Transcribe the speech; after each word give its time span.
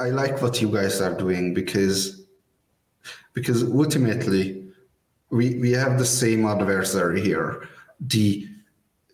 I 0.00 0.10
like 0.10 0.40
what 0.42 0.60
you 0.60 0.70
guys 0.70 1.00
are 1.00 1.14
doing 1.14 1.54
because 1.54 2.26
because 3.34 3.62
ultimately 3.62 4.64
we 5.30 5.58
we 5.58 5.72
have 5.72 5.98
the 5.98 6.06
same 6.06 6.46
adversary 6.46 7.20
here. 7.20 7.68
The 8.00 8.48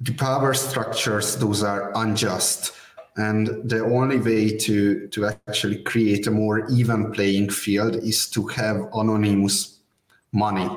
the 0.01 0.15
power 0.15 0.55
structures 0.55 1.37
those 1.37 1.63
are 1.63 1.93
unjust 1.97 2.73
and 3.17 3.47
the 3.65 3.85
only 3.85 4.19
way 4.19 4.57
to 4.57 5.09
to 5.09 5.27
actually 5.27 5.83
create 5.83 6.27
a 6.27 6.31
more 6.31 6.69
even 6.71 7.13
playing 7.13 7.51
field 7.51 7.97
is 7.97 8.29
to 8.31 8.47
have 8.49 8.77
anonymous 8.93 9.81
money 10.33 10.69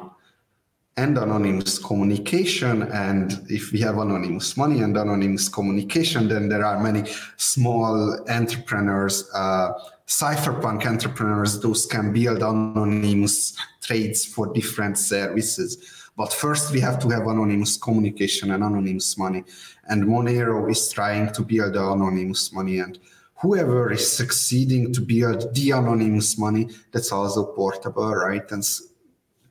and 0.98 1.18
anonymous 1.18 1.78
communication. 1.78 2.84
And 2.92 3.46
if 3.50 3.72
we 3.72 3.80
have 3.82 3.98
anonymous 3.98 4.58
money 4.58 4.82
and 4.82 4.98
anonymous 4.98 5.48
communication, 5.48 6.28
then 6.28 6.50
there 6.50 6.66
are 6.66 6.80
many 6.80 7.10
small 7.38 8.20
entrepreneurs, 8.30 9.30
uh, 9.34 9.74
cypherpunk 10.08 10.86
entrepreneurs, 10.86 11.60
those 11.60 11.86
can 11.86 12.14
build 12.14 12.42
anonymous 12.42 13.58
trades 13.82 14.26
for 14.26 14.54
different 14.54 14.98
services. 14.98 16.12
But 16.16 16.34
first, 16.34 16.72
we 16.72 16.80
have 16.80 16.98
to 17.00 17.10
have 17.10 17.28
anonymous 17.28 17.78
communication 17.78 18.52
and 18.52 18.64
anonymous 18.64 19.18
money. 19.18 19.44
And 19.88 20.04
Monero 20.04 20.70
is 20.72 20.90
trying 20.92 21.32
to 21.34 21.44
build 21.44 21.74
the 21.74 21.92
anonymous 21.92 22.52
money. 22.52 22.80
And 22.80 22.98
whoever 23.36 23.92
is 23.92 24.12
succeeding 24.12 24.94
to 24.94 25.02
build 25.02 25.54
the 25.54 25.72
anonymous 25.72 26.38
money, 26.38 26.70
that's 26.92 27.12
also 27.12 27.46
portable, 27.46 28.16
right? 28.16 28.50
And 28.52 28.64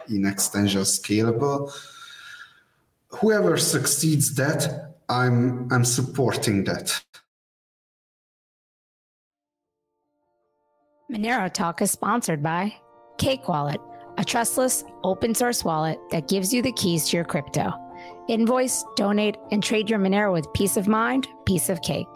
in 0.09 0.27
extension 0.27 0.83
scalable. 0.83 1.73
Whoever 3.09 3.57
succeeds 3.57 4.35
that, 4.35 4.95
I'm 5.09 5.73
I'm 5.73 5.85
supporting 5.85 6.65
that. 6.65 7.03
Monero 11.11 11.53
Talk 11.53 11.83
is 11.83 11.93
sponsored 11.93 12.43
by 12.43 12.75
Cake 13.17 13.49
Wallet, 13.49 13.81
a 14.19 14.25
trustless 14.25 14.83
open 15.05 15.37
source 15.37 15.63
wallet 15.63 16.01
that 16.11 16.27
gives 16.27 16.53
you 16.53 16.63
the 16.63 16.73
keys 16.73 17.09
to 17.09 17.17
your 17.17 17.25
crypto. 17.25 17.73
Invoice, 18.29 18.85
donate, 18.97 19.37
and 19.53 19.63
trade 19.63 19.89
your 19.89 20.01
Monero 20.01 20.33
with 20.33 20.53
peace 20.53 20.77
of 20.77 20.89
mind, 20.89 21.29
piece 21.45 21.69
of 21.69 21.81
cake. 21.81 22.09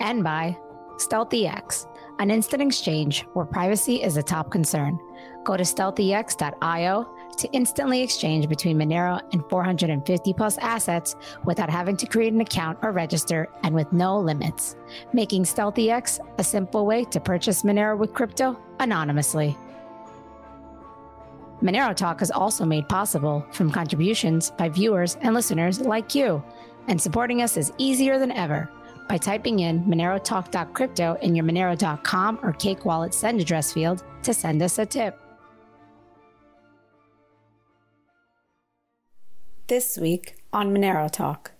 And 0.00 0.22
by 0.22 0.54
StealthEX, 0.96 1.86
an 2.18 2.30
instant 2.30 2.60
exchange 2.60 3.22
where 3.32 3.46
privacy 3.46 4.02
is 4.02 4.18
a 4.18 4.22
top 4.22 4.50
concern. 4.50 4.98
Go 5.42 5.56
to 5.56 5.64
stealthex.io 5.64 7.11
to 7.38 7.50
instantly 7.52 8.02
exchange 8.02 8.48
between 8.48 8.78
Monero 8.78 9.20
and 9.32 9.42
450 9.48 10.32
plus 10.34 10.58
assets 10.58 11.16
without 11.44 11.70
having 11.70 11.96
to 11.96 12.06
create 12.06 12.32
an 12.32 12.40
account 12.40 12.78
or 12.82 12.92
register 12.92 13.48
and 13.62 13.74
with 13.74 13.92
no 13.92 14.18
limits, 14.18 14.76
making 15.12 15.44
StealthEX 15.44 16.20
a 16.38 16.44
simple 16.44 16.86
way 16.86 17.04
to 17.04 17.20
purchase 17.20 17.62
Monero 17.62 17.96
with 17.96 18.14
crypto 18.14 18.58
anonymously. 18.80 19.56
Monero 21.62 21.94
Talk 21.94 22.22
is 22.22 22.30
also 22.32 22.64
made 22.64 22.88
possible 22.88 23.46
from 23.52 23.70
contributions 23.70 24.50
by 24.50 24.68
viewers 24.68 25.16
and 25.20 25.34
listeners 25.34 25.80
like 25.80 26.14
you, 26.14 26.42
and 26.88 27.00
supporting 27.00 27.42
us 27.42 27.56
is 27.56 27.72
easier 27.78 28.18
than 28.18 28.32
ever 28.32 28.68
by 29.08 29.16
typing 29.16 29.60
in 29.60 29.84
monerotalk.crypto 29.84 31.18
in 31.20 31.34
your 31.34 31.44
monero.com 31.44 32.40
or 32.42 32.52
Cake 32.54 32.84
Wallet 32.84 33.14
send 33.14 33.40
address 33.40 33.72
field 33.72 34.04
to 34.22 34.32
send 34.32 34.62
us 34.62 34.78
a 34.78 34.86
tip. 34.86 35.21
This 39.72 39.96
week 39.96 40.34
on 40.52 40.74
Monero 40.74 41.10
Talk. 41.10 41.52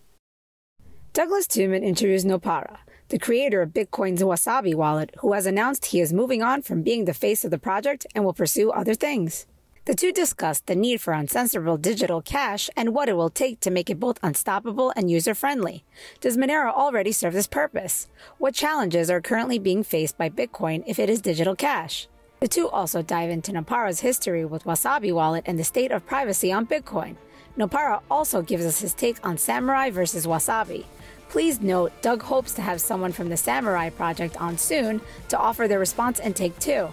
Douglas 1.15 1.47
Tuman 1.47 1.83
interviews 1.83 2.27
Nopara, 2.27 2.77
the 3.09 3.19
creator 3.19 3.63
of 3.63 3.71
Bitcoin's 3.71 4.23
Wasabi 4.23 4.75
wallet, 4.75 5.15
who 5.21 5.33
has 5.33 5.47
announced 5.47 5.87
he 5.87 6.01
is 6.03 6.13
moving 6.13 6.43
on 6.43 6.61
from 6.61 6.83
being 6.83 7.07
the 7.07 7.15
face 7.15 7.43
of 7.43 7.51
the 7.51 7.59
project 7.59 8.07
and 8.15 8.23
will 8.23 8.35
pursue 8.35 8.71
other 8.71 8.93
things. 8.93 9.47
The 9.87 9.95
two 9.95 10.13
discuss 10.13 10.61
the 10.61 10.77
need 10.77 11.01
for 11.01 11.15
uncensorable 11.15 11.81
digital 11.81 12.21
cash 12.21 12.69
and 12.77 12.95
what 12.95 13.09
it 13.09 13.17
will 13.17 13.31
take 13.31 13.61
to 13.61 13.71
make 13.71 13.89
it 13.89 13.99
both 13.99 14.19
unstoppable 14.23 14.93
and 14.95 15.11
user 15.11 15.35
friendly. 15.35 15.83
Does 16.21 16.37
Monero 16.37 16.71
already 16.71 17.13
serve 17.13 17.33
this 17.33 17.47
purpose? 17.47 18.09
What 18.37 18.53
challenges 18.53 19.09
are 19.09 19.23
currently 19.23 19.59
being 19.59 19.83
faced 19.83 20.19
by 20.19 20.29
Bitcoin 20.29 20.85
if 20.87 20.99
it 20.99 21.09
is 21.09 21.23
digital 21.23 21.57
cash? 21.57 22.09
The 22.41 22.49
two 22.49 22.69
also 22.69 23.01
dive 23.01 23.31
into 23.31 23.53
Nopara's 23.53 24.01
history 24.01 24.45
with 24.45 24.65
Wasabi 24.65 25.15
Wallet 25.15 25.45
and 25.47 25.59
the 25.59 25.65
state 25.65 25.93
of 25.93 26.05
privacy 26.05 26.53
on 26.53 26.67
Bitcoin. 26.67 27.17
Nopara 27.57 28.01
also 28.11 28.41
gives 28.41 28.65
us 28.65 28.81
his 28.81 28.95
take 28.95 29.25
on 29.27 29.37
Samourai 29.37 29.93
versus 29.93 30.27
Wasabi. 30.27 30.87
Please 31.29 31.61
note, 31.61 31.93
Doug 32.03 32.23
hopes 32.23 32.53
to 32.55 32.63
have 32.63 32.81
someone 32.81 33.13
from 33.13 33.29
the 33.29 33.35
Samourai 33.35 33.95
project 33.95 34.41
on 34.41 34.57
soon 34.57 35.01
to 35.29 35.39
offer 35.39 35.69
their 35.69 35.79
response 35.79 36.19
and 36.21 36.35
take 36.35 36.59
too. 36.59 36.89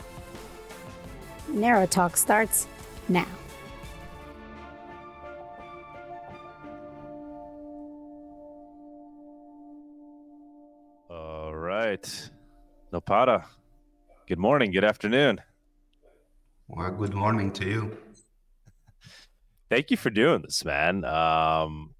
Monero 1.49 1.89
Talk 1.89 2.15
starts 2.17 2.67
now. 3.07 3.25
All 11.09 11.55
right. 11.55 12.29
Nopara, 12.93 13.45
good 14.27 14.39
morning, 14.39 14.71
good 14.71 14.83
afternoon. 14.83 15.41
Well, 16.67 16.91
good 16.91 17.13
morning 17.13 17.51
to 17.53 17.65
you 17.65 17.97
thank 19.69 19.91
you 19.91 19.97
for 19.97 20.09
doing 20.09 20.41
this, 20.41 20.65
man. 20.65 21.05
Um, 21.05 21.95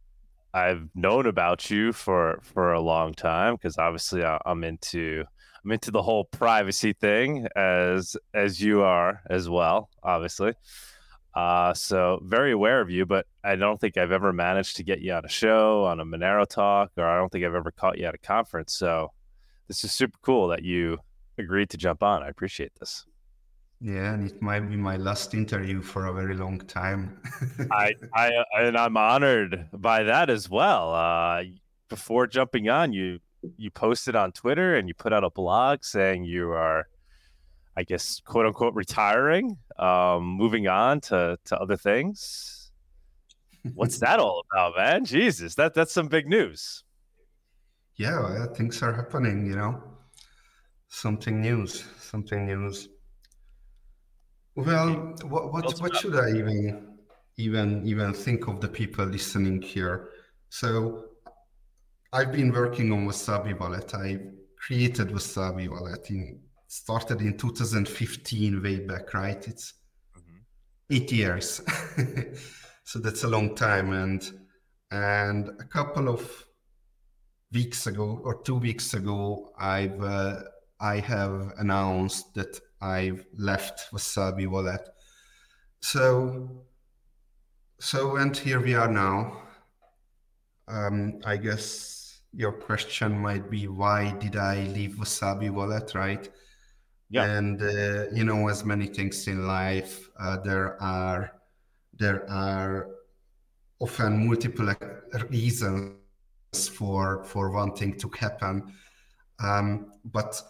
I've 0.54 0.90
known 0.96 1.28
about 1.28 1.70
you 1.70 1.94
for 1.94 2.40
for 2.42 2.74
a 2.74 2.82
long 2.82 3.14
time 3.14 3.56
because 3.56 3.78
obviously 3.78 4.24
I'm 4.24 4.64
into 4.64 5.24
I'm 5.64 5.72
into 5.72 5.92
the 5.92 6.02
whole 6.02 6.26
privacy 6.26 6.94
thing 6.94 7.48
as 7.56 8.18
as 8.34 8.62
you 8.62 8.82
are 8.82 9.22
as 9.30 9.48
well, 9.50 9.90
obviously. 10.04 10.54
Uh, 11.36 11.74
so 11.74 12.20
very 12.24 12.52
aware 12.52 12.82
of 12.82 12.90
you, 12.90 13.06
but 13.06 13.28
I 13.44 13.56
don't 13.56 13.80
think 13.80 13.98
I've 13.98 14.12
ever 14.12 14.34
managed 14.34 14.78
to 14.78 14.84
get 14.84 15.00
you 15.00 15.14
on 15.14 15.26
a 15.26 15.30
show, 15.30 15.86
on 15.86 16.00
a 16.00 16.06
Monero 16.06 16.48
talk, 16.48 16.92
or 16.98 17.06
I 17.06 17.18
don't 17.18 17.32
think 17.32 17.46
I've 17.46 17.54
ever 17.54 17.72
caught 17.72 18.00
you 18.00 18.06
at 18.06 18.16
a 18.16 18.18
conference. 18.18 18.74
So 18.74 19.12
this 19.68 19.84
is 19.84 19.92
super 19.92 20.18
cool 20.24 20.48
that 20.48 20.64
you 20.64 20.98
agreed 21.38 21.70
to 21.70 21.78
jump 21.78 22.02
on. 22.02 22.24
I 22.24 22.30
appreciate 22.30 22.74
this. 22.80 23.06
Yeah, 23.82 24.14
and 24.14 24.30
it 24.30 24.42
might 24.42 24.70
be 24.70 24.76
my 24.76 24.98
last 24.98 25.34
interview 25.34 25.82
for 25.82 26.08
a 26.08 26.14
very 26.14 26.36
long 26.36 26.60
time. 26.60 27.22
I, 27.72 27.94
I, 28.14 28.32
and 28.58 28.78
I'm 28.78 28.98
honored 28.98 29.70
by 29.72 30.04
that 30.04 30.30
as 30.30 30.50
well. 30.50 30.94
Uh, 30.94 31.44
before 31.88 32.28
jumping 32.28 32.68
on, 32.70 32.92
you 32.92 33.20
you 33.58 33.72
posted 33.72 34.18
on 34.18 34.34
Twitter 34.34 34.76
and 34.76 34.90
you 34.90 34.94
put 34.94 35.14
out 35.14 35.24
a 35.24 35.30
blog 35.30 35.86
saying 35.86 36.26
you 36.26 36.52
are, 36.52 36.90
I 37.78 37.84
guess, 37.84 38.20
quote 38.20 38.46
unquote, 38.46 38.74
retiring, 38.74 39.58
um, 39.78 40.26
moving 40.26 40.68
on 40.68 41.00
to 41.02 41.38
to 41.46 41.58
other 41.58 41.78
things. 41.78 42.72
What's 43.76 44.00
that 44.00 44.20
all 44.20 44.44
about, 44.52 44.76
man? 44.76 45.06
Jesus, 45.06 45.56
that 45.56 45.74
that's 45.74 45.94
some 45.94 46.10
big 46.10 46.28
news. 46.28 46.84
Yeah, 47.96 48.20
well, 48.20 48.54
things 48.54 48.84
are 48.84 48.94
happening. 48.94 49.46
You 49.46 49.56
know, 49.56 49.84
something 50.90 51.42
news, 51.42 51.86
something 51.98 52.46
news. 52.46 52.90
Well, 54.66 55.16
what 55.24 55.54
what, 55.54 55.80
what 55.80 55.96
should 55.96 56.18
I 56.18 56.32
even 56.32 56.98
even 57.38 57.88
even 57.88 58.14
think 58.14 58.48
of 58.50 58.60
the 58.60 58.68
people 58.68 59.06
listening 59.06 59.62
here? 59.62 60.10
So 60.50 61.06
I've 62.12 62.34
been 62.34 62.52
working 62.52 62.92
on 62.92 63.08
Wasabi 63.08 63.58
Wallet. 63.58 63.96
I 63.96 64.20
created 64.58 65.10
Wasabi 65.10 65.70
Wallet 65.70 66.10
in 66.10 66.42
started 66.68 67.22
in 67.22 67.38
2015 67.38 68.62
way 68.62 68.80
back, 68.80 69.14
right? 69.14 69.48
It's 69.48 69.76
mm-hmm. 70.18 70.40
eight 70.92 71.12
years. 71.14 71.62
so 72.84 73.00
that's 73.00 73.24
a 73.24 73.30
long 73.30 73.56
time. 73.56 73.94
And 73.94 74.30
and 74.92 75.48
a 75.48 75.66
couple 75.66 76.10
of 76.10 76.46
weeks 77.54 77.88
ago 77.88 78.20
or 78.26 78.42
two 78.44 78.58
weeks 78.58 78.94
ago, 78.94 79.54
I've 79.58 80.04
uh, 80.04 80.42
I 80.82 81.00
have 81.00 81.54
announced 81.58 82.34
that 82.34 82.60
I've 82.82 83.26
left 83.38 83.92
Wasabi 83.92 84.48
Wallet. 84.48 84.88
So, 85.82 86.50
so 87.80 88.18
and 88.18 88.36
here 88.36 88.60
we 88.60 88.74
are 88.74 88.92
now. 88.92 89.42
Um, 90.68 91.20
I 91.26 91.38
guess 91.38 92.22
your 92.34 92.52
question 92.52 93.18
might 93.18 93.50
be 93.50 93.68
why 93.68 94.12
did 94.20 94.36
I 94.36 94.68
leave 94.68 94.92
Wasabi 94.92 95.50
Wallet, 95.50 95.94
right? 95.96 96.30
Yeah. 97.10 97.26
And 97.26 97.62
uh, 97.62 98.06
you 98.14 98.24
know, 98.24 98.48
as 98.50 98.64
many 98.64 98.86
things 98.88 99.28
in 99.28 99.48
life, 99.48 100.10
uh, 100.20 100.38
there 100.38 100.82
are 100.82 101.32
there 101.98 102.30
are 102.30 102.88
often 103.80 104.28
multiple 104.28 104.74
reasons 105.30 105.96
for 106.72 107.24
for 107.24 107.50
wanting 107.50 107.98
to 107.98 108.10
happen. 108.20 108.74
Um, 109.40 109.94
but 110.06 110.42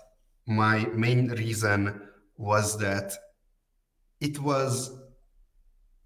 my 0.48 0.86
main 0.88 1.30
reason 1.30 2.09
was 2.40 2.80
that 2.80 3.14
it 4.22 4.40
was 4.40 4.98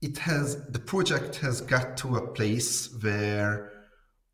it 0.01 0.17
has 0.17 0.67
the 0.67 0.79
project 0.79 1.37
has 1.37 1.61
got 1.61 1.95
to 1.95 2.17
a 2.17 2.27
place 2.33 2.89
where 3.01 3.71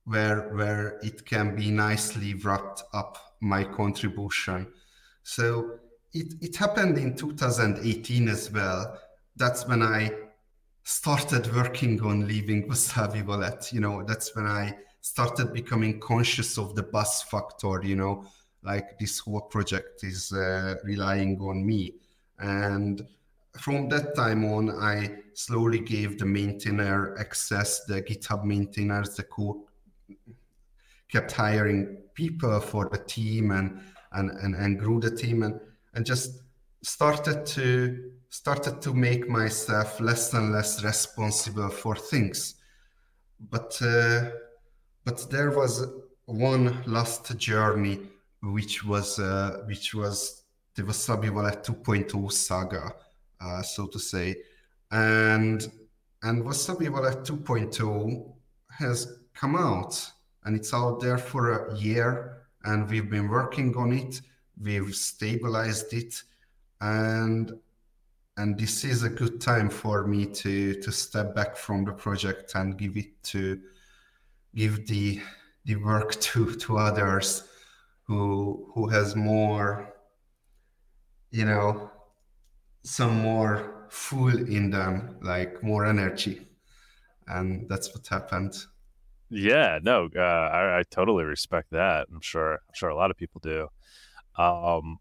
where 0.05 0.49
where 0.55 0.99
it 1.03 1.25
can 1.25 1.55
be 1.55 1.69
nicely 1.69 2.33
wrapped 2.35 2.81
up 2.93 3.17
my 3.41 3.63
contribution 3.63 4.67
So 5.23 5.79
it, 6.13 6.33
it 6.41 6.55
happened 6.55 6.97
in 6.97 7.15
2018 7.15 8.27
as 8.29 8.51
well. 8.51 8.99
That's 9.35 9.67
when 9.67 9.83
I 9.83 10.11
started 10.83 11.53
working 11.53 12.01
on 12.01 12.27
leaving 12.27 12.67
Wasabi 12.67 13.23
Wallet. 13.25 13.71
You 13.71 13.81
know, 13.81 14.03
that's 14.03 14.35
when 14.35 14.47
I 14.47 14.75
started 15.01 15.53
becoming 15.53 15.99
conscious 15.99 16.57
of 16.57 16.75
the 16.75 16.83
bus 16.83 17.21
factor, 17.23 17.81
you 17.83 17.95
know, 17.95 18.25
like 18.63 18.97
this 18.99 19.19
whole 19.19 19.41
project 19.41 20.03
is 20.03 20.31
uh, 20.33 20.75
relying 20.83 21.39
on 21.39 21.65
me. 21.65 21.93
And 22.39 23.05
from 23.57 23.89
that 23.89 24.15
time 24.15 24.45
on, 24.45 24.69
I 24.69 25.17
slowly 25.33 25.79
gave 25.79 26.19
the 26.19 26.25
maintainer 26.25 27.17
access, 27.17 27.85
the 27.85 28.01
GitHub 28.01 28.43
maintainers, 28.43 29.15
the 29.15 29.23
code, 29.23 29.57
kept 31.11 31.31
hiring 31.31 31.97
people 32.13 32.59
for 32.59 32.89
the 32.89 32.99
team 32.99 33.51
and, 33.51 33.81
and, 34.11 34.31
and, 34.31 34.55
and 34.55 34.79
grew 34.79 34.99
the 34.99 35.11
team 35.15 35.43
and, 35.43 35.59
and 35.93 36.05
just 36.05 36.41
started 36.81 37.45
to 37.45 38.11
started 38.31 38.79
to 38.79 38.93
make 38.93 39.27
myself 39.27 39.99
less 39.99 40.33
and 40.33 40.51
less 40.51 40.83
responsible 40.83 41.69
for 41.69 41.95
things. 41.95 42.55
But 43.39 43.79
uh, 43.81 44.29
but 45.03 45.29
there 45.31 45.51
was 45.51 45.85
one 46.25 46.83
last 46.85 47.35
journey 47.37 47.99
which 48.41 48.83
was 48.83 49.19
uh, 49.19 49.63
which 49.65 49.93
was 49.93 50.43
the 50.75 50.83
Wasabi 50.83 51.29
Wallet 51.29 51.63
2.0 51.63 52.31
saga 52.31 52.93
uh, 53.41 53.61
so 53.61 53.87
to 53.87 53.99
say. 53.99 54.35
And 54.91 55.71
and 56.23 56.43
Wasabi 56.43 56.89
Wallet 56.89 57.23
2.0 57.23 58.33
has 58.71 59.19
come 59.33 59.55
out 59.55 60.11
and 60.43 60.55
it's 60.55 60.73
out 60.73 60.99
there 60.99 61.17
for 61.17 61.67
a 61.67 61.77
year 61.77 62.43
and 62.65 62.89
we've 62.89 63.09
been 63.09 63.29
working 63.29 63.75
on 63.77 63.93
it. 63.93 64.21
We've 64.61 64.93
stabilized 64.93 65.93
it 65.93 66.21
and 66.81 67.53
and 68.37 68.57
this 68.57 68.85
is 68.85 69.03
a 69.03 69.09
good 69.09 69.41
time 69.41 69.69
for 69.69 70.07
me 70.07 70.25
to 70.25 70.75
to 70.75 70.91
step 70.91 71.35
back 71.35 71.55
from 71.55 71.85
the 71.85 71.93
project 71.93 72.55
and 72.55 72.77
give 72.77 72.97
it 72.97 73.21
to 73.23 73.59
give 74.55 74.87
the 74.87 75.21
the 75.65 75.75
work 75.77 76.19
to 76.19 76.55
to 76.55 76.77
others 76.77 77.43
who 78.09 78.71
who 78.73 78.87
has 78.87 79.15
more 79.15 79.93
you 81.29 81.45
know 81.45 81.91
some 82.83 83.21
more 83.21 83.85
full 83.89 84.35
in 84.47 84.71
them, 84.71 85.17
like 85.21 85.61
more 85.61 85.85
energy. 85.85 86.47
And 87.27 87.69
that's 87.69 87.93
what 87.93 88.07
happened. 88.07 88.55
Yeah, 89.29 89.77
no, 89.83 90.09
uh, 90.15 90.19
I, 90.19 90.79
I, 90.79 90.83
totally 90.89 91.23
respect 91.23 91.69
that. 91.69 92.07
I'm 92.11 92.21
sure, 92.21 92.53
I'm 92.53 92.73
sure 92.73 92.89
a 92.89 92.95
lot 92.95 93.11
of 93.11 93.17
people 93.17 93.39
do. 93.43 93.67
Um, 94.41 94.97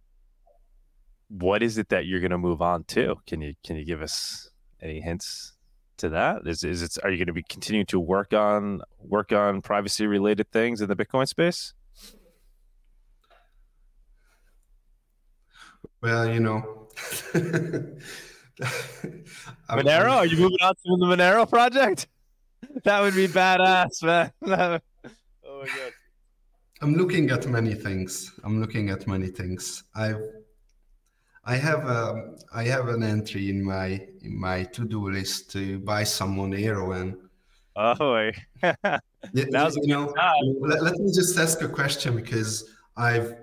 what 1.29 1.63
is 1.63 1.79
it 1.79 1.89
that 1.89 2.05
you're 2.05 2.21
going 2.21 2.33
to 2.33 2.39
move 2.39 2.61
on 2.61 2.85
to? 2.89 3.17
Can 3.27 3.41
you 3.41 3.55
can 3.65 3.77
you 3.77 3.87
give 3.87 4.03
us 4.03 4.51
any 4.83 5.01
hints 5.01 5.55
to 5.97 6.11
that? 6.11 6.47
Is 6.47 6.63
is 6.63 6.83
it 6.83 6.99
are 7.03 7.11
you 7.11 7.17
going 7.17 7.29
to 7.29 7.33
be 7.33 7.43
continuing 7.43 7.87
to 7.87 7.99
work 7.99 8.35
on 8.35 8.83
work 8.99 9.33
on 9.33 9.63
privacy 9.63 10.07
related 10.07 10.51
things 10.53 10.83
in 10.83 10.89
the 10.91 10.97
Bitcoin 10.97 11.27
space? 11.27 11.73
Well, 16.01 16.29
you 16.33 16.41
know, 16.41 16.89
Monero? 19.71 20.13
Are 20.13 20.27
you 20.27 20.37
moving 20.37 20.59
on 20.63 20.75
to 20.75 20.83
the 20.85 21.07
Monero 21.07 21.49
project? 21.49 22.07
That 22.85 23.01
would 23.01 23.15
be 23.15 23.29
badass, 23.29 24.03
man. 24.03 24.33
oh 24.43 24.81
my 25.61 25.67
god. 25.67 25.93
I'm 26.81 26.95
looking 26.95 27.31
at 27.31 27.47
many 27.47 27.75
things. 27.75 28.33
I'm 28.45 28.61
looking 28.61 28.91
at 28.91 29.07
many 29.07 29.29
things. 29.29 29.83
I 29.97 30.15
I 31.45 31.57
have 31.57 31.85
a 31.87 32.11
um, 32.11 32.37
I 32.55 32.65
have 32.65 32.89
an 32.89 33.03
entry 33.03 33.51
in 33.51 33.65
my 33.65 34.07
in 34.23 34.39
my 34.39 34.65
to-do 34.65 35.11
list 35.11 35.51
to 35.53 35.79
buy 35.81 36.05
some 36.05 36.37
Monero 36.37 36.95
and 37.01 37.17
Oh, 37.81 38.31
Now's 39.33 39.77
you 39.77 39.87
know, 39.87 40.13
let, 40.61 40.83
let 40.83 40.95
me 40.99 41.13
just 41.13 41.39
ask 41.39 41.63
a 41.63 41.69
question 41.69 42.17
because 42.17 42.69
I've 42.97 43.35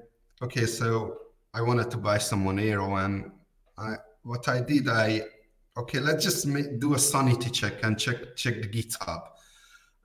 okay, 0.41 0.65
so 0.65 1.17
I 1.55 1.61
wanted 1.61 1.89
to 1.91 1.97
buy 1.97 2.17
some 2.17 2.43
Monero, 2.43 3.03
and 3.03 3.31
I, 3.77 3.95
what 4.23 4.49
I 4.49 4.59
did, 4.59 4.89
I 4.89 5.21
okay, 5.77 5.99
let's 5.99 6.23
just 6.23 6.45
make, 6.45 6.79
do 6.81 6.95
a 6.95 6.99
sanity 6.99 7.49
check 7.49 7.81
and 7.83 7.97
check 7.97 8.35
check 8.35 8.61
the 8.61 8.67
GitHub. 8.67 9.21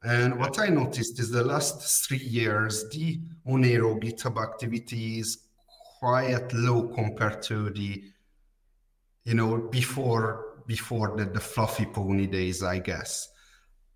And 0.04 0.38
what 0.38 0.60
I 0.60 0.68
noticed 0.68 1.18
is 1.18 1.30
the 1.30 1.42
last 1.42 2.06
three 2.06 2.18
years, 2.18 2.88
the 2.90 3.20
Monero 3.46 4.00
GitHub 4.00 4.40
activity 4.40 5.18
is 5.18 5.38
quite 5.98 6.52
low 6.54 6.88
compared 6.88 7.42
to 7.42 7.70
the, 7.70 8.04
you 9.24 9.34
know, 9.34 9.58
before 9.58 10.62
before 10.68 11.16
the, 11.16 11.24
the 11.24 11.40
fluffy 11.40 11.84
pony 11.84 12.28
days, 12.28 12.62
I 12.62 12.78
guess. 12.78 13.28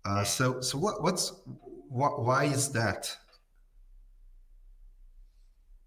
Uh, 0.03 0.25
so 0.25 0.59
so 0.59 0.77
what 0.77 1.01
what's 1.01 1.31
what 1.87 2.21
why 2.21 2.43
is 2.43 2.69
that? 2.73 3.15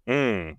Hmm. 0.07 0.53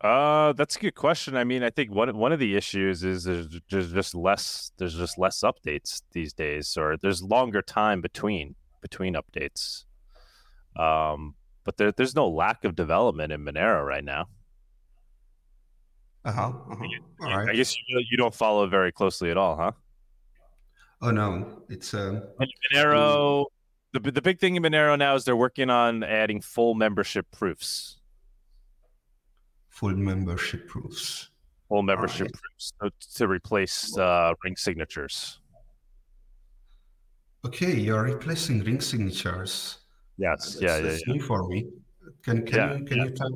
Uh, 0.00 0.52
that's 0.52 0.76
a 0.76 0.78
good 0.78 0.94
question. 0.94 1.36
I 1.36 1.42
mean, 1.42 1.64
I 1.64 1.70
think 1.70 1.90
one 1.90 2.16
one 2.16 2.32
of 2.32 2.38
the 2.38 2.56
issues 2.56 3.02
is 3.02 3.24
there's 3.24 3.48
just, 3.68 3.92
just 3.92 4.14
less 4.14 4.70
there's 4.78 4.94
just 4.94 5.18
less 5.18 5.40
updates 5.40 6.02
these 6.12 6.32
days, 6.32 6.76
or 6.76 6.96
there's 6.96 7.20
longer 7.22 7.62
time 7.62 8.00
between 8.00 8.54
between 8.80 9.14
updates. 9.16 9.84
Um, 10.76 11.34
but 11.64 11.76
there, 11.76 11.90
there's 11.90 12.14
no 12.14 12.28
lack 12.28 12.64
of 12.64 12.76
development 12.76 13.32
in 13.32 13.44
Monero 13.44 13.84
right 13.84 14.04
now. 14.04 14.26
Uh 16.24 16.32
huh. 16.32 16.52
Uh-huh. 16.70 16.84
All 17.22 17.36
right. 17.36 17.48
I 17.48 17.54
guess 17.54 17.76
you, 17.76 18.04
you 18.08 18.16
don't 18.16 18.34
follow 18.34 18.68
very 18.68 18.92
closely 18.92 19.30
at 19.32 19.36
all, 19.36 19.56
huh? 19.56 19.72
Oh 21.02 21.10
no, 21.10 21.62
it's 21.68 21.92
uh, 21.92 22.20
Monero. 22.72 23.46
The 23.94 24.12
the 24.12 24.22
big 24.22 24.38
thing 24.38 24.54
in 24.54 24.62
Monero 24.62 24.96
now 24.96 25.16
is 25.16 25.24
they're 25.24 25.34
working 25.34 25.70
on 25.70 26.04
adding 26.04 26.40
full 26.40 26.74
membership 26.74 27.26
proofs 27.32 27.97
full 29.78 29.94
membership 29.94 30.66
proofs. 30.66 31.30
Full 31.68 31.82
membership 31.82 32.26
right. 32.26 32.42
proofs 32.80 33.14
to 33.14 33.28
replace 33.28 33.96
uh, 33.96 34.34
ring 34.42 34.56
signatures. 34.56 35.38
Okay, 37.46 37.74
you're 37.74 38.02
replacing 38.02 38.64
ring 38.64 38.80
signatures. 38.80 39.78
Yes, 40.16 40.54
that's, 40.54 40.62
yeah, 40.62 40.80
that's 40.80 41.06
yeah, 41.06 41.12
new 41.12 41.20
for 41.20 41.46
me. 41.46 41.68
Can 42.24 42.44
can 42.44 42.56
yeah, 42.56 42.76
you 42.76 42.84
can 42.84 42.96
yeah. 42.98 43.04
you 43.04 43.10
tell? 43.10 43.30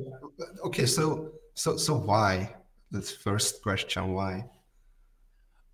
Okay, 0.65 0.85
so 0.85 1.31
so 1.53 1.77
so 1.77 1.95
why? 1.95 2.55
That's 2.91 3.11
first 3.11 3.61
question. 3.61 4.13
Why? 4.13 4.45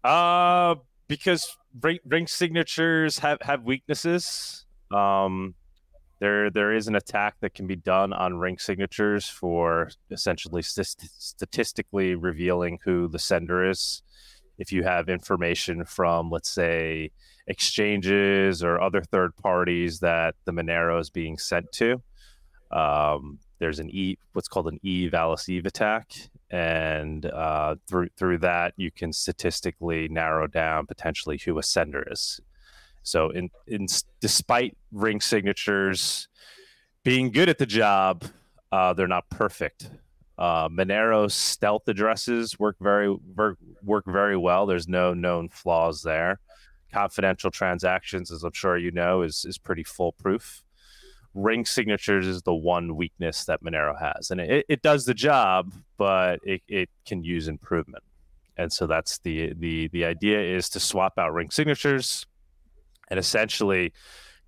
Uh, 0.03 0.75
because 1.07 1.57
ring, 1.81 1.99
ring 2.05 2.27
signatures 2.27 3.17
have 3.19 3.39
have 3.41 3.63
weaknesses. 3.63 4.65
Um, 4.91 5.55
there 6.19 6.49
there 6.49 6.73
is 6.73 6.87
an 6.87 6.95
attack 6.95 7.35
that 7.41 7.53
can 7.53 7.67
be 7.67 7.75
done 7.75 8.13
on 8.13 8.37
ring 8.37 8.57
signatures 8.57 9.27
for 9.27 9.89
essentially 10.11 10.61
st- 10.61 11.09
statistically 11.17 12.15
revealing 12.15 12.79
who 12.83 13.07
the 13.07 13.19
sender 13.19 13.69
is. 13.69 14.01
If 14.57 14.73
you 14.73 14.83
have 14.83 15.07
information 15.09 15.85
from 15.85 16.29
let's 16.29 16.49
say 16.49 17.11
exchanges 17.47 18.63
or 18.63 18.81
other 18.81 19.01
third 19.01 19.35
parties 19.37 19.99
that 19.99 20.35
the 20.45 20.51
monero 20.51 20.99
is 20.99 21.09
being 21.09 21.37
sent 21.37 21.71
to 21.73 22.01
um, 22.71 23.39
there's 23.59 23.79
an 23.79 23.89
e 23.89 24.17
what's 24.33 24.47
called 24.47 24.67
an 24.67 24.79
e 24.83 25.07
valus 25.09 25.49
eve 25.49 25.65
attack. 25.65 26.11
And 26.51 27.25
uh, 27.25 27.75
through 27.87 28.09
through 28.17 28.39
that 28.39 28.73
you 28.77 28.91
can 28.91 29.13
statistically 29.13 30.07
narrow 30.07 30.47
down 30.47 30.87
potentially 30.87 31.39
who 31.43 31.57
a 31.59 31.63
sender 31.63 32.07
is 32.09 32.39
so, 33.03 33.29
in, 33.29 33.49
in 33.67 33.87
despite 34.19 34.77
ring 34.91 35.21
signatures 35.21 36.27
being 37.03 37.31
good 37.31 37.49
at 37.49 37.57
the 37.57 37.65
job, 37.65 38.25
uh, 38.71 38.93
they're 38.93 39.07
not 39.07 39.29
perfect. 39.29 39.89
Uh, 40.37 40.69
Monero's 40.69 41.33
stealth 41.33 41.87
addresses 41.87 42.57
work 42.57 42.77
very 42.79 43.13
work, 43.13 43.57
work 43.83 44.05
very 44.05 44.37
well. 44.37 44.65
There's 44.65 44.87
no 44.87 45.13
known 45.13 45.49
flaws 45.49 46.01
there. 46.01 46.39
Confidential 46.93 47.51
transactions, 47.51 48.31
as 48.31 48.43
I'm 48.43 48.53
sure 48.53 48.77
you 48.77 48.91
know, 48.91 49.21
is 49.21 49.45
is 49.45 49.57
pretty 49.57 49.83
foolproof. 49.83 50.63
Ring 51.33 51.65
signatures 51.65 52.25
is 52.25 52.41
the 52.41 52.53
one 52.53 52.95
weakness 52.95 53.45
that 53.45 53.61
Monero 53.61 53.99
has, 53.99 54.31
and 54.31 54.41
it, 54.41 54.65
it 54.67 54.81
does 54.81 55.05
the 55.05 55.13
job, 55.13 55.73
but 55.97 56.39
it, 56.43 56.61
it 56.67 56.89
can 57.05 57.23
use 57.23 57.47
improvement. 57.47 58.03
And 58.57 58.71
so 58.73 58.87
that's 58.87 59.19
the 59.19 59.53
the 59.53 59.87
the 59.89 60.05
idea 60.05 60.41
is 60.41 60.69
to 60.69 60.79
swap 60.79 61.17
out 61.17 61.33
ring 61.33 61.51
signatures 61.51 62.25
and 63.09 63.19
essentially 63.19 63.93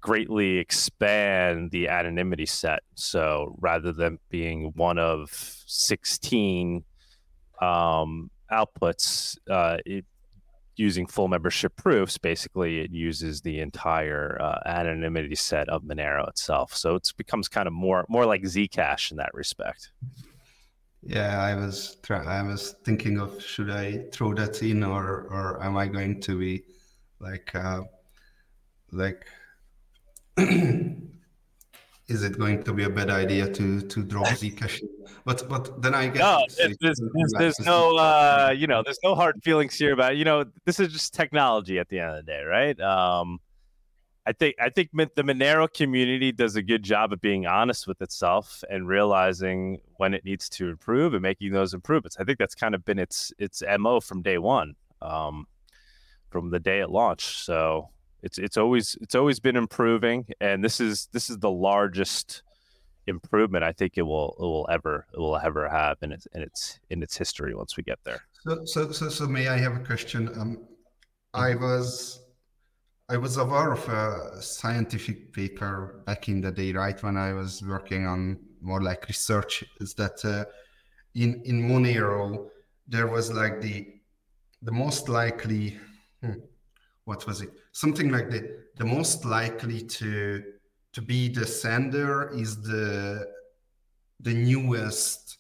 greatly 0.02 0.58
expand 0.58 1.72
the 1.72 1.88
anonymity 1.88 2.46
set. 2.46 2.82
So 2.96 3.56
rather 3.60 3.92
than 3.92 4.20
being 4.30 4.72
one 4.76 4.98
of 4.98 5.30
16 5.68 6.84
um, 7.62 8.32
outputs, 8.52 9.38
uh, 9.50 9.78
it, 9.86 10.06
using 10.76 11.06
full 11.06 11.28
membership 11.28 11.76
proofs, 11.76 12.18
basically 12.18 12.80
it 12.80 12.92
uses 12.92 13.42
the 13.42 13.60
entire 13.60 14.42
uh, 14.42 14.60
anonymity 14.66 15.36
set 15.36 15.70
of 15.70 15.84
Monero 15.84 16.28
itself. 16.28 16.76
So 16.76 16.96
it 16.96 17.08
becomes 17.18 17.48
kind 17.48 17.68
of 17.68 17.74
more 17.74 18.06
more 18.10 18.26
like 18.26 18.42
Zcash 18.42 19.12
in 19.12 19.18
that 19.18 19.34
respect. 19.34 19.92
Yeah, 21.04 21.42
I 21.42 21.56
was 21.56 21.98
I 22.10 22.42
was 22.42 22.76
thinking 22.84 23.20
of 23.20 23.42
should 23.42 23.70
I 23.70 24.06
throw 24.12 24.34
that 24.36 24.62
in 24.64 24.84
or 24.84 25.28
or 25.30 25.64
am 25.64 25.78
I 25.78 25.88
going 25.88 26.20
to 26.22 26.38
be 26.38 26.64
like 27.20 27.54
uh, 27.54 27.82
like 28.92 29.26
is 30.38 32.24
it 32.24 32.38
going 32.38 32.64
to 32.64 32.74
be 32.74 32.84
a 32.84 32.90
bad 32.90 33.10
idea 33.10 33.48
to 33.48 33.82
to 33.82 34.04
drop 34.04 34.28
Zcash? 34.28 34.82
But 35.24 35.48
but 35.48 35.82
then 35.82 35.94
I 35.94 36.08
guess 36.08 36.20
no, 36.20 36.44
there's, 36.58 36.78
there's, 36.82 37.00
there's, 37.14 37.34
there's 37.38 37.60
no 37.60 37.96
uh, 38.10 38.54
you 38.58 38.66
know 38.66 38.82
there's 38.84 39.00
no 39.04 39.14
hard 39.14 39.44
feelings 39.44 39.76
here 39.76 39.94
about 39.94 40.18
you 40.18 40.26
know 40.26 40.46
this 40.66 40.80
is 40.80 40.92
just 40.92 41.14
technology 41.14 41.78
at 41.78 41.90
the 41.90 42.00
end 42.00 42.10
of 42.12 42.18
the 42.18 42.24
day, 42.24 42.42
right? 42.44 42.80
Um, 42.80 43.40
I 44.26 44.34
think 44.34 44.56
I 44.60 44.70
think 44.70 44.92
the 44.94 45.24
Monero 45.24 45.72
community 45.72 46.32
does 46.32 46.56
a 46.56 46.62
good 46.62 46.84
job 46.84 47.12
of 47.14 47.22
being 47.22 47.46
honest 47.46 47.88
with 47.88 48.02
itself 48.02 48.64
and 48.70 48.88
realizing 48.88 49.82
when 49.98 50.14
it 50.14 50.24
needs 50.26 50.48
to 50.50 50.70
improve 50.70 51.14
and 51.14 51.22
making 51.22 51.52
those 51.52 51.74
improvements. 51.74 52.18
I 52.20 52.24
think 52.24 52.40
that's 52.40 52.56
kind 52.56 52.74
of 52.74 52.86
been 52.86 53.00
its 53.00 53.32
its 53.38 53.62
mo 53.80 54.00
from 54.00 54.22
day 54.22 54.38
one, 54.38 54.76
um, 55.02 55.48
from 56.30 56.52
the 56.52 56.60
day 56.60 56.80
it 56.80 56.90
launched. 56.90 57.44
So 57.44 57.90
it's 58.24 58.38
it's 58.38 58.58
always 58.58 58.98
it's 59.02 59.16
always 59.16 59.40
been 59.40 59.56
improving, 59.56 60.26
and 60.40 60.64
this 60.64 60.80
is 60.80 61.08
this 61.12 61.30
is 61.30 61.38
the 61.40 61.52
largest 61.52 62.44
improvement 63.08 63.64
I 63.64 63.72
think 63.72 63.94
it 63.98 64.04
will 64.04 64.36
it 64.40 64.44
will 64.44 64.68
ever 64.72 65.08
it 65.14 65.20
will 65.20 65.38
ever 65.38 65.68
have 65.68 65.98
in 66.02 66.12
its 66.12 66.28
in 66.34 66.42
its 66.42 66.80
in 66.90 67.02
its 67.02 67.18
history 67.18 67.56
once 67.56 67.78
we 67.78 67.84
get 67.84 68.00
there. 68.04 68.22
So 68.44 68.66
so 68.66 68.92
so, 68.92 69.10
so 69.10 69.28
may 69.28 69.48
I 69.48 69.58
have 69.58 69.76
a 69.76 69.84
question? 69.84 70.30
Um, 70.40 70.66
I 71.34 71.56
was 71.56 72.20
I 73.10 73.18
was 73.18 73.38
aware 73.38 73.72
of 73.74 73.88
a 73.90 74.42
scientific 74.42 75.34
paper 75.34 76.04
back 76.06 76.30
in 76.30 76.42
the 76.42 76.52
day, 76.52 76.72
right 76.74 77.02
when 77.04 77.18
I 77.18 77.34
was 77.34 77.62
working 77.64 78.06
on 78.06 78.40
more 78.62 78.82
like 78.82 79.08
research. 79.08 79.64
Is 79.80 79.94
that 79.96 80.24
uh, 80.24 80.46
in 81.16 81.42
in 81.46 81.68
Monero 81.68 82.50
there 82.88 83.08
was 83.08 83.32
like 83.32 83.62
the 83.62 83.88
the 84.62 84.72
most 84.72 85.10
likely 85.10 85.80
hmm, 86.22 86.34
what 87.06 87.26
was 87.26 87.42
it 87.42 87.50
something 87.72 88.10
like 88.12 88.30
the 88.30 88.64
the 88.78 88.86
most 88.86 89.26
likely 89.26 89.82
to 89.82 90.44
to 90.94 91.02
be 91.02 91.30
the 91.30 91.46
sender 91.46 92.32
is 92.34 92.62
the 92.62 93.28
the 94.20 94.34
newest 94.34 95.38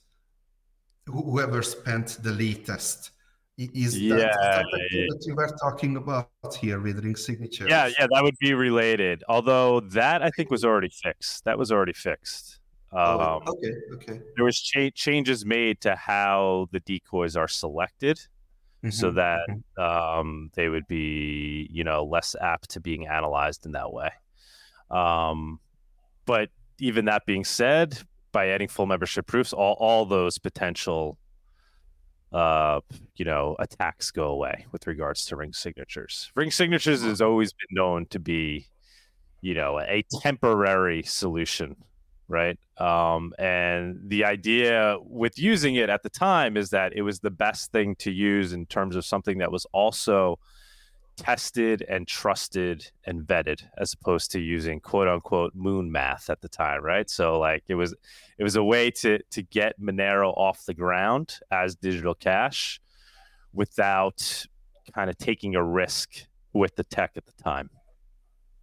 whoever 1.06 1.62
spent 1.62 2.18
the 2.24 2.32
latest 2.32 3.12
is 3.58 4.00
yeah, 4.00 4.16
that, 4.16 4.66
yeah, 4.92 5.06
that 5.08 5.24
you 5.26 5.36
were 5.36 5.56
talking 5.62 5.98
about 5.98 6.30
here 6.60 6.80
with 6.80 7.04
ring 7.04 7.16
signatures? 7.16 7.68
Yeah, 7.70 7.88
yeah, 7.88 8.08
that 8.12 8.24
would 8.24 8.38
be 8.40 8.54
related. 8.54 9.24
Although 9.28 9.82
that 9.82 10.24
I 10.24 10.30
think 10.32 10.50
was 10.50 10.64
already 10.64 10.90
fixed. 10.90 11.46
That 11.46 11.58
was 11.58 11.72
already 11.72 11.94
fixed. 11.94 12.60
Oh, 12.92 13.20
um, 13.20 13.44
oh, 13.46 13.52
okay, 13.52 13.74
okay. 13.96 14.22
There 14.36 14.46
was 14.46 14.60
cha- 14.60 14.90
changes 14.96 15.46
made 15.46 15.80
to 15.82 15.96
how 15.96 16.68
the 16.72 16.80
decoys 16.82 17.36
are 17.36 17.48
selected, 17.48 18.20
mm-hmm, 18.84 18.90
so 18.90 19.12
that 19.12 19.48
um, 19.78 20.52
they 20.56 20.70
would 20.70 20.88
be, 20.88 21.68
you 21.72 21.84
know, 21.84 22.04
less 22.04 22.36
apt 22.40 22.72
to 22.72 22.80
being 22.80 23.08
analyzed 23.08 23.66
in 23.66 23.74
that 23.74 23.92
way. 23.92 24.10
Um, 24.90 25.60
but 26.26 26.50
even 26.80 27.06
that 27.06 27.26
being 27.26 27.44
said, 27.44 28.00
by 28.32 28.50
adding 28.50 28.68
full 28.68 28.86
membership 28.86 29.28
proofs, 29.28 29.54
all 29.54 29.76
all 29.80 30.06
those 30.06 30.38
potential 30.38 31.18
uh, 32.32 32.80
you 33.16 33.26
know, 33.26 33.56
attacks 33.60 34.12
go 34.12 34.28
away 34.28 34.66
with 34.72 34.88
regards 34.88 35.26
to 35.26 35.36
ring 35.36 35.54
signatures. 35.54 36.32
Ring 36.36 36.50
signatures 36.52 37.04
has 37.04 37.22
always 37.22 37.52
been 37.52 37.76
known 37.76 38.06
to 38.08 38.20
be, 38.20 38.68
you 39.42 39.54
know, 39.54 39.80
a 39.80 40.06
temporary 40.22 41.04
solution, 41.04 41.76
right? 42.32 42.58
Um, 42.78 43.34
and 43.38 44.00
the 44.08 44.26
idea 44.26 44.98
with 45.02 45.38
using 45.38 45.76
it 45.76 45.90
at 45.90 46.04
the 46.04 46.10
time 46.10 46.58
is 46.58 46.72
that 46.72 46.94
it 46.96 47.04
was 47.04 47.20
the 47.20 47.30
best 47.30 47.72
thing 47.72 47.96
to 47.98 48.12
use 48.12 48.54
in 48.54 48.66
terms 48.66 48.96
of 48.96 49.06
something 49.06 49.38
that 49.40 49.52
was 49.52 49.66
also 49.74 50.40
tested 51.18 51.86
and 51.88 52.08
trusted 52.08 52.90
and 53.06 53.22
vetted 53.22 53.62
as 53.78 53.94
opposed 53.94 54.32
to 54.32 54.40
using 54.40 54.80
quote 54.80 55.08
unquote 55.08 55.54
moon 55.54 55.92
math 55.92 56.30
at 56.30 56.42
the 56.42 56.48
time 56.48 56.82
right 56.82 57.10
so 57.10 57.38
like 57.38 57.64
it 57.68 57.76
was 57.76 57.94
it 58.40 58.44
was 58.44 58.56
a 58.56 58.64
way 58.64 58.90
to 58.90 59.20
to 59.30 59.44
get 59.44 59.80
monero 59.80 60.36
off 60.38 60.66
the 60.66 60.74
ground 60.74 61.40
as 61.52 61.76
digital 61.76 62.16
cash 62.16 62.80
without 63.54 64.46
kind 64.96 65.10
of 65.10 65.18
taking 65.18 65.54
a 65.54 65.64
risk 65.64 66.26
with 66.54 66.76
the 66.76 66.84
tech 66.84 67.12
at 67.16 67.26
the 67.26 67.44
time 67.44 67.70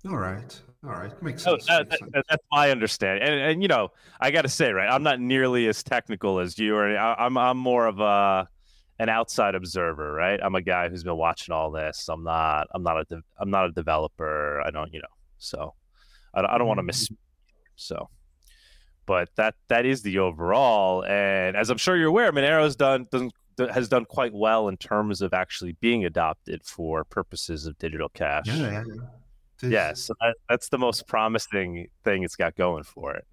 all 0.09 0.17
right 0.17 0.61
all 0.85 0.93
right 0.93 1.23
makes 1.23 1.43
sense, 1.43 1.67
that, 1.67 1.89
makes 1.89 1.99
sense. 1.99 2.25
that's 2.29 2.45
my 2.53 2.71
understanding 2.71 3.27
and, 3.29 3.41
and 3.41 3.63
you 3.63 3.69
know 3.69 3.89
i 4.21 4.31
gotta 4.31 4.49
say 4.49 4.71
right 4.73 4.89
i'm 4.89 5.03
not 5.03 5.21
nearly 5.21 5.67
as 5.67 5.83
technical 5.83 6.39
as 6.39 6.59
you 6.59 6.77
or 6.77 6.97
i'm 6.97 7.37
i'm 7.37 7.59
more 7.59 7.87
of 7.87 7.99
a 8.01 8.49
an 8.99 9.09
outside 9.09 9.55
observer, 9.55 10.13
right? 10.13 10.41
I'm 10.43 10.55
a 10.55 10.63
guy 10.63 10.89
who's 10.89 11.05
been 11.05 11.17
watching 11.17 11.55
all 11.55 11.71
this. 11.71 12.09
I'm 12.09 12.25
not. 12.25 12.67
I'm 12.75 12.83
not 12.83 13.01
a. 13.01 13.05
De- 13.05 13.23
I'm 13.39 13.51
not 13.51 13.67
a 13.67 13.73
developer. 13.73 14.61
I 14.61 14.71
don't. 14.71 14.93
You 14.93 15.01
know. 15.01 15.09
So, 15.39 15.75
I, 16.35 16.43
I 16.43 16.59
don't 16.59 16.67
want 16.67 16.79
to 16.79 16.83
miss. 16.83 17.05
Mm-hmm. 17.05 17.15
So, 17.77 18.09
but 19.07 19.29
that 19.37 19.55
that 19.69 19.87
is 19.87 20.03
the 20.03 20.19
overall. 20.19 21.05
And 21.05 21.57
as 21.57 21.71
I'm 21.71 21.79
sure 21.79 21.97
you're 21.97 22.09
aware, 22.09 22.33
Monero's 22.33 22.77
done 22.77 23.07
doesn't 23.13 23.33
has 23.73 23.89
done 23.89 24.05
quite 24.05 24.33
well 24.33 24.69
in 24.69 24.77
terms 24.77 25.21
of 25.21 25.33
actually 25.33 25.73
being 25.81 26.05
adopted 26.05 26.65
for 26.65 27.05
purposes 27.05 27.67
of 27.67 27.79
digital 27.79 28.09
cash. 28.09 28.47
Yeah, 28.47 28.57
yeah, 28.57 28.85
yeah. 28.87 29.03
Yeah 29.63 29.93
so 29.93 30.15
that, 30.21 30.35
that's 30.49 30.69
the 30.69 30.79
most 30.79 31.07
promising 31.07 31.89
thing 32.05 32.23
it's 32.23 32.37
got 32.37 32.55
going 32.57 32.85
for 32.85 33.15
it. 33.15 33.27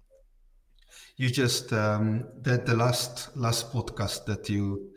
You 1.16 1.30
just 1.30 1.72
um, 1.72 2.26
that 2.42 2.66
the 2.66 2.76
last 2.76 3.36
last 3.36 3.72
podcast 3.72 4.26
that 4.26 4.48
you 4.48 4.90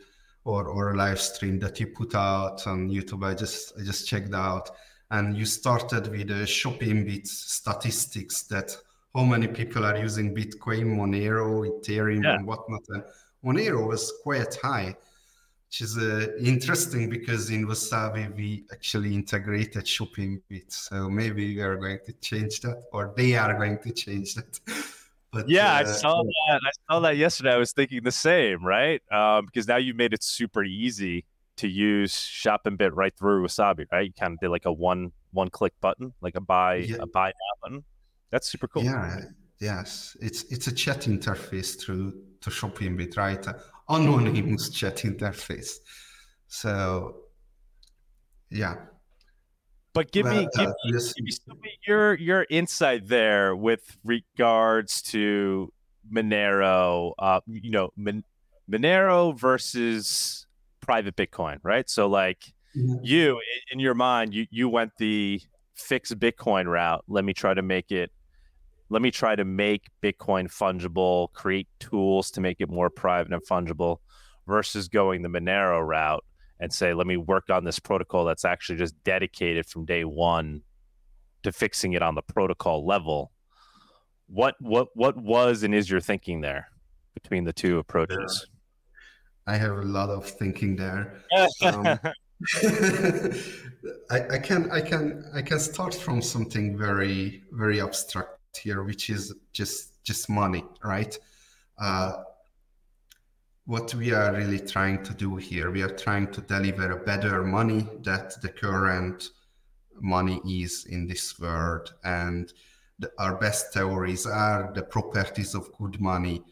or 0.44 0.68
or 0.68 0.92
a 0.92 0.96
live 0.96 1.20
stream 1.20 1.58
that 1.60 1.80
you 1.80 1.88
put 1.88 2.14
out 2.14 2.66
on 2.66 2.88
YouTube. 2.88 3.24
I 3.24 3.34
just 3.34 3.72
I 3.78 3.82
just 3.82 4.06
checked 4.06 4.34
out, 4.34 4.70
and 5.10 5.36
you 5.36 5.44
started 5.44 6.08
with 6.08 6.30
a 6.30 6.46
shopping 6.46 7.04
Shopinbit 7.04 7.26
statistics 7.26 8.42
that 8.44 8.76
how 9.14 9.24
many 9.24 9.48
people 9.48 9.84
are 9.84 9.96
using 9.96 10.34
Bitcoin, 10.34 10.96
Monero, 10.96 11.66
Ethereum, 11.68 12.22
yeah. 12.24 12.34
and 12.34 12.46
whatnot. 12.46 12.82
And 12.88 13.02
Monero 13.44 13.86
was 13.88 14.12
quite 14.22 14.54
high, 14.62 14.96
which 15.70 15.82
is 15.82 15.96
uh, 15.98 16.26
interesting 16.40 17.08
because 17.08 17.48
in 17.50 17.64
Wasabi 17.64 18.34
we 18.34 18.64
actually 18.72 19.14
integrated 19.14 19.84
Shopinbit. 19.84 20.64
So 20.68 21.08
maybe 21.08 21.54
we 21.54 21.62
are 21.62 21.76
going 21.76 22.00
to 22.06 22.12
change 22.14 22.60
that, 22.62 22.82
or 22.92 23.14
they 23.16 23.36
are 23.36 23.54
going 23.54 23.78
to 23.78 23.92
change 23.92 24.34
that. 24.34 24.58
But 25.32 25.48
yeah, 25.48 25.74
uh, 25.74 25.78
I 25.78 25.84
saw 25.84 26.24
that. 26.24 26.60
I 26.66 26.70
saw 26.90 26.98
that 26.98 27.16
yesterday. 27.16 27.52
I 27.52 27.56
was 27.56 27.70
thinking 27.70 28.02
the 28.02 28.10
same, 28.10 28.64
right? 28.64 29.00
Um, 29.12 29.46
because 29.46 29.68
now 29.68 29.76
you 29.76 29.94
made 29.94 30.12
it 30.12 30.24
super 30.24 30.64
easy 30.64 31.24
to 31.58 31.68
use 31.68 32.12
Shopinbit 32.16 32.90
right 32.94 33.16
through 33.16 33.46
Wasabi, 33.46 33.86
right? 33.92 34.06
You 34.06 34.12
kind 34.12 34.32
of 34.32 34.40
did 34.40 34.48
like 34.48 34.66
a 34.66 34.72
one 34.72 35.12
one 35.30 35.48
click 35.48 35.74
button, 35.80 36.14
like 36.20 36.34
a 36.34 36.40
buy 36.40 36.78
yeah. 36.78 36.96
a 36.98 37.06
buy 37.06 37.28
now 37.28 37.54
button. 37.62 37.84
That's 38.30 38.50
super 38.50 38.66
cool. 38.66 38.82
Yeah, 38.82 39.20
yes, 39.60 40.16
it's 40.20 40.42
it's 40.50 40.66
a 40.66 40.72
chat 40.72 41.02
interface 41.02 41.80
through 41.80 42.20
to 42.40 42.50
Shopinbit, 42.50 43.16
right? 43.16 43.46
Anonymous 43.90 44.68
chat 44.78 44.98
interface. 44.98 45.74
So, 46.46 47.16
yeah, 48.50 48.76
but 49.92 50.12
give 50.12 50.26
me, 50.26 50.46
give, 50.54 50.68
uh, 50.68 50.72
me, 50.84 50.92
give 50.92 51.60
me 51.60 51.78
your 51.86 52.14
your 52.14 52.46
insight 52.48 53.08
there 53.08 53.56
with 53.56 53.96
regards 54.04 55.02
to 55.02 55.72
Monero. 56.12 57.12
Uh, 57.18 57.40
you 57.46 57.70
know, 57.70 57.90
Mon- 57.96 58.24
Monero 58.70 59.36
versus 59.36 60.46
private 60.80 61.16
Bitcoin, 61.16 61.58
right? 61.64 61.90
So, 61.90 62.06
like 62.06 62.52
mm-hmm. 62.76 63.02
you 63.02 63.40
in 63.72 63.80
your 63.80 63.94
mind, 63.94 64.32
you 64.32 64.46
you 64.50 64.68
went 64.68 64.92
the 64.98 65.40
fixed 65.74 66.16
Bitcoin 66.20 66.66
route. 66.66 67.04
Let 67.08 67.24
me 67.24 67.32
try 67.32 67.54
to 67.54 67.62
make 67.62 67.90
it. 67.90 68.12
Let 68.90 69.02
me 69.02 69.10
try 69.10 69.36
to 69.36 69.44
make 69.44 69.86
Bitcoin 70.02 70.52
fungible. 70.52 71.32
Create 71.32 71.68
tools 71.78 72.30
to 72.32 72.40
make 72.40 72.60
it 72.60 72.68
more 72.68 72.90
private 72.90 73.32
and 73.32 73.42
fungible, 73.42 73.98
versus 74.50 74.88
going 74.88 75.22
the 75.22 75.28
Monero 75.28 75.80
route 75.86 76.24
and 76.58 76.72
say, 76.72 76.92
let 76.92 77.06
me 77.06 77.16
work 77.16 77.48
on 77.48 77.64
this 77.64 77.78
protocol 77.78 78.24
that's 78.24 78.44
actually 78.44 78.76
just 78.76 78.94
dedicated 79.04 79.64
from 79.66 79.86
day 79.86 80.04
one 80.04 80.62
to 81.42 81.52
fixing 81.52 81.94
it 81.94 82.02
on 82.02 82.14
the 82.14 82.22
protocol 82.22 82.84
level. 82.84 83.32
What 84.26 84.54
what 84.60 84.88
what 84.94 85.16
was 85.16 85.62
and 85.62 85.74
is 85.74 85.90
your 85.90 86.00
thinking 86.00 86.40
there 86.40 86.68
between 87.14 87.44
the 87.44 87.52
two 87.52 87.78
approaches? 87.78 88.46
I 89.46 89.56
have 89.56 89.78
a 89.78 89.82
lot 89.82 90.10
of 90.10 90.26
thinking 90.26 90.76
there. 90.76 91.22
um, 91.62 91.98
I, 94.10 94.34
I 94.34 94.38
can 94.38 94.70
I 94.70 94.80
can 94.80 95.24
I 95.34 95.42
can 95.42 95.58
start 95.58 95.94
from 95.94 96.22
something 96.22 96.78
very 96.78 97.42
very 97.50 97.80
abstract 97.80 98.39
here, 98.56 98.82
which 98.82 99.10
is 99.10 99.34
just 99.52 100.02
just 100.04 100.28
money, 100.28 100.64
right? 100.82 101.18
Uh, 101.78 102.22
what 103.66 103.94
we 103.94 104.12
are 104.12 104.32
really 104.32 104.58
trying 104.58 105.02
to 105.04 105.14
do 105.14 105.36
here. 105.36 105.70
We 105.70 105.82
are 105.82 105.96
trying 105.96 106.32
to 106.32 106.40
deliver 106.40 106.90
a 106.90 107.04
better 107.04 107.44
money 107.44 107.86
that 108.02 108.40
the 108.42 108.48
current 108.48 109.30
money 110.00 110.40
is 110.44 110.86
in 110.86 111.06
this 111.06 111.38
world. 111.38 111.94
And 112.02 112.52
the, 112.98 113.12
our 113.18 113.36
best 113.36 113.72
theories 113.72 114.26
are 114.26 114.72
the 114.74 114.82
properties 114.82 115.54
of 115.54 115.70
good 115.78 116.00
money 116.00 116.42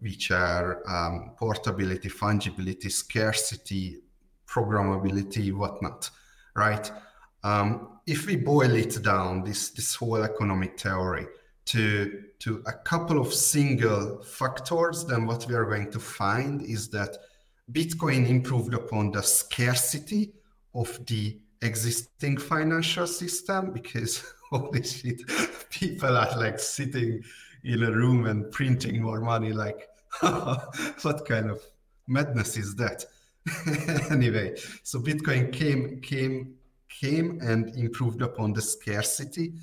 which 0.00 0.30
are 0.30 0.82
um, 0.88 1.32
portability, 1.36 2.08
fungibility, 2.08 2.90
scarcity, 2.90 3.98
programmability, 4.46 5.52
whatnot, 5.52 6.10
right? 6.54 6.90
Um, 7.46 8.00
if 8.08 8.26
we 8.26 8.34
boil 8.34 8.74
it 8.74 9.00
down, 9.04 9.44
this 9.44 9.70
this 9.70 9.94
whole 9.94 10.22
economic 10.22 10.80
theory 10.80 11.26
to 11.66 12.24
to 12.40 12.62
a 12.66 12.72
couple 12.72 13.20
of 13.20 13.32
single 13.32 14.20
factors, 14.22 15.04
then 15.04 15.26
what 15.26 15.46
we 15.46 15.54
are 15.54 15.64
going 15.64 15.92
to 15.92 16.00
find 16.00 16.62
is 16.62 16.88
that 16.88 17.16
Bitcoin 17.70 18.28
improved 18.28 18.74
upon 18.74 19.12
the 19.12 19.22
scarcity 19.22 20.32
of 20.74 20.88
the 21.06 21.38
existing 21.62 22.36
financial 22.36 23.06
system 23.06 23.72
because 23.72 24.24
holy 24.50 24.82
shit, 24.82 25.22
people 25.70 26.16
are 26.16 26.36
like 26.36 26.58
sitting 26.58 27.22
in 27.62 27.84
a 27.84 27.92
room 27.92 28.26
and 28.26 28.50
printing 28.50 29.02
more 29.02 29.20
money. 29.20 29.52
Like, 29.52 29.88
what 30.20 31.24
kind 31.28 31.50
of 31.50 31.62
madness 32.08 32.56
is 32.56 32.74
that? 32.74 33.04
anyway, 34.10 34.56
so 34.82 34.98
Bitcoin 34.98 35.52
came 35.52 36.00
came 36.00 36.56
came 36.88 37.40
and 37.40 37.74
improved 37.76 38.22
upon 38.22 38.52
the 38.52 38.62
scarcity, 38.62 39.54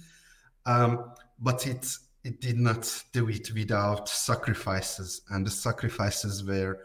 um, 0.65 1.12
but 1.39 1.68
it 1.68 1.86
it 2.24 2.39
did 2.39 2.58
not 2.58 3.03
do 3.12 3.27
it 3.30 3.51
without 3.53 4.08
sacrifices, 4.08 5.22
and 5.30 5.46
the 5.46 5.51
sacrifices 5.51 6.44
were 6.44 6.80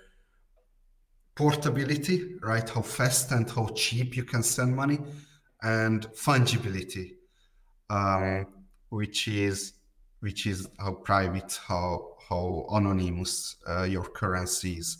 portability, 1.36 2.34
right? 2.42 2.68
How 2.68 2.82
fast 2.82 3.30
and 3.30 3.48
how 3.48 3.68
cheap 3.68 4.16
you 4.16 4.24
can 4.24 4.42
send 4.42 4.74
money, 4.74 4.98
and 5.62 6.06
fungibility, 6.08 7.14
um, 7.90 8.46
which 8.88 9.28
is 9.28 9.74
which 10.20 10.46
is 10.46 10.68
how 10.78 10.94
private, 10.94 11.58
how 11.66 12.16
how 12.28 12.66
anonymous 12.72 13.56
uh, 13.68 13.84
your 13.84 14.04
currency 14.04 14.74
is. 14.74 14.98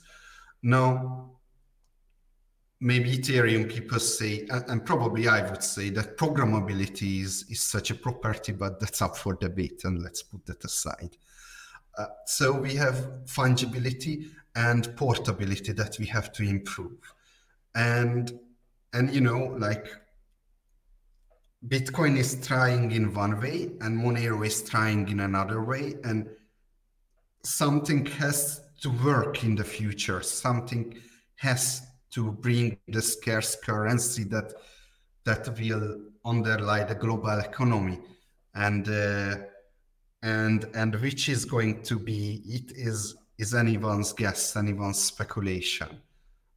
Now, 0.62 1.37
maybe 2.80 3.18
Ethereum 3.18 3.68
people 3.68 3.98
say, 3.98 4.46
and 4.50 4.84
probably 4.84 5.28
I 5.28 5.48
would 5.50 5.62
say 5.62 5.90
that 5.90 6.16
programmability 6.16 7.22
is, 7.22 7.44
is 7.50 7.60
such 7.60 7.90
a 7.90 7.94
property, 7.94 8.52
but 8.52 8.78
that's 8.80 9.02
up 9.02 9.16
for 9.16 9.34
debate, 9.34 9.82
and 9.84 10.02
let's 10.02 10.22
put 10.22 10.46
that 10.46 10.64
aside. 10.64 11.16
Uh, 11.96 12.06
so 12.26 12.52
we 12.52 12.74
have 12.74 13.24
fungibility 13.24 14.30
and 14.54 14.96
portability 14.96 15.72
that 15.72 15.98
we 15.98 16.06
have 16.06 16.32
to 16.32 16.42
improve, 16.44 17.12
and 17.74 18.38
and 18.92 19.12
you 19.12 19.20
know 19.20 19.56
like 19.58 19.88
Bitcoin 21.66 22.16
is 22.16 22.46
trying 22.46 22.92
in 22.92 23.12
one 23.12 23.40
way 23.40 23.70
and 23.80 23.98
Monero 23.98 24.46
is 24.46 24.62
trying 24.62 25.08
in 25.08 25.20
another 25.20 25.62
way. 25.62 25.94
And 26.04 26.28
something 27.42 28.06
has 28.06 28.60
to 28.82 28.90
work 28.90 29.42
in 29.42 29.56
the 29.56 29.64
future. 29.64 30.22
Something 30.22 31.00
has 31.36 31.82
to 32.18 32.32
bring 32.32 32.76
the 32.88 33.00
scarce 33.00 33.54
currency 33.54 34.24
that 34.24 34.52
that 35.24 35.46
will 35.56 36.00
underlie 36.24 36.82
the 36.82 36.94
global 36.96 37.38
economy. 37.38 38.00
And 38.54 38.88
uh, 38.88 39.36
and 40.22 40.64
and 40.74 40.96
which 40.96 41.28
is 41.28 41.44
going 41.44 41.82
to 41.84 41.96
be 41.96 42.42
it 42.44 42.72
is 42.72 43.14
is 43.38 43.54
anyone's 43.54 44.12
guess, 44.12 44.56
anyone's 44.56 45.00
speculation. 45.00 45.90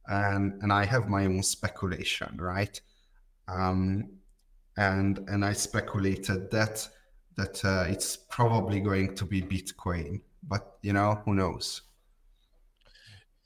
And 0.08 0.60
and 0.62 0.72
I 0.72 0.84
have 0.84 1.08
my 1.08 1.26
own 1.26 1.44
speculation, 1.44 2.36
right? 2.40 2.80
Um, 3.46 4.08
and 4.76 5.18
and 5.28 5.44
I 5.44 5.52
speculated 5.52 6.50
that 6.50 6.88
that 7.36 7.64
uh, 7.64 7.84
it's 7.88 8.16
probably 8.16 8.80
going 8.80 9.14
to 9.14 9.24
be 9.24 9.40
Bitcoin, 9.42 10.22
but 10.42 10.78
you 10.82 10.92
know 10.92 11.22
who 11.24 11.34
knows. 11.34 11.82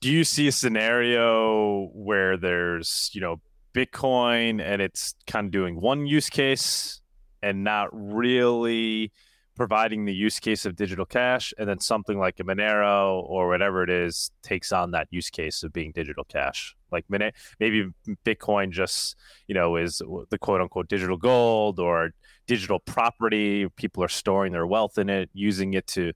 Do 0.06 0.12
you 0.12 0.22
see 0.22 0.46
a 0.46 0.52
scenario 0.52 1.90
where 1.92 2.36
there's 2.36 3.10
you 3.12 3.20
know 3.20 3.40
Bitcoin 3.74 4.62
and 4.62 4.80
it's 4.80 5.16
kind 5.26 5.46
of 5.46 5.50
doing 5.50 5.80
one 5.80 6.06
use 6.06 6.30
case 6.30 7.00
and 7.42 7.64
not 7.64 7.88
really 7.92 9.10
providing 9.56 10.04
the 10.04 10.14
use 10.14 10.38
case 10.38 10.64
of 10.64 10.76
digital 10.76 11.06
cash, 11.06 11.52
and 11.58 11.68
then 11.68 11.80
something 11.80 12.20
like 12.20 12.38
a 12.38 12.44
Monero 12.44 13.20
or 13.20 13.48
whatever 13.48 13.82
it 13.82 13.90
is 13.90 14.30
takes 14.44 14.70
on 14.70 14.92
that 14.92 15.08
use 15.10 15.28
case 15.28 15.64
of 15.64 15.72
being 15.72 15.90
digital 15.90 16.22
cash. 16.22 16.76
Like 16.92 17.06
maybe 17.08 17.88
Bitcoin 18.24 18.70
just 18.70 19.16
you 19.48 19.56
know 19.56 19.74
is 19.74 20.00
the 20.30 20.38
quote 20.38 20.60
unquote 20.60 20.86
digital 20.86 21.16
gold 21.16 21.80
or 21.80 22.12
digital 22.46 22.78
property. 22.78 23.68
People 23.74 24.04
are 24.04 24.08
storing 24.08 24.52
their 24.52 24.68
wealth 24.68 24.98
in 24.98 25.10
it, 25.10 25.30
using 25.34 25.74
it 25.74 25.88
to 25.88 26.12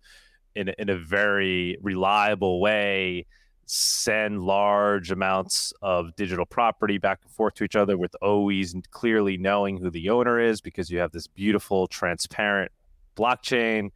in 0.55 0.68
in 0.79 0.88
a 0.90 0.96
very 0.96 1.76
reliable 1.83 2.61
way 2.61 3.26
send 3.72 4.42
large 4.42 5.12
amounts 5.12 5.72
of 5.80 6.16
digital 6.16 6.44
property 6.44 6.98
back 6.98 7.20
and 7.22 7.30
forth 7.30 7.54
to 7.54 7.62
each 7.62 7.76
other 7.76 7.96
with 7.96 8.16
always 8.20 8.74
clearly 8.90 9.37
knowing 9.37 9.76
who 9.76 9.90
the 9.90 10.11
owner 10.11 10.40
is 10.40 10.61
because 10.61 10.90
you 10.90 10.98
have 10.98 11.12
this 11.12 11.28
beautiful 11.28 11.87
transparent 11.87 12.72
blockchain. 13.16 13.90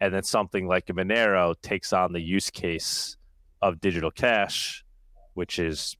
And 0.00 0.14
then 0.14 0.22
something 0.22 0.66
like 0.66 0.88
a 0.88 0.94
Monero 0.94 1.54
takes 1.60 1.92
on 1.92 2.14
the 2.14 2.22
use 2.22 2.48
case 2.48 3.18
of 3.60 3.82
digital 3.82 4.10
cash, 4.10 4.82
which 5.34 5.58
is 5.58 5.94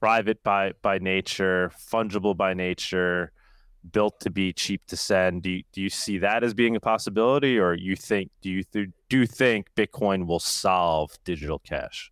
private 0.00 0.42
by, 0.42 0.72
by 0.82 0.98
nature, 0.98 1.70
fungible 1.78 2.36
by 2.36 2.52
nature, 2.52 3.30
built 3.92 4.18
to 4.20 4.30
be 4.30 4.52
cheap 4.52 4.84
to 4.88 4.96
send. 4.96 5.42
Do 5.42 5.50
you, 5.50 5.62
do 5.72 5.80
you 5.80 5.88
see 5.88 6.18
that 6.18 6.42
as 6.42 6.52
being 6.52 6.74
a 6.74 6.80
possibility, 6.80 7.60
or 7.60 7.74
you 7.74 7.94
think 7.94 8.32
do 8.40 8.50
you 8.50 8.64
th- 8.64 8.88
do 9.08 9.18
you 9.18 9.26
think 9.26 9.68
Bitcoin 9.76 10.26
will 10.26 10.40
solve 10.40 11.16
digital 11.24 11.58
cash? 11.60 12.10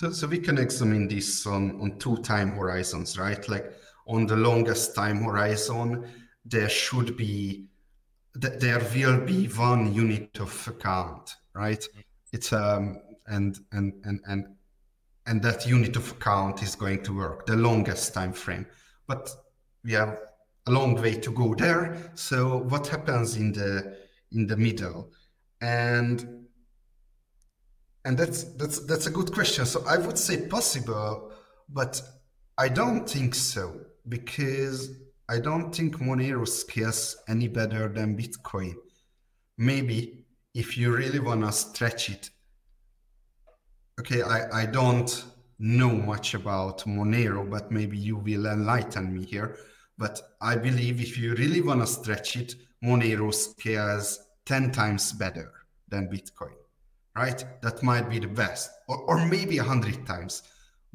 So, 0.00 0.10
so 0.12 0.26
we 0.26 0.38
can 0.38 0.56
examine 0.56 1.08
this 1.08 1.46
on, 1.46 1.78
on 1.78 1.98
two 1.98 2.16
time 2.22 2.52
horizons, 2.52 3.18
right? 3.18 3.46
Like 3.50 3.70
on 4.06 4.24
the 4.24 4.34
longest 4.34 4.94
time 4.94 5.22
horizon, 5.22 6.06
there 6.42 6.70
should 6.70 7.18
be 7.18 7.66
there 8.34 8.78
will 8.94 9.20
be 9.20 9.48
one 9.48 9.92
unit 9.92 10.40
of 10.40 10.68
account, 10.68 11.34
right? 11.52 11.86
It's 12.32 12.50
um 12.50 12.96
and 13.26 13.58
and 13.72 13.92
and 14.04 14.20
and 14.26 14.46
and 15.26 15.42
that 15.42 15.66
unit 15.66 15.96
of 15.96 16.10
account 16.12 16.62
is 16.62 16.74
going 16.74 17.02
to 17.02 17.14
work 17.14 17.44
the 17.44 17.56
longest 17.56 18.14
time 18.14 18.32
frame. 18.32 18.64
But 19.06 19.28
we 19.84 19.92
have 19.92 20.16
a 20.66 20.70
long 20.70 20.94
way 20.94 21.16
to 21.16 21.30
go 21.30 21.54
there. 21.54 22.10
So 22.14 22.56
what 22.56 22.86
happens 22.86 23.36
in 23.36 23.52
the 23.52 23.98
in 24.32 24.46
the 24.46 24.56
middle? 24.56 25.12
And 25.60 26.39
and 28.04 28.16
that's 28.16 28.44
that's 28.54 28.84
that's 28.86 29.06
a 29.06 29.10
good 29.10 29.32
question. 29.32 29.66
So 29.66 29.84
I 29.86 29.98
would 29.98 30.18
say 30.18 30.46
possible, 30.46 31.32
but 31.68 32.00
I 32.58 32.68
don't 32.68 33.08
think 33.08 33.34
so 33.34 33.80
because 34.08 34.90
I 35.28 35.38
don't 35.38 35.74
think 35.74 35.96
Monero 35.98 36.46
scales 36.46 37.16
any 37.28 37.48
better 37.48 37.88
than 37.88 38.16
Bitcoin. 38.16 38.74
Maybe 39.56 40.24
if 40.54 40.76
you 40.76 40.94
really 40.94 41.20
want 41.20 41.44
to 41.44 41.52
stretch 41.52 42.10
it. 42.10 42.30
Okay, 44.00 44.22
I, 44.22 44.62
I 44.62 44.66
don't 44.66 45.24
know 45.58 45.90
much 45.90 46.34
about 46.34 46.80
Monero, 46.80 47.48
but 47.48 47.70
maybe 47.70 47.98
you 47.98 48.16
will 48.16 48.46
enlighten 48.46 49.14
me 49.14 49.24
here. 49.24 49.56
But 49.98 50.20
I 50.40 50.56
believe 50.56 51.00
if 51.00 51.18
you 51.18 51.34
really 51.34 51.60
want 51.60 51.80
to 51.82 51.86
stretch 51.86 52.36
it, 52.36 52.54
Monero 52.82 53.32
scales 53.32 54.18
10 54.46 54.72
times 54.72 55.12
better 55.12 55.52
than 55.88 56.08
Bitcoin, 56.08 56.54
right? 57.20 57.44
That 57.60 57.82
might 57.82 58.08
be 58.08 58.18
the 58.18 58.32
best, 58.42 58.70
or, 58.88 58.96
or 59.08 59.26
maybe 59.26 59.58
100 59.58 60.06
times. 60.06 60.42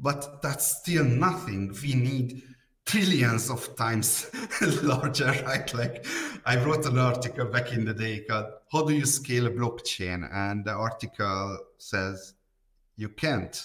But 0.00 0.42
that's 0.42 0.66
still 0.78 1.04
nothing. 1.04 1.74
We 1.82 1.94
need 1.94 2.42
trillions 2.84 3.48
of 3.50 3.62
times 3.76 4.30
larger, 4.82 5.32
right? 5.46 5.72
Like 5.72 6.04
I 6.44 6.54
wrote 6.62 6.84
an 6.86 6.98
article 6.98 7.46
back 7.46 7.72
in 7.72 7.84
the 7.84 7.94
day 7.94 8.24
called 8.28 8.46
How 8.72 8.82
Do 8.84 8.92
You 8.92 9.06
Scale 9.06 9.46
a 9.46 9.50
Blockchain? 9.50 10.28
And 10.32 10.64
the 10.64 10.72
article 10.72 11.58
says 11.78 12.34
you 12.96 13.08
can't. 13.08 13.56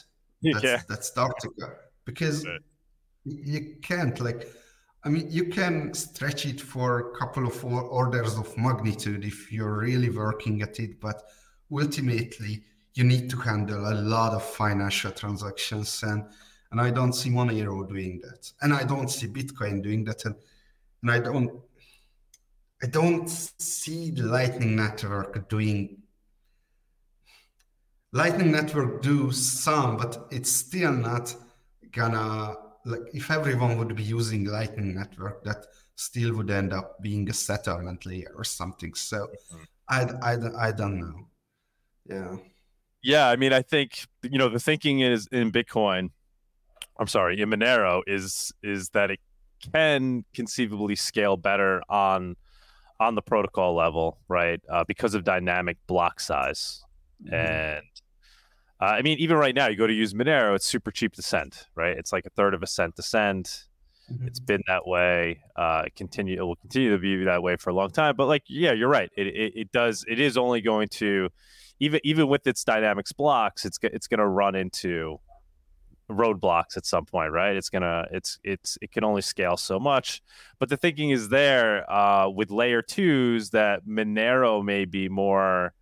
You 0.41 0.53
that's, 0.53 0.65
can. 0.65 0.79
that's 0.87 1.09
the 1.11 1.21
article. 1.21 1.69
Because 2.05 2.45
right. 2.45 2.61
you 3.25 3.75
can't 3.81 4.19
like 4.19 4.47
I 5.03 5.09
mean 5.09 5.27
you 5.29 5.45
can 5.57 5.93
stretch 5.93 6.45
it 6.45 6.59
for 6.61 6.89
a 6.99 7.19
couple 7.19 7.45
of 7.45 7.57
orders 7.65 8.37
of 8.37 8.47
magnitude 8.57 9.23
if 9.25 9.51
you're 9.51 9.77
really 9.77 10.09
working 10.09 10.61
at 10.61 10.79
it, 10.79 10.99
but 10.99 11.23
ultimately 11.71 12.63
you 12.93 13.03
need 13.03 13.29
to 13.29 13.37
handle 13.37 13.91
a 13.91 13.95
lot 13.95 14.33
of 14.33 14.43
financial 14.43 15.11
transactions 15.11 16.03
and 16.03 16.25
and 16.71 16.79
I 16.79 16.89
don't 16.89 17.13
see 17.13 17.29
Monero 17.29 17.87
doing 17.87 18.21
that. 18.23 18.49
And 18.61 18.73
I 18.73 18.83
don't 18.83 19.09
see 19.09 19.27
Bitcoin 19.27 19.83
doing 19.83 20.05
that. 20.05 20.23
And, 20.25 20.35
and 21.01 21.11
I 21.11 21.19
don't 21.19 21.61
I 22.83 22.87
don't 22.87 23.29
see 23.29 24.09
the 24.09 24.23
Lightning 24.23 24.75
Network 24.75 25.47
doing 25.49 25.97
Lightning 28.13 28.51
Network 28.51 29.01
do 29.01 29.31
some, 29.31 29.97
but 29.97 30.27
it's 30.31 30.51
still 30.51 30.91
not 30.91 31.35
gonna 31.91 32.55
like 32.85 33.01
if 33.13 33.29
everyone 33.29 33.77
would 33.77 33.95
be 33.95 34.03
using 34.03 34.45
Lightning 34.45 34.95
Network, 34.95 35.43
that 35.43 35.65
still 35.95 36.35
would 36.35 36.49
end 36.49 36.73
up 36.73 37.01
being 37.01 37.29
a 37.29 37.33
settlement 37.33 38.05
layer 38.05 38.33
or 38.35 38.43
something. 38.43 38.93
So 38.95 39.27
mm-hmm. 39.27 39.63
I, 39.87 40.01
I, 40.23 40.67
I 40.67 40.71
don't 40.71 40.99
know. 40.99 41.27
Yeah. 42.07 42.37
Yeah, 43.03 43.27
I 43.29 43.35
mean, 43.35 43.51
I 43.51 43.61
think 43.61 44.05
you 44.23 44.37
know 44.37 44.49
the 44.49 44.59
thinking 44.59 44.99
is 44.99 45.27
in 45.31 45.51
Bitcoin. 45.51 46.09
I'm 46.99 47.07
sorry, 47.07 47.41
in 47.41 47.49
Monero 47.49 48.01
is 48.05 48.51
is 48.61 48.89
that 48.89 49.09
it 49.09 49.19
can 49.73 50.23
conceivably 50.33 50.95
scale 50.95 51.35
better 51.35 51.81
on 51.89 52.35
on 52.99 53.15
the 53.15 53.21
protocol 53.23 53.75
level, 53.75 54.19
right? 54.27 54.61
Uh, 54.69 54.83
because 54.87 55.15
of 55.15 55.23
dynamic 55.23 55.77
block 55.87 56.19
size, 56.19 56.83
mm-hmm. 57.23 57.33
and 57.33 57.85
uh, 58.79 58.85
I 58.85 59.01
mean, 59.01 59.17
even 59.19 59.37
right 59.37 59.53
now, 59.53 59.67
you 59.67 59.75
go 59.75 59.87
to 59.87 59.93
use 59.93 60.13
Monero, 60.13 60.55
it's 60.55 60.65
super 60.65 60.91
cheap 60.91 61.13
to 61.13 61.21
send, 61.21 61.65
right? 61.75 61.97
It's 61.97 62.11
like 62.11 62.25
a 62.25 62.31
third 62.31 62.53
of 62.53 62.63
a 62.63 62.67
cent 62.67 62.95
to 62.95 63.03
send. 63.03 63.45
Mm-hmm. 64.11 64.27
It's 64.27 64.39
been 64.39 64.61
that 64.67 64.87
way. 64.87 65.41
Uh, 65.55 65.85
continue. 65.95 66.37
It 66.39 66.43
will 66.43 66.55
continue 66.55 66.91
to 66.91 66.97
be 66.97 67.23
that 67.25 67.43
way 67.43 67.55
for 67.57 67.69
a 67.69 67.73
long 67.73 67.91
time. 67.91 68.15
But 68.15 68.27
like, 68.27 68.43
yeah, 68.47 68.73
you're 68.73 68.89
right. 68.89 69.09
It, 69.15 69.27
it, 69.27 69.53
it 69.55 69.71
does. 69.71 70.03
It 70.07 70.19
is 70.19 70.37
only 70.37 70.61
going 70.61 70.87
to 70.89 71.29
even 71.81 71.99
even 72.03 72.27
with 72.27 72.45
its 72.45 72.63
dynamics 72.63 73.11
blocks, 73.11 73.65
it's 73.65 73.79
it's 73.81 74.07
going 74.07 74.19
to 74.19 74.27
run 74.27 74.53
into 74.53 75.19
roadblocks 76.09 76.77
at 76.77 76.85
some 76.85 77.05
point, 77.05 77.31
right? 77.31 77.55
It's 77.55 77.69
gonna 77.69 78.05
it's 78.11 78.39
it's 78.43 78.77
it 78.81 78.91
can 78.91 79.03
only 79.03 79.23
scale 79.23 79.57
so 79.57 79.79
much. 79.79 80.21
But 80.59 80.69
the 80.69 80.77
thinking 80.77 81.09
is 81.09 81.29
there 81.29 81.91
uh, 81.91 82.29
with 82.29 82.51
layer 82.51 82.83
twos 82.83 83.49
that 83.49 83.85
Monero 83.87 84.63
may 84.63 84.85
be 84.85 85.09
more 85.09 85.73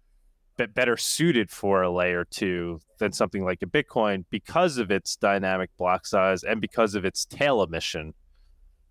but 0.56 0.74
better 0.74 0.96
suited 0.96 1.50
for 1.52 1.82
a 1.84 1.92
layer 1.92 2.26
two 2.26 2.80
than 3.00 3.12
something 3.12 3.44
like 3.44 3.62
a 3.62 3.66
Bitcoin 3.66 4.24
because 4.30 4.78
of 4.78 4.92
its 4.92 5.18
dynamic 5.18 5.70
block 5.78 6.06
size 6.06 6.44
and 6.44 6.62
because 6.62 6.96
of 6.96 7.04
its 7.04 7.26
tail 7.26 7.62
emission. 7.62 8.14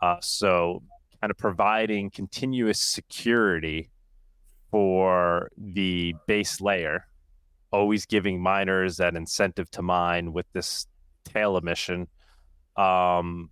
Uh, 0.01 0.17
so, 0.21 0.83
kind 1.21 1.31
of 1.31 1.39
providing 1.39 2.11
continuous 2.11 2.81
security 2.81 3.91
for 4.71 5.51
the 5.57 6.15
base 6.27 6.61
layer, 6.61 7.07
always 7.73 8.07
giving 8.07 8.41
miners 8.41 8.97
that 8.99 9.17
incentive 9.17 9.71
to 9.73 9.83
mine 9.83 10.33
with 10.33 10.47
this 10.53 10.87
tail 11.25 11.57
emission. 11.57 12.09
Um, 12.77 13.51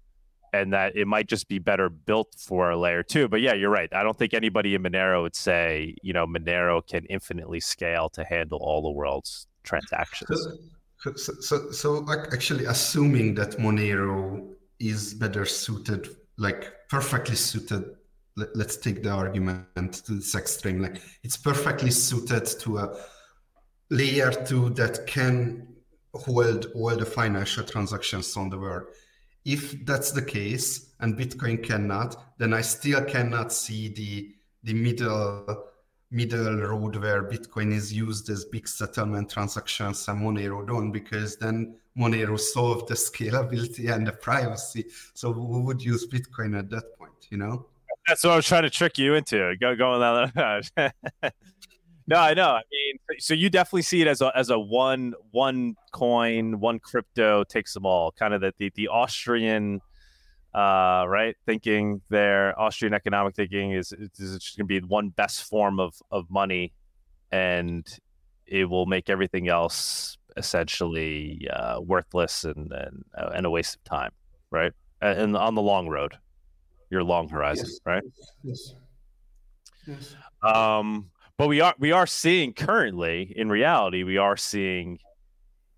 and 0.53 0.73
that 0.73 0.97
it 0.97 1.07
might 1.07 1.29
just 1.29 1.49
be 1.49 1.59
better 1.59 1.89
built 1.89 2.35
for 2.39 2.71
a 2.71 2.77
layer 2.77 3.03
two. 3.03 3.29
But 3.29 3.41
yeah, 3.41 3.55
you're 3.55 3.71
right. 3.71 3.93
I 3.93 4.03
don't 4.03 4.17
think 4.17 4.33
anybody 4.33 4.75
in 4.75 4.83
Monero 4.83 5.23
would 5.23 5.37
say, 5.37 5.95
you 6.03 6.13
know, 6.13 6.27
Monero 6.27 6.87
can 6.87 7.05
infinitely 7.07 7.61
scale 7.61 8.09
to 8.11 8.25
handle 8.25 8.59
all 8.63 8.83
the 8.83 8.91
world's 8.91 9.47
transactions. 9.65 10.41
So, 11.03 11.13
so, 11.17 11.33
so, 11.41 11.71
so 11.71 12.07
actually, 12.33 12.65
assuming 12.65 13.35
that 13.35 13.59
Monero 13.59 14.49
is 14.79 15.15
better 15.15 15.45
suited, 15.45 16.09
like 16.39 16.73
perfectly 16.89 17.37
suited 17.37 17.85
let, 18.37 18.55
us 18.57 18.77
take 18.77 19.03
the 19.03 19.11
argument 19.11 19.95
to 20.05 20.15
this 20.15 20.35
extreme. 20.35 20.81
Like 20.81 21.01
it's 21.23 21.37
perfectly 21.37 21.91
suited 21.91 22.47
to 22.61 22.79
a 22.79 22.97
layer 23.91 24.31
two 24.31 24.71
that 24.71 25.07
can 25.07 25.69
hold 26.15 26.67
all 26.75 26.97
the 26.97 27.07
financial 27.07 27.65
transactions 27.65 28.37
on 28.37 28.51
the 28.51 28.59
world. 28.59 28.89
If 29.45 29.85
that's 29.85 30.11
the 30.11 30.23
case 30.23 30.87
and 31.01 31.17
bitcoin 31.17 31.63
cannot 31.63 32.39
then 32.39 32.55
i 32.55 32.61
still 32.61 33.05
cannot 33.05 33.53
see 33.53 33.89
the 33.89 34.35
the 34.63 34.75
middle 34.75 35.65
middle 36.11 36.57
road 36.57 36.97
where 36.97 37.23
bitcoin 37.23 37.73
is 37.73 37.93
used 37.93 38.31
as 38.31 38.45
big 38.47 38.67
settlement 38.67 39.29
transactions 39.31 40.09
and 40.09 40.21
monero 40.21 40.67
don't 40.67 40.91
because 40.91 41.37
then 41.37 41.77
monero 41.99 42.39
solved 42.39 42.89
the 42.89 42.95
scalability 42.95 43.93
and 43.93 44.07
the 44.07 44.13
privacy. 44.13 44.85
So 45.15 45.33
who 45.33 45.63
would 45.63 45.83
use 45.83 46.07
bitcoin 46.07 46.59
at 46.59 46.71
that 46.71 46.99
point 46.99 47.27
you 47.31 47.39
know 47.39 47.67
that's 48.07 48.25
what 48.25 48.33
I 48.33 48.37
was 48.37 48.47
trying 48.47 48.63
to 48.63 48.71
trick 48.71 48.99
you 48.99 49.15
into. 49.15 49.55
Go 49.61 49.75
going 49.75 50.01
that. 50.01 50.93
no, 52.07 52.17
I 52.17 52.35
know. 52.35 52.51
I 52.51 52.63
mean, 52.71 52.99
so 53.19 53.35
you 53.35 53.51
definitely 53.51 53.83
see 53.83 54.01
it 54.01 54.07
as 54.07 54.21
a 54.21 54.33
as 54.37 54.51
a 54.51 54.59
one 54.59 55.15
one 55.33 55.75
coin, 55.93 56.61
one 56.61 56.79
crypto 56.79 57.45
takes 57.45 57.75
them 57.75 57.85
all. 57.85 58.13
Kind 58.13 58.35
of 58.35 58.41
the 58.41 58.53
the, 58.59 58.71
the 58.75 58.89
Austrian, 58.89 59.81
uh, 60.55 61.05
right 61.09 61.37
thinking 61.47 62.01
there. 62.09 62.59
Austrian 62.59 62.95
economic 62.95 63.35
thinking 63.35 63.73
is 63.73 63.93
is 63.93 64.11
just 64.17 64.57
going 64.57 64.69
to 64.69 64.81
be 64.81 64.87
one 64.87 65.09
best 65.09 65.45
form 65.45 65.81
of 65.81 65.95
of 66.11 66.31
money, 66.31 66.73
and 67.33 67.87
it 68.47 68.67
will 68.67 68.87
make 68.87 69.11
everything 69.11 69.49
else 69.49 70.17
essentially 70.37 71.49
uh, 71.53 71.81
worthless 71.81 72.45
and 72.45 72.71
and 72.73 73.05
uh, 73.19 73.31
and 73.35 73.47
a 73.47 73.51
waste 73.51 73.77
of 73.77 73.85
time, 73.85 74.13
right? 74.51 74.73
And 75.03 75.37
on 75.37 75.55
the 75.55 75.63
long 75.63 75.89
road 75.89 76.17
your 76.91 77.03
long 77.03 77.29
horizon, 77.29 77.67
yes. 77.69 77.81
right? 77.85 78.03
Yes. 78.43 78.75
Yes. 79.87 80.17
Um, 80.43 81.11
but 81.37 81.49
we 81.49 81.61
are 81.61 81.75
we 81.79 81.93
are 81.93 82.07
seeing 82.07 82.53
currently 82.53 83.33
in 83.37 83.49
reality 83.49 84.03
we 84.03 84.17
are 84.17 84.37
seeing 84.37 84.99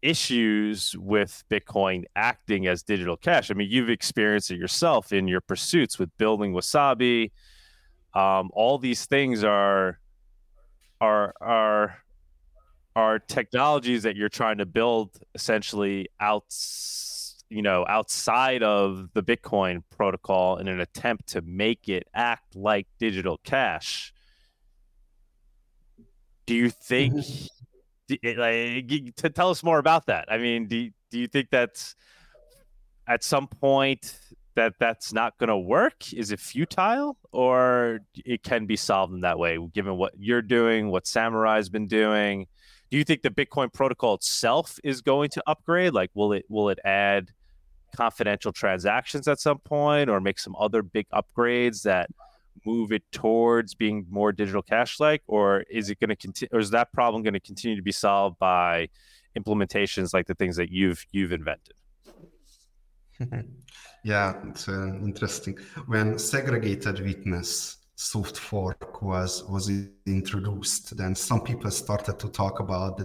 issues 0.01 0.95
with 0.97 1.43
Bitcoin 1.51 2.05
acting 2.15 2.69
as 2.69 2.83
digital 2.85 3.17
cash. 3.17 3.51
I 3.51 3.55
mean, 3.55 3.69
you've 3.69 3.91
experienced 3.91 4.51
it 4.51 4.59
yourself 4.59 5.13
in 5.13 5.27
your 5.27 5.41
pursuits 5.41 5.99
with 5.99 6.17
building 6.19 6.53
Wasabi. 6.53 7.33
Um, 8.15 8.51
all 8.53 8.79
these 8.79 9.07
things 9.07 9.43
are 9.45 9.99
are 11.01 11.35
are 11.41 11.99
are 12.97 13.19
technologies 13.19 14.05
that 14.05 14.17
you're 14.17 14.29
trying 14.29 14.59
to 14.59 14.67
build 14.67 15.19
essentially 15.35 16.09
outside 16.21 17.18
you 17.51 17.63
know, 17.63 17.85
outside 17.89 18.63
of 18.63 19.09
the 19.15 19.23
Bitcoin 19.23 19.83
protocol 19.97 20.57
in 20.57 20.69
an 20.69 20.81
attempt 20.81 21.29
to 21.29 21.41
make 21.43 21.89
it 21.89 22.07
act 22.15 22.55
like 22.55 22.87
digital 22.99 23.39
cash. 23.45 24.13
Do 26.47 26.55
you 26.55 26.71
think? 26.71 27.15
Mm-hmm. 27.15 28.41
like, 28.41 29.15
to 29.17 29.31
tell 29.31 29.51
us 29.51 29.63
more 29.63 29.79
about 29.79 30.07
that. 30.07 30.31
I 30.31 30.39
mean, 30.39 30.67
do 30.67 30.91
do 31.11 31.19
you 31.19 31.27
think 31.27 31.49
that's 31.51 31.95
at 33.07 33.25
some 33.25 33.47
point 33.47 34.19
that 34.55 34.75
that's 34.79 35.13
not 35.13 35.39
going 35.39 35.49
to 35.49 35.57
work? 35.57 36.13
Is 36.13 36.33
it 36.33 36.41
futile, 36.41 37.17
or 37.33 38.01
it 38.15 38.43
can 38.43 38.67
be 38.67 38.77
solved 38.77 39.15
in 39.15 39.21
that 39.23 39.39
way? 39.39 39.59
Given 39.73 39.97
what 39.97 40.15
you're 40.19 40.43
doing, 40.43 40.91
what 40.91 41.05
Samourai's 41.05 41.69
been 41.69 41.87
doing, 41.87 42.47
do 42.91 42.97
you 42.97 43.05
think 43.05 43.23
the 43.23 43.31
Bitcoin 43.31 43.73
protocol 43.73 44.15
itself 44.15 44.79
is 44.83 45.01
going 45.01 45.31
to 45.31 45.43
upgrade? 45.47 45.93
Like, 45.93 46.11
will 46.15 46.33
it 46.33 46.45
will 46.49 46.71
it 46.71 46.79
add 46.85 47.31
confidential 47.95 48.53
transactions 48.53 49.29
at 49.29 49.41
some 49.41 49.59
point 49.59 50.09
or 50.11 50.21
make 50.21 50.39
some 50.39 50.55
other 50.59 50.83
big 50.83 51.07
upgrades 51.11 51.83
that 51.83 52.11
move 52.67 52.93
it 52.93 53.03
towards 53.13 53.75
being 53.75 54.07
more 54.11 54.33
digital 54.33 54.63
cash 54.63 54.99
like 54.99 55.23
or 55.27 55.61
is 55.71 55.91
it 55.91 56.01
going 56.01 56.09
to 56.09 56.17
continue 56.17 56.49
or 56.53 56.59
is 56.59 56.71
that 56.71 56.93
problem 56.93 57.23
going 57.23 57.35
to 57.35 57.41
continue 57.41 57.77
to 57.77 57.83
be 57.83 57.93
solved 57.93 58.39
by 58.39 58.89
implementations 59.39 60.13
like 60.13 60.27
the 60.27 60.35
things 60.35 60.57
that 60.57 60.71
you've 60.71 61.05
you've 61.13 61.33
invented? 61.33 61.75
Yeah 64.05 64.35
it's 64.49 64.69
uh, 64.69 64.95
interesting. 65.03 65.59
When 65.87 66.19
segregated 66.19 67.01
witness 67.01 67.79
soft 67.99 68.39
fork 68.39 69.03
was 69.03 69.43
was 69.49 69.69
introduced 70.07 70.97
then 70.97 71.17
some 71.17 71.41
people 71.41 71.69
started 71.69 72.17
to 72.17 72.29
talk 72.29 72.61
about 72.61 73.03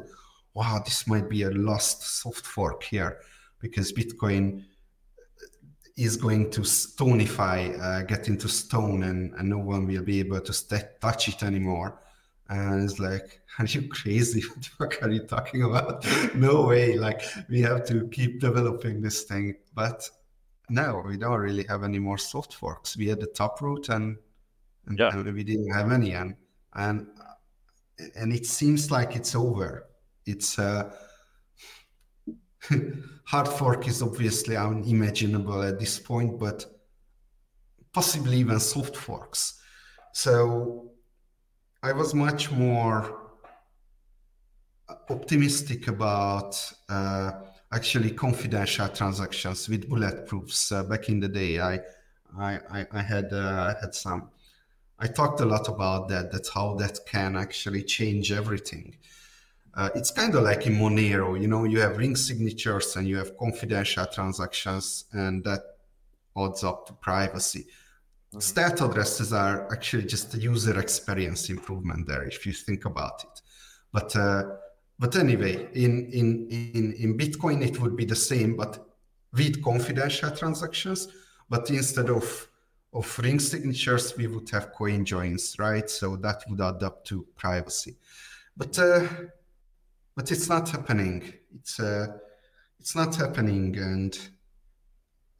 wow 0.54 0.80
this 0.86 1.08
might 1.08 1.28
be 1.28 1.42
a 1.42 1.50
lost 1.50 2.04
soft 2.22 2.46
fork 2.46 2.84
here 2.84 3.18
because 3.60 3.92
bitcoin 3.92 4.64
is 5.96 6.18
going 6.18 6.50
to 6.50 6.62
stonify, 6.62 7.80
uh, 7.80 8.02
get 8.04 8.28
into 8.28 8.48
stone, 8.48 9.04
and, 9.04 9.34
and 9.36 9.50
no 9.50 9.60
one 9.60 9.86
will 9.86 10.02
be 10.02 10.20
able 10.20 10.42
to 10.42 10.54
st- 10.54 11.00
touch 11.00 11.28
it 11.28 11.44
anymore. 11.44 12.02
And 12.50 12.84
it's 12.84 13.00
like, 13.00 13.42
are 13.60 13.66
you 13.66 13.88
crazy? 13.90 14.42
What 14.50 14.64
the 14.64 14.70
fuck 14.78 15.04
are 15.04 15.12
you 15.12 15.24
talking 15.24 15.64
about? 15.64 16.06
no 16.36 16.64
way. 16.64 16.98
Like, 16.98 17.22
we 17.50 17.62
have 17.62 17.86
to 17.88 18.08
keep 18.08 18.40
developing 18.40 19.02
this 19.02 19.24
thing. 19.24 19.56
But 19.76 20.10
no, 20.70 21.04
we 21.06 21.18
don't 21.18 21.40
really 21.40 21.66
have 21.70 21.84
any 21.84 22.00
more 22.00 22.18
soft 22.18 22.54
forks. 22.54 22.98
We 22.98 23.08
had 23.08 23.20
the 23.20 23.28
Taproot, 23.28 23.90
and, 23.90 24.18
and, 24.88 24.98
yeah. 24.98 25.10
and 25.10 25.32
we 25.32 25.44
didn't 25.44 25.72
have 25.72 25.92
any. 25.92 26.14
And, 26.14 26.36
and, 26.74 27.08
and 28.16 28.34
it 28.34 28.48
seems 28.48 28.90
like 28.90 29.16
it's 29.16 29.36
over. 29.36 29.88
It's, 30.26 30.58
uh, 30.58 30.92
hard 33.26 33.48
fork 33.48 33.88
is 33.88 34.02
obviously 34.02 34.56
unimaginable 34.56 35.62
at 35.62 35.80
this 35.80 36.00
point, 36.00 36.40
but 36.40 36.66
possibly 37.94 38.38
even 38.38 38.60
soft 38.60 38.96
forks. 38.96 39.62
So 40.14 40.92
I 41.82 41.92
was 41.92 42.14
much 42.14 42.52
more 42.52 43.24
optimistic 45.10 45.88
about 45.88 46.56
uh, 46.90 47.32
actually 47.72 48.12
confidential 48.12 48.88
transactions 48.90 49.68
with 49.70 49.90
bulletproofs. 49.90 50.72
Uh, 50.72 50.84
back 50.84 51.10
in 51.10 51.20
the 51.20 51.28
day, 51.28 51.60
I 51.60 51.80
I, 52.38 52.86
I 52.92 53.02
had 53.02 53.32
uh, 53.32 53.76
had 53.80 53.94
some. 53.94 54.30
I 55.00 55.08
talked 55.08 55.42
a 55.42 55.46
lot 55.46 55.68
about 55.68 56.08
that. 56.10 56.32
That's 56.32 56.50
how 56.50 56.76
that 56.76 57.00
can 57.06 57.36
actually 57.36 57.84
change 57.84 58.32
everything. 58.32 58.96
Uh, 59.76 59.90
it's 59.96 60.12
kind 60.12 60.36
of 60.36 60.44
like 60.44 60.68
in 60.68 60.76
Monero, 60.76 61.40
you 61.40 61.48
know, 61.48 61.64
you 61.64 61.80
have 61.80 61.98
ring 61.98 62.16
signatures 62.16 62.96
and 62.96 63.08
you 63.08 63.18
have 63.18 63.36
confidential 63.38 64.06
transactions, 64.06 65.06
and 65.14 65.44
that 65.44 65.62
adds 66.38 66.64
up 66.64 66.86
to 66.88 66.94
privacy. 66.94 67.62
Mm-hmm. 67.62 68.40
Stealth 68.40 68.82
addresses 68.82 69.34
are 69.34 69.72
actually 69.72 70.06
just 70.06 70.34
a 70.36 70.38
user 70.38 70.80
experience 70.80 71.50
improvement 71.50 72.08
there, 72.08 72.24
if 72.24 72.46
you 72.46 72.54
think 72.54 72.86
about 72.86 73.24
it. 73.24 73.42
But 73.92 74.16
uh, 74.16 74.44
but 75.00 75.16
anyway, 75.16 75.68
in, 75.74 76.06
in, 76.12 76.48
in, 76.50 76.94
in 76.94 77.18
Bitcoin, 77.18 77.66
it 77.66 77.80
would 77.82 77.96
be 77.96 78.06
the 78.06 78.16
same, 78.16 78.56
but 78.56 78.88
with 79.34 79.62
confidential 79.64 80.32
transactions. 80.32 81.08
But 81.50 81.70
instead 81.72 82.10
of 82.10 82.48
of 82.94 83.20
ring 83.20 83.40
signatures, 83.40 84.16
we 84.16 84.28
would 84.28 84.48
have 84.52 84.72
coin 84.72 85.04
joins, 85.04 85.56
right? 85.58 85.90
So 85.90 86.16
that 86.18 86.44
would 86.48 86.62
add 86.62 86.84
up 86.84 87.04
to 87.06 87.26
privacy. 87.36 87.98
But 88.56 88.78
uh, 88.78 89.08
but 90.16 90.32
it's 90.32 90.50
not 90.50 90.70
happening. 90.70 91.34
It's 91.56 91.80
uh, 91.80 92.08
it's 92.80 92.96
not 92.96 93.16
happening, 93.16 93.78
and 93.78 94.18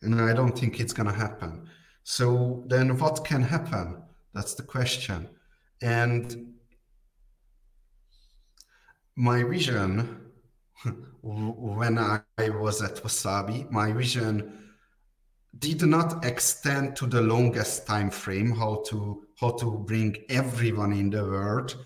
and 0.02 0.20
I 0.22 0.34
don't 0.34 0.58
think 0.58 0.80
it's 0.80 0.94
gonna 0.94 1.14
happen. 1.14 1.70
So 2.04 2.64
then, 2.68 2.98
what 2.98 3.26
can 3.26 3.42
happen? 3.42 4.04
That's 4.34 4.56
the 4.56 4.64
question. 4.64 5.30
And 5.82 6.54
my 9.16 9.44
vision 9.44 10.32
when 11.22 11.98
I 11.98 12.22
was 12.38 12.82
at 12.82 12.96
Wasabi, 12.96 13.70
my 13.72 13.92
vision 13.94 14.64
did 15.60 15.84
not 15.84 16.26
extend 16.26 16.96
to 16.96 17.06
the 17.06 17.22
longest 17.22 17.86
time 17.86 18.10
frame 18.10 18.52
how 18.52 18.84
to 18.88 19.24
how 19.40 19.52
to 19.52 19.72
bring 19.72 20.16
everyone 20.30 20.94
in 20.94 21.10
the 21.10 21.24
world 21.24 21.86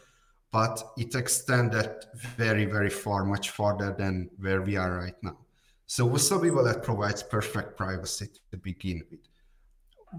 but 0.57 0.81
it 0.97 1.13
extended 1.13 1.91
very 2.15 2.65
very 2.65 2.89
far 2.89 3.23
much 3.23 3.51
farther 3.51 3.93
than 3.95 4.27
where 4.39 4.63
we 4.63 4.75
are 4.75 4.93
right 5.03 5.19
now. 5.21 5.37
So 5.85 6.09
wasabi 6.09 6.49
wallet 6.55 6.81
provides 6.81 7.21
perfect 7.21 7.77
privacy 7.77 8.29
to 8.49 8.57
begin 8.57 9.03
with. 9.11 9.23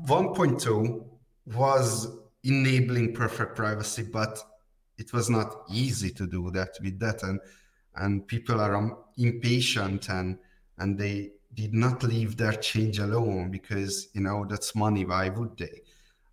1.2 0.06 1.04
was 1.56 1.88
enabling 2.44 3.14
perfect 3.14 3.56
privacy 3.56 4.04
but 4.18 4.34
it 4.96 5.12
was 5.12 5.28
not 5.28 5.48
easy 5.82 6.10
to 6.10 6.24
do 6.36 6.52
that 6.52 6.72
with 6.84 6.96
that 7.00 7.24
and 7.24 7.40
and 7.96 8.24
people 8.28 8.60
are 8.60 8.76
um, 8.76 8.96
impatient 9.16 10.08
and 10.08 10.38
and 10.78 10.96
they 10.96 11.32
did 11.54 11.74
not 11.74 12.04
leave 12.04 12.36
their 12.36 12.56
change 12.70 13.00
alone 13.00 13.50
because 13.50 13.94
you 14.14 14.20
know 14.20 14.46
that's 14.48 14.76
money 14.76 15.04
why 15.04 15.30
would 15.30 15.56
they? 15.58 15.76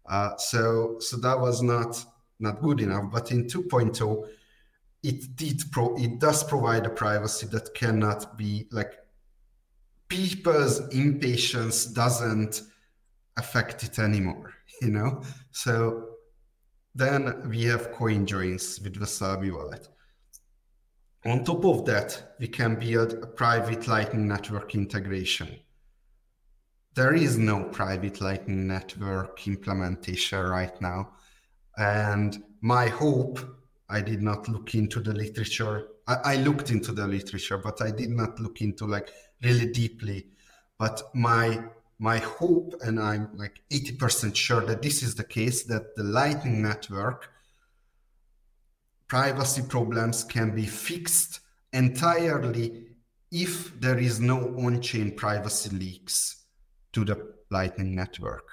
Uh, 0.08 0.38
so 0.38 0.98
so 1.00 1.18
that 1.18 1.40
was 1.40 1.64
not 1.64 2.06
not 2.40 2.62
good 2.62 2.82
enough 2.82 3.12
but 3.12 3.32
in 3.32 3.46
2.0 3.46 4.28
it 5.04 5.36
did 5.36 5.62
pro 5.72 5.96
it 5.96 6.20
does 6.20 6.44
provide 6.44 6.86
a 6.86 6.90
privacy 6.90 7.46
that 7.48 7.74
cannot 7.74 8.38
be 8.38 8.68
like 8.72 8.94
people's 10.08 10.80
impatience 10.90 11.86
doesn't 11.86 12.62
affect 13.38 13.84
it 13.84 14.00
anymore 14.00 14.54
you 14.82 14.90
know 14.90 15.22
so 15.52 16.10
then 16.94 17.50
we 17.50 17.64
have 17.64 17.92
coin 17.92 18.26
joins 18.26 18.80
with 18.82 18.96
wasabi 18.96 19.52
wallet 19.52 19.90
on 21.26 21.44
top 21.44 21.66
of 21.66 21.86
that, 21.86 22.36
we 22.40 22.48
can 22.48 22.76
build 22.76 23.14
a 23.14 23.26
private 23.26 23.88
Lightning 23.88 24.28
Network 24.28 24.76
integration. 24.76 25.60
There 26.94 27.16
is 27.16 27.38
no 27.38 27.64
private 27.64 28.22
Lightning 28.22 28.68
Network 28.68 29.48
implementation 29.48 30.40
right 30.40 30.80
now. 30.80 31.14
And 31.78 32.44
my 32.62 32.88
hope, 32.88 33.40
I 33.90 34.02
did 34.02 34.22
not 34.22 34.48
look 34.48 34.74
into 34.76 35.00
the 35.00 35.14
literature. 35.14 35.88
I, 36.08 36.16
I 36.24 36.36
looked 36.38 36.72
into 36.72 36.92
the 36.92 37.08
literature, 37.08 37.58
but 37.58 37.82
I 37.82 37.92
did 37.92 38.10
not 38.10 38.40
look 38.40 38.62
into 38.62 38.86
like 38.86 39.10
really 39.44 39.72
deeply. 39.72 40.28
But 40.78 41.02
my 41.14 41.64
my 41.98 42.18
hope, 42.18 42.76
and 42.82 43.00
I'm 43.00 43.30
like 43.38 43.62
80% 43.72 44.36
sure 44.36 44.60
that 44.66 44.82
this 44.82 45.02
is 45.02 45.16
the 45.16 45.24
case, 45.24 45.64
that 45.64 45.96
the 45.96 46.04
Lightning 46.04 46.62
Network 46.62 47.30
privacy 49.08 49.62
problems 49.62 50.24
can 50.24 50.54
be 50.54 50.66
fixed 50.66 51.40
entirely 51.72 52.88
if 53.32 53.80
there 53.80 53.98
is 53.98 54.20
no 54.20 54.56
on-chain 54.58 55.16
privacy 55.16 55.70
leaks 55.70 56.44
to 56.94 57.06
the 57.06 57.34
Lightning 57.52 57.96
Network. 57.96 58.48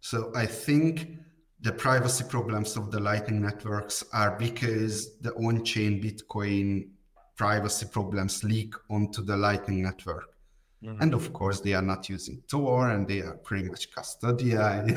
So 0.00 0.32
I 0.34 0.46
think 0.46 1.18
the 1.62 1.72
privacy 1.72 2.24
problems 2.28 2.76
of 2.76 2.90
the 2.90 3.00
Lightning 3.00 3.42
networks 3.42 4.02
are 4.12 4.36
because 4.38 5.18
the 5.18 5.32
on-chain 5.34 6.02
Bitcoin 6.02 6.88
privacy 7.36 7.86
problems 7.90 8.42
leak 8.44 8.74
onto 8.88 9.22
the 9.22 9.36
Lightning 9.36 9.82
Network. 9.82 10.34
Mm-hmm. 10.82 11.02
And 11.02 11.12
of 11.12 11.32
course, 11.34 11.60
they 11.60 11.74
are 11.74 11.82
not 11.82 12.08
using 12.08 12.42
Tor 12.48 12.90
and 12.90 13.06
they 13.06 13.20
are 13.20 13.34
pretty 13.34 13.68
much 13.68 13.90
custodial, 13.90 14.88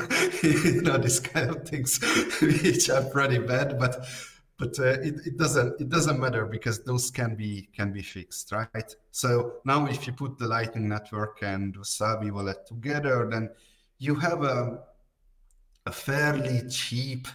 you 0.74 0.80
know, 0.80 0.96
these 0.96 1.20
kind 1.20 1.50
of 1.50 1.68
things, 1.68 2.00
which 2.40 2.88
are 2.88 3.04
pretty 3.04 3.38
bad. 3.38 3.78
But 3.78 4.06
but 4.58 4.78
uh, 4.78 5.00
it, 5.08 5.14
it 5.26 5.36
doesn't 5.36 5.80
it 5.80 5.88
doesn't 5.88 6.18
matter 6.18 6.46
because 6.46 6.82
those 6.84 7.10
can 7.10 7.34
be 7.34 7.68
can 7.74 7.92
be 7.92 8.02
fixed 8.02 8.52
right 8.52 8.94
so 9.10 9.54
now 9.64 9.84
if 9.86 10.06
you 10.06 10.12
put 10.12 10.38
the 10.38 10.46
lightning 10.46 10.88
network 10.88 11.42
and 11.42 11.76
wasabi 11.76 12.30
wallet 12.30 12.64
together 12.64 13.28
then 13.28 13.50
you 13.98 14.14
have 14.14 14.44
a, 14.44 14.78
a 15.86 15.92
fairly 15.92 16.68
cheap 16.68 17.28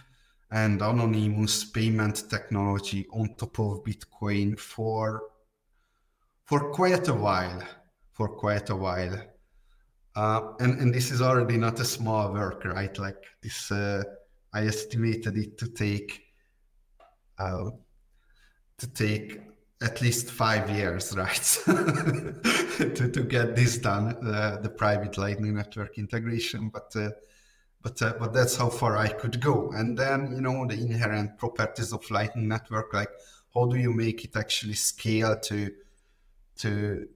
and 0.50 0.82
anonymous 0.82 1.64
payment 1.64 2.24
technology 2.28 3.06
on 3.12 3.34
top 3.34 3.58
of 3.60 3.84
bitcoin 3.84 4.58
for 4.58 5.22
for 6.44 6.72
quite 6.72 7.06
a 7.08 7.14
while 7.14 7.62
for 8.12 8.28
quite 8.28 8.68
a 8.70 8.76
while. 8.76 9.16
Uh, 10.16 10.52
and 10.58 10.80
and 10.80 10.92
this 10.92 11.10
is 11.12 11.22
already 11.22 11.56
not 11.56 11.78
a 11.80 11.84
small 11.84 12.32
work 12.32 12.64
right? 12.64 12.98
Like 12.98 13.24
this 13.42 13.70
uh, 13.70 14.02
i 14.52 14.66
estimated 14.66 15.36
it 15.36 15.56
to 15.58 15.68
take 15.68 16.20
uh, 17.38 17.70
to 18.78 18.86
take 18.88 19.40
at 19.82 20.02
least 20.02 20.30
five 20.30 20.68
years, 20.68 21.16
right, 21.16 21.32
to, 22.94 23.10
to 23.10 23.22
get 23.22 23.56
this 23.56 23.78
done, 23.78 24.16
uh, 24.26 24.58
the 24.62 24.68
private 24.68 25.16
Lightning 25.16 25.54
Network 25.54 25.96
integration. 25.98 26.68
But 26.68 26.94
uh, 26.96 27.10
but 27.82 28.00
uh, 28.02 28.14
but 28.18 28.32
that's 28.32 28.56
how 28.56 28.68
far 28.68 28.96
I 28.96 29.08
could 29.08 29.40
go. 29.40 29.70
And 29.72 29.96
then 29.96 30.32
you 30.34 30.40
know 30.40 30.66
the 30.66 30.74
inherent 30.74 31.38
properties 31.38 31.92
of 31.92 32.10
Lightning 32.10 32.48
Network, 32.48 32.92
like 32.92 33.10
how 33.54 33.66
do 33.66 33.76
you 33.76 33.92
make 33.92 34.24
it 34.24 34.36
actually 34.36 34.74
scale 34.74 35.38
to 35.38 35.72
to, 36.58 37.08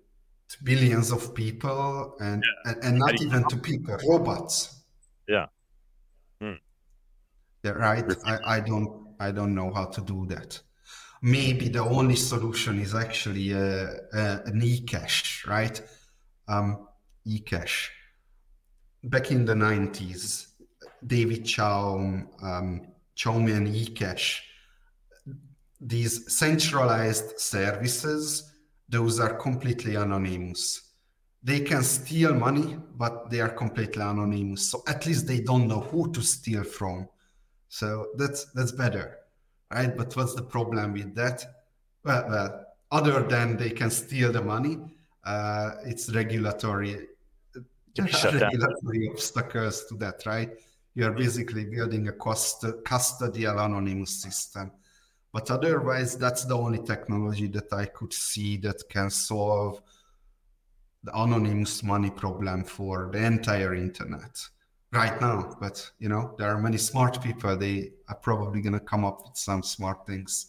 to 0.49 0.65
billions 0.65 1.13
of 1.13 1.35
people 1.35 2.17
and 2.21 2.43
yeah. 2.43 2.73
and, 2.73 2.85
and, 2.85 2.99
not 2.99 3.21
even 3.21 3.47
to 3.49 3.57
people, 3.57 3.99
robots. 4.09 4.81
Yeah. 5.29 5.47
Hmm. 6.41 6.55
Yeah, 7.63 7.73
right. 7.73 8.05
I, 8.25 8.57
I 8.57 8.61
don't 8.61 9.05
I 9.21 9.31
don't 9.31 9.55
know 9.55 9.73
how 9.73 9.87
to 9.87 10.01
do 10.01 10.27
that. 10.27 10.61
Maybe 11.23 11.69
the 11.69 11.83
only 11.83 12.17
solution 12.17 12.79
is 12.81 12.95
actually 12.95 13.53
a, 13.53 13.87
a, 14.13 14.43
an 14.45 14.61
eCash, 14.61 15.47
right? 15.47 15.81
Um, 16.47 16.87
eCash. 17.27 17.89
Back 19.03 19.31
in 19.31 19.47
the 19.47 19.55
90s, 19.55 20.49
David 21.07 21.45
Chaum, 21.45 22.27
um, 22.43 22.87
Chaumian 23.17 23.69
eCash, 23.69 24.41
these 25.81 26.33
centralized 26.35 27.39
services, 27.39 28.53
those 28.89 29.21
are 29.21 29.35
completely 29.35 29.97
anonymous. 29.97 30.81
They 31.43 31.61
can 31.61 31.83
steal 31.83 32.35
money, 32.35 32.79
but 32.97 33.31
they 33.31 33.41
are 33.41 33.51
completely 33.51 34.03
anonymous. 34.03 34.71
So 34.71 34.83
at 34.89 35.05
least 35.07 35.27
they 35.27 35.41
don't 35.41 35.69
know 35.69 35.81
who 35.81 36.11
to 36.13 36.23
steal 36.23 36.65
from. 36.65 37.09
So 37.69 38.09
that's 38.17 38.47
that's 38.53 38.73
better, 38.73 39.19
right? 39.71 39.95
But 39.95 40.17
what's 40.17 40.35
the 40.35 40.43
problem 40.43 40.93
with 40.95 41.15
that? 41.17 41.45
Well, 42.05 42.27
well 42.29 42.67
other 42.91 43.23
than 43.23 43.57
they 43.57 43.71
can 43.71 43.91
steal 43.91 44.33
the 44.33 44.41
money, 44.41 44.79
uh, 45.25 45.73
it's 45.85 46.15
regulatory 46.15 47.09
regulatory 47.99 49.09
obstacles 49.11 49.85
to 49.87 49.97
that, 49.97 50.25
right? 50.27 50.51
You 50.95 51.07
are 51.07 51.13
basically 51.13 51.65
building 51.65 52.09
a 52.09 52.13
cost, 52.13 52.63
custodial 52.63 53.65
anonymous 53.65 54.23
system. 54.23 54.71
But 55.33 55.51
otherwise, 55.51 56.17
that's 56.17 56.45
the 56.45 56.57
only 56.57 56.79
technology 56.79 57.49
that 57.49 57.73
I 57.73 57.87
could 57.87 58.13
see 58.13 58.57
that 58.59 58.89
can 58.89 59.11
solve 59.11 59.83
the 61.03 61.13
anonymous 61.19 61.83
money 61.83 62.11
problem 62.11 62.65
for 62.65 63.11
the 63.13 63.19
entire 63.19 63.75
internet 63.75 64.39
right 64.93 65.21
now. 65.21 65.57
But 65.61 65.91
you 65.99 66.09
know 66.09 66.35
there 66.39 66.49
are 66.49 66.59
many 66.59 66.79
smart 66.79 67.23
people. 67.23 67.57
They 67.57 67.93
are 68.09 68.15
probably 68.15 68.63
going 68.63 68.73
to 68.73 68.81
come 68.81 69.05
up 69.05 69.23
with 69.27 69.37
some 69.37 69.63
smart 69.63 70.07
things. 70.07 70.47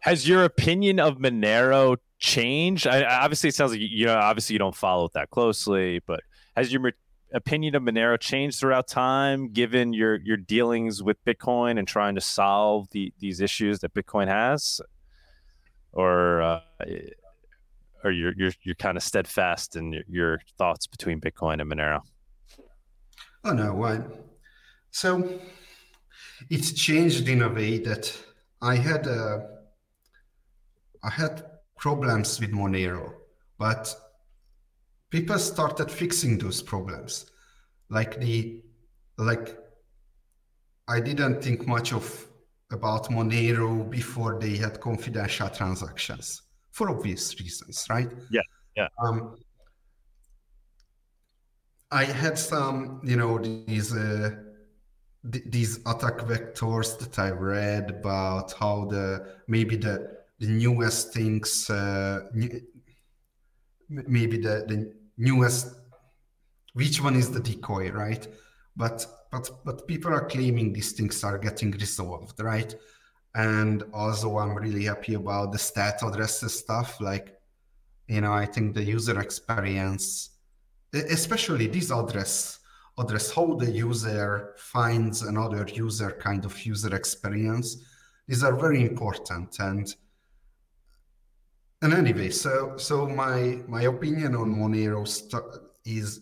Has 0.00 0.28
your 0.28 0.44
opinion 0.44 1.00
of 1.00 1.18
monero 1.18 1.96
changed? 2.18 2.86
I, 2.86 3.04
obviously 3.04 3.48
it 3.48 3.54
sounds 3.54 3.72
like 3.72 3.80
you 3.80 4.06
know 4.06 4.16
obviously 4.16 4.54
you 4.54 4.58
don't 4.58 4.76
follow 4.76 5.06
it 5.06 5.12
that 5.14 5.30
closely 5.30 6.00
but 6.06 6.20
has 6.56 6.72
your 6.72 6.92
opinion 7.32 7.74
of 7.74 7.82
monero 7.82 8.18
changed 8.18 8.60
throughout 8.60 8.86
time 8.86 9.52
given 9.52 9.92
your 9.92 10.16
your 10.16 10.36
dealings 10.36 11.02
with 11.02 11.22
bitcoin 11.24 11.78
and 11.78 11.88
trying 11.88 12.14
to 12.14 12.20
solve 12.20 12.88
the 12.92 13.12
these 13.18 13.40
issues 13.40 13.80
that 13.80 13.92
bitcoin 13.94 14.28
has 14.28 14.80
or 15.92 16.40
uh, 16.40 16.60
or 18.04 18.12
you're 18.12 18.32
you're 18.36 18.52
you're 18.62 18.76
kind 18.76 18.96
of 18.96 19.02
steadfast 19.02 19.74
in 19.74 19.92
your, 19.92 20.04
your 20.08 20.40
thoughts 20.56 20.86
between 20.86 21.20
bitcoin 21.20 21.60
and 21.60 21.70
monero 21.70 22.00
Oh 23.46 23.52
no, 23.52 23.74
why? 23.74 24.00
So 24.90 25.38
it's 26.50 26.72
changed 26.72 27.28
in 27.28 27.42
a 27.42 27.48
way 27.48 27.78
that 27.78 28.12
I 28.60 28.74
had 28.74 29.06
a 29.06 29.60
I 31.04 31.10
had 31.10 31.44
problems 31.78 32.40
with 32.40 32.50
Monero, 32.50 33.12
but 33.56 33.94
people 35.16 35.38
started 35.38 35.90
fixing 35.90 36.36
those 36.36 36.60
problems. 36.60 37.30
Like 37.88 38.20
the 38.20 38.60
like 39.16 39.56
I 40.88 41.00
didn't 41.00 41.42
think 41.42 41.66
much 41.66 41.94
of 41.94 42.04
about 42.70 43.08
Monero 43.10 43.88
before 43.88 44.38
they 44.38 44.56
had 44.56 44.78
confidential 44.80 45.48
transactions 45.48 46.42
for 46.70 46.90
obvious 46.90 47.40
reasons, 47.40 47.86
right? 47.88 48.10
Yeah, 48.30 48.46
yeah. 48.76 48.88
Um, 49.02 49.36
I 51.90 52.04
had 52.04 52.38
some, 52.38 53.00
you 53.02 53.16
know, 53.16 53.38
these 53.38 53.96
uh, 53.96 54.30
th- 55.32 55.44
these 55.46 55.78
attack 55.86 56.18
vectors 56.30 56.98
that 56.98 57.18
I 57.18 57.30
read 57.30 57.90
about 57.90 58.52
how 58.52 58.84
the 58.84 59.06
maybe 59.48 59.76
the 59.76 59.94
the 60.40 60.48
newest 60.48 61.14
things, 61.14 61.70
uh, 61.70 62.28
new, 62.34 62.60
maybe 63.88 64.36
the 64.36 64.64
the 64.68 65.05
newest, 65.16 65.74
which 66.74 67.00
one 67.02 67.16
is 67.16 67.30
the 67.30 67.40
decoy, 67.40 67.90
right? 67.90 68.26
But 68.76 69.06
but 69.32 69.50
but 69.64 69.86
people 69.88 70.12
are 70.12 70.26
claiming 70.26 70.72
these 70.72 70.92
things 70.92 71.24
are 71.24 71.38
getting 71.38 71.70
resolved, 71.72 72.40
right? 72.40 72.74
And 73.34 73.84
also, 73.92 74.38
I'm 74.38 74.54
really 74.54 74.84
happy 74.84 75.14
about 75.14 75.52
the 75.52 75.58
stealth 75.58 76.02
addresses 76.02 76.58
stuff. 76.58 77.00
Like, 77.00 77.38
you 78.08 78.22
know, 78.22 78.32
I 78.32 78.46
think 78.46 78.74
the 78.74 78.82
user 78.82 79.20
experience, 79.20 80.30
especially 80.92 81.66
this 81.66 81.90
address 81.90 82.60
address 82.98 83.30
how 83.30 83.54
the 83.54 83.70
user 83.70 84.54
finds 84.56 85.22
another 85.22 85.66
user 85.72 86.12
kind 86.12 86.44
of 86.44 86.64
user 86.64 86.94
experience 86.94 87.84
these 88.26 88.42
are 88.42 88.56
very 88.56 88.82
important 88.82 89.58
and 89.60 89.94
and 91.82 91.92
anyway 91.92 92.30
so 92.30 92.76
so 92.76 93.06
my 93.06 93.60
my 93.68 93.82
opinion 93.82 94.34
on 94.34 94.54
monero 94.54 95.06
st- 95.06 95.42
is 95.84 96.20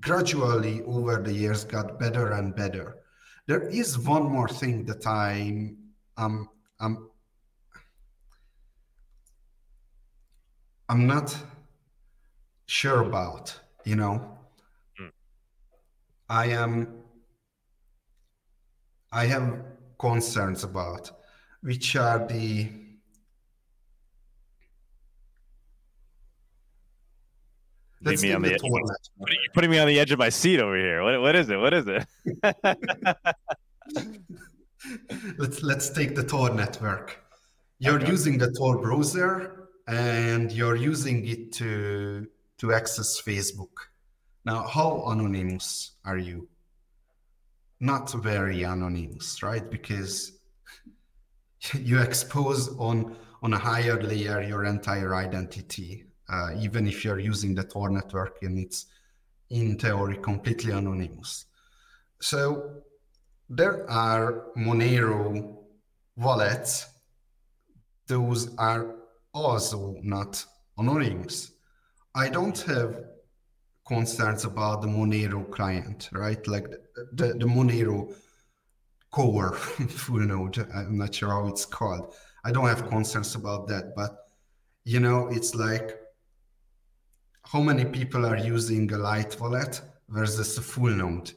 gradually 0.00 0.82
over 0.82 1.22
the 1.22 1.32
years 1.32 1.64
got 1.64 1.98
better 1.98 2.32
and 2.32 2.54
better. 2.54 2.96
There 3.46 3.68
is 3.68 3.98
one 3.98 4.24
more 4.24 4.48
thing 4.48 4.84
that 4.86 5.06
I'm 5.06 5.78
um, 6.16 6.48
I'm 6.80 7.10
I'm 10.88 11.06
not 11.06 11.36
sure 12.66 13.02
about, 13.02 13.58
you 13.84 13.96
know. 13.96 14.38
Mm. 15.00 15.10
I 16.28 16.46
am 16.46 17.02
I 19.12 19.26
have 19.26 19.64
concerns 19.98 20.64
about 20.64 21.10
which 21.62 21.96
are 21.96 22.26
the 22.26 22.68
Let's 28.06 28.22
me 28.22 28.32
on 28.32 28.42
the 28.42 28.54
edge. 28.54 28.60
You're 28.62 29.52
putting 29.52 29.70
me 29.70 29.78
on 29.78 29.88
the 29.88 29.98
edge 29.98 30.12
of 30.12 30.18
my 30.18 30.28
seat 30.28 30.60
over 30.60 30.76
here. 30.76 31.02
What, 31.02 31.20
what 31.20 31.34
is 31.34 31.50
it? 31.50 31.56
What 31.56 31.74
is 31.74 31.86
it? 31.88 32.06
let's 35.38 35.62
let's 35.62 35.90
take 35.90 36.14
the 36.14 36.22
Tor 36.22 36.54
network. 36.54 37.20
You're 37.80 37.96
okay. 37.96 38.08
using 38.08 38.38
the 38.38 38.52
Tor 38.52 38.78
browser 38.78 39.68
and 39.88 40.52
you're 40.52 40.76
using 40.76 41.26
it 41.26 41.52
to 41.54 42.28
to 42.58 42.72
access 42.72 43.20
Facebook. 43.20 43.72
Now, 44.44 44.66
how 44.66 45.04
anonymous 45.08 45.92
are 46.04 46.18
you? 46.18 46.48
Not 47.80 48.12
very 48.12 48.62
anonymous, 48.62 49.42
right? 49.42 49.68
Because 49.68 50.38
you 51.74 52.00
expose 52.00 52.68
on 52.78 53.16
on 53.42 53.52
a 53.52 53.58
higher 53.58 54.00
layer 54.00 54.42
your 54.42 54.64
entire 54.64 55.14
identity 55.14 56.05
uh, 56.28 56.50
even 56.58 56.86
if 56.86 57.04
you're 57.04 57.18
using 57.18 57.54
the 57.54 57.64
Tor 57.64 57.90
network 57.90 58.42
and 58.42 58.58
it's 58.58 58.86
in 59.50 59.78
theory 59.78 60.16
completely 60.18 60.72
anonymous. 60.72 61.46
So 62.20 62.82
there 63.48 63.88
are 63.90 64.46
Monero 64.56 65.56
wallets. 66.16 66.86
Those 68.08 68.54
are 68.56 68.96
also 69.32 69.96
not 70.02 70.44
anonymous. 70.78 71.52
I 72.14 72.28
don't 72.28 72.58
have 72.62 73.04
concerns 73.86 74.44
about 74.44 74.82
the 74.82 74.88
Monero 74.88 75.48
client, 75.50 76.08
right? 76.12 76.44
Like 76.48 76.68
the, 76.70 77.08
the, 77.12 77.26
the 77.34 77.46
Monero 77.46 78.12
core 79.10 79.52
full 79.88 80.20
node. 80.20 80.58
I'm 80.74 80.98
not 80.98 81.14
sure 81.14 81.30
how 81.30 81.46
it's 81.46 81.64
called. 81.64 82.14
I 82.44 82.52
don't 82.52 82.66
have 82.66 82.88
concerns 82.88 83.34
about 83.34 83.68
that, 83.68 83.94
but 83.94 84.16
you 84.84 85.00
know, 85.00 85.28
it's 85.28 85.54
like 85.54 85.98
how 87.50 87.60
many 87.60 87.84
people 87.84 88.26
are 88.26 88.36
using 88.36 88.92
a 88.92 88.98
light 88.98 89.40
wallet 89.40 89.80
versus 90.08 90.58
a 90.58 90.62
full 90.62 90.90
node? 90.90 91.32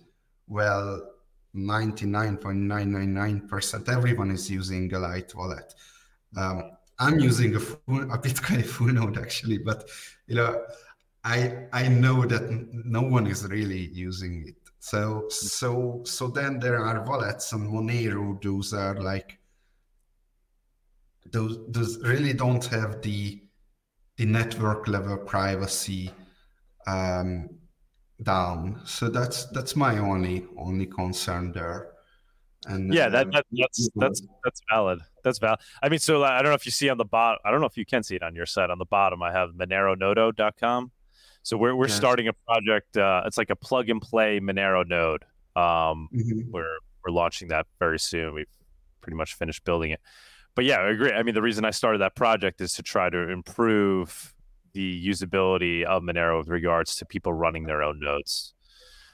Well, 0.47 1.07
99.999% 1.55 3.89
everyone 3.89 4.31
is 4.31 4.49
using 4.49 4.91
a 4.93 4.99
light 4.99 5.35
wallet. 5.35 5.75
Um, 6.35 6.71
I'm 6.97 7.19
using 7.19 7.55
a 7.55 7.59
full, 7.59 8.01
a 8.11 8.17
Bitcoin 8.17 8.65
full 8.65 8.87
node 8.87 9.17
actually, 9.17 9.59
but 9.59 9.87
you 10.27 10.35
know, 10.35 10.65
I 11.23 11.67
I 11.73 11.87
know 11.87 12.25
that 12.25 12.49
no 12.71 13.01
one 13.01 13.25
is 13.27 13.47
really 13.47 13.89
using 13.93 14.45
it. 14.47 14.55
So 14.79 15.25
so 15.29 16.01
so 16.05 16.27
then 16.27 16.59
there 16.59 16.79
are 16.79 17.05
wallets 17.05 17.53
and 17.53 17.69
Monero. 17.69 18.41
Those 18.41 18.73
are 18.73 18.95
like 18.95 19.37
those 21.31 21.59
those 21.67 21.99
really 22.03 22.33
don't 22.33 22.65
have 22.65 23.01
the 23.01 23.41
the 24.19 24.25
network 24.25 24.89
level 24.89 25.15
privacy 25.15 26.11
um, 26.87 27.49
down. 28.21 28.81
So 28.83 29.09
that's 29.09 29.45
that's 29.45 29.77
my 29.77 29.97
only 29.97 30.45
only 30.57 30.85
concern 30.85 31.53
there. 31.53 31.93
And 32.65 32.93
yeah, 32.93 33.07
that, 33.07 33.27
um, 33.27 33.31
that, 33.31 33.45
that's 33.53 33.89
that's 33.95 34.21
that's 34.43 34.61
valid. 34.69 34.99
That's 35.23 35.39
valid. 35.39 35.59
I 35.81 35.87
mean, 35.87 35.99
so 35.99 36.21
I 36.25 36.41
don't 36.41 36.51
know 36.51 36.55
if 36.55 36.65
you 36.65 36.71
see 36.73 36.89
on 36.89 36.97
the 36.97 37.05
bottom. 37.05 37.39
I 37.45 37.51
don't 37.51 37.61
know 37.61 37.65
if 37.65 37.77
you 37.77 37.85
can 37.85 38.03
see 38.03 38.17
it 38.17 38.21
on 38.21 38.35
your 38.35 38.45
side. 38.45 38.69
On 38.69 38.77
the 38.77 38.85
bottom, 38.85 39.23
I 39.23 39.31
have 39.31 39.51
moneronodo.com. 39.51 40.91
So 41.43 41.55
we're 41.55 41.73
we're 41.73 41.87
yes. 41.87 41.95
starting 41.95 42.27
a 42.27 42.33
project. 42.33 42.97
Uh, 42.97 43.23
it's 43.25 43.37
like 43.37 43.51
a 43.51 43.55
plug 43.55 43.89
and 43.89 44.01
play 44.01 44.41
Monero 44.41 44.85
node. 44.85 45.23
Um, 45.55 46.09
mm-hmm. 46.13 46.51
We're 46.51 46.77
we're 47.05 47.13
launching 47.13 47.47
that 47.47 47.67
very 47.79 47.99
soon. 47.99 48.33
We've 48.33 48.47
pretty 48.99 49.15
much 49.15 49.35
finished 49.35 49.63
building 49.63 49.91
it 49.91 50.01
but 50.55 50.65
yeah, 50.65 50.77
I 50.77 50.89
agree. 50.89 51.11
I 51.11 51.23
mean, 51.23 51.35
the 51.35 51.41
reason 51.41 51.65
I 51.65 51.71
started 51.71 52.01
that 52.01 52.15
project 52.15 52.61
is 52.61 52.73
to 52.73 52.83
try 52.83 53.09
to 53.09 53.29
improve 53.29 54.33
the 54.73 55.07
usability 55.07 55.83
of 55.83 56.03
Monero 56.03 56.37
with 56.39 56.47
regards 56.47 56.95
to 56.97 57.05
people 57.05 57.33
running 57.33 57.63
their 57.63 57.81
own 57.81 57.99
nodes. 57.99 58.53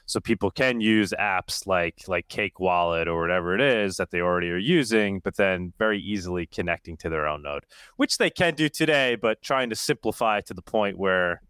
So 0.08 0.20
people 0.20 0.52
can 0.52 0.80
use 0.80 1.12
apps 1.18 1.66
like 1.66 2.04
like 2.06 2.28
Cake 2.28 2.60
Wallet 2.60 3.08
or 3.08 3.20
whatever 3.20 3.54
it 3.54 3.60
is 3.60 3.96
that 3.96 4.12
they 4.12 4.20
already 4.20 4.50
are 4.50 4.56
using, 4.56 5.18
but 5.18 5.36
then 5.36 5.72
very 5.78 6.00
easily 6.00 6.46
connecting 6.46 6.96
to 6.98 7.08
their 7.08 7.26
own 7.26 7.42
node, 7.42 7.64
which 7.96 8.18
they 8.18 8.30
can 8.30 8.54
do 8.54 8.68
today, 8.68 9.16
but 9.16 9.42
trying 9.42 9.68
to 9.70 9.76
simplify 9.76 10.40
to 10.42 10.54
the 10.54 10.62
point 10.62 10.96
where 10.96 11.42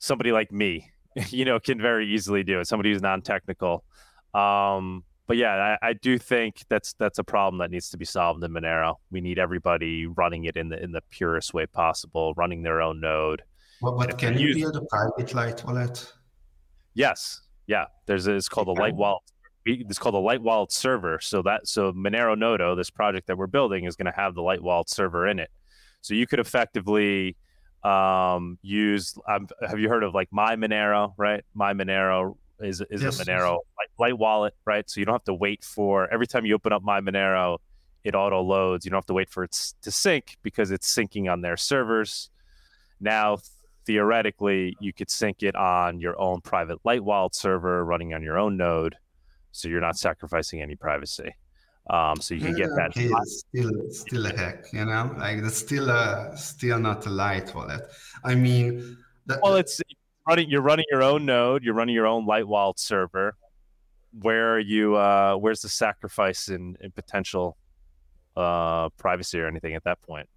somebody 0.00 0.32
like 0.32 0.50
me, 0.50 0.90
you 1.28 1.44
know, 1.44 1.60
can 1.60 1.80
very 1.80 2.12
easily 2.12 2.42
do 2.42 2.58
it. 2.58 2.66
Somebody 2.66 2.92
who's 2.92 3.02
non-technical. 3.02 3.84
Um, 4.34 5.04
but 5.26 5.36
yeah, 5.36 5.76
I, 5.82 5.88
I, 5.88 5.92
do 5.92 6.18
think 6.18 6.62
that's 6.68 6.94
that's 6.94 7.18
a 7.18 7.24
problem 7.24 7.58
that 7.58 7.70
needs 7.70 7.90
to 7.90 7.96
be 7.96 8.04
solved 8.04 8.42
in 8.42 8.52
Monero. 8.52 8.96
We 9.10 9.20
need 9.20 9.38
everybody 9.38 10.06
running 10.06 10.44
it 10.44 10.56
in 10.56 10.68
the 10.68 10.82
in 10.82 10.92
the 10.92 11.02
purest 11.10 11.54
way 11.54 11.66
possible, 11.66 12.34
running 12.36 12.62
their 12.62 12.82
own 12.82 13.00
node. 13.00 13.42
Well, 13.80 13.96
but 13.96 14.18
can 14.18 14.38
you 14.38 14.48
use 14.48 14.76
a 14.76 14.82
private 14.82 15.34
light 15.34 15.64
wallet? 15.64 16.12
Yes, 16.94 17.40
yeah. 17.66 17.86
There's 18.06 18.26
a, 18.26 18.34
it's 18.34 18.48
called 18.48 18.68
a 18.68 18.72
light 18.72 18.94
wallet. 18.94 19.22
It's 19.64 19.98
called 19.98 20.16
a 20.16 20.18
light 20.18 20.42
wallet 20.42 20.72
server. 20.72 21.18
So 21.20 21.42
that 21.42 21.68
so 21.68 21.92
Monero 21.92 22.36
Nodo, 22.36 22.74
this 22.74 22.90
project 22.90 23.28
that 23.28 23.38
we're 23.38 23.46
building, 23.46 23.84
is 23.84 23.96
going 23.96 24.12
to 24.12 24.20
have 24.20 24.34
the 24.34 24.42
light 24.42 24.62
wallet 24.62 24.90
server 24.90 25.28
in 25.28 25.38
it. 25.38 25.50
So 26.00 26.14
you 26.14 26.26
could 26.26 26.40
effectively 26.40 27.36
um, 27.84 28.58
use. 28.62 29.14
Um, 29.28 29.46
have 29.66 29.78
you 29.78 29.88
heard 29.88 30.02
of 30.02 30.14
like 30.14 30.28
My 30.32 30.56
Monero? 30.56 31.14
Right, 31.16 31.44
My 31.54 31.74
Monero 31.74 32.36
is 32.62 32.82
is 32.90 33.02
yes. 33.02 33.20
a 33.20 33.24
Monero 33.24 33.52
light, 33.78 33.90
light 33.98 34.18
wallet, 34.18 34.54
right? 34.64 34.88
So 34.88 35.00
you 35.00 35.04
don't 35.04 35.14
have 35.14 35.24
to 35.24 35.34
wait 35.34 35.64
for 35.64 36.12
every 36.12 36.26
time 36.26 36.44
you 36.44 36.54
open 36.54 36.72
up 36.72 36.82
my 36.82 37.00
Monero, 37.00 37.58
it 38.04 38.14
auto 38.14 38.40
loads. 38.40 38.84
You 38.84 38.90
don't 38.90 38.98
have 38.98 39.06
to 39.06 39.14
wait 39.14 39.30
for 39.30 39.44
it 39.44 39.52
to 39.82 39.90
sync 39.90 40.38
because 40.42 40.70
it's 40.70 40.92
syncing 40.92 41.30
on 41.30 41.40
their 41.40 41.56
servers. 41.56 42.30
Now, 43.00 43.38
theoretically, 43.86 44.76
you 44.80 44.92
could 44.92 45.10
sync 45.10 45.42
it 45.42 45.56
on 45.56 46.00
your 46.00 46.20
own 46.20 46.40
private 46.40 46.78
light 46.84 47.02
wallet 47.02 47.34
server 47.34 47.84
running 47.84 48.14
on 48.14 48.22
your 48.22 48.38
own 48.38 48.56
node, 48.56 48.96
so 49.50 49.68
you're 49.68 49.80
not 49.80 49.96
sacrificing 49.96 50.62
any 50.62 50.76
privacy. 50.76 51.34
Um, 51.90 52.20
so 52.20 52.34
you 52.34 52.42
can 52.42 52.54
get 52.54 52.70
that. 52.76 52.90
Okay, 52.90 53.10
still, 53.26 53.90
still 53.90 54.26
a 54.26 54.36
hack, 54.36 54.66
you 54.72 54.84
know, 54.84 55.14
like 55.18 55.42
that's 55.42 55.56
still 55.56 55.90
a 55.90 56.32
still 56.36 56.78
not 56.78 57.06
a 57.06 57.10
light 57.10 57.52
wallet. 57.54 57.82
I 58.22 58.36
mean, 58.36 58.96
that, 59.26 59.40
well, 59.42 59.56
it's 59.56 59.80
running 60.26 60.50
you're 60.50 60.62
running 60.62 60.86
your 60.90 61.02
own 61.02 61.24
node, 61.26 61.62
you're 61.64 61.74
running 61.74 61.94
your 61.94 62.06
own 62.06 62.26
light 62.26 62.46
wallet 62.46 62.78
server. 62.78 63.36
Where 64.20 64.54
are 64.54 64.60
you 64.60 64.96
uh 64.96 65.36
where's 65.36 65.62
the 65.62 65.68
sacrifice 65.68 66.48
in, 66.48 66.76
in 66.80 66.90
potential 66.92 67.56
uh 68.36 68.88
privacy 68.90 69.40
or 69.40 69.46
anything 69.46 69.74
at 69.74 69.84
that 69.84 70.00
point? 70.02 70.28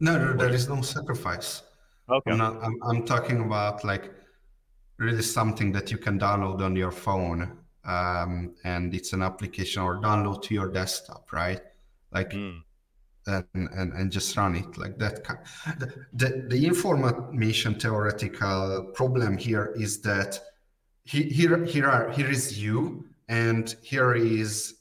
No, 0.00 0.18
no 0.18 0.36
there 0.36 0.52
is 0.52 0.68
no 0.68 0.82
sacrifice. 0.82 1.62
Okay. 2.10 2.32
I'm, 2.32 2.38
not, 2.38 2.62
I'm, 2.62 2.76
I'm 2.82 3.06
talking 3.06 3.40
about 3.40 3.84
like 3.84 4.10
really 4.98 5.22
something 5.22 5.72
that 5.72 5.90
you 5.90 5.98
can 5.98 6.18
download 6.18 6.60
on 6.60 6.76
your 6.76 6.90
phone 6.90 7.58
um, 7.84 8.54
and 8.64 8.94
it's 8.94 9.12
an 9.12 9.22
application 9.22 9.82
or 9.82 10.00
download 10.00 10.42
to 10.42 10.54
your 10.54 10.68
desktop, 10.68 11.32
right? 11.32 11.60
Like, 12.12 12.30
mm. 12.30 12.60
And, 13.26 13.46
and, 13.54 13.92
and 13.92 14.10
just 14.10 14.36
run 14.36 14.56
it 14.56 14.76
like 14.76 14.98
that. 14.98 15.24
The, 15.78 16.06
the, 16.12 16.46
the 16.48 16.66
information 16.66 17.74
theoretical 17.74 18.90
problem 18.94 19.36
here 19.38 19.72
is 19.76 20.00
that 20.02 20.40
he, 21.04 21.22
here, 21.24 21.64
here, 21.64 21.88
are, 21.88 22.10
here 22.10 22.30
is 22.30 22.62
you 22.62 23.04
and 23.28 23.74
here 23.82 24.14
is, 24.14 24.74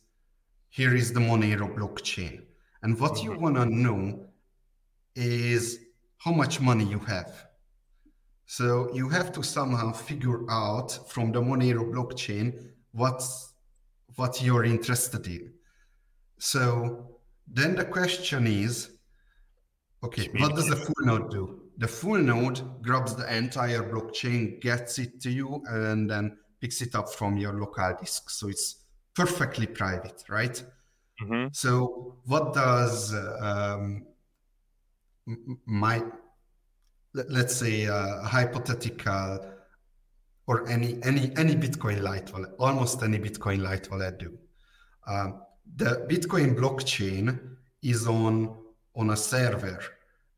here 0.70 0.96
is 0.96 1.14
the 1.14 1.20
Monero 1.20 1.74
blockchain. 1.76 2.42
And 2.84 3.00
what 3.00 3.14
mm-hmm. 3.14 3.32
you 3.32 3.40
want 3.40 3.56
to 3.56 3.66
know 3.66 4.26
is 5.16 5.80
how 6.18 6.32
much 6.32 6.60
money 6.60 6.86
you 6.86 7.00
have. 7.00 7.48
So 8.46 8.94
you 8.94 9.08
have 9.10 9.32
to 9.34 9.44
somehow 9.44 9.94
figure 9.94 10.50
out 10.52 11.10
from 11.10 11.32
the 11.32 11.42
Monero 11.42 11.90
blockchain 11.90 12.70
what's 12.92 13.54
what 14.16 14.42
you're 14.42 14.66
interested 14.66 15.26
in. 15.28 15.54
So 16.38 17.11
then 17.54 17.76
the 17.76 17.86
question 17.86 18.48
is, 18.48 18.92
okay, 20.04 20.30
what 20.40 20.56
does 20.56 20.68
the 20.68 20.76
full 20.76 21.06
node 21.06 21.32
do? 21.32 21.62
The 21.78 21.88
full 21.88 22.18
node 22.18 22.82
grabs 22.82 23.16
the 23.16 23.36
entire 23.36 23.84
blockchain, 23.84 24.62
gets 24.62 25.00
it 25.00 25.22
to 25.22 25.32
you, 25.32 25.62
and 25.68 26.10
then 26.10 26.38
picks 26.60 26.82
it 26.82 26.96
up 26.96 27.10
from 27.14 27.38
your 27.38 27.54
local 27.54 27.96
disk. 28.00 28.30
So 28.30 28.48
it's 28.48 28.84
perfectly 29.16 29.68
private, 29.68 30.24
right? 30.30 30.64
Mm-hmm. 31.22 31.48
So 31.52 32.18
what 32.26 32.54
does 32.54 33.14
um, 33.14 34.06
my 35.66 36.04
let's 37.14 37.56
say 37.56 37.86
a 37.86 38.22
hypothetical 38.24 39.52
or 40.48 40.68
any 40.68 41.00
any 41.04 41.32
any 41.38 41.56
Bitcoin 41.56 42.02
light 42.02 42.32
wallet, 42.34 42.52
almost 42.60 43.04
any 43.04 43.20
Bitcoin 43.20 43.62
light 43.62 43.90
wallet 43.92 44.18
do. 44.20 44.38
Um, 45.08 45.42
the 45.76 46.06
Bitcoin 46.10 46.56
blockchain 46.56 47.40
is 47.82 48.08
on 48.08 48.58
on 48.96 49.10
a 49.12 49.18
server, 49.18 49.80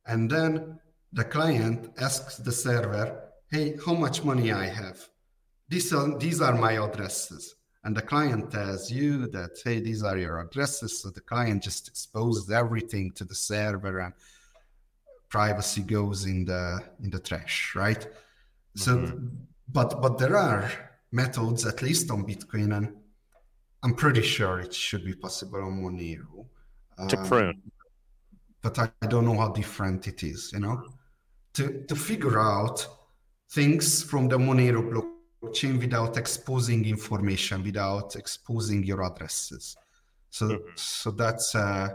and 0.05 0.29
then 0.29 0.79
the 1.11 1.23
client 1.23 1.91
asks 1.97 2.37
the 2.37 2.51
server, 2.51 3.05
"Hey, 3.49 3.77
how 3.85 3.93
much 3.93 4.23
money 4.23 4.51
I 4.51 4.67
have? 4.67 4.99
These 5.69 5.93
are 5.93 6.17
these 6.17 6.41
are 6.41 6.55
my 6.55 6.73
addresses." 6.73 7.55
And 7.85 7.97
the 7.97 8.01
client 8.01 8.51
tells 8.51 8.89
you 8.91 9.27
that, 9.27 9.59
"Hey, 9.63 9.79
these 9.81 10.03
are 10.03 10.17
your 10.17 10.39
addresses." 10.39 11.01
So 11.01 11.09
the 11.09 11.21
client 11.21 11.63
just 11.63 11.87
exposes 11.87 12.49
everything 12.49 13.11
to 13.13 13.25
the 13.25 13.35
server, 13.35 13.99
and 13.99 14.13
privacy 15.29 15.81
goes 15.81 16.25
in 16.25 16.45
the 16.45 16.83
in 17.03 17.09
the 17.09 17.19
trash, 17.19 17.75
right? 17.75 18.07
Mm-hmm. 18.07 18.79
So 18.79 19.19
but 19.67 20.01
but 20.01 20.17
there 20.17 20.37
are 20.37 20.71
methods, 21.11 21.65
at 21.65 21.81
least 21.81 22.11
on 22.11 22.25
Bitcoin, 22.25 22.75
and 22.77 22.95
I'm 23.83 23.93
pretty 23.93 24.21
sure 24.21 24.59
it 24.59 24.73
should 24.73 25.03
be 25.03 25.13
possible 25.13 25.61
on 25.61 25.81
Monero. 25.81 26.45
To 27.09 27.19
um, 27.19 27.27
prune. 27.27 27.61
But 28.61 28.79
I, 28.79 28.89
I 29.01 29.07
don't 29.07 29.25
know 29.25 29.37
how 29.37 29.49
different 29.49 30.07
it 30.07 30.23
is, 30.23 30.51
you 30.53 30.59
know? 30.59 30.81
To 31.55 31.83
to 31.87 31.95
figure 31.95 32.39
out 32.39 32.87
things 33.51 34.01
from 34.01 34.27
the 34.27 34.37
Monero 34.37 35.03
blockchain 35.43 35.79
without 35.79 36.17
exposing 36.17 36.85
information, 36.85 37.63
without 37.63 38.15
exposing 38.15 38.83
your 38.83 39.03
addresses. 39.03 39.75
So 40.29 40.47
mm-hmm. 40.47 40.69
so 40.75 41.11
that's 41.11 41.53
uh 41.53 41.89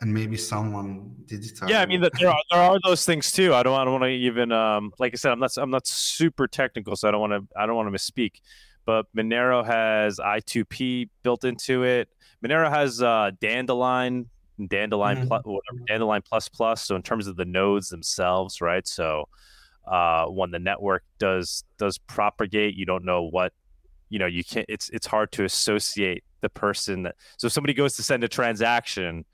and 0.00 0.12
maybe 0.12 0.36
someone 0.36 1.14
did 1.26 1.44
it. 1.44 1.58
Yeah, 1.68 1.82
I 1.82 1.86
mean, 1.86 2.00
there 2.00 2.10
are 2.28 2.42
there 2.50 2.60
are 2.60 2.78
those 2.84 3.04
things 3.04 3.30
too. 3.30 3.54
I 3.54 3.62
don't, 3.62 3.78
I 3.78 3.84
don't 3.84 3.92
want 3.92 4.04
to 4.04 4.08
even, 4.08 4.50
um, 4.50 4.92
like 4.98 5.12
I 5.12 5.16
said, 5.16 5.30
I'm 5.32 5.40
not 5.40 5.56
I'm 5.58 5.70
not 5.70 5.86
super 5.86 6.48
technical, 6.48 6.96
so 6.96 7.08
I 7.08 7.10
don't 7.10 7.20
want 7.20 7.32
to 7.32 7.58
I 7.58 7.66
don't 7.66 7.76
want 7.76 7.92
to 7.92 7.98
misspeak. 7.98 8.40
But 8.90 9.06
Monero 9.16 9.64
has 9.64 10.18
I2P 10.18 11.10
built 11.22 11.44
into 11.44 11.84
it. 11.84 12.08
Monero 12.44 12.68
has 12.68 13.00
uh, 13.00 13.30
Dandelion, 13.40 14.28
Dandelion, 14.66 15.18
mm-hmm. 15.18 15.28
plus, 15.28 15.44
whatever, 15.44 15.84
Dandelion 15.86 16.22
plus 16.28 16.48
plus. 16.48 16.84
So 16.86 16.96
in 16.96 17.02
terms 17.02 17.28
of 17.28 17.36
the 17.36 17.44
nodes 17.44 17.88
themselves, 17.88 18.60
right? 18.60 18.84
So 18.88 19.28
uh, 19.86 20.24
when 20.26 20.50
the 20.50 20.58
network 20.58 21.04
does 21.20 21.62
does 21.78 21.98
propagate, 21.98 22.74
you 22.74 22.84
don't 22.84 23.04
know 23.04 23.22
what 23.22 23.52
you 24.08 24.18
know. 24.18 24.26
You 24.26 24.42
can't. 24.42 24.66
It's 24.68 24.88
it's 24.88 25.06
hard 25.06 25.30
to 25.32 25.44
associate 25.44 26.24
the 26.40 26.48
person 26.48 27.04
that. 27.04 27.14
So 27.36 27.46
if 27.46 27.52
somebody 27.52 27.74
goes 27.74 27.94
to 27.94 28.02
send 28.02 28.24
a 28.24 28.28
transaction 28.28 29.24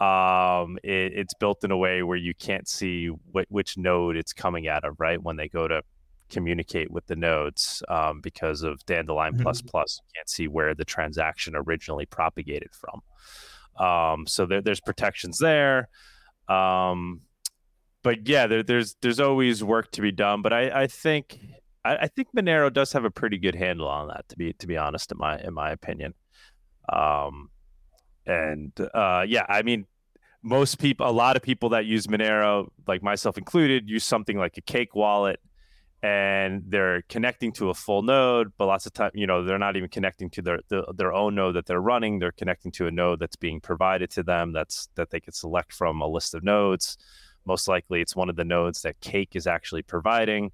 um, 0.00 0.78
it, 0.82 1.12
it's 1.14 1.34
built 1.34 1.62
in 1.62 1.70
a 1.70 1.76
way 1.76 2.02
where 2.02 2.18
you 2.18 2.34
can't 2.34 2.68
see 2.68 3.06
wh- 3.06 3.50
which 3.50 3.78
node 3.78 4.16
it's 4.16 4.32
coming 4.32 4.66
out 4.66 4.84
of, 4.84 4.98
right? 4.98 5.22
When 5.22 5.36
they 5.36 5.48
go 5.48 5.68
to 5.68 5.82
communicate 6.28 6.90
with 6.90 7.06
the 7.06 7.16
nodes 7.16 7.82
um, 7.88 8.20
because 8.20 8.62
of 8.62 8.84
Dandelion 8.86 9.34
mm-hmm. 9.34 9.42
plus 9.42 9.62
plus, 9.62 10.00
you 10.02 10.18
can't 10.18 10.28
see 10.28 10.48
where 10.48 10.74
the 10.74 10.84
transaction 10.84 11.54
originally 11.56 12.06
propagated 12.06 12.70
from. 12.72 13.02
Um, 13.84 14.26
so 14.26 14.46
there, 14.46 14.62
there's 14.62 14.80
protections 14.80 15.38
there. 15.38 15.88
Um, 16.48 17.20
but 18.02 18.28
yeah, 18.28 18.46
there, 18.46 18.62
there's 18.62 18.96
there's 19.02 19.20
always 19.20 19.64
work 19.64 19.90
to 19.92 20.00
be 20.00 20.12
done. 20.12 20.40
But 20.42 20.52
I, 20.52 20.82
I 20.82 20.86
think 20.86 21.38
I, 21.84 21.96
I, 21.96 22.06
think 22.06 22.28
Monero 22.36 22.72
does 22.72 22.92
have 22.92 23.04
a 23.04 23.10
pretty 23.10 23.36
good 23.36 23.56
handle 23.56 23.88
on 23.88 24.08
that. 24.08 24.28
To 24.28 24.36
be 24.36 24.52
to 24.54 24.66
be 24.66 24.76
honest, 24.76 25.10
in 25.10 25.18
my 25.18 25.38
in 25.40 25.52
my 25.52 25.72
opinion. 25.72 26.14
Um, 26.88 27.50
and 28.26 28.72
uh, 28.94 29.24
yeah, 29.26 29.44
I 29.48 29.62
mean, 29.62 29.86
most 30.42 30.78
people, 30.78 31.08
a 31.08 31.10
lot 31.10 31.36
of 31.36 31.42
people 31.42 31.70
that 31.70 31.86
use 31.86 32.06
Monero, 32.06 32.68
like 32.86 33.02
myself 33.02 33.38
included, 33.38 33.88
use 33.88 34.04
something 34.04 34.38
like 34.38 34.56
a 34.56 34.60
Cake 34.60 34.94
wallet, 34.94 35.40
and 36.02 36.62
they're 36.68 37.02
connecting 37.08 37.52
to 37.52 37.70
a 37.70 37.74
full 37.74 38.02
node. 38.02 38.52
But 38.58 38.66
lots 38.66 38.86
of 38.86 38.92
time, 38.92 39.10
you 39.14 39.26
know, 39.26 39.44
they're 39.44 39.58
not 39.58 39.76
even 39.76 39.88
connecting 39.88 40.30
to 40.30 40.42
their 40.42 40.60
the, 40.68 40.92
their 40.96 41.12
own 41.12 41.34
node 41.34 41.56
that 41.56 41.66
they're 41.66 41.80
running. 41.80 42.18
They're 42.18 42.32
connecting 42.32 42.72
to 42.72 42.86
a 42.86 42.90
node 42.90 43.20
that's 43.20 43.36
being 43.36 43.60
provided 43.60 44.10
to 44.10 44.22
them. 44.22 44.52
That's 44.52 44.88
that 44.94 45.10
they 45.10 45.20
can 45.20 45.32
select 45.32 45.72
from 45.72 46.00
a 46.00 46.06
list 46.06 46.34
of 46.34 46.44
nodes. 46.44 46.98
Most 47.44 47.68
likely, 47.68 48.00
it's 48.00 48.16
one 48.16 48.28
of 48.28 48.36
the 48.36 48.44
nodes 48.44 48.82
that 48.82 49.00
Cake 49.00 49.36
is 49.36 49.46
actually 49.46 49.82
providing. 49.82 50.52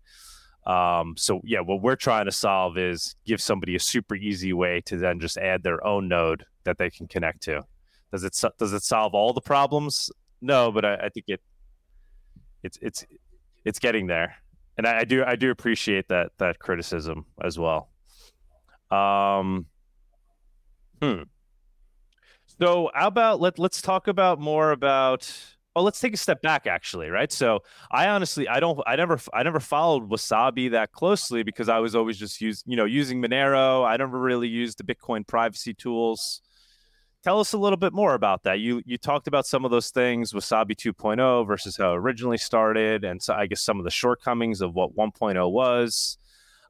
Um, 0.66 1.14
so 1.16 1.40
yeah, 1.44 1.60
what 1.60 1.82
we're 1.82 1.96
trying 1.96 2.26
to 2.26 2.32
solve 2.32 2.78
is 2.78 3.16
give 3.26 3.40
somebody 3.40 3.74
a 3.74 3.80
super 3.80 4.14
easy 4.14 4.52
way 4.52 4.80
to 4.82 4.96
then 4.96 5.18
just 5.18 5.36
add 5.36 5.62
their 5.62 5.84
own 5.84 6.06
node 6.06 6.44
that 6.64 6.78
they 6.78 6.90
can 6.90 7.08
connect 7.08 7.42
to. 7.42 7.64
Does 8.12 8.24
it 8.24 8.38
does 8.58 8.72
it 8.72 8.82
solve 8.82 9.14
all 9.14 9.32
the 9.32 9.40
problems? 9.40 10.10
No, 10.40 10.70
but 10.70 10.84
I, 10.84 10.94
I 10.94 11.08
think 11.08 11.26
it 11.28 11.40
it's 12.62 12.78
it's 12.80 13.04
it's 13.64 13.78
getting 13.78 14.06
there, 14.06 14.36
and 14.78 14.86
I, 14.86 15.00
I, 15.00 15.04
do 15.04 15.24
I 15.24 15.36
do 15.36 15.50
appreciate 15.50 16.08
that 16.08 16.30
that 16.38 16.58
criticism 16.58 17.26
as 17.42 17.58
well. 17.58 17.90
Um, 18.90 19.66
hmm. 21.00 21.22
So 22.60 22.90
how 22.94 23.06
about 23.06 23.40
let 23.40 23.58
let's 23.58 23.82
talk 23.82 24.08
about 24.08 24.38
more 24.38 24.72
about 24.72 25.30
Oh, 25.74 25.82
let's 25.82 26.00
take 26.00 26.12
a 26.12 26.18
step 26.18 26.42
back 26.42 26.66
actually, 26.66 27.08
right? 27.08 27.32
So 27.32 27.60
I 27.90 28.08
honestly 28.08 28.46
I 28.46 28.60
don't 28.60 28.78
I 28.86 28.96
never 28.96 29.18
I 29.32 29.42
never 29.42 29.60
followed 29.60 30.10
Wasabi 30.10 30.70
that 30.72 30.92
closely 30.92 31.42
because 31.42 31.68
I 31.70 31.78
was 31.78 31.94
always 31.94 32.18
just 32.18 32.40
use 32.40 32.62
you 32.66 32.76
know 32.76 32.84
using 32.84 33.22
Monero. 33.22 33.86
I 33.86 33.96
never 33.96 34.18
really 34.18 34.48
used 34.48 34.78
the 34.78 34.84
Bitcoin 34.84 35.26
privacy 35.26 35.72
tools. 35.72 36.42
Tell 37.22 37.38
us 37.38 37.52
a 37.52 37.58
little 37.58 37.76
bit 37.76 37.92
more 37.92 38.14
about 38.14 38.42
that. 38.42 38.58
You 38.58 38.82
you 38.84 38.98
talked 38.98 39.28
about 39.28 39.46
some 39.46 39.64
of 39.64 39.70
those 39.70 39.90
things, 39.90 40.32
Wasabi 40.32 40.74
2.0 40.74 41.46
versus 41.46 41.76
how 41.76 41.92
it 41.92 41.96
originally 41.96 42.38
started, 42.38 43.04
and 43.04 43.22
so 43.22 43.32
I 43.34 43.46
guess 43.46 43.62
some 43.62 43.78
of 43.78 43.84
the 43.84 43.90
shortcomings 43.90 44.60
of 44.60 44.74
what 44.74 44.96
1.0 44.96 45.52
was. 45.52 46.18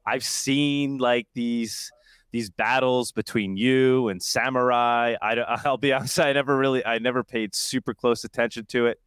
I've 0.05 0.23
seen 0.23 0.99
like 0.99 1.27
these 1.33 1.91
these 2.33 2.49
battles 2.49 3.11
between 3.11 3.55
you 3.55 4.09
and 4.09 4.19
Samourai. 4.19 5.15
I, 5.21 5.61
I'll 5.65 5.77
be 5.77 5.93
honest, 5.93 6.19
I 6.19 6.33
never 6.33 6.57
really, 6.57 6.85
I 6.85 6.97
never 6.97 7.23
paid 7.23 7.55
super 7.55 7.93
close 7.93 8.23
attention 8.25 8.65
to 8.69 8.87
it. 8.87 8.99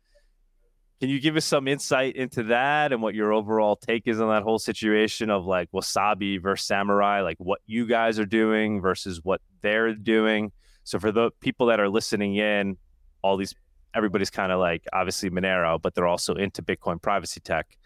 Can 1.01 1.11
you 1.11 1.21
give 1.21 1.37
us 1.37 1.45
some 1.45 1.69
insight 1.69 2.17
into 2.17 2.45
that 2.45 2.93
and 2.93 3.03
what 3.03 3.15
your 3.15 3.33
overall 3.35 3.77
take 3.77 4.07
is 4.07 4.19
on 4.19 4.31
that 4.31 4.45
whole 4.45 4.59
situation 4.59 5.29
of 5.29 5.45
like 5.45 5.71
Wasabi 5.73 6.41
versus 6.41 6.67
Samourai, 6.67 7.23
like 7.23 7.37
what 7.39 7.61
you 7.67 7.87
guys 7.87 8.19
are 8.19 8.25
doing 8.25 8.81
versus 8.81 9.21
what 9.23 9.43
they're 9.61 9.93
doing? 9.93 10.53
So 10.87 11.01
for 11.01 11.11
the 11.11 11.33
people 11.41 11.67
that 11.67 11.81
are 11.81 11.89
listening 11.89 12.37
in, 12.37 12.77
all 13.21 13.37
these, 13.37 13.57
everybody's 13.93 14.31
kind 14.31 14.53
of 14.53 14.61
like 14.61 14.85
obviously 14.93 15.31
Monero, 15.31 15.83
but 15.83 15.97
they're 15.97 16.07
also 16.07 16.37
into 16.37 16.63
Bitcoin 16.63 17.03
privacy 17.03 17.41
tech. 17.41 17.77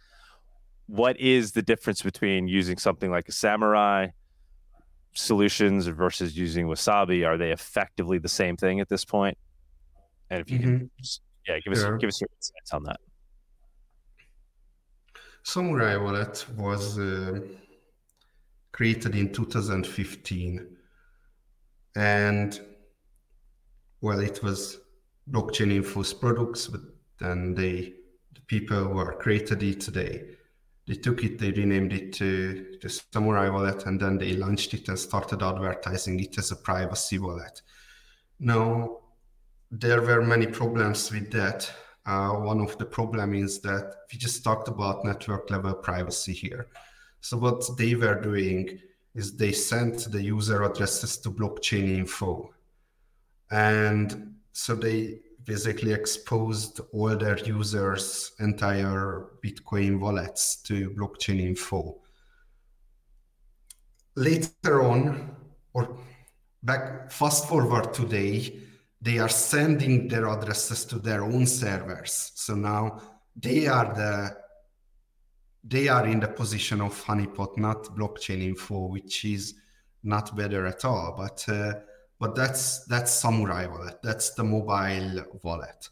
What 0.87 1.19
is 1.19 1.53
the 1.53 1.63
difference 1.63 2.03
between 2.03 2.47
using 2.47 2.77
something 2.77 3.11
like 3.11 3.27
a 3.31 3.33
Samourai 3.33 4.13
solutions 5.15 5.87
versus 5.87 6.37
using 6.37 6.67
wasabi 6.67 7.27
are 7.27 7.39
they 7.39 7.53
effectively 7.53 8.19
the 8.19 8.29
same 8.29 8.57
thing 8.57 8.81
at 8.81 8.89
this 8.89 9.05
point? 9.05 9.37
point 9.37 9.39
and 10.31 10.41
if 10.41 10.51
you 10.51 10.59
mm-hmm. 10.59 10.77
can 10.79 10.91
just, 11.01 11.21
yeah 11.49 11.59
give 11.59 11.73
us 11.73 11.83
give 11.99 12.09
us 12.09 12.21
your 12.21 12.29
insights 12.37 12.73
on 12.73 12.85
that 12.85 13.01
samourai 15.45 16.01
wallet 16.01 16.47
was 16.57 16.97
uh, 16.97 17.41
created 18.71 19.17
in 19.17 19.33
2015 19.33 20.77
and 21.97 22.61
well 24.01 24.21
it 24.21 24.43
was 24.43 24.79
blockchain 25.31 25.71
infos 25.73 26.19
products 26.19 26.67
but 26.67 26.81
Then 27.21 27.55
they, 27.55 27.93
the 28.35 28.41
people 28.47 28.85
who 28.85 28.99
are 28.99 29.13
created 29.13 29.63
it, 29.63 29.93
they 29.93 30.37
they 30.89 30.95
took 30.95 31.23
it, 31.23 31.39
they 31.39 31.53
renamed 31.53 31.93
it 31.93 32.13
to 32.15 32.79
the 32.83 32.89
Samourai 32.89 33.53
wallet, 33.53 33.87
and 33.87 34.01
then 34.01 34.19
they 34.19 34.33
launched 34.33 34.75
it 34.75 34.89
and 34.89 34.99
started 34.99 35.41
advertising 35.41 36.19
it 36.19 36.37
as 36.37 36.51
a 36.51 36.57
privacy 36.57 37.19
wallet. 37.19 37.63
Now, 38.41 38.99
there 39.71 40.03
were 40.03 40.23
many 40.23 40.47
problems 40.47 41.13
with 41.13 41.31
that. 41.31 41.71
Uh, 42.07 42.31
one 42.31 42.61
of 42.61 42.77
the 42.79 42.87
problem 42.87 43.35
is 43.35 43.61
that 43.61 43.95
we 44.11 44.19
just 44.19 44.43
talked 44.43 44.67
about 44.67 45.05
network 45.05 45.49
level 45.51 45.75
privacy 45.75 46.33
here. 46.33 46.67
So 47.21 47.37
what 47.37 47.63
they 47.77 47.95
were 47.95 48.21
doing 48.21 48.81
is 49.15 49.37
they 49.37 49.53
sent 49.53 50.11
the 50.11 50.23
user 50.23 50.65
addresses 50.65 51.19
to 51.19 51.31
blockchain 51.31 51.99
info. 51.99 52.53
And 53.51 54.35
so 54.53 54.75
they 54.75 55.21
basically 55.45 55.93
exposed 55.93 56.81
all 56.93 57.17
their 57.17 57.39
users' 57.39 58.33
entire 58.39 59.27
Bitcoin 59.45 59.99
wallets 59.99 60.63
to 60.63 60.91
blockchain 60.91 61.41
info. 61.41 61.97
Later 64.17 64.83
on, 64.83 65.35
or 65.73 65.99
back 66.63 67.11
fast 67.11 67.49
forward 67.49 67.95
today, 67.95 68.61
they 69.01 69.19
are 69.19 69.29
sending 69.29 70.09
their 70.09 70.29
addresses 70.29 70.85
to 70.85 70.99
their 70.99 71.25
own 71.25 71.47
servers. 71.47 72.33
So 72.35 72.55
now 72.55 73.01
they 73.35 73.67
are 73.67 73.95
the 73.95 74.37
they 75.63 75.89
are 75.89 76.07
in 76.07 76.21
the 76.21 76.29
position 76.29 76.81
of 76.81 77.05
honeypot, 77.05 77.59
not 77.59 77.85
blockchain 77.97 78.43
info, 78.43 78.87
which 78.87 79.25
is 79.27 79.55
not 80.03 80.35
better 80.35 80.67
at 80.67 80.85
all. 80.87 81.15
But 81.17 81.45
uh, 81.49 81.75
but 82.21 82.37
that's 82.37 82.85
that's 82.85 83.23
Samourai 83.23 83.69
wallet. 83.69 83.99
That's 84.03 84.35
the 84.35 84.45
mobile 84.45 85.25
wallet, 85.43 85.89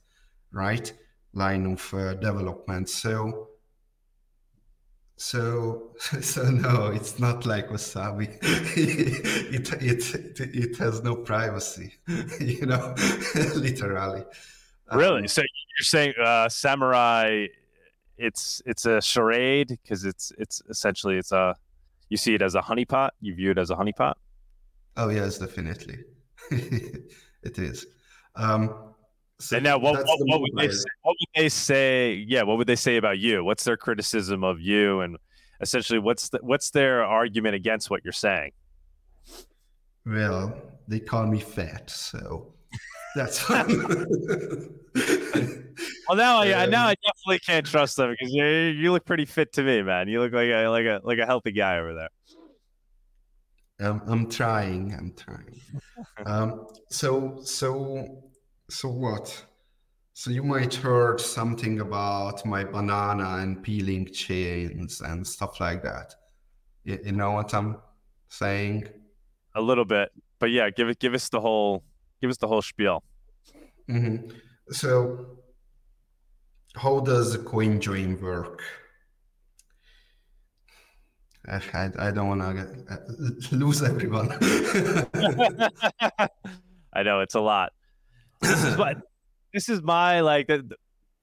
right? 0.52 0.92
Line 1.32 1.66
of 1.72 1.94
uh, 1.94 2.14
development. 2.14 2.90
So 2.90 3.48
so 5.16 5.94
so 6.20 6.50
no, 6.50 6.88
it's 6.88 7.18
not 7.18 7.46
like 7.46 7.68
Wasabi. 7.70 8.38
it, 8.76 9.72
it 9.82 10.14
it 10.14 10.40
it 10.54 10.76
has 10.76 11.02
no 11.02 11.16
privacy, 11.16 11.94
you 12.40 12.66
know, 12.66 12.94
literally. 13.56 14.24
Really? 14.92 15.22
Um, 15.22 15.28
so 15.28 15.40
you're 15.42 15.82
saying 15.84 16.12
uh, 16.20 16.48
Samourai? 16.48 17.48
It's 18.18 18.60
it's 18.66 18.84
a 18.84 19.00
charade 19.00 19.68
because 19.68 20.04
it's 20.04 20.32
it's 20.38 20.60
essentially 20.68 21.18
it's 21.18 21.30
a 21.30 21.54
you 22.08 22.16
see 22.16 22.34
it 22.34 22.42
as 22.42 22.54
a 22.54 22.60
honeypot. 22.60 23.10
You 23.20 23.34
view 23.34 23.52
it 23.52 23.58
as 23.58 23.70
a 23.70 23.76
honeypot. 23.76 24.14
Oh 24.96 25.08
yes, 25.08 25.38
definitely. 25.38 25.98
It 26.50 27.58
is. 27.58 27.86
Um, 28.36 28.92
so 29.40 29.56
and 29.56 29.64
now, 29.64 29.78
what, 29.78 30.04
what, 30.04 30.18
what 30.22 30.40
would 30.40 30.50
they 30.56 30.68
say, 30.68 30.84
what 31.02 31.16
would 31.20 31.42
they 31.42 31.48
say? 31.48 32.24
Yeah, 32.26 32.42
what 32.42 32.58
would 32.58 32.66
they 32.66 32.76
say 32.76 32.96
about 32.96 33.18
you? 33.18 33.44
What's 33.44 33.62
their 33.64 33.76
criticism 33.76 34.42
of 34.42 34.60
you, 34.60 35.00
and 35.00 35.16
essentially, 35.60 36.00
what's 36.00 36.28
the, 36.30 36.40
what's 36.42 36.70
their 36.70 37.04
argument 37.04 37.54
against 37.54 37.88
what 37.88 38.02
you're 38.02 38.12
saying? 38.12 38.50
Well, 40.04 40.60
they 40.88 40.98
call 40.98 41.26
me 41.26 41.38
fat, 41.38 41.88
so 41.88 42.52
that's. 43.14 43.48
well, 43.50 43.60
now, 46.14 46.38
I, 46.38 46.52
um, 46.52 46.70
now 46.70 46.86
I 46.86 46.94
definitely 47.04 47.38
can't 47.46 47.66
trust 47.66 47.96
them 47.96 48.10
because 48.10 48.32
you, 48.32 48.44
you 48.44 48.90
look 48.90 49.04
pretty 49.04 49.24
fit 49.24 49.52
to 49.52 49.62
me, 49.62 49.82
man. 49.82 50.08
You 50.08 50.20
look 50.20 50.32
like 50.32 50.48
a 50.48 50.66
like 50.66 50.86
a 50.86 51.00
like 51.04 51.18
a 51.18 51.26
healthy 51.26 51.52
guy 51.52 51.78
over 51.78 51.94
there. 51.94 52.08
I'm, 53.80 54.02
I'm 54.06 54.28
trying. 54.28 54.92
I'm 54.94 55.14
trying. 55.16 55.60
um, 56.26 56.66
so 56.90 57.38
so 57.42 58.24
so 58.68 58.88
what? 58.88 59.44
So 60.14 60.30
you 60.30 60.42
might 60.42 60.74
heard 60.74 61.20
something 61.20 61.78
about 61.80 62.44
my 62.44 62.64
banana 62.64 63.36
and 63.36 63.62
peeling 63.62 64.12
chains 64.12 65.00
and 65.00 65.24
stuff 65.24 65.60
like 65.60 65.82
that. 65.84 66.14
You, 66.82 66.98
you 67.04 67.12
know 67.12 67.32
what 67.32 67.54
I'm 67.54 67.76
saying? 68.28 68.88
A 69.54 69.60
little 69.60 69.84
bit, 69.84 70.10
but 70.40 70.50
yeah, 70.50 70.70
give 70.70 70.88
it. 70.88 70.98
Give 70.98 71.14
us 71.14 71.28
the 71.28 71.40
whole. 71.40 71.84
Give 72.20 72.30
us 72.30 72.36
the 72.36 72.48
whole 72.48 72.62
spiel. 72.62 73.04
Mm-hmm. 73.88 74.30
So, 74.70 75.38
how 76.74 77.00
does 77.00 77.34
a 77.34 77.38
CoinJoin 77.38 78.20
work? 78.20 78.62
I, 81.48 81.90
I 81.98 82.10
don't 82.10 82.28
want 82.28 82.40
to 82.42 82.48
uh, 82.90 82.96
lose 83.56 83.82
everyone. 83.82 84.30
I 86.92 87.02
know 87.02 87.20
it's 87.20 87.34
a 87.34 87.40
lot. 87.40 87.72
This 88.40 88.64
is 88.64 88.76
what 88.76 88.98
this 89.52 89.68
is 89.68 89.82
my 89.82 90.20
like. 90.20 90.50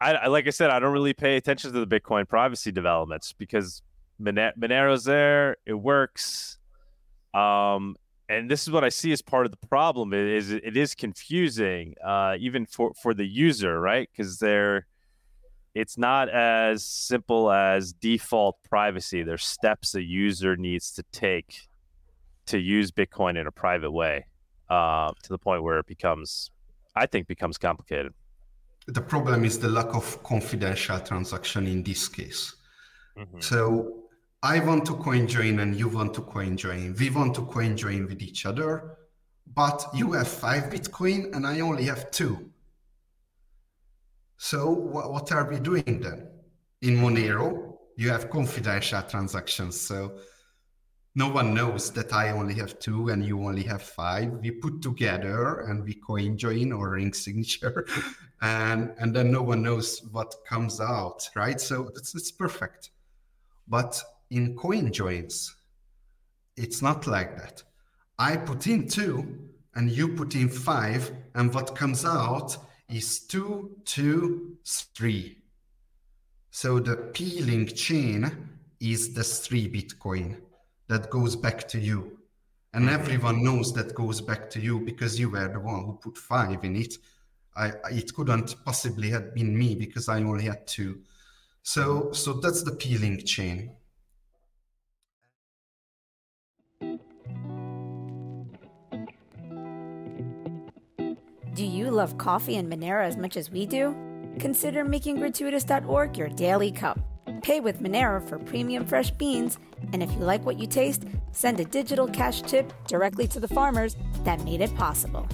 I 0.02 0.28
like 0.28 0.48
I 0.48 0.50
said, 0.50 0.70
I 0.70 0.80
don't 0.80 0.92
really 0.94 1.14
pay 1.14 1.38
attention 1.38 1.72
to 1.72 1.86
the 1.86 1.88
Bitcoin 1.88 2.28
privacy 2.28 2.72
developments 2.72 3.34
because 3.34 3.82
Monero's 4.22 5.04
there, 5.04 5.58
it 5.66 5.74
works. 5.74 6.58
Um, 7.34 7.96
and 8.28 8.50
this 8.50 8.64
is 8.64 8.72
what 8.72 8.84
I 8.84 8.90
see 8.90 9.12
as 9.12 9.22
part 9.22 9.46
of 9.46 9.52
the 9.52 9.68
problem. 9.68 10.14
It 10.14 10.28
is 10.28 10.52
it 10.52 10.76
is 10.76 10.96
confusing, 10.96 11.96
uh, 12.04 12.36
even 12.40 12.66
for 12.66 12.94
for 12.94 13.14
the 13.14 13.26
user, 13.26 13.80
right? 13.80 14.10
Because 14.12 14.40
they're 14.40 14.88
it's 15.76 15.98
not 15.98 16.30
as 16.30 16.86
simple 16.86 17.52
as 17.52 17.92
default 17.92 18.58
privacy. 18.64 19.24
There's 19.24 19.46
steps 19.46 19.94
a 19.94 20.02
user 20.02 20.56
needs 20.56 20.92
to 20.94 21.04
take 21.12 21.68
to 22.48 22.58
use 22.58 22.92
Bitcoin 22.92 23.38
in 23.40 23.46
a 23.46 23.52
private 23.52 23.92
way, 23.92 24.26
uh, 24.70 25.12
to 25.24 25.30
the 25.30 25.38
point 25.38 25.64
where 25.64 25.78
it 25.80 25.86
becomes, 25.86 26.50
I 26.96 27.06
think, 27.08 27.28
becomes 27.28 27.58
complicated. 27.58 28.14
The 28.88 29.02
problem 29.02 29.44
is 29.44 29.60
the 29.60 29.68
lack 29.68 29.94
of 29.94 30.24
confidential 30.24 31.00
transaction 31.00 31.68
in 31.68 31.84
this 31.84 32.08
case. 32.08 32.56
Mm-hmm. 33.18 33.42
So 33.42 34.04
I 34.44 34.60
want 34.60 34.86
to 34.86 34.94
CoinJoin 34.94 35.62
and 35.62 35.76
you 35.76 35.90
want 35.90 36.14
to 36.14 36.22
CoinJoin. 36.22 36.98
We 36.98 37.10
want 37.10 37.36
to 37.36 37.42
CoinJoin 37.42 38.08
with 38.08 38.22
each 38.22 38.46
other, 38.46 38.98
but 39.54 39.88
you 39.94 40.14
have 40.14 40.28
five 40.28 40.66
Bitcoin 40.66 41.36
and 41.36 41.46
I 41.46 41.60
only 41.62 41.86
have 41.86 42.12
two. 42.12 42.52
So 44.38 44.70
what, 44.70 45.12
what 45.12 45.32
are 45.32 45.50
we 45.50 45.60
doing 45.60 46.02
then? 46.02 46.28
In 46.82 46.98
Monero, 46.98 47.78
you 47.98 48.10
have 48.10 48.30
confidential 48.30 49.02
transactions. 49.04 49.80
So 49.80 50.20
no 51.16 51.30
one 51.30 51.54
knows 51.54 51.92
that 51.92 52.12
I 52.12 52.32
only 52.32 52.54
have 52.56 52.78
two 52.80 53.10
and 53.10 53.26
you 53.26 53.40
only 53.40 53.64
have 53.64 53.82
five. 53.82 54.32
We 54.34 54.52
put 54.52 54.82
together 54.82 55.62
and 55.62 55.84
we 55.84 55.94
coin 55.94 56.38
join 56.38 56.74
or 56.74 56.92
ring 56.92 57.14
signature, 57.14 57.88
and 58.42 58.94
and 59.00 59.16
then 59.16 59.32
no 59.32 59.42
one 59.42 59.64
knows 59.64 60.04
what 60.12 60.36
comes 60.46 60.82
out, 60.82 61.30
right? 61.36 61.60
So 61.60 61.90
it's 61.96 62.14
it's 62.16 62.32
perfect. 62.32 62.90
But 63.68 64.02
in 64.30 64.58
coin 64.58 64.92
joins, 64.92 65.56
it's 66.58 66.82
not 66.82 67.08
like 67.08 67.38
that. 67.38 67.64
I 68.20 68.36
put 68.36 68.68
in 68.68 68.88
two 68.88 69.50
and 69.76 69.90
you 69.90 70.10
put 70.10 70.36
in 70.36 70.50
five, 70.50 71.12
and 71.34 71.54
what 71.54 71.76
comes 71.76 72.04
out 72.04 72.58
is 72.90 73.20
two, 73.20 73.78
two, 73.86 74.58
three. 74.66 75.38
So 76.52 76.80
the 76.80 76.96
peeling 76.96 77.68
chain 77.68 78.50
is 78.80 79.14
the 79.14 79.24
three 79.24 79.68
Bitcoin 79.68 80.38
that 80.88 81.10
goes 81.10 81.36
back 81.36 81.68
to 81.70 81.80
you. 81.80 82.20
And 82.74 82.86
mm-hmm. 82.86 82.94
everyone 82.94 83.44
knows 83.44 83.74
that 83.74 83.96
goes 83.96 84.22
back 84.22 84.50
to 84.52 84.60
you 84.60 84.80
because 84.80 85.20
you 85.20 85.30
were 85.30 85.48
the 85.48 85.60
one 85.60 85.86
who 85.86 86.00
put 86.02 86.18
five 86.18 86.64
in 86.64 86.76
it. 86.76 86.98
I, 87.56 87.72
it 87.90 88.14
couldn't 88.14 88.56
possibly 88.66 89.10
have 89.12 89.34
been 89.34 89.58
me 89.58 89.76
because 89.76 90.10
I 90.10 90.18
only 90.18 90.46
had 90.46 90.68
two. 90.68 91.02
So, 91.64 92.12
so 92.12 92.34
that's 92.34 92.64
the 92.64 92.74
peeling 92.74 93.26
chain. 93.26 93.72
Do 101.56 101.66
you 101.66 101.90
love 101.90 102.18
coffee 102.18 102.58
and 102.58 102.70
Monero 102.70 103.02
as 103.02 103.16
much 103.16 103.38
as 103.38 103.50
we 103.50 103.66
do? 103.66 103.96
Consider 104.40 104.84
making 104.84 105.20
gratuitous.org 105.20 106.18
your 106.18 106.28
daily 106.28 106.70
cup. 106.70 107.00
Pay 107.44 107.62
with 107.62 107.82
Monero 107.82 108.22
for 108.28 108.38
premium 108.38 108.86
fresh 108.86 109.10
beans, 109.12 109.58
and 109.94 110.04
if 110.04 110.12
you 110.12 110.18
like 110.18 110.46
what 110.46 110.60
you 110.60 110.68
taste, 110.68 111.06
send 111.32 111.62
a 111.62 111.64
digital 111.64 112.10
cash 112.10 112.42
tip 112.42 112.74
directly 112.88 113.26
to 113.30 113.40
the 113.40 113.48
farmers 113.48 113.96
that 114.26 114.44
made 114.44 114.60
it 114.60 114.76
possible. 114.76 115.26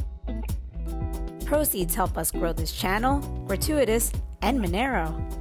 Proceeds 1.43 1.95
help 1.95 2.15
us 2.19 2.30
grow 2.30 2.53
this 2.53 2.72
channel, 2.72 3.19
Gratuitous, 3.47 4.11
and 4.43 4.63
Monero. 4.63 5.41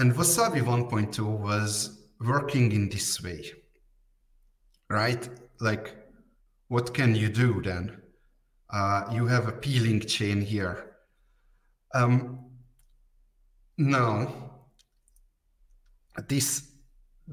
And 0.00 0.14
Wasabi 0.14 0.62
1.2 0.62 1.26
was 1.26 2.06
working 2.20 2.72
in 2.72 2.88
this 2.88 3.22
way, 3.22 3.52
right? 4.88 5.28
Like, 5.60 5.94
what 6.68 6.94
can 6.94 7.14
you 7.14 7.28
do 7.28 7.60
then? 7.60 8.00
Uh, 8.72 9.02
you 9.12 9.26
have 9.26 9.46
a 9.46 9.52
peeling 9.52 10.00
chain 10.00 10.40
here. 10.40 10.96
Um, 11.94 12.38
now, 13.76 14.32
this 16.28 16.70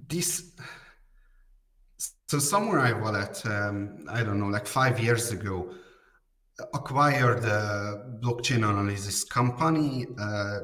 this 0.09 0.51
so 2.28 2.38
somewhere 2.38 2.82
Samourai 2.82 3.01
Wallet, 3.01 3.45
um, 3.45 4.05
I 4.09 4.24
don't 4.24 4.41
know, 4.41 4.47
like 4.47 4.68
five 4.68 4.99
years 4.99 5.32
ago, 5.32 5.74
acquired 6.74 7.45
a 7.45 8.18
blockchain 8.22 8.70
analysis 8.70 9.24
company, 9.24 10.05
uh, 10.20 10.59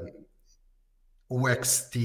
OXT, 1.33 1.95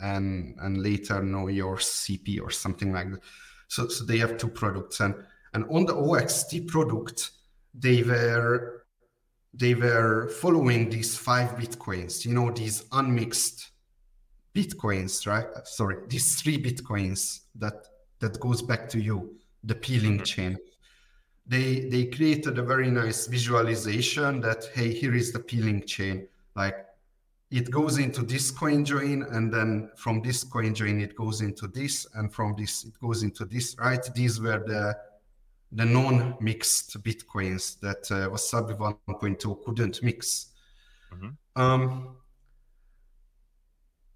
and 0.00 0.56
and 0.60 0.82
later 0.82 1.22
Know 1.22 1.48
Your 1.48 1.76
CP 1.76 2.40
or 2.40 2.50
something 2.50 2.92
like 2.92 3.10
that. 3.10 3.20
So, 3.68 3.88
so 3.88 4.04
they 4.04 4.18
have 4.18 4.36
two 4.38 4.48
products, 4.48 5.00
and 5.00 5.14
and 5.54 5.64
on 5.70 5.86
the 5.86 5.96
OXT 5.96 6.66
product, 6.66 7.30
they 7.74 8.02
were 8.02 8.84
they 9.54 9.74
were 9.74 10.28
following 10.28 10.88
these 10.88 11.16
five 11.16 11.50
bitcoins. 11.56 12.24
You 12.24 12.34
know, 12.34 12.50
these 12.50 12.84
unmixed 12.92 13.70
bitcoins, 14.54 15.26
right? 15.26 15.46
Sorry, 15.64 15.96
these 16.08 16.40
three 16.40 16.62
bitcoins 16.62 17.40
that 17.56 17.86
that 18.18 18.40
goes 18.40 18.62
back 18.62 18.88
to 18.90 19.00
you, 19.00 19.36
the 19.64 19.74
peeling 19.74 20.16
mm-hmm. 20.16 20.24
chain 20.24 20.58
they 21.46 21.88
they 21.88 22.04
created 22.04 22.58
a 22.58 22.62
very 22.62 22.90
nice 22.90 23.26
visualization 23.26 24.40
that 24.40 24.64
hey 24.74 24.92
here 24.92 25.14
is 25.14 25.32
the 25.32 25.40
peeling 25.40 25.82
chain 25.84 26.26
like 26.54 26.86
it 27.52 27.70
goes 27.70 27.98
into 27.98 28.22
this 28.22 28.50
coin 28.50 28.84
join 28.84 29.22
and 29.22 29.52
then 29.52 29.90
from 29.96 30.22
this 30.22 30.42
coin 30.42 30.74
join 30.74 31.00
it 31.00 31.14
goes 31.16 31.40
into 31.40 31.66
this 31.68 32.06
and 32.14 32.32
from 32.32 32.54
this 32.58 32.84
it 32.84 32.98
goes 33.00 33.22
into 33.22 33.44
this 33.44 33.76
right 33.78 34.04
these 34.14 34.40
were 34.40 34.62
the 34.66 34.96
the 35.72 35.84
non-mixed 35.84 37.02
bitcoins 37.02 37.78
that 37.80 38.10
uh, 38.10 38.28
wasabi 38.30 38.76
1.2 38.76 39.64
couldn't 39.64 40.02
mix 40.02 40.48
mm-hmm. 41.12 41.60
um, 41.60 42.16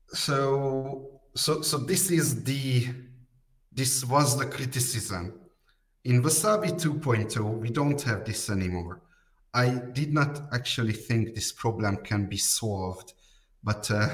so 0.09 1.21
so 1.35 1.63
so 1.63 1.79
this 1.79 2.11
is 2.11 2.43
the 2.45 2.89
this 3.73 4.05
was 4.05 4.39
the 4.39 4.47
criticism 4.47 5.35
in 6.07 6.23
Wasabi 6.23 6.71
2.0, 6.71 7.59
we 7.59 7.69
don't 7.69 8.01
have 8.03 8.25
this 8.25 8.49
anymore. 8.49 9.03
I 9.53 9.71
did 9.93 10.15
not 10.15 10.41
actually 10.53 10.93
think 10.93 11.35
this 11.35 11.51
problem 11.51 11.97
can 11.97 12.27
be 12.27 12.37
solved, 12.37 13.15
but 13.67 13.91
uh, 13.91 14.09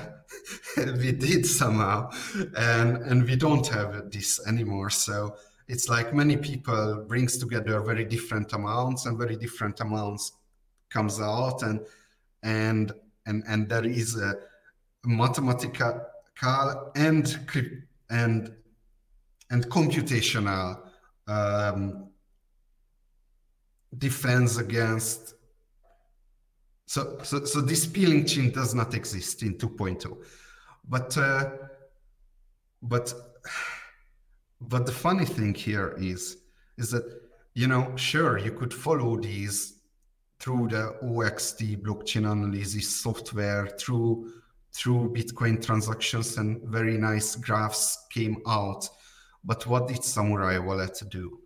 we 0.76 1.12
did 1.12 1.44
somehow, 1.46 2.10
and 2.56 2.96
and 3.08 3.24
we 3.24 3.36
don't 3.36 3.66
have 3.68 4.10
this 4.10 4.44
anymore. 4.48 4.88
So 4.90 5.36
it's 5.68 5.88
like 5.88 6.14
many 6.14 6.38
people 6.38 7.04
brings 7.06 7.36
together 7.36 7.78
very 7.82 8.04
different 8.06 8.52
amounts, 8.54 9.04
and 9.04 9.18
very 9.18 9.36
different 9.36 9.78
amounts 9.80 10.32
comes 10.88 11.20
out, 11.20 11.62
and 11.62 11.80
and 12.42 12.92
and 13.26 13.44
and 13.46 13.68
there 13.68 13.84
is 13.84 14.16
a 14.16 14.34
mathematical 15.04 16.00
and 16.96 17.38
and 18.10 18.52
and 19.50 19.68
computational 19.68 20.80
um, 21.28 22.08
defense 23.98 24.56
against 24.56 25.34
so, 26.92 27.18
so 27.22 27.44
so 27.44 27.60
this 27.60 27.86
peeling 27.86 28.26
chain 28.26 28.50
does 28.50 28.74
not 28.74 28.92
exist 28.94 29.42
in 29.42 29.54
2.0 29.54 30.18
but 30.88 31.16
uh, 31.16 31.50
but 32.82 33.14
but 34.60 34.84
the 34.84 34.92
funny 34.92 35.24
thing 35.24 35.54
here 35.54 35.94
is 35.98 36.38
is 36.76 36.90
that 36.90 37.04
you 37.54 37.66
know 37.66 37.96
sure 37.96 38.36
you 38.36 38.52
could 38.52 38.74
follow 38.74 39.16
these 39.16 39.80
through 40.38 40.68
the 40.68 40.84
oxt 41.02 41.60
blockchain 41.82 42.30
analysis 42.30 42.88
software 42.88 43.68
through 43.78 44.30
through 44.74 45.12
bitcoin 45.14 45.64
transactions 45.64 46.36
and 46.36 46.60
very 46.64 46.98
nice 46.98 47.36
graphs 47.36 48.06
came 48.10 48.36
out. 48.46 48.86
But 49.44 49.66
what 49.66 49.88
did 49.88 49.98
Samourai 49.98 50.64
Wallet 50.64 51.02
do? 51.08 51.40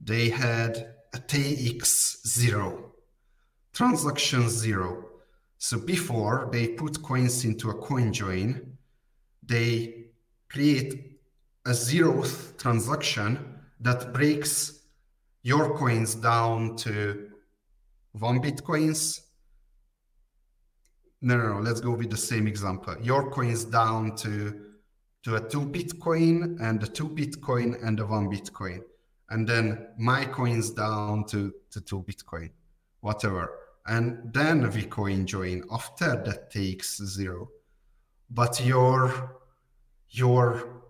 They 0.00 0.28
had 0.28 0.94
a 1.14 1.18
TX0, 1.18 2.93
transaction 3.74 4.48
zero. 4.48 5.04
So 5.58 5.78
before 5.78 6.48
they 6.50 6.68
put 6.68 7.02
coins 7.02 7.44
into 7.44 7.70
a 7.70 7.74
coin 7.74 8.12
join, 8.12 8.76
they 9.42 10.06
create 10.48 11.18
a 11.66 11.70
zeroth 11.70 12.56
transaction 12.56 13.58
that 13.80 14.12
breaks 14.12 14.80
your 15.42 15.76
coins 15.76 16.14
down 16.14 16.76
to 16.76 17.30
one 18.12 18.40
bitcoins. 18.40 19.20
No, 21.20 21.36
no, 21.36 21.54
no, 21.54 21.60
let's 21.60 21.80
go 21.80 21.92
with 21.92 22.10
the 22.10 22.16
same 22.16 22.46
example. 22.46 22.96
Your 23.02 23.30
coins 23.30 23.64
down 23.64 24.14
to 24.16 24.64
to 25.24 25.36
a 25.36 25.40
two 25.40 25.62
Bitcoin 25.62 26.60
and 26.60 26.82
a 26.82 26.86
two 26.86 27.08
Bitcoin 27.08 27.82
and 27.82 27.98
a 27.98 28.06
one 28.06 28.28
Bitcoin. 28.28 28.80
And 29.30 29.48
then 29.48 29.88
my 29.98 30.26
coins 30.26 30.70
down 30.70 31.24
to, 31.28 31.52
to 31.70 31.80
two 31.80 32.02
Bitcoin, 32.02 32.50
whatever. 33.00 33.50
And 33.86 34.32
then 34.32 34.70
we 34.70 34.84
coin 34.84 35.26
join 35.26 35.64
after 35.70 36.22
that 36.24 36.52
TX0. 36.52 37.46
But 38.30 38.64
your 38.64 39.36
your 40.10 40.82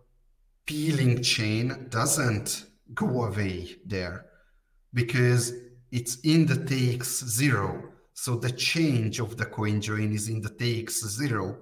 peeling 0.67 1.23
chain 1.23 1.87
doesn't 1.91 2.67
go 2.95 3.25
away 3.25 3.77
there 3.85 4.27
because 4.93 5.53
it's 5.91 6.21
in 6.21 6.47
the 6.47 6.55
TX0. 6.55 7.91
So 8.15 8.37
the 8.37 8.53
change 8.53 9.19
of 9.19 9.37
the 9.37 9.47
coin 9.47 9.81
join 9.81 10.13
is 10.13 10.29
in 10.29 10.41
the 10.41 10.51
TX0 10.51 11.57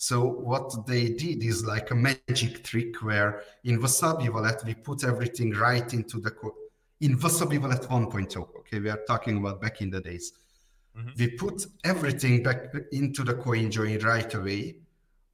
so 0.00 0.24
what 0.24 0.86
they 0.86 1.08
did 1.08 1.42
is 1.42 1.66
like 1.66 1.90
a 1.90 1.94
magic 1.94 2.62
trick 2.62 3.02
where 3.02 3.42
in 3.64 3.80
Wasabi 3.80 4.32
Wallet, 4.32 4.62
we 4.64 4.74
put 4.74 5.02
everything 5.02 5.50
right 5.50 5.92
into 5.92 6.20
the, 6.20 6.30
co- 6.30 6.54
in 7.00 7.18
Wasabi 7.18 7.60
Wallet 7.60 7.82
1.0, 7.82 8.36
okay, 8.60 8.78
we 8.78 8.90
are 8.90 9.00
talking 9.08 9.38
about 9.38 9.60
back 9.60 9.82
in 9.82 9.90
the 9.90 10.00
days. 10.00 10.32
Mm-hmm. 10.98 11.10
We 11.16 11.28
put 11.28 11.66
everything 11.84 12.42
back 12.42 12.74
into 12.92 13.22
the 13.22 13.34
coin 13.34 13.70
join 13.70 13.98
right 14.00 14.32
away. 14.34 14.76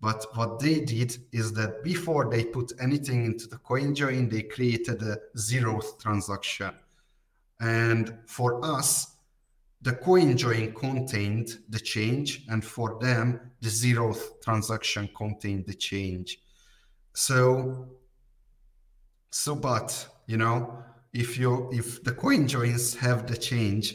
But 0.00 0.26
what 0.34 0.58
they 0.58 0.80
did 0.80 1.16
is 1.32 1.54
that 1.54 1.82
before 1.82 2.28
they 2.30 2.44
put 2.44 2.72
anything 2.78 3.24
into 3.24 3.46
the 3.46 3.56
coin 3.56 3.94
join, 3.94 4.28
they 4.28 4.42
created 4.42 5.02
a 5.02 5.16
zeroth 5.36 5.98
transaction. 5.98 6.74
And 7.60 8.18
for 8.26 8.62
us, 8.62 9.14
the 9.80 9.92
coin 9.92 10.36
join 10.36 10.72
contained 10.72 11.58
the 11.68 11.78
change, 11.78 12.44
and 12.48 12.64
for 12.64 12.98
them, 13.00 13.52
the 13.60 13.68
zeroth 13.68 14.42
transaction 14.42 15.08
contained 15.16 15.66
the 15.66 15.74
change. 15.74 16.38
So, 17.14 17.88
so 19.30 19.54
but 19.54 20.08
you 20.26 20.36
know, 20.36 20.82
if 21.12 21.38
you 21.38 21.70
if 21.72 22.02
the 22.02 22.12
coin 22.12 22.48
joins 22.48 22.94
have 22.96 23.26
the 23.26 23.36
change, 23.36 23.94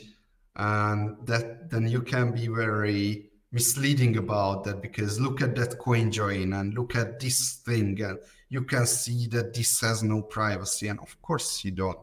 and 0.60 1.16
that 1.26 1.70
then 1.70 1.88
you 1.88 2.02
can 2.02 2.32
be 2.32 2.48
very 2.48 3.30
misleading 3.52 4.18
about 4.18 4.66
that 4.66 4.82
because 4.82 5.20
look 5.20 5.42
at 5.42 5.56
that 5.56 5.80
coin 5.80 6.12
join 6.12 6.52
and 6.54 6.74
look 6.74 6.96
at 6.96 7.18
this 7.20 7.62
thing 7.66 8.00
and 8.02 8.20
you 8.50 8.64
can 8.64 8.86
see 8.86 9.28
that 9.28 9.54
this 9.54 9.80
has 9.80 10.04
no 10.04 10.22
privacy 10.22 10.90
and 10.90 11.00
of 11.00 11.20
course 11.22 11.64
you 11.64 11.72
don't. 11.72 11.98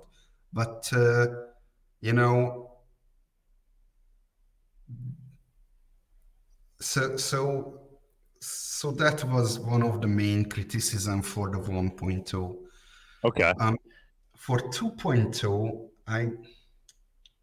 But 0.53 0.91
uh, 0.93 1.27
you 2.01 2.15
know 2.15 2.71
so 6.81 7.17
so 7.17 7.81
so 8.41 8.91
that 8.93 9.23
was 9.25 9.59
one 9.59 9.83
of 9.83 10.01
the 10.01 10.07
main 10.07 10.47
criticism 10.47 11.21
for 11.21 11.51
the 11.51 11.59
1.0 11.59 12.57
okay. 13.25 13.53
Um, 13.61 13.77
for 14.37 14.59
2.0 14.59 15.89
i 16.07 16.29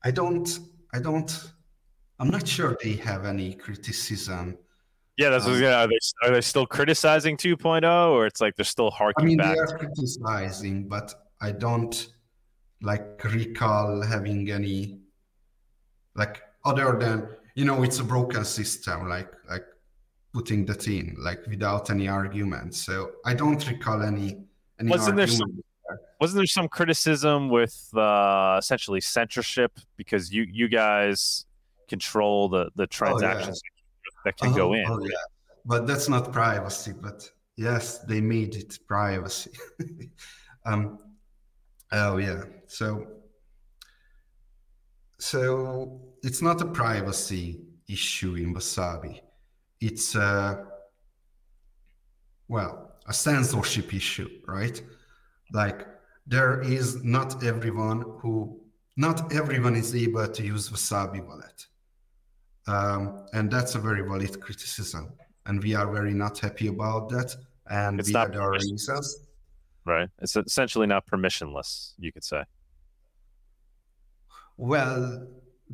i 0.03 0.11
don't 0.11 0.59
i 0.93 0.99
don't 0.99 1.51
i'm 2.19 2.29
not 2.29 2.47
sure 2.47 2.77
they 2.83 2.93
have 2.93 3.25
any 3.25 3.53
criticism. 3.53 4.57
Yeah 5.17 5.29
that's 5.29 5.45
um, 5.45 5.61
yeah 5.61 5.83
are 5.83 5.87
they 5.87 5.99
are 6.23 6.31
they 6.31 6.41
still 6.41 6.65
criticizing 6.65 7.37
2.0 7.37 8.11
or 8.11 8.25
it's 8.25 8.41
like 8.41 8.55
they're 8.55 8.65
still 8.65 8.91
harking 8.91 9.25
i 9.25 9.27
mean 9.27 9.37
back? 9.37 9.55
they 9.55 9.59
are 9.59 9.77
criticizing 9.77 10.87
but 10.87 11.13
i 11.41 11.51
don't 11.51 12.13
like 12.81 13.23
recall 13.23 14.01
having 14.01 14.51
any 14.51 14.99
like 16.15 16.41
other 16.65 16.97
than 16.99 17.27
you 17.55 17.65
know 17.65 17.83
it's 17.83 17.99
a 17.99 18.03
broken 18.03 18.43
system 18.43 19.07
like 19.07 19.31
like 19.49 19.65
putting 20.33 20.65
that 20.65 20.87
in 20.87 21.15
like 21.19 21.45
without 21.47 21.89
any 21.89 22.07
argument. 22.07 22.73
So 22.73 23.11
i 23.25 23.33
don't 23.33 23.65
recall 23.69 24.01
any 24.01 24.43
any 24.79 24.89
wasn't 24.89 25.17
there 25.17 25.27
some 25.27 25.51
there. 25.55 25.63
Wasn't 26.24 26.38
there 26.38 26.45
some 26.45 26.69
criticism 26.69 27.49
with 27.49 27.76
uh 27.97 28.55
essentially 28.57 29.01
censorship 29.01 29.71
because 29.97 30.24
you 30.36 30.43
you 30.59 30.67
guys 30.69 31.45
control 31.89 32.47
the 32.47 32.63
the 32.80 32.88
transactions 32.88 33.61
oh, 33.61 33.67
yeah. 33.67 34.21
that 34.26 34.38
can 34.38 34.53
go 34.53 34.67
in 34.74 34.86
oh, 34.88 34.99
yeah. 35.03 35.26
but 35.65 35.86
that's 35.86 36.07
not 36.07 36.32
privacy 36.32 36.93
but 37.05 37.30
yes 37.57 37.99
they 38.09 38.21
made 38.21 38.55
it 38.55 38.71
privacy 38.88 39.51
um 40.65 40.97
oh 41.91 42.15
yeah 42.17 42.41
so 42.67 43.05
so 45.19 46.01
it's 46.21 46.41
not 46.41 46.61
a 46.61 46.65
privacy 46.65 47.61
issue 47.88 48.36
in 48.36 48.53
Wasabi. 48.53 49.21
It's 49.80 50.15
a, 50.15 50.65
well, 52.49 52.91
a 53.07 53.13
censorship 53.13 53.93
issue, 53.93 54.30
right? 54.47 54.82
Like 55.53 55.92
there 56.26 56.61
is 56.61 57.03
not 57.03 57.43
everyone 57.43 58.01
who 58.19 58.59
not 58.95 59.34
everyone 59.34 59.76
is 59.76 59.95
able 59.95 60.28
to 60.28 60.43
use 60.43 60.69
Wasabi 60.69 61.26
wallet. 61.26 61.65
Um, 62.67 63.26
and 63.34 63.51
that's 63.51 63.76
a 63.76 63.80
very 63.80 64.01
valid 64.01 64.39
criticism. 64.39 65.13
And 65.45 65.61
we 65.61 65.76
are 65.76 65.91
very 65.91 66.13
not 66.13 66.39
happy 66.39 66.67
about 66.67 67.09
that. 67.09 67.36
And 67.69 67.99
It's 67.99 68.09
we 68.09 68.13
not 68.13 68.28
had 68.28 68.38
our 68.38 68.51
reasons. 68.51 69.17
Right. 69.86 70.09
It's 70.21 70.36
essentially 70.36 70.88
not 70.88 71.05
permissionless, 71.07 71.93
you 71.97 72.11
could 72.13 72.24
say. 72.24 72.43
Well, 74.57 75.28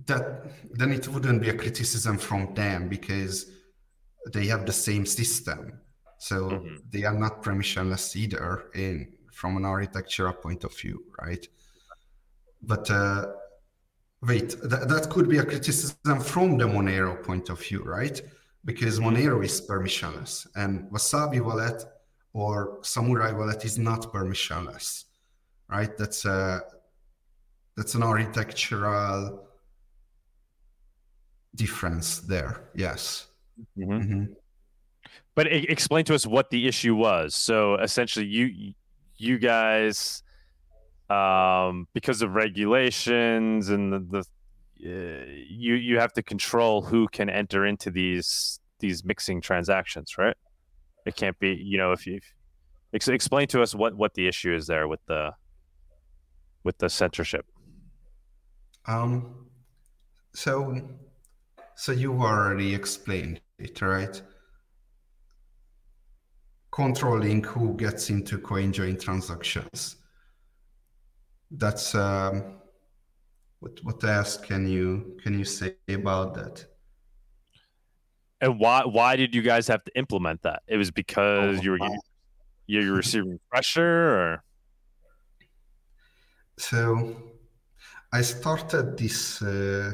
that 0.06 0.45
then 0.72 0.93
it 0.93 1.08
wouldn't 1.10 1.41
be 1.41 1.50
a 1.50 1.58
criticism 1.58 2.18
from 2.18 2.54
them 2.56 2.88
because 2.88 3.52
they 4.34 4.47
have 4.47 4.66
the 4.66 4.74
same 4.74 5.06
system. 5.06 5.80
So 6.20 6.50
Mhm. 6.50 6.82
they 6.89 7.04
are 7.04 7.14
not 7.18 7.43
permissionless 7.43 8.16
either 8.16 8.70
in 8.74 9.14
from 9.40 9.56
an 9.56 9.64
architectural 9.64 10.34
point 10.34 10.66
of 10.66 10.78
view, 10.78 11.02
right? 11.22 11.48
But 12.62 12.92
uh, 12.92 13.28
wait, 14.22 14.50
th- 14.72 14.86
that 14.94 15.08
could 15.10 15.30
be 15.30 15.38
a 15.38 15.46
criticism 15.46 16.20
from 16.20 16.58
the 16.58 16.66
Monero 16.66 17.24
point 17.24 17.48
of 17.50 17.58
view, 17.62 17.82
right? 17.84 18.22
Because 18.66 19.00
Monero 19.00 19.42
is 19.44 19.62
permissionless 19.62 20.46
and 20.58 20.92
Wasabi 20.92 21.40
wallet 21.42 21.86
or 22.34 22.80
Samourai 22.82 23.32
wallet 23.38 23.64
is 23.64 23.78
not 23.80 24.02
permissionless, 24.14 25.06
right? 25.70 25.98
That's 25.98 26.26
a 26.26 26.62
that's 27.78 27.96
an 27.96 28.04
architectural 28.04 29.48
difference 31.56 32.20
there. 32.34 32.70
Yes. 32.76 33.28
Mhm. 33.78 34.04
Mhm. 34.04 34.36
But 35.34 35.48
explain 35.48 36.04
to 36.06 36.14
us 36.16 36.28
what 36.28 36.50
the 36.50 36.68
issue 36.68 36.94
was. 36.96 37.34
So 37.34 37.76
essentially, 37.76 38.26
you 38.26 38.74
you 39.20 39.38
guys, 39.38 40.24
um, 41.09 41.88
because 41.93 42.22
of 42.22 42.36
regulations 42.36 43.70
and 43.70 43.93
the, 43.93 43.99
the 43.99 44.24
uh, 44.82 45.26
you 45.49 45.74
you 45.74 45.99
have 45.99 46.13
to 46.13 46.24
control 46.24 46.82
who 46.82 47.07
can 47.09 47.30
enter 47.30 47.65
into 47.65 47.91
these 47.91 48.59
these 48.80 49.03
mixing 49.03 49.41
transactions, 49.41 50.17
right? 50.17 50.38
It 51.05 51.15
can't 51.15 51.38
be, 51.39 51.53
you 51.53 51.78
know, 51.78 51.91
if 51.91 52.07
you 52.07 52.20
ex- 52.93 53.07
explain 53.07 53.47
to 53.47 53.61
us 53.61 53.76
what 53.76 53.95
what 53.95 54.13
the 54.13 54.28
issue 54.28 54.53
is 54.53 54.67
there 54.67 54.88
with 54.88 55.01
the 55.07 55.32
with 56.63 56.78
the 56.78 56.89
censorship. 56.89 57.45
Um, 58.86 59.47
so, 60.34 60.82
so 61.76 61.91
you 61.91 62.13
already 62.22 62.74
explained 62.74 63.41
it, 63.57 63.82
right? 63.82 64.22
Controlling 66.72 67.43
who 67.43 67.76
gets 67.76 68.09
into 68.09 68.38
CoinJoin 68.38 69.01
transactions. 69.01 69.95
That's 71.51 71.95
um, 71.95 72.59
what. 73.59 73.80
What 73.84 74.03
else 74.03 74.38
can 74.38 74.67
you 74.67 75.17
can 75.24 75.38
you 75.38 75.45
say 75.45 75.76
about 75.89 76.36
that? 76.36 76.65
And 78.39 78.59
why 78.59 78.84
why 78.86 79.15
did 79.15 79.34
you 79.34 79.41
guys 79.41 79.67
have 79.67 79.84
to 79.84 79.91
implement 79.97 80.43
that? 80.43 80.61
It 80.67 80.78
was 80.78 80.91
because 80.91 81.57
Oh, 81.57 81.61
you 81.61 81.72
were 81.72 81.80
wow. 81.80 81.88
getting, 81.88 82.01
you 82.67 82.91
were 82.91 82.97
receiving 82.97 83.39
pressure, 83.49 83.84
or 84.20 84.43
So, 86.57 87.15
I 88.13 88.22
started 88.22 88.95
this. 88.97 89.41
Uh, 89.41 89.93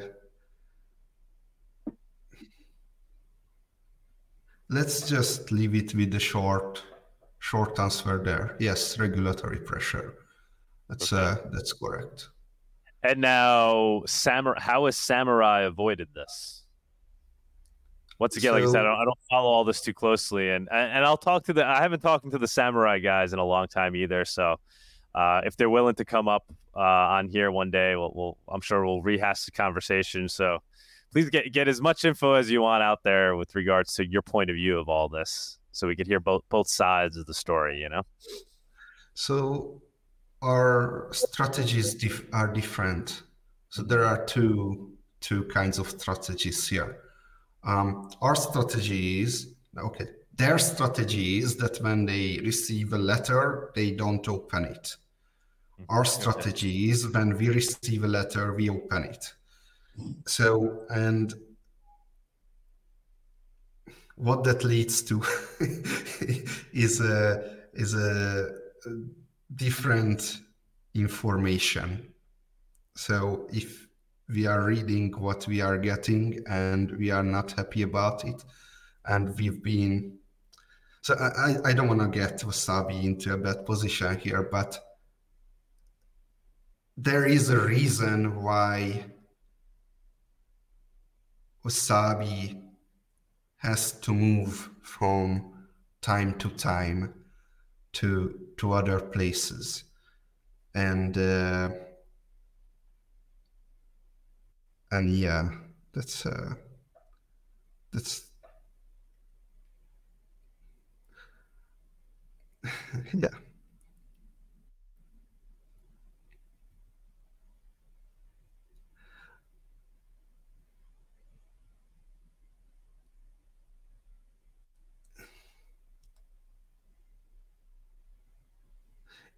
let's 4.76 5.08
just 5.08 5.52
leave 5.52 5.74
it 5.74 5.96
with 5.96 6.12
the 6.12 6.20
short, 6.20 6.84
short 7.40 7.80
answer 7.80 8.22
there. 8.22 8.58
Yes, 8.60 9.00
regulatory 9.00 9.60
pressure. 9.60 10.16
That's 10.90 11.14
uh, 11.14 11.38
that's 11.52 11.74
correct. 11.74 12.30
And 13.02 13.22
now, 13.22 14.04
Samourai, 14.08 14.60
how 14.60 14.86
has 14.86 14.98
Samourai 14.98 15.66
avoided 15.66 16.10
this? 16.14 16.64
Once 18.20 18.38
again, 18.38 18.54
like 18.54 18.64
I 18.64 18.68
said, 18.68 18.82
I 18.82 18.84
don't, 18.84 19.00
I 19.02 19.06
don't 19.06 19.20
follow 19.30 19.50
all 19.50 19.64
this 19.64 19.82
too 19.82 19.94
closely, 19.94 20.52
and 20.52 20.68
and 20.72 20.92
and 20.92 21.06
I'll 21.06 21.18
talk 21.18 21.46
to 21.46 21.54
the. 21.54 21.66
I 21.66 21.82
haven't 21.82 22.02
talked 22.02 22.30
to 22.30 22.38
the 22.38 22.46
Samourai 22.46 23.02
guys 23.02 23.34
in 23.34 23.40
a 23.40 23.46
long 23.46 23.68
time 23.68 23.96
either. 23.96 24.26
So, 24.26 24.60
uh, 25.14 25.42
if 25.46 25.56
they're 25.58 25.70
willing 25.70 25.96
to 25.96 26.06
come 26.06 26.28
up 26.28 26.46
uh, 26.76 26.80
on 27.18 27.30
here 27.30 27.52
one 27.52 27.72
day, 27.72 27.96
we'll, 27.96 28.12
we'll 28.16 28.38
I'm 28.48 28.62
sure 28.62 28.86
we'll 28.86 29.02
rehash 29.02 29.46
the 29.46 29.52
conversation. 29.52 30.30
So, 30.30 30.60
please 31.12 31.30
get 31.30 31.52
get 31.52 31.68
as 31.68 31.82
much 31.82 32.06
info 32.06 32.34
as 32.34 32.50
you 32.50 32.62
want 32.62 32.84
out 32.84 33.00
there 33.04 33.36
with 33.36 33.56
regards 33.56 33.94
to 33.96 34.06
your 34.06 34.22
point 34.22 34.50
of 34.50 34.56
view 34.56 34.78
of 34.80 34.90
all 34.90 35.10
this, 35.10 35.60
so 35.72 35.88
we 35.88 35.96
could 35.96 36.08
hear 36.08 36.20
both 36.20 36.44
both 36.50 36.68
sides 36.68 37.18
of 37.18 37.26
the 37.26 37.34
story. 37.34 37.80
You 37.82 37.90
know. 37.90 38.04
So 39.14 39.82
our 40.42 41.10
strategies 41.12 41.96
dif- 41.96 42.26
are 42.34 42.48
different. 42.48 43.24
So 43.70 43.82
there 43.84 44.06
are 44.06 44.26
two 44.26 44.92
two 45.22 45.44
kinds 45.46 45.80
of 45.80 45.90
strategies 45.90 46.68
here. 46.68 47.00
Um, 47.64 48.12
our 48.22 48.36
strategy 48.36 49.22
is 49.22 49.56
okay. 49.78 50.08
Their 50.36 50.60
strategy 50.60 51.40
is 51.40 51.56
that 51.58 51.78
when 51.82 52.06
they 52.06 52.40
receive 52.44 52.94
a 52.94 52.98
letter, 52.98 53.72
they 53.74 53.92
don't 53.92 54.28
open 54.28 54.66
it. 54.66 54.96
Our 55.90 56.06
strategy 56.06 56.90
is 56.90 57.08
when 57.08 57.38
we 57.38 57.50
receive 57.50 58.04
a 58.04 58.08
letter, 58.08 58.54
we 58.54 58.70
open 58.70 59.04
it. 59.04 59.34
So 60.28 60.86
and 60.90 61.34
what 64.16 64.44
that 64.46 64.64
leads 64.64 65.02
to 65.04 65.22
is 66.74 67.02
a 67.02 67.56
is 67.74 67.94
a 67.94 68.50
different 69.56 70.40
information. 70.94 72.14
So 72.96 73.48
if 73.52 73.88
we 74.30 74.48
are 74.48 74.64
reading 74.64 75.12
what 75.20 75.46
we 75.48 75.62
are 75.62 75.78
getting 75.78 76.42
and 76.50 76.92
we 76.98 77.12
are 77.12 77.24
not 77.24 77.52
happy 77.52 77.84
about 77.84 78.26
it, 78.26 78.44
and 79.06 79.38
we've 79.38 79.62
been 79.62 80.18
so 81.02 81.14
I, 81.16 81.58
I- 81.70 81.74
don't 81.74 81.88
want 81.88 82.02
to 82.02 82.08
get 82.08 82.40
Wasabi 82.42 83.04
into 83.04 83.34
a 83.34 83.38
bad 83.38 83.66
position 83.66 84.18
here, 84.18 84.42
but 84.52 84.80
there 86.98 87.26
is 87.26 87.50
a 87.50 87.60
reason 87.60 88.42
why 88.42 89.06
Wasabi 91.66 92.62
has 93.58 93.92
to 94.00 94.14
move 94.14 94.70
from 94.84 95.54
time 96.02 96.38
to 96.38 96.50
time 96.50 97.14
to 97.94 98.40
to 98.58 98.74
other 98.74 99.00
places. 99.00 99.84
And 100.76 101.18
uh, 101.18 101.70
and 104.92 105.10
yeah 105.16 105.50
that's 105.94 106.26
uh, 106.26 106.54
that's 107.94 108.26
yeah 113.14 113.30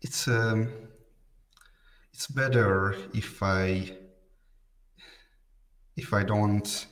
it's 0.01 0.27
um 0.27 0.69
it's 2.13 2.27
better 2.27 2.95
if 3.13 3.41
i 3.41 3.91
if 5.95 6.13
i 6.13 6.23
don't 6.23 6.87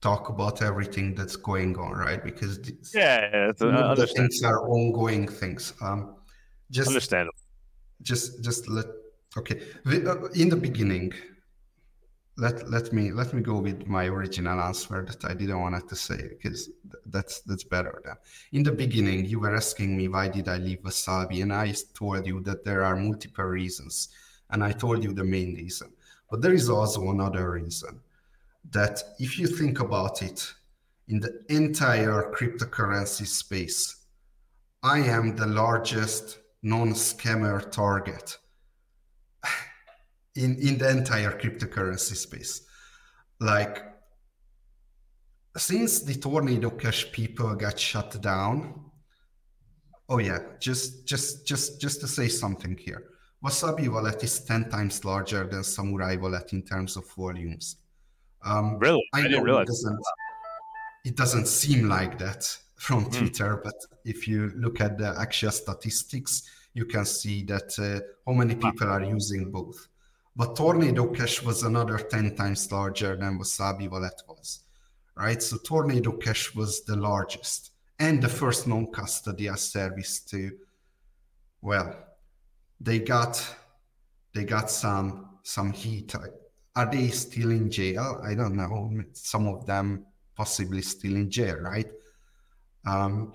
talk 0.00 0.28
about 0.28 0.62
everything 0.62 1.14
that's 1.14 1.36
going 1.36 1.76
on 1.76 1.92
right? 1.92 2.22
Because 2.22 2.58
Yeah, 2.94 3.52
yeah 3.60 3.66
uh, 3.66 3.94
the 3.94 4.06
things 4.06 4.42
are 4.42 4.68
ongoing 4.68 5.26
things. 5.26 5.74
Um 5.80 6.16
just 6.70 6.88
understandable. 6.88 7.38
just 8.02 8.44
just 8.44 8.68
let 8.68 8.86
okay. 9.36 9.60
Uh, 9.86 10.28
in 10.34 10.48
the 10.48 10.56
beginning 10.56 11.12
let 12.38 12.70
let 12.70 12.92
me 12.92 13.10
let 13.10 13.34
me 13.34 13.42
go 13.42 13.58
with 13.58 13.86
my 13.88 14.04
original 14.06 14.60
answer 14.60 15.04
that 15.04 15.24
i 15.24 15.34
didn't 15.34 15.60
want 15.60 15.88
to 15.88 15.96
say 15.96 16.28
because 16.28 16.70
that's 17.06 17.40
that's 17.40 17.64
better 17.64 18.00
then 18.04 18.14
in 18.52 18.62
the 18.62 18.70
beginning 18.70 19.24
you 19.24 19.40
were 19.40 19.56
asking 19.56 19.96
me 19.96 20.06
why 20.06 20.28
did 20.28 20.48
i 20.48 20.56
leave 20.56 20.80
wasabi? 20.82 21.42
And 21.42 21.52
i 21.52 21.74
told 21.94 22.26
you 22.26 22.40
that 22.42 22.64
there 22.64 22.84
are 22.84 22.94
multiple 22.94 23.44
reasons 23.44 24.08
and 24.50 24.62
i 24.62 24.70
told 24.72 25.02
you 25.02 25.12
the 25.12 25.24
main 25.24 25.54
reason. 25.56 25.92
But 26.30 26.42
there 26.42 26.54
is 26.54 26.68
also 26.68 27.10
another 27.10 27.50
reason 27.50 28.00
that 28.70 29.02
if 29.18 29.38
you 29.38 29.46
think 29.46 29.80
about 29.80 30.22
it 30.22 30.54
in 31.08 31.18
the 31.18 31.42
entire 31.48 32.32
cryptocurrency 32.36 33.26
space 33.26 34.04
i 34.82 34.98
am 34.98 35.34
the 35.34 35.46
largest 35.46 36.38
non-scammer 36.62 37.70
target 37.72 38.38
in 40.38 40.56
in 40.56 40.78
the 40.78 40.88
entire 40.88 41.32
cryptocurrency 41.32 42.16
space 42.16 42.62
like 43.40 43.84
since 45.56 46.00
the 46.00 46.14
tornado 46.14 46.70
cash 46.70 47.10
people 47.12 47.54
got 47.54 47.78
shut 47.78 48.20
down 48.22 48.88
oh 50.08 50.18
yeah, 50.18 50.38
just 50.58 51.06
just 51.06 51.46
just 51.46 51.80
just 51.80 52.00
to 52.00 52.08
say 52.08 52.28
something 52.28 52.76
here. 52.76 53.04
Wasabi 53.44 53.88
wallet 53.88 54.22
is 54.24 54.40
10 54.40 54.68
times 54.68 55.04
larger 55.04 55.46
than 55.46 55.60
Samourai 55.60 56.20
wallet 56.20 56.52
in 56.52 56.62
terms 56.62 56.96
of 56.96 57.08
volumes. 57.14 57.76
Um, 58.44 58.78
really? 58.78 59.04
I, 59.14 59.20
I 59.20 59.22
didn't 59.22 59.44
realize. 59.44 59.62
It 59.62 59.66
doesn't, 59.68 60.00
it 61.04 61.16
doesn't 61.16 61.46
seem 61.46 61.88
like 61.88 62.18
that 62.18 62.56
from 62.74 63.04
mm. 63.04 63.16
Twitter, 63.16 63.60
but 63.62 63.74
if 64.04 64.26
you 64.26 64.52
look 64.56 64.80
at 64.80 64.98
the 64.98 65.14
actual 65.20 65.52
statistics, 65.52 66.50
you 66.74 66.84
can 66.84 67.04
see 67.04 67.44
that 67.44 67.78
uh, 67.78 68.00
how 68.26 68.36
many 68.36 68.56
people 68.56 68.88
are 68.88 69.04
using 69.04 69.52
both. 69.52 69.86
But 70.38 70.54
Tornado 70.54 71.08
Cash 71.08 71.42
was 71.42 71.64
another 71.64 71.98
10 71.98 72.36
times 72.36 72.70
larger 72.70 73.16
than 73.16 73.40
Wasabi 73.40 73.90
wallet 73.90 74.22
was, 74.28 74.60
right? 75.16 75.42
So 75.42 75.56
Tornado 75.58 76.12
Cash 76.12 76.54
was 76.54 76.84
the 76.84 76.94
largest 76.94 77.72
and 77.98 78.22
the 78.22 78.28
first 78.28 78.68
non-custodial 78.68 79.58
service 79.58 80.20
to, 80.26 80.52
well, 81.60 81.92
they 82.80 83.00
got 83.00 83.44
they 84.32 84.44
got 84.44 84.70
some 84.70 85.40
some 85.42 85.72
heat. 85.72 86.14
Are 86.76 86.88
they 86.88 87.08
still 87.08 87.50
in 87.50 87.68
jail? 87.68 88.20
I 88.24 88.36
don't 88.36 88.54
know. 88.54 88.92
Some 89.14 89.48
of 89.48 89.66
them 89.66 90.06
possibly 90.36 90.82
still 90.82 91.16
in 91.16 91.28
jail, 91.32 91.56
right? 91.56 91.90
Um, 92.86 93.32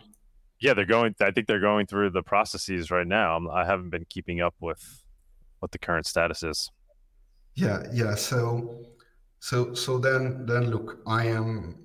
yeah, 0.62 0.74
they're 0.74 0.86
going. 0.86 1.16
I 1.20 1.32
think 1.32 1.48
they're 1.48 1.60
going 1.60 1.86
through 1.86 2.12
the 2.12 2.24
processes 2.24 2.92
right 2.92 3.06
now. 3.06 3.46
I 3.50 3.66
haven't 3.66 3.90
been 3.90 4.06
keeping 4.10 4.40
up 4.40 4.56
with 4.62 5.04
what 5.60 5.74
the 5.74 5.80
current 5.80 6.08
status 6.08 6.44
is. 6.44 6.72
Yeah, 7.56 7.84
yeah. 7.92 8.16
So, 8.16 8.86
so, 9.40 9.74
so 9.74 9.98
then, 9.98 10.46
then 10.46 10.70
look, 10.72 11.00
I 11.06 11.26
am 11.28 11.84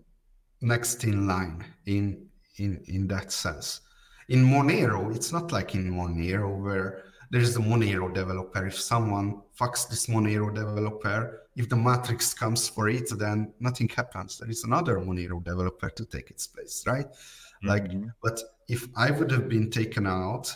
next 0.61 1.05
in 1.05 1.27
line 1.27 1.65
in 1.87 2.27
in 2.59 2.83
in 2.87 3.07
that 3.09 3.33
sense. 3.33 3.81
In 4.29 4.45
Monero, 4.45 5.15
it's 5.15 5.33
not 5.33 5.53
like 5.53 5.75
in 5.75 5.91
Monero 5.91 6.61
where 6.61 7.05
there 7.31 7.41
is 7.41 7.57
a 7.57 7.61
Monero 7.61 8.13
developer. 8.13 8.67
If 8.67 8.81
someone 8.81 9.43
fucks 9.59 9.89
this 9.89 10.07
Monero 10.07 10.55
developer, 10.55 11.43
if 11.57 11.69
the 11.69 11.77
matrix 11.77 12.35
comes 12.35 12.69
for 12.69 12.89
it, 12.89 13.11
then 13.19 13.53
nothing 13.61 13.89
happens. 13.89 14.39
There 14.39 14.51
is 14.51 14.65
another 14.65 14.99
Monero 14.99 15.43
developer 15.43 15.91
to 15.91 16.05
take 16.05 16.31
its 16.31 16.47
place, 16.47 16.85
right? 16.87 17.07
Mm-hmm. 17.07 17.69
Like, 17.69 17.91
but 18.23 18.41
if 18.69 18.89
I 18.97 19.11
would 19.11 19.31
have 19.31 19.49
been 19.49 19.71
taken 19.71 20.07
out, 20.07 20.55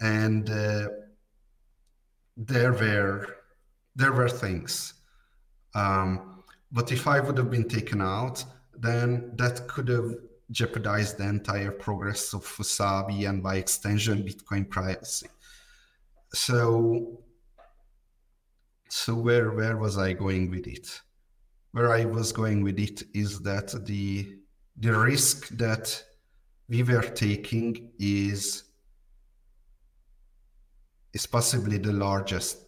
and 0.00 0.48
uh, 0.50 0.88
there 2.36 2.72
were 2.72 3.36
there 3.96 4.12
were 4.12 4.28
things, 4.28 4.94
um, 5.74 6.44
but 6.70 6.92
if 6.92 7.08
I 7.08 7.18
would 7.18 7.36
have 7.38 7.50
been 7.50 7.68
taken 7.68 8.00
out, 8.00 8.44
then 8.78 9.32
that 9.36 9.66
could 9.66 9.88
have 9.88 10.14
jeopardized 10.52 11.18
the 11.18 11.28
entire 11.28 11.72
progress 11.72 12.32
of 12.32 12.44
Wasabi 12.44 13.28
and 13.28 13.42
by 13.42 13.56
extension 13.56 14.22
Bitcoin 14.22 14.68
privacy 14.70 15.26
so 16.36 17.22
so 18.88 19.14
where 19.14 19.50
where 19.50 19.76
was 19.76 19.98
I 19.98 20.12
going 20.12 20.50
with 20.50 20.66
it? 20.66 21.00
Where 21.72 21.92
I 21.92 22.04
was 22.04 22.32
going 22.32 22.62
with 22.62 22.78
it 22.78 23.02
is 23.14 23.40
that 23.40 23.84
the 23.84 24.38
the 24.76 24.96
risk 24.96 25.48
that 25.56 26.02
we 26.68 26.82
were 26.82 27.02
taking 27.02 27.90
is 27.98 28.64
is 31.12 31.26
possibly 31.26 31.78
the 31.78 31.92
largest 31.92 32.65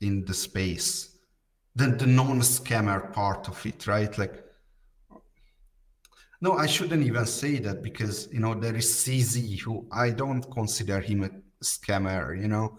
in 0.00 0.24
the 0.24 0.34
space. 0.34 1.16
Then 1.74 1.96
the 1.96 2.06
non-scammer 2.06 3.12
part 3.12 3.48
of 3.48 3.64
it, 3.64 3.86
right? 3.86 4.16
Like 4.18 4.44
no, 6.42 6.54
I 6.54 6.66
shouldn't 6.66 7.02
even 7.02 7.26
say 7.26 7.58
that 7.58 7.82
because 7.82 8.28
you 8.32 8.40
know 8.40 8.54
there 8.54 8.74
is 8.74 8.86
CZ 8.86 9.60
who 9.60 9.86
I 9.92 10.10
don't 10.10 10.42
consider 10.50 11.00
him 11.00 11.24
a 11.24 11.30
scammer, 11.62 12.40
you 12.40 12.48
know 12.48 12.78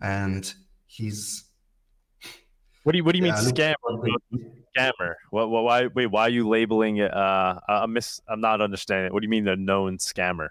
and 0.00 0.52
he's. 0.86 1.44
What 2.84 2.92
do 2.92 2.98
you 2.98 3.04
What 3.04 3.12
do 3.12 3.18
you 3.18 3.26
yeah, 3.26 3.40
mean 3.40 3.52
scammer? 3.52 3.74
Scammer. 4.76 5.14
What, 5.30 5.50
what? 5.50 5.64
Why? 5.64 5.86
Wait. 5.88 6.06
Why 6.06 6.22
are 6.22 6.28
you 6.28 6.48
labeling 6.48 6.98
it? 6.98 7.12
Uh, 7.12 7.58
I 7.68 7.86
miss. 7.86 8.20
I'm 8.28 8.40
not 8.40 8.60
understanding. 8.60 9.12
What 9.12 9.20
do 9.20 9.24
you 9.24 9.30
mean 9.30 9.44
the 9.44 9.56
known 9.56 9.98
scammer? 9.98 10.48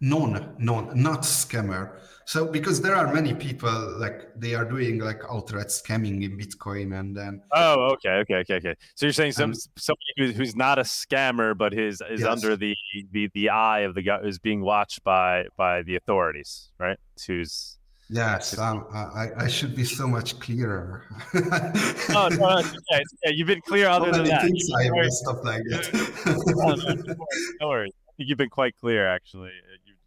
Known, 0.00 0.54
known, 0.58 0.92
not 0.94 1.22
scammer. 1.22 1.98
So 2.28 2.44
because 2.44 2.82
there 2.82 2.94
are 2.94 3.10
many 3.10 3.32
people 3.32 3.98
like 3.98 4.28
they 4.36 4.54
are 4.54 4.66
doing 4.66 4.98
like 4.98 5.22
outright 5.30 5.68
scamming 5.68 6.22
in 6.22 6.36
Bitcoin, 6.36 7.00
and 7.00 7.16
then. 7.16 7.40
Oh, 7.52 7.94
okay, 7.94 8.16
okay, 8.20 8.34
okay, 8.40 8.54
okay. 8.56 8.74
So 8.96 9.06
you're 9.06 9.14
saying 9.14 9.32
some 9.32 9.54
somebody 9.54 10.12
who's, 10.18 10.36
who's 10.36 10.54
not 10.54 10.78
a 10.78 10.82
scammer, 10.82 11.56
but 11.56 11.72
his 11.72 12.02
is 12.10 12.20
yes. 12.20 12.28
under 12.28 12.54
the, 12.54 12.76
the 13.12 13.30
the 13.32 13.48
eye 13.48 13.80
of 13.80 13.94
the 13.94 14.02
guy 14.02 14.18
who's 14.18 14.38
being 14.38 14.60
watched 14.60 15.02
by 15.04 15.46
by 15.56 15.80
the 15.84 15.96
authorities, 15.96 16.68
right? 16.78 16.98
Who's 17.26 17.78
Yes, 18.10 18.58
um, 18.58 18.86
I, 18.92 19.28
I 19.44 19.48
should 19.48 19.74
be 19.74 19.84
so 19.84 20.06
much 20.06 20.38
clearer. 20.38 21.04
oh, 21.34 22.28
no, 22.30 22.58
yeah, 22.90 23.00
yeah, 23.24 23.30
you've 23.30 23.46
been 23.46 23.62
clear 23.62 23.88
other 23.88 24.12
than 24.12 24.24
that. 24.24 24.42
Things 24.42 24.68
I 24.78 24.84
have 24.84 25.12
stuff 25.12 25.38
like 25.44 25.62
that. 25.70 27.56
no, 27.60 27.68
worries. 27.68 27.92
I 28.08 28.12
think 28.16 28.28
you've 28.28 28.38
been 28.38 28.48
quite 28.48 28.74
clear, 28.80 29.06
actually. 29.06 29.52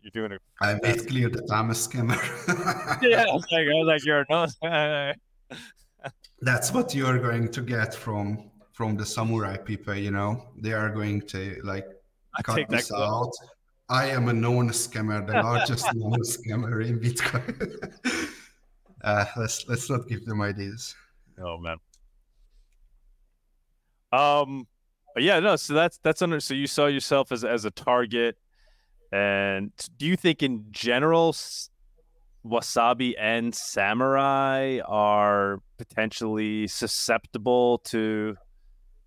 You, 0.02 0.12
you're 0.14 0.28
doing 0.28 0.32
it. 0.34 0.41
I 0.62 0.74
made 0.82 1.08
clear 1.08 1.30
that 1.30 1.52
I'm 1.52 1.70
a 1.70 1.74
scammer. 1.74 2.18
yeah, 3.02 3.24
I 3.24 3.34
was 3.34 3.45
like, 3.52 3.68
I 3.68 3.74
was 3.74 3.88
like 3.88 4.06
you're 4.06 4.26
no. 4.30 5.14
That's 6.41 6.74
what 6.74 6.95
you're 6.95 7.20
going 7.20 7.49
to 7.52 7.62
get 7.62 7.93
from 7.93 8.49
from 8.72 8.97
the 8.97 9.04
samourai 9.04 9.64
people. 9.64 9.95
You 9.95 10.12
know, 10.12 10.49
they 10.58 10.74
are 10.74 10.89
going 10.89 11.22
to 11.28 11.60
like 11.64 11.86
I 12.36 12.41
cut 12.41 12.70
this 12.70 12.91
out. 12.91 13.32
I 13.89 14.10
am 14.10 14.30
a 14.30 14.34
known 14.34 14.70
scammer, 14.70 15.26
the 15.26 15.34
largest 15.43 15.93
known 15.93 16.22
scammer 16.22 16.86
in 16.86 16.99
Bitcoin. 16.99 18.30
uh, 19.04 19.26
let's 19.38 19.68
let's 19.68 19.89
not 19.89 20.08
give 20.08 20.26
them 20.26 20.41
ideas. 20.41 20.95
Oh 21.39 21.58
man. 21.58 21.78
Um, 24.14 24.68
yeah, 25.18 25.39
no. 25.39 25.56
So 25.58 25.74
that's 25.74 25.99
that's 26.04 26.22
under. 26.22 26.39
So 26.39 26.54
you 26.54 26.68
saw 26.68 26.88
yourself 26.88 27.32
as 27.32 27.43
as 27.43 27.66
a 27.66 27.72
target, 27.72 28.38
and 29.12 29.72
do 29.97 30.05
you 30.05 30.16
think 30.16 30.41
in 30.43 30.66
general, 30.72 31.36
wasabi 32.45 33.14
and 33.20 33.53
samourai 33.53 34.82
are 34.88 35.59
potentially 35.78 36.68
susceptible 36.68 37.80
to 37.80 38.36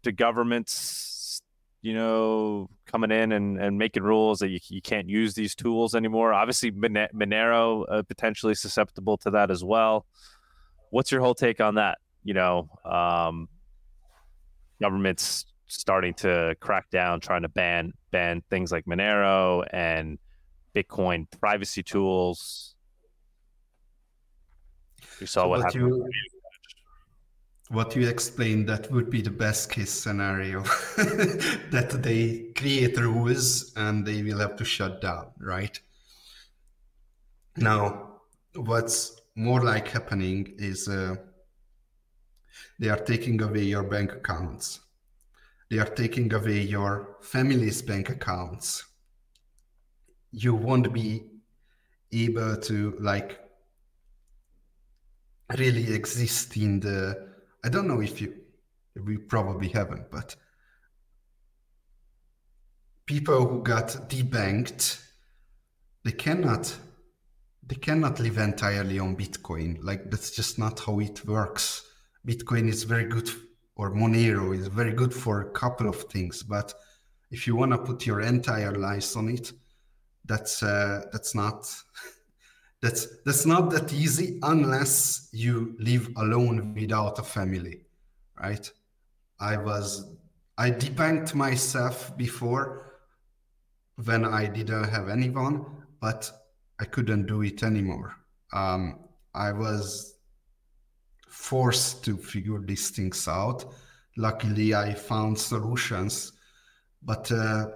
to 0.03 0.13
governments 0.13 1.15
you 1.85 1.93
know, 1.93 2.71
coming 2.87 3.11
in 3.11 3.31
and, 3.31 3.61
and 3.61 3.77
making 3.77 4.03
rules 4.03 4.39
that 4.39 4.49
you, 4.49 4.59
you 4.71 4.81
can't 4.81 5.07
use 5.07 5.35
these 5.35 5.55
tools 5.55 5.95
anymore. 5.95 6.33
Obviously, 6.33 6.73
Monero 6.73 7.85
uh, 7.91 8.03
potentially 8.03 8.55
susceptible 8.55 9.19
to 9.19 9.31
that 9.33 9.51
as 9.51 9.63
well. 9.63 10.07
What's 10.89 11.13
your 11.13 11.21
whole 11.21 11.35
take 11.35 11.61
on 11.61 11.75
that? 11.75 11.99
You 12.25 12.33
know, 12.33 12.71
um, 12.87 13.51
governments 14.81 15.45
starting 15.75 16.15
to 16.15 16.57
crack 16.61 16.91
down, 16.91 17.21
trying 17.21 17.43
to 17.43 17.49
ban 17.49 17.93
ban 18.11 18.43
things 18.51 18.73
like 18.73 18.85
Monero 18.87 19.67
and 19.73 20.19
Bitcoin 20.75 21.27
privacy 21.41 21.83
tools. 21.83 22.75
You 25.21 25.27
saw 25.27 25.43
so 25.43 25.49
what, 25.49 25.59
what 25.59 25.75
happened. 25.75 25.97
You, 25.97 26.09
what 27.69 27.97
you 27.97 28.09
explained 28.09 28.69
that 28.69 28.91
would 28.91 29.11
be 29.11 29.23
the 29.23 29.31
best 29.31 29.71
case 29.71 29.91
scenario 29.91 30.63
that 31.73 31.99
they 32.03 32.53
create 32.57 32.97
rules 32.99 33.73
and 33.77 34.05
they 34.05 34.23
will 34.23 34.39
have 34.39 34.55
to 34.57 34.65
shut 34.65 35.01
down 35.01 35.29
right 35.39 35.81
now 37.57 38.21
what's 38.55 39.21
more 39.35 39.63
like 39.65 39.89
happening 39.89 40.55
is 40.59 40.89
uh, 40.89 41.17
they 42.79 42.89
are 42.89 42.99
taking 42.99 43.41
away 43.43 43.63
your 43.63 43.83
bank 43.83 44.13
accounts 44.13 44.81
they 45.71 45.79
are 45.79 45.87
taking 45.87 46.33
away 46.33 46.61
your 46.61 47.17
family's 47.21 47.83
bank 47.83 48.09
accounts 48.11 48.85
you 50.31 50.55
won't 50.55 50.93
be 50.93 51.23
able 52.13 52.57
to 52.57 52.97
like 53.01 53.39
really 55.57 55.93
exist 55.93 56.57
in 56.57 56.81
the 56.81 57.35
I 57.65 57.71
don't 57.71 57.89
know 57.89 58.03
if 58.03 58.21
you, 58.21 58.35
we 58.95 59.17
probably 59.17 59.69
haven't, 59.69 60.11
but 60.11 60.37
people 63.07 63.47
who 63.47 63.63
got 63.63 63.89
debanked, 64.11 65.03
they 66.05 66.13
cannot, 66.13 66.77
they 67.67 67.77
cannot 67.77 68.21
live 68.21 68.37
entirely 68.37 68.99
on 68.99 69.17
Bitcoin. 69.17 69.79
Like 69.83 70.11
that's 70.11 70.31
just 70.31 70.59
not 70.59 70.81
how 70.81 71.01
it 71.01 71.25
works. 71.27 71.89
Bitcoin 72.27 72.69
is 72.69 72.85
very 72.85 73.07
good, 73.07 73.31
or 73.77 73.91
Monero 73.91 74.57
is 74.57 74.69
very 74.69 74.93
good 74.93 75.13
for 75.13 75.41
a 75.41 75.51
couple 75.51 75.89
of 75.89 76.03
things, 76.05 76.43
but 76.43 76.73
if 77.31 77.47
you 77.47 77.57
want 77.57 77.73
to 77.73 77.79
put 77.79 78.07
your 78.07 78.21
entire 78.21 78.73
life 78.73 79.17
on 79.17 79.29
it, 79.29 79.53
that's 80.25 80.63
uh, 80.63 81.03
that's 81.13 81.35
not 81.35 81.67
that's 82.83 83.09
that's 83.25 83.47
not 83.47 83.71
that 83.71 83.93
easy 83.93 84.39
unless 84.43 85.29
you 85.33 85.77
live 85.79 86.09
alone 86.17 86.75
without 86.75 87.19
a 87.19 87.23
family 87.23 87.81
right 88.41 88.71
i 89.41 89.57
was 89.57 90.11
i 90.59 90.71
debanked 90.71 91.35
myself 91.35 92.17
before 92.17 92.85
when 94.03 94.25
I 94.25 94.47
didn't 94.47 94.85
have 94.85 95.09
anyone, 95.09 95.65
but 96.01 96.31
I 96.81 96.85
couldn't 96.85 97.27
do 97.27 97.43
it 97.43 97.63
anymore. 97.63 98.17
Um, 98.53 99.01
I 99.35 99.53
was 99.53 100.14
forced 101.45 102.03
to 102.03 102.17
figure 102.17 102.59
these 102.59 102.89
things 102.89 103.29
out. 103.29 103.65
Luckily, 104.17 104.75
I 104.75 104.95
found 104.95 105.39
solutions, 105.39 106.33
but 107.03 107.31
uh, 107.31 107.67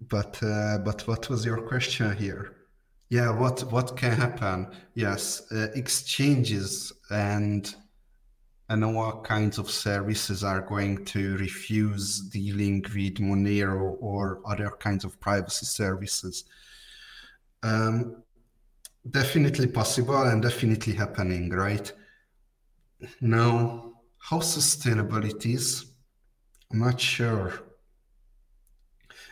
but 0.00 0.42
uh, 0.42 0.78
but 0.78 1.06
what 1.06 1.28
was 1.28 1.44
your 1.44 1.60
question 1.68 2.16
here? 2.16 2.56
Yeah, 3.10 3.38
what 3.38 3.60
what 3.70 3.96
can 3.96 4.12
happen? 4.12 4.68
Yes, 4.94 5.42
uh, 5.52 5.68
exchanges 5.74 6.92
and 7.10 7.74
and 8.70 8.94
what 8.94 9.24
kinds 9.24 9.58
of 9.58 9.70
services 9.70 10.42
are 10.42 10.62
going 10.62 11.04
to 11.04 11.36
refuse 11.36 12.20
dealing 12.30 12.80
with 12.80 13.18
Monero 13.18 13.96
or 14.00 14.40
other 14.46 14.70
kinds 14.70 15.04
of 15.04 15.20
privacy 15.20 15.66
services. 15.66 16.44
Um, 17.62 18.21
definitely 19.10 19.66
possible 19.66 20.22
and 20.22 20.42
definitely 20.42 20.92
happening, 20.94 21.50
right? 21.50 21.92
Now, 23.20 23.92
how 24.18 24.40
sustainable 24.40 25.24
it 25.24 25.44
is, 25.44 25.86
I'm 26.72 26.80
not 26.80 27.00
sure. 27.00 27.52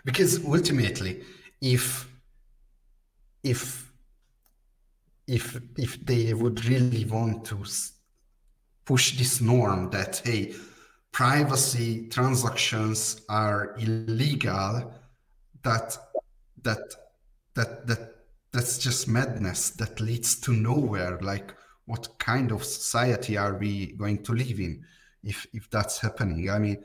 Because 0.05 0.45
ultimately, 0.45 1.23
if 1.61 2.09
if 3.43 3.91
if 5.27 5.61
if 5.79 6.05
they 6.05 6.35
would 6.35 6.65
really 6.67 7.05
want 7.05 7.45
to 7.47 7.65
push 8.85 9.17
this 9.17 9.41
norm 9.41 9.91
that 9.91 10.21
hey 10.25 10.55
privacy 11.13 12.09
transactions 12.09 13.21
are 13.29 13.77
illegal 13.79 14.93
that 15.63 15.97
that 16.63 16.95
that 17.55 17.87
that 17.87 18.10
that's 18.53 18.79
just 18.79 19.09
madness 19.09 19.71
that 19.71 20.01
leads 20.01 20.35
to 20.41 20.53
nowhere 20.53 21.19
like 21.21 21.55
what 21.87 22.19
kind 22.19 22.53
of 22.53 22.65
society 22.65 23.37
are 23.37 23.57
we 23.57 23.93
going 23.93 24.23
to 24.23 24.33
live 24.33 24.59
in 24.61 24.85
if 25.23 25.47
if 25.53 25.69
that's 25.71 25.99
happening 26.01 26.51
i 26.51 26.59
mean 26.59 26.83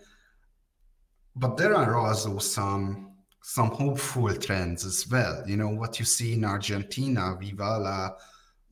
but 1.35 1.57
there 1.57 1.75
are 1.75 1.95
also 1.95 2.37
some 2.37 3.11
some 3.41 3.69
hopeful 3.69 4.33
trends 4.35 4.85
as 4.85 5.07
well 5.09 5.43
you 5.47 5.57
know 5.57 5.69
what 5.69 5.99
you 5.99 6.05
see 6.05 6.33
in 6.33 6.45
argentina 6.45 7.35
viva 7.39 7.77
la 7.77 8.09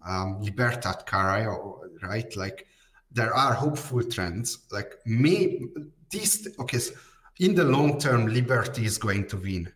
um, 0.05 0.41
libertad 0.41 1.05
carayo 1.05 1.79
right 2.01 2.35
like 2.35 2.67
there 3.13 3.33
are 3.33 3.53
hopeful 3.53 4.03
trends. 4.03 4.59
Like 4.71 4.97
me, 5.05 5.67
these 6.09 6.47
okay. 6.59 6.79
So 6.79 6.93
in 7.39 7.55
the 7.55 7.63
long 7.63 7.99
term, 7.99 8.27
liberty 8.27 8.85
is 8.85 8.97
going 8.97 9.27
to 9.27 9.37
win, 9.37 9.71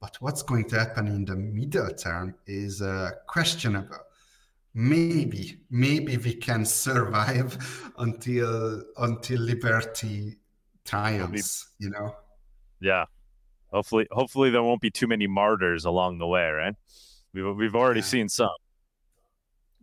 but 0.00 0.16
what's 0.20 0.42
going 0.42 0.68
to 0.68 0.78
happen 0.78 1.08
in 1.08 1.24
the 1.24 1.36
middle 1.36 1.90
term 1.90 2.34
is 2.46 2.82
uh, 2.82 3.10
questionable. 3.26 3.98
Maybe, 4.74 5.58
maybe 5.70 6.16
we 6.18 6.34
can 6.34 6.64
survive 6.64 7.92
until 7.98 8.82
until 8.96 9.40
liberty 9.40 10.36
triumphs. 10.84 11.70
You 11.78 11.90
know. 11.90 12.14
Yeah. 12.80 13.06
Hopefully, 13.72 14.06
hopefully 14.10 14.50
there 14.50 14.62
won't 14.62 14.80
be 14.80 14.90
too 14.90 15.06
many 15.06 15.26
martyrs 15.26 15.84
along 15.84 16.18
the 16.18 16.26
way, 16.26 16.48
right? 16.48 16.74
We've 17.34 17.56
we've 17.56 17.74
already 17.74 18.00
yeah. 18.00 18.06
seen 18.06 18.28
some. 18.28 18.48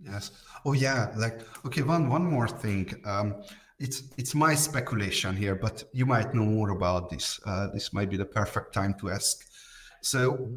Yes. 0.01 0.31
Oh 0.65 0.73
yeah. 0.73 1.11
Like 1.15 1.41
okay. 1.65 1.81
One 1.81 2.09
one 2.09 2.25
more 2.25 2.47
thing. 2.47 2.93
Um, 3.05 3.43
it's 3.79 4.03
it's 4.17 4.33
my 4.33 4.55
speculation 4.55 5.35
here, 5.35 5.55
but 5.55 5.83
you 5.93 6.05
might 6.05 6.33
know 6.33 6.45
more 6.45 6.69
about 6.69 7.09
this. 7.09 7.39
Uh, 7.45 7.67
this 7.73 7.91
might 7.93 8.09
be 8.09 8.17
the 8.17 8.25
perfect 8.25 8.73
time 8.73 8.93
to 9.01 9.11
ask. 9.11 9.45
So, 10.05 10.51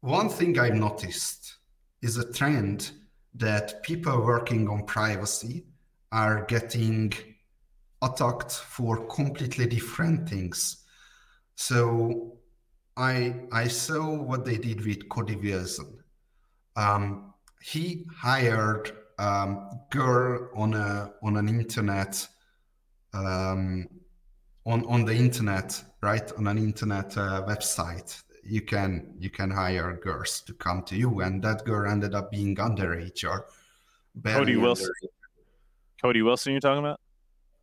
one 0.00 0.28
thing 0.28 0.58
I've 0.58 0.74
noticed 0.74 1.58
is 2.02 2.16
a 2.16 2.32
trend 2.32 2.90
that 3.36 3.84
people 3.84 4.20
working 4.20 4.68
on 4.68 4.84
privacy 4.84 5.64
are 6.10 6.44
getting 6.46 7.12
attacked 8.02 8.50
for 8.50 9.06
completely 9.06 9.66
different 9.66 10.28
things. 10.28 10.78
So, 11.54 12.36
I 12.96 13.42
I 13.52 13.68
saw 13.68 14.20
what 14.20 14.44
they 14.44 14.58
did 14.58 14.84
with 14.84 15.08
Cody 15.08 15.36
Wilson. 15.36 16.02
Um, 16.74 17.32
he 17.62 18.06
hired 18.12 18.90
um, 19.20 19.70
girl 19.90 20.50
on 20.56 20.74
a 20.74 21.12
on 21.22 21.36
an 21.36 21.48
internet 21.48 22.26
um, 23.12 23.88
on 24.66 24.84
on 24.86 25.04
the 25.04 25.14
internet 25.14 25.80
right 26.02 26.32
on 26.32 26.48
an 26.48 26.58
internet 26.58 27.16
uh, 27.16 27.44
website 27.46 28.20
you 28.46 28.60
can 28.60 29.14
you 29.18 29.30
can 29.30 29.50
hire 29.50 29.98
girls 30.02 30.40
to 30.42 30.52
come 30.54 30.82
to 30.82 30.96
you 30.96 31.20
and 31.20 31.42
that 31.42 31.64
girl 31.64 31.90
ended 31.90 32.14
up 32.14 32.30
being 32.30 32.56
underage 32.56 33.24
or 33.28 33.46
Cody 34.24 34.56
Wilson 34.56 34.86
underage. 34.86 35.08
Cody 36.02 36.22
Wilson 36.22 36.52
you're 36.52 36.60
talking 36.60 36.84
about 36.84 37.00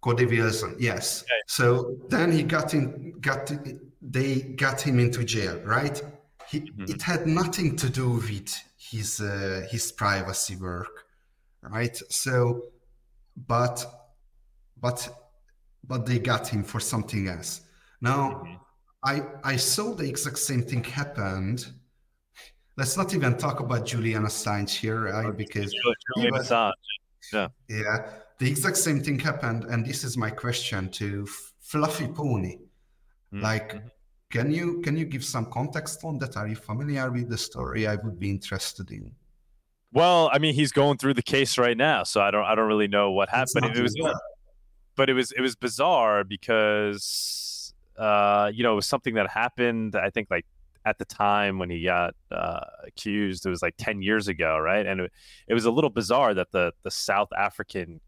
Cody 0.01 0.25
Wilson 0.25 0.75
yes 0.79 1.23
okay. 1.23 1.32
so 1.47 1.95
then 2.09 2.32
he 2.32 2.43
got 2.43 2.73
in 2.73 3.13
got 3.21 3.51
they 4.01 4.41
got 4.41 4.82
him 4.82 4.99
into 4.99 5.23
jail 5.23 5.59
right 5.63 6.01
he, 6.51 6.59
mm-hmm. 6.59 6.84
it 6.91 7.01
had 7.01 7.27
nothing 7.27 7.77
to 7.77 7.89
do 7.89 8.09
with 8.11 8.53
his 8.77 9.21
uh, 9.21 9.65
his 9.69 9.91
privacy 9.91 10.57
work, 10.57 11.05
right? 11.61 11.95
So, 12.09 12.63
but 13.47 13.86
but 14.79 15.09
but 15.84 16.05
they 16.05 16.19
got 16.19 16.47
him 16.47 16.63
for 16.63 16.82
something 16.82 17.29
else. 17.29 17.61
Now, 18.01 18.43
mm-hmm. 18.43 18.55
I 19.04 19.22
I 19.43 19.56
saw 19.56 19.93
the 19.93 20.08
exact 20.08 20.38
same 20.38 20.64
thing 20.64 20.84
happened. 20.84 21.68
Let's 22.78 22.97
not 22.97 23.14
even 23.14 23.38
talk 23.38 23.60
about 23.60 23.86
Julian 23.86 24.24
Assange 24.24 24.76
here, 24.76 25.12
right? 25.12 25.36
Because 25.36 25.74
Julian 26.16 26.34
was, 26.34 26.49
Assange. 26.49 26.74
Yeah. 27.34 27.47
Yeah. 27.68 28.10
The 28.39 28.49
exact 28.49 28.78
same 28.78 29.02
thing 29.02 29.20
happened, 29.20 29.66
and 29.66 29.86
this 29.86 30.04
is 30.04 30.18
my 30.18 30.30
question 30.30 30.89
to 30.91 31.28
Fluffy 31.60 32.08
Pony. 32.08 32.58
Mm-hmm. 33.32 33.41
Like 33.41 33.82
can 34.32 34.49
you 34.49 34.80
can 34.82 34.95
you 34.97 35.06
give 35.06 35.24
some 35.24 35.45
context 35.45 36.04
on 36.04 36.18
that? 36.20 36.38
Are 36.38 36.47
you 36.47 36.56
familiar 36.56 37.12
with 37.12 37.30
the 37.30 37.38
story? 37.38 37.86
I 37.86 37.95
would 37.95 38.18
be 38.18 38.30
interested 38.30 38.89
in. 38.89 39.12
Well, 39.91 40.30
I 40.32 40.39
mean, 40.39 40.54
he's 40.54 40.72
going 40.72 40.97
through 40.97 41.16
the 41.16 41.22
case 41.22 41.58
right 41.58 41.76
now, 41.76 42.04
so 42.04 42.22
I 42.22 42.32
don't 42.32 42.45
I 42.45 42.56
don't 42.56 42.68
really 42.68 42.88
know 42.88 43.12
what 43.12 43.28
happened. 43.28 43.66
It 43.66 43.82
was, 43.82 43.93
but 44.95 45.10
it 45.10 45.14
was 45.14 45.34
it 45.34 45.41
was 45.41 45.58
bizarre 45.58 46.24
because 46.24 47.51
uh, 47.97 48.51
you 48.53 48.63
know 48.63 48.73
it 48.73 48.75
was 48.75 48.87
something 48.87 49.15
that 49.15 49.29
happened. 49.29 49.95
I 49.95 50.09
think 50.09 50.27
like 50.29 50.45
at 50.85 50.97
the 50.97 51.05
time 51.05 51.59
when 51.59 51.69
he 51.69 51.83
got 51.83 52.15
uh, 52.31 52.61
accused, 52.85 53.45
it 53.45 53.49
was 53.49 53.61
like 53.61 53.75
ten 53.77 54.01
years 54.01 54.27
ago, 54.27 54.57
right? 54.57 54.85
And 54.85 55.01
it, 55.01 55.11
it 55.47 55.53
was 55.53 55.65
a 55.65 55.71
little 55.71 55.89
bizarre 55.89 56.33
that 56.33 56.51
the 56.51 56.73
the 56.83 56.91
South 56.91 57.29
African 57.37 58.01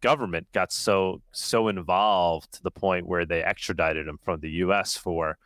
government 0.00 0.46
got 0.52 0.72
so 0.72 1.20
so 1.32 1.68
involved 1.68 2.52
to 2.52 2.62
the 2.62 2.70
point 2.70 3.06
where 3.06 3.24
they 3.24 3.42
extradited 3.42 4.06
him 4.06 4.18
from 4.22 4.40
the 4.40 4.50
U.S. 4.50 4.96
for 4.96 5.38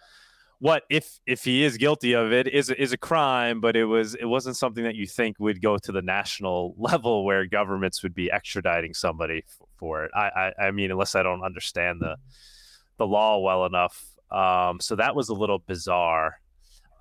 what 0.61 0.82
if 0.91 1.18
if 1.26 1.43
he 1.43 1.64
is 1.64 1.78
guilty 1.78 2.12
of 2.12 2.32
it 2.32 2.47
is 2.47 2.68
is 2.70 2.93
a 2.93 2.99
crime, 2.99 3.61
but 3.61 3.76
it 3.76 3.86
was 3.86 4.14
it 4.14 4.26
wasn't 4.26 4.57
something 4.57 4.84
that 4.84 4.95
you 4.95 5.07
think 5.07 5.36
would 5.41 5.62
go 5.62 5.78
to 5.78 5.91
the 5.91 6.03
national 6.03 6.74
level 6.78 7.24
where 7.24 7.47
governments 7.47 8.03
would 8.03 8.14
be 8.14 8.30
extraditing 8.32 8.95
somebody 8.95 9.38
f- 9.38 9.66
for 9.78 10.05
it. 10.05 10.11
I, 10.14 10.53
I, 10.59 10.64
I 10.66 10.70
mean, 10.70 10.91
unless 10.91 11.14
I 11.14 11.22
don't 11.22 11.43
understand 11.43 12.01
the 12.01 12.16
the 13.01 13.07
law 13.07 13.39
well 13.39 13.65
enough. 13.65 14.05
Um, 14.31 14.79
so 14.79 14.95
that 14.97 15.17
was 15.17 15.31
a 15.31 15.35
little 15.35 15.59
bizarre. 15.59 16.39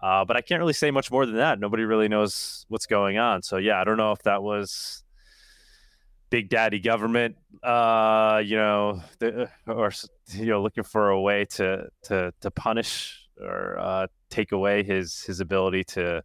Uh, 0.02 0.24
but 0.24 0.38
I 0.38 0.42
can't 0.42 0.60
really 0.60 0.74
say 0.74 0.92
much 0.92 1.12
more 1.12 1.26
than 1.26 1.36
that. 1.36 1.60
Nobody 1.60 1.84
really 1.84 2.08
knows 2.08 2.66
what's 2.70 2.86
going 2.86 3.18
on. 3.18 3.44
So 3.44 3.58
yeah, 3.58 3.82
I 3.82 3.84
don't 3.84 3.98
know 3.98 4.14
if 4.14 4.24
that 4.24 4.42
was 4.42 5.04
big 6.30 6.50
daddy 6.50 6.80
government, 6.80 7.36
uh, 7.64 8.42
you 8.44 8.56
know, 8.56 9.02
the, 9.20 9.50
or 9.68 9.92
you 10.34 10.46
know, 10.46 10.62
looking 10.62 10.86
for 10.86 11.10
a 11.10 11.20
way 11.20 11.46
to 11.46 11.90
to 12.04 12.34
to 12.40 12.52
punish 12.52 13.28
or 13.42 13.78
uh, 13.78 14.08
take 14.30 14.54
away 14.54 14.84
his 14.84 15.22
his 15.24 15.42
ability 15.42 15.84
to 15.84 16.24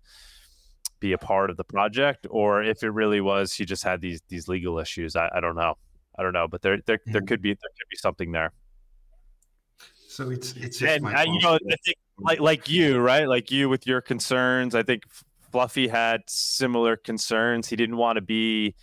be 1.01 1.13
a 1.13 1.19
part 1.19 1.51
of 1.51 1.57
the 1.57 1.65
project, 1.65 2.29
or 2.31 2.63
if 2.63 2.85
it 2.85 2.91
really 2.91 3.21
was 3.21 3.53
he 3.53 3.65
just 3.65 3.83
had 3.83 4.01
these 4.01 4.23
these 4.29 4.47
legal 4.47 4.79
issues. 4.79 5.17
I, 5.17 5.29
I 5.35 5.41
don't 5.41 5.57
know. 5.57 5.75
I 6.17 6.23
don't 6.23 6.33
know, 6.33 6.47
but 6.47 6.63
there 6.63 6.79
there 6.87 7.01
there 7.07 7.21
mm-hmm. 7.21 7.27
could 7.27 7.43
be 7.43 7.51
there 7.51 7.71
could 7.77 7.91
be 7.91 7.97
something 7.97 8.31
there. 8.31 8.53
So 10.15 10.31
it's 10.31 10.53
it's 10.53 10.79
just 10.79 10.97
and 10.97 11.09
I, 11.09 11.25
you 11.25 11.41
know 11.41 11.55
I 11.55 11.77
think 11.85 11.97
like 12.21 12.39
like 12.39 12.69
you 12.69 13.01
right 13.01 13.29
like 13.29 13.51
you 13.51 13.69
with 13.69 13.85
your 13.85 14.01
concerns. 14.01 14.77
I 14.77 14.85
think 14.85 15.03
Fluffy 15.51 15.89
had 15.89 16.23
similar 16.29 16.97
concerns. 16.97 17.69
He 17.69 17.75
didn't 17.75 17.97
want 17.97 18.17
to 18.17 18.23
be 18.23 18.77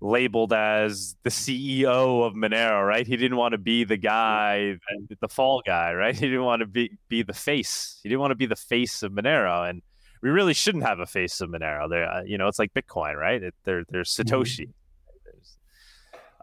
labeled 0.00 0.52
as 0.52 1.14
the 1.22 1.30
CEO 1.30 2.26
of 2.26 2.34
Monero, 2.34 2.84
right? 2.84 3.06
He 3.06 3.16
didn't 3.16 3.36
want 3.36 3.52
to 3.52 3.58
be 3.58 3.84
the 3.84 3.96
guy, 3.96 4.76
the 5.20 5.28
fall 5.28 5.62
guy, 5.64 5.94
right? 5.94 6.14
He 6.18 6.26
didn't 6.26 6.44
want 6.44 6.60
to 6.60 6.66
be 6.66 6.90
be 7.08 7.22
the 7.22 7.32
face. 7.32 8.00
He 8.02 8.08
didn't 8.08 8.20
want 8.20 8.32
to 8.32 8.36
be 8.36 8.46
the 8.46 8.56
face 8.56 9.04
of 9.04 9.12
Monero, 9.12 9.70
and 9.70 9.82
we 10.20 10.30
really 10.30 10.54
shouldn't 10.54 10.82
have 10.82 10.98
a 10.98 11.06
face 11.06 11.40
of 11.40 11.48
Monero. 11.48 11.88
There, 11.88 12.10
uh, 12.10 12.22
you 12.22 12.38
know, 12.38 12.48
it's 12.48 12.58
like 12.58 12.74
Bitcoin, 12.74 13.14
right? 13.14 13.40
It, 13.40 13.54
there, 13.62 13.84
there's 13.88 14.12
Satoshi. 14.12 14.70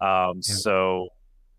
Mm-hmm. 0.02 0.06
um, 0.06 0.38
yeah. 0.38 0.56
So 0.56 1.10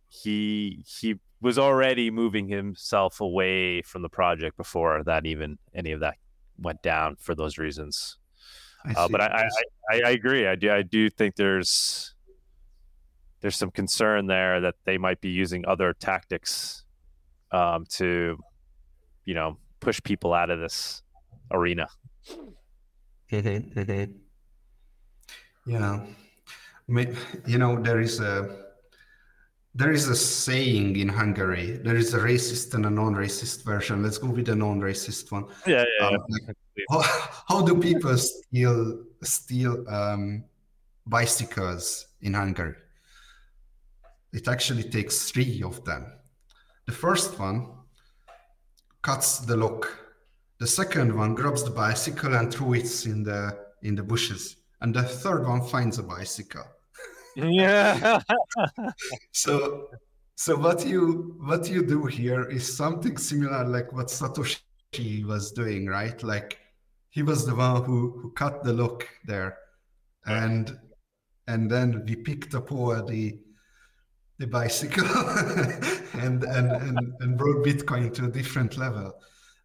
he 0.09 0.83
he 0.87 1.17
was 1.45 1.59
already 1.59 2.11
moving 2.11 2.49
himself 2.49 3.21
away 3.21 3.83
from 3.83 4.01
the 4.01 4.09
project 4.09 4.57
before 4.57 5.03
that 5.05 5.27
even 5.27 5.59
any 5.75 5.93
of 5.93 6.01
that 6.01 6.15
went 6.59 6.81
down 6.83 7.17
for 7.21 7.35
those 7.35 7.59
reasons. 7.59 8.17
Uh, 8.97 9.07
but 9.09 9.21
I, 9.21 9.27
I, 9.27 9.95
I, 9.95 10.01
I, 10.07 10.11
agree. 10.13 10.47
I 10.47 10.55
do 10.55 10.73
I 10.73 10.81
do 10.81 11.11
think 11.11 11.37
there's 11.37 12.15
there's 13.43 13.57
some 13.57 13.71
concern 13.71 14.27
there 14.27 14.63
that 14.63 14.77
they 14.87 14.97
might 14.97 15.21
be 15.21 15.29
using 15.29 15.67
other 15.67 15.93
tactics 15.93 16.85
um, 17.53 17.85
to, 17.91 18.39
you 19.27 19.35
know, 19.35 19.59
push 19.81 20.03
people 20.03 20.33
out 20.33 20.49
of 20.49 20.61
this 20.61 21.03
arena. 21.51 21.89
yeah, 25.67 26.01
you 27.47 27.59
know 27.59 27.81
there 27.81 28.01
is 28.01 28.21
a 28.21 28.65
there 29.75 29.91
is 29.91 30.09
a 30.09 30.15
saying 30.15 30.97
in 30.97 31.09
Hungary. 31.09 31.79
There 31.83 31.97
is 31.97 32.15
a 32.15 32.19
racist 32.19 32.75
and 32.75 32.87
a 32.87 32.91
non-racist 32.91 33.65
version. 33.65 34.03
Let's 34.05 34.19
go 34.19 34.29
with 34.29 34.47
the 34.47 34.55
non-racist 34.55 35.33
one. 35.33 35.47
Yeah, 35.67 35.85
yeah. 35.99 36.07
Um, 36.07 36.19
like, 36.29 36.57
how, 36.91 37.03
how, 37.49 37.63
do 37.63 37.81
people 37.81 38.17
steal 38.17 39.05
steal 39.23 39.89
um, 39.89 40.45
bicycles 41.07 42.07
in 42.23 42.35
Hungary? 42.35 42.77
It 44.33 44.47
actually 44.47 44.85
takes 44.85 45.31
three 45.31 45.63
of 45.65 45.85
them. 45.85 46.13
The 46.87 46.93
first 46.93 47.39
one 47.39 47.67
cuts 49.03 49.41
the 49.41 49.57
lock. 49.57 49.89
The 50.61 50.67
second 50.69 51.17
one 51.17 51.35
grabs 51.35 51.65
the 51.65 51.71
bicycle 51.71 52.35
and 52.35 52.53
throws 52.53 53.07
it 53.07 53.11
in 53.11 53.25
the 53.25 53.59
in 53.83 53.97
the 53.97 54.05
bushes. 54.05 54.57
And 54.81 54.95
the 54.95 55.03
third 55.03 55.49
one 55.49 55.67
finds 55.67 55.99
a 55.99 56.03
bicycle 56.03 56.65
yeah. 57.37 58.21
so 59.33 59.89
so 60.37 60.57
what 60.57 60.85
you 60.87 61.37
what 61.41 61.69
you 61.69 61.85
do 61.85 62.07
here 62.07 62.45
is 62.49 62.77
something 62.77 63.17
similar 63.17 63.65
like 63.67 63.93
what 63.93 64.09
Satoshi 64.09 65.25
was 65.25 65.53
doing, 65.53 65.87
right? 65.87 66.21
Like 66.23 66.59
he 67.11 67.23
was 67.23 67.47
the 67.47 67.55
one 67.55 67.85
who 67.85 68.19
who 68.21 68.31
cut 68.33 68.65
the 68.65 68.73
lock 68.73 69.09
there, 69.25 69.59
and 70.27 70.77
and 71.47 71.71
then 71.71 72.05
we 72.07 72.17
picked 72.17 72.55
up 72.55 72.73
over 72.73 73.03
the 73.03 73.39
the 74.39 74.47
bicycle 74.47 75.07
and, 76.15 76.43
and 76.43 76.73
and 76.73 77.15
and 77.21 77.39
brought 77.39 77.65
Bitcoin 77.65 78.13
to 78.15 78.27
a 78.27 78.31
different 78.31 78.77
level. 78.77 79.13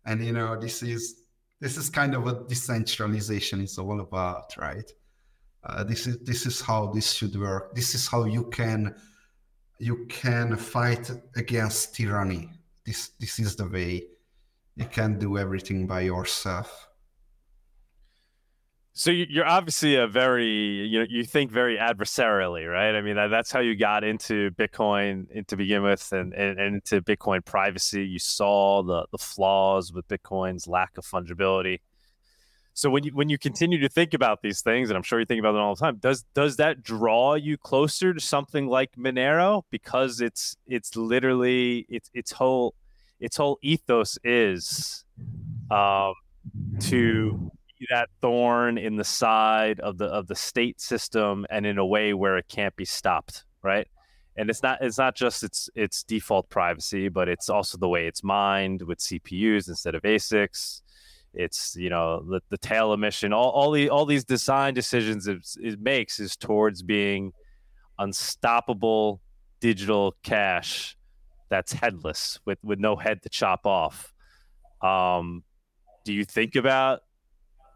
And 0.05 0.24
you 0.24 0.34
know 0.34 0.59
this 0.59 0.84
is 0.84 1.24
this 1.59 1.78
is 1.78 1.89
kind 1.89 2.15
of 2.15 2.24
what 2.24 2.47
decentralization 2.47 3.61
is 3.61 3.78
all 3.78 3.99
about, 3.99 4.55
right? 4.57 4.89
Uh, 5.64 5.84
this 5.84 6.07
is 6.07 6.20
this 6.20 6.45
is 6.45 6.62
how 6.62 6.88
this 6.88 7.12
should 7.12 7.36
work. 7.36 7.76
This 7.76 7.93
is 7.93 8.07
how 8.07 8.24
you 8.24 8.45
can 8.45 8.95
you 9.78 10.05
can 10.07 10.55
fight 10.55 11.12
against 11.36 11.95
tyranny. 11.95 12.49
This 12.86 13.12
this 13.20 13.39
is 13.39 13.55
the 13.55 13.68
way 13.68 14.03
you 14.76 14.86
can 14.86 15.20
do 15.20 15.38
everything 15.38 15.86
by 15.88 16.01
yourself. 16.01 16.88
So 18.93 19.12
you're 19.12 19.47
obviously 19.47 19.95
a 19.95 20.07
very 20.07 20.47
you 20.47 20.99
know 20.99 21.05
you 21.10 21.24
think 21.24 21.51
very 21.51 21.78
adversarially 21.78 22.70
right? 22.70 22.95
I 22.95 23.01
mean 23.01 23.16
that's 23.16 23.51
how 23.51 23.60
you 23.60 23.76
got 23.76 24.03
into 24.03 24.51
bitcoin 24.51 25.45
to 25.47 25.55
begin 25.57 25.84
with 25.84 26.12
and, 26.14 26.34
and, 26.34 26.60
and 26.60 26.76
into 26.76 27.01
bitcoin 27.01 27.43
privacy. 27.43 28.05
You 28.05 28.20
saw 28.20 28.82
the 28.82 29.07
the 29.12 29.18
flaws 29.18 29.91
with 29.91 30.07
bitcoin's 30.07 30.68
lack 30.68 30.97
of 30.97 31.05
fungibility 31.05 31.80
so 32.80 32.89
when 32.89 33.03
you 33.03 33.11
when 33.11 33.27
you 33.27 33.38
continue 33.38 33.77
to 33.80 33.89
think 33.89 34.13
about 34.13 34.41
these 34.41 34.61
things, 34.61 34.89
and 34.89 34.95
I'm 34.95 35.03
sure 35.03 35.19
you 35.19 35.25
think 35.25 35.41
about 35.41 35.51
them 35.51 35.61
all 35.61 35.75
the 35.75 35.82
time, 35.82 35.97
does 35.97 36.23
does 36.34 36.55
that 36.57 36.82
draw 36.82 37.34
you 37.34 37.57
closer 37.57 38.13
to 38.13 38.21
something 38.21 38.67
like 38.67 38.95
Monero 38.95 39.63
because 39.69 40.21
it's 40.21 40.55
it's 40.65 40.95
literally 40.95 41.86
its 41.89 42.09
its 42.13 42.32
whole 42.32 42.73
its 43.19 43.36
whole 43.36 43.59
ethos 43.61 44.17
is 44.23 45.03
um, 45.69 46.13
to 46.80 47.51
be 47.77 47.86
that 47.89 48.07
thorn 48.21 48.77
in 48.77 48.95
the 48.95 49.03
side 49.03 49.82
of 49.82 49.97
the 49.97 50.05
of 50.05 50.27
the 50.27 50.36
state 50.36 50.80
system 50.80 51.45
and 51.49 51.65
in 51.65 51.77
a 51.80 51.86
way 51.86 52.13
where 52.13 52.38
it 52.38 52.47
can't 52.47 52.77
be 52.77 52.86
stopped, 52.86 53.43
right? 53.61 53.89
And 54.38 54.49
it's 54.49 54.63
not 54.63 54.77
it's 54.80 54.97
not 54.97 55.17
just 55.17 55.43
its 55.43 55.69
its 55.75 56.03
default 56.03 56.49
privacy, 56.49 57.09
but 57.09 57.27
it's 57.27 57.49
also 57.49 57.77
the 57.77 57.89
way 57.89 58.07
it's 58.07 58.23
mined 58.23 58.84
with 58.84 58.99
CPUs 58.99 59.67
instead 59.67 59.95
of 59.95 60.03
ASICs 60.03 60.82
it's 61.34 61.75
you 61.75 61.89
know 61.89 62.21
the, 62.21 62.41
the 62.49 62.57
tail 62.57 62.93
emission 62.93 63.34
all, 63.34 63.49
all 63.51 63.71
the 63.71 63.89
all 63.89 64.05
these 64.05 64.23
design 64.23 64.73
decisions 64.73 65.27
it, 65.27 65.38
it 65.61 65.80
makes 65.80 66.19
is 66.19 66.36
towards 66.36 66.82
being 66.82 67.32
unstoppable 67.99 69.21
digital 69.59 70.15
cash 70.23 70.97
that's 71.49 71.73
headless 71.73 72.39
with 72.45 72.57
with 72.63 72.80
no 72.80 72.95
head 72.95 73.21
to 73.23 73.30
chop 73.30 73.65
off. 73.65 74.13
Um 74.82 75.43
do 76.05 76.13
you 76.13 76.25
think 76.25 76.55
about 76.55 77.01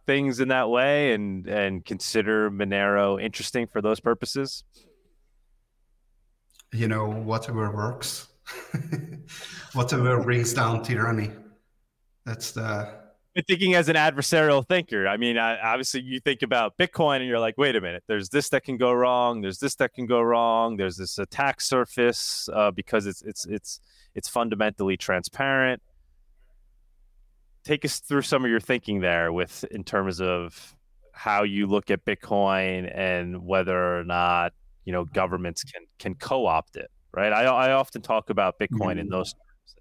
things 0.06 0.39
in 0.39 0.47
that 0.49 0.70
way 0.70 1.14
and 1.14 1.47
and 1.47 1.86
consider 1.86 2.49
monero 2.49 3.22
interesting 3.22 3.68
for 3.68 3.82
those 3.82 3.99
purposes? 3.99 4.64
You 6.72 6.88
know 6.88 7.08
whatever 7.10 7.72
works. 7.72 8.28
Whatever 9.74 10.22
brings 10.22 10.54
down 10.54 10.84
tyranny. 10.84 11.32
That's 12.26 12.51
the 12.51 13.03
thinking 13.42 13.74
as 13.74 13.90
an 13.90 13.96
adversarial 13.96 14.66
thinker. 14.68 15.08
I 15.08 15.18
mean, 15.18 15.38
I, 15.38 15.60
obviously, 15.60 16.02
you 16.02 16.20
think 16.20 16.44
about 16.44 16.78
Bitcoin 16.78 17.18
and 17.18 17.26
you're 17.26 17.40
like, 17.40 17.58
wait 17.58 17.76
a 17.76 17.82
minute, 17.82 18.04
there's 18.08 18.30
this 18.30 18.50
that 18.50 18.64
can 18.64 18.78
go 18.78 18.92
wrong. 18.92 19.42
There's 19.42 19.58
this 19.58 19.76
that 19.76 19.94
can 19.94 20.06
go 20.06 20.22
wrong. 20.22 20.78
There's 20.78 20.98
this 20.98 21.18
attack 21.18 21.60
surface 21.60 22.48
uh, 22.54 22.72
because 22.72 23.08
it's 23.08 23.22
it's 23.24 23.46
it's 23.46 23.80
it's 24.14 24.30
fundamentally 24.30 24.98
transparent. 24.98 25.82
Take 27.64 27.86
us 27.86 28.00
through 28.00 28.24
some 28.24 28.46
of 28.46 28.52
your 28.52 28.60
thinking 28.60 29.02
there, 29.02 29.32
with 29.32 29.64
in 29.72 29.84
terms 29.84 30.22
of 30.22 30.76
how 31.14 31.44
you 31.44 31.66
look 31.66 31.90
at 31.90 32.06
Bitcoin 32.06 32.92
and 32.94 33.46
whether 33.46 34.00
or 34.00 34.04
not 34.04 34.54
you 34.86 34.94
know 34.94 35.06
governments 35.06 35.64
can 35.64 35.84
can 35.98 36.14
co-opt 36.16 36.76
it. 36.76 36.92
Right. 37.12 37.32
I 37.32 37.44
I 37.46 37.72
often 37.72 38.02
talk 38.02 38.30
about 38.30 38.60
Bitcoin 38.60 38.92
mm-hmm. 38.92 39.00
in 39.00 39.10
those 39.10 39.34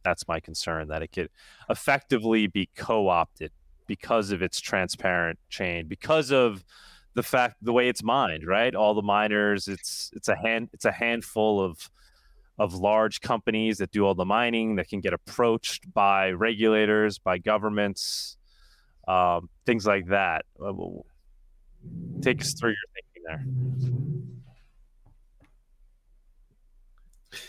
that's 0.05 0.27
my 0.29 0.41
concern 0.41 0.89
that 0.89 1.03
it 1.03 1.13
could 1.13 1.31
effectively 1.71 2.47
be 2.47 2.69
co-opted 2.77 3.51
because 3.87 4.31
of 4.31 4.43
its 4.43 4.61
transparent 4.61 5.39
chain, 5.49 5.87
because 5.87 6.31
of 6.33 6.65
the 7.15 7.23
fact 7.23 7.57
the 7.63 7.73
way 7.73 7.89
it's 7.89 8.03
mined, 8.03 8.47
right? 8.47 8.75
All 8.75 8.95
the 8.95 9.03
miners, 9.03 9.69
it's 9.69 10.11
it's 10.15 10.29
a 10.29 10.37
hand 10.37 10.71
it's 10.73 10.85
a 10.85 10.93
handful 10.93 11.61
of 11.61 11.91
of 12.59 12.75
large 12.75 13.21
companies 13.21 13.79
that 13.79 13.91
do 13.91 14.05
all 14.05 14.15
the 14.15 14.25
mining 14.25 14.77
that 14.77 14.89
can 14.89 15.01
get 15.01 15.13
approached 15.13 15.93
by 15.93 16.31
regulators, 16.31 17.19
by 17.19 17.39
governments, 17.39 18.37
um, 19.09 19.49
things 19.67 19.87
like 19.87 20.07
that. 20.07 20.45
Uh, 20.65 20.73
take 22.21 22.41
us 22.41 22.53
through 22.55 22.71
your 22.71 22.77
thinking 22.95 23.23
there. 23.27 24.42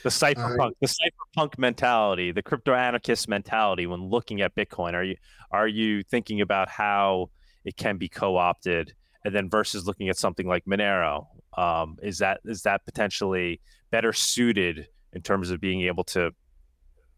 The 0.03 0.09
cypherpunk, 0.09 0.71
uh, 0.71 0.71
the 0.81 0.87
cypherpunk 0.87 1.57
mentality, 1.57 2.31
the 2.31 2.41
crypto 2.41 2.73
anarchist 2.73 3.27
mentality 3.27 3.85
when 3.85 4.09
looking 4.09 4.41
at 4.41 4.55
Bitcoin. 4.55 4.93
Are 4.93 5.03
you 5.03 5.15
are 5.51 5.67
you 5.67 6.03
thinking 6.03 6.41
about 6.41 6.69
how 6.69 7.29
it 7.65 7.75
can 7.75 7.97
be 7.97 8.07
co-opted, 8.07 8.93
and 9.25 9.35
then 9.35 9.49
versus 9.49 9.85
looking 9.85 10.09
at 10.09 10.17
something 10.17 10.47
like 10.47 10.65
Monero? 10.65 11.27
Um, 11.57 11.97
is 12.01 12.19
that 12.19 12.39
is 12.45 12.61
that 12.63 12.85
potentially 12.85 13.59
better 13.91 14.13
suited 14.13 14.87
in 15.11 15.21
terms 15.21 15.51
of 15.51 15.59
being 15.59 15.81
able 15.81 16.03
to 16.05 16.31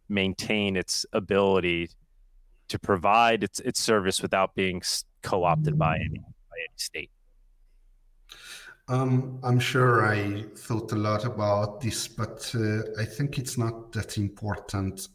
maintain 0.09 0.75
its 0.75 1.05
ability 1.13 1.89
to 2.67 2.79
provide 2.79 3.43
its 3.43 3.59
its 3.59 3.79
service 3.79 4.21
without 4.21 4.55
being 4.55 4.81
co-opted 5.21 5.77
by 5.77 5.97
any 5.97 6.19
by 6.19 6.57
any 6.57 6.77
state? 6.77 7.11
Um, 8.87 9.39
I'm 9.43 9.59
sure 9.59 10.05
I 10.05 10.43
thought 10.55 10.91
a 10.91 10.95
lot 10.95 11.25
about 11.25 11.81
this, 11.81 12.07
but 12.07 12.51
uh, 12.53 12.81
I 12.99 13.05
think 13.05 13.39
it's 13.39 13.57
not 13.57 13.91
that 13.93 14.17
important 14.17 15.07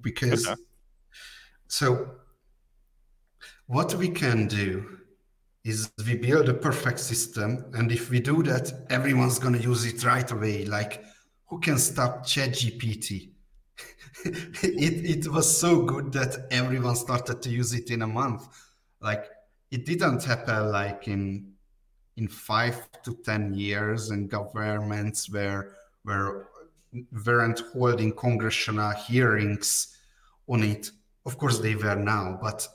because 0.00 0.46
okay. 0.46 0.60
so 1.68 2.10
what 3.66 3.94
we 3.94 4.08
can 4.08 4.46
do 4.46 4.98
is 5.64 5.92
we 6.06 6.16
build 6.16 6.48
a 6.48 6.54
perfect 6.54 6.98
system, 6.98 7.66
and 7.74 7.92
if 7.92 8.10
we 8.10 8.18
do 8.18 8.42
that, 8.42 8.72
everyone's 8.90 9.38
going 9.38 9.54
to 9.54 9.62
use 9.62 9.84
it 9.84 10.04
right 10.04 10.30
away. 10.30 10.64
Like, 10.64 11.04
who 11.46 11.60
can 11.60 11.78
stop 11.78 12.24
ChatGPT? 12.24 13.30
it, 14.24 15.24
it 15.24 15.28
was 15.28 15.58
so 15.58 15.82
good 15.82 16.12
that 16.12 16.46
everyone 16.50 16.96
started 16.96 17.42
to 17.42 17.50
use 17.50 17.74
it 17.74 17.90
in 17.90 18.02
a 18.02 18.06
month. 18.06 18.48
Like, 19.00 19.26
it 19.70 19.86
didn't 19.86 20.24
happen 20.24 20.70
like 20.70 21.06
in 21.08 21.51
in 22.16 22.28
five 22.28 22.88
to 23.02 23.14
ten 23.24 23.54
years, 23.54 24.10
and 24.10 24.30
governments 24.30 25.30
were 25.30 25.74
were 26.04 26.48
weren't 27.24 27.60
holding 27.72 28.12
congressional 28.12 28.90
hearings 28.90 29.96
on 30.46 30.62
it. 30.62 30.90
Of 31.24 31.38
course, 31.38 31.58
they 31.58 31.74
were 31.74 31.96
now, 31.96 32.38
but 32.40 32.68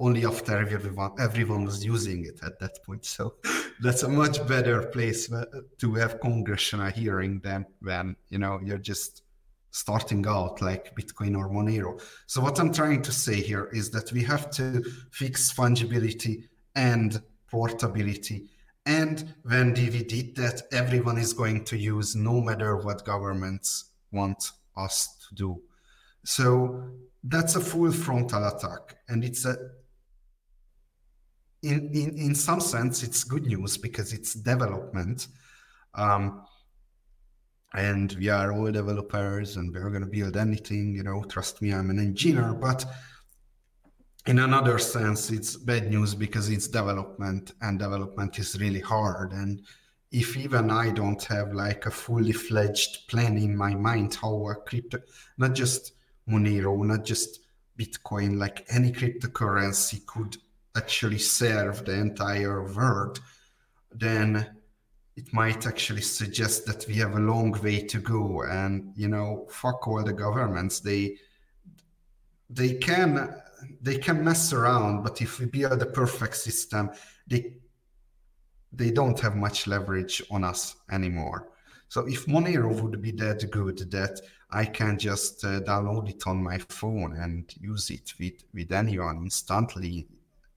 only 0.00 0.26
after 0.26 0.58
everyone 0.58 1.12
everyone 1.20 1.64
was 1.64 1.84
using 1.84 2.24
it 2.26 2.40
at 2.42 2.58
that 2.58 2.82
point. 2.84 3.04
So 3.04 3.34
that's 3.80 4.02
a 4.02 4.08
much 4.08 4.46
better 4.46 4.82
place 4.82 5.32
uh, 5.32 5.44
to 5.78 5.94
have 5.94 6.20
congressional 6.20 6.90
hearing 6.90 7.40
than 7.40 7.66
when 7.80 8.16
you 8.28 8.38
know 8.38 8.60
you're 8.64 8.78
just 8.92 9.22
starting 9.72 10.26
out 10.26 10.60
like 10.60 10.94
Bitcoin 10.94 11.36
or 11.36 11.48
Monero. 11.48 12.00
So 12.26 12.40
what 12.42 12.60
I'm 12.60 12.72
trying 12.72 13.02
to 13.02 13.12
say 13.12 13.40
here 13.40 13.68
is 13.72 13.90
that 13.90 14.12
we 14.12 14.22
have 14.24 14.50
to 14.52 14.84
fix 15.10 15.52
fungibility 15.52 16.48
and 16.74 17.22
portability. 17.50 18.50
And 18.84 19.34
when 19.42 19.74
did 19.74 20.36
that, 20.36 20.62
everyone 20.72 21.18
is 21.18 21.32
going 21.32 21.64
to 21.64 21.76
use 21.76 22.16
no 22.16 22.40
matter 22.40 22.76
what 22.76 23.04
governments 23.04 23.90
want 24.10 24.50
us 24.76 25.26
to 25.28 25.34
do. 25.34 25.62
So 26.24 26.90
that's 27.22 27.54
a 27.54 27.60
full 27.60 27.92
frontal 27.92 28.46
attack. 28.48 28.96
And 29.08 29.24
it's 29.24 29.44
a 29.44 29.56
in, 31.62 31.90
in, 31.94 32.18
in 32.18 32.34
some 32.34 32.60
sense, 32.60 33.02
it's 33.04 33.22
good 33.22 33.46
news 33.46 33.76
because 33.76 34.12
it's 34.12 34.34
development. 34.34 35.28
Um, 35.94 36.44
and 37.74 38.12
we 38.18 38.28
are 38.28 38.52
all 38.52 38.70
developers 38.70 39.56
and 39.56 39.72
we're 39.72 39.90
going 39.90 40.02
to 40.02 40.08
build 40.08 40.36
anything, 40.36 40.94
you 40.94 41.04
know, 41.04 41.22
trust 41.24 41.62
me, 41.62 41.72
I'm 41.72 41.90
an 41.90 41.98
engineer. 41.98 42.52
But 42.52 42.84
in 44.26 44.38
another 44.38 44.78
sense, 44.78 45.30
it's 45.30 45.56
bad 45.56 45.90
news 45.90 46.14
because 46.14 46.48
it's 46.48 46.68
development 46.68 47.54
and 47.60 47.78
development 47.78 48.38
is 48.38 48.60
really 48.60 48.80
hard. 48.80 49.32
And 49.32 49.62
if 50.12 50.36
even 50.36 50.70
I 50.70 50.90
don't 50.90 51.22
have 51.24 51.52
like 51.52 51.86
a 51.86 51.90
fully 51.90 52.32
fledged 52.32 53.08
plan 53.08 53.36
in 53.36 53.56
my 53.56 53.74
mind 53.74 54.14
how 54.14 54.46
a 54.48 54.54
crypto, 54.54 54.98
not 55.38 55.54
just 55.54 55.92
Monero, 56.28 56.84
not 56.84 57.04
just 57.04 57.40
Bitcoin, 57.76 58.38
like 58.38 58.64
any 58.68 58.92
cryptocurrency 58.92 60.06
could 60.06 60.36
actually 60.76 61.18
serve 61.18 61.84
the 61.84 61.92
entire 61.92 62.62
world, 62.62 63.20
then 63.90 64.46
it 65.16 65.32
might 65.32 65.66
actually 65.66 66.00
suggest 66.00 66.64
that 66.66 66.86
we 66.86 66.94
have 66.94 67.16
a 67.16 67.20
long 67.20 67.52
way 67.62 67.80
to 67.86 67.98
go. 67.98 68.42
And 68.42 68.92
you 68.96 69.08
know, 69.08 69.46
fuck 69.50 69.88
all 69.88 70.04
the 70.04 70.12
governments. 70.12 70.78
They 70.78 71.16
they 72.48 72.74
can 72.74 73.41
they 73.80 73.98
can 73.98 74.24
mess 74.24 74.52
around, 74.52 75.02
but 75.02 75.20
if 75.20 75.38
we 75.38 75.46
build 75.46 75.80
the 75.80 75.86
perfect 75.86 76.36
system, 76.36 76.90
they 77.26 77.54
they 78.72 78.90
don't 78.90 79.20
have 79.20 79.36
much 79.36 79.66
leverage 79.66 80.22
on 80.30 80.44
us 80.44 80.76
anymore. 80.90 81.48
So 81.88 82.06
if 82.06 82.24
Monero 82.26 82.80
would 82.80 83.02
be 83.02 83.10
that 83.12 83.50
good 83.50 83.90
that 83.90 84.18
I 84.50 84.64
can 84.64 84.98
just 84.98 85.44
uh, 85.44 85.60
download 85.60 86.08
it 86.08 86.26
on 86.26 86.42
my 86.42 86.58
phone 86.68 87.16
and 87.16 87.52
use 87.60 87.90
it 87.90 88.14
with, 88.18 88.44
with 88.54 88.72
anyone 88.72 89.18
instantly 89.18 90.06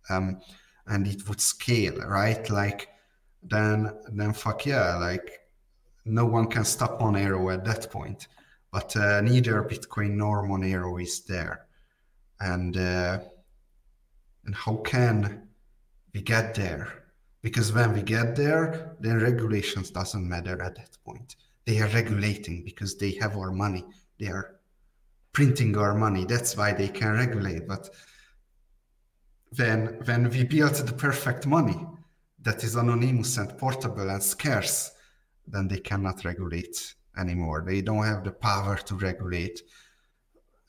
um, 0.10 0.40
and 0.88 1.06
it 1.08 1.28
would 1.28 1.42
scale, 1.42 1.98
right? 2.08 2.50
Like 2.50 2.90
then 3.44 3.92
then 4.12 4.34
fuck 4.34 4.66
yeah, 4.66 4.96
like 4.96 5.40
no 6.06 6.26
one 6.26 6.48
can 6.48 6.64
stop 6.64 7.00
Monero 7.00 7.54
at 7.54 7.66
that 7.66 7.92
point. 7.92 8.28
But 8.72 8.96
uh, 8.96 9.22
neither 9.22 9.64
Bitcoin 9.64 10.12
nor 10.12 10.48
Monero 10.48 11.02
is 11.02 11.22
there, 11.22 11.65
and 12.40 12.78
uh, 12.78 13.20
and 14.46 14.56
how 14.56 14.78
can 14.78 15.48
we 16.14 16.22
get 16.22 16.54
there? 16.56 17.04
Because 17.42 17.74
when 17.74 17.94
we 17.94 18.02
get 18.02 18.36
there, 18.36 18.96
then 19.00 19.20
regulations 19.20 19.92
doesn't 19.92 20.28
matter 20.28 20.62
at 20.62 20.76
that 20.76 20.98
point. 21.06 21.36
They 21.66 21.80
are 21.82 21.90
regulating 21.90 22.64
because 22.64 22.98
they 22.98 23.12
have 23.22 23.38
our 23.38 23.52
money. 23.52 23.86
They 24.20 24.28
are 24.28 24.56
printing 25.34 25.78
our 25.78 25.94
money. 25.94 26.26
That's 26.26 26.56
why 26.56 26.74
they 26.74 26.88
can 26.88 27.14
regulate. 27.14 27.68
But 27.68 27.90
when 29.58 30.00
when 30.06 30.30
we 30.30 30.44
build 30.44 30.76
the 30.76 30.94
perfect 30.94 31.46
money 31.46 31.86
that 32.42 32.64
is 32.64 32.76
anonymous 32.76 33.38
and 33.38 33.58
portable 33.58 34.10
and 34.10 34.22
scarce, 34.22 34.92
then 35.48 35.68
they 35.68 35.80
cannot 35.80 36.24
regulate 36.26 36.96
anymore. 37.18 37.64
They 37.66 37.82
don't 37.82 38.06
have 38.06 38.24
the 38.24 38.32
power 38.32 38.78
to 38.78 38.96
regulate 38.96 39.62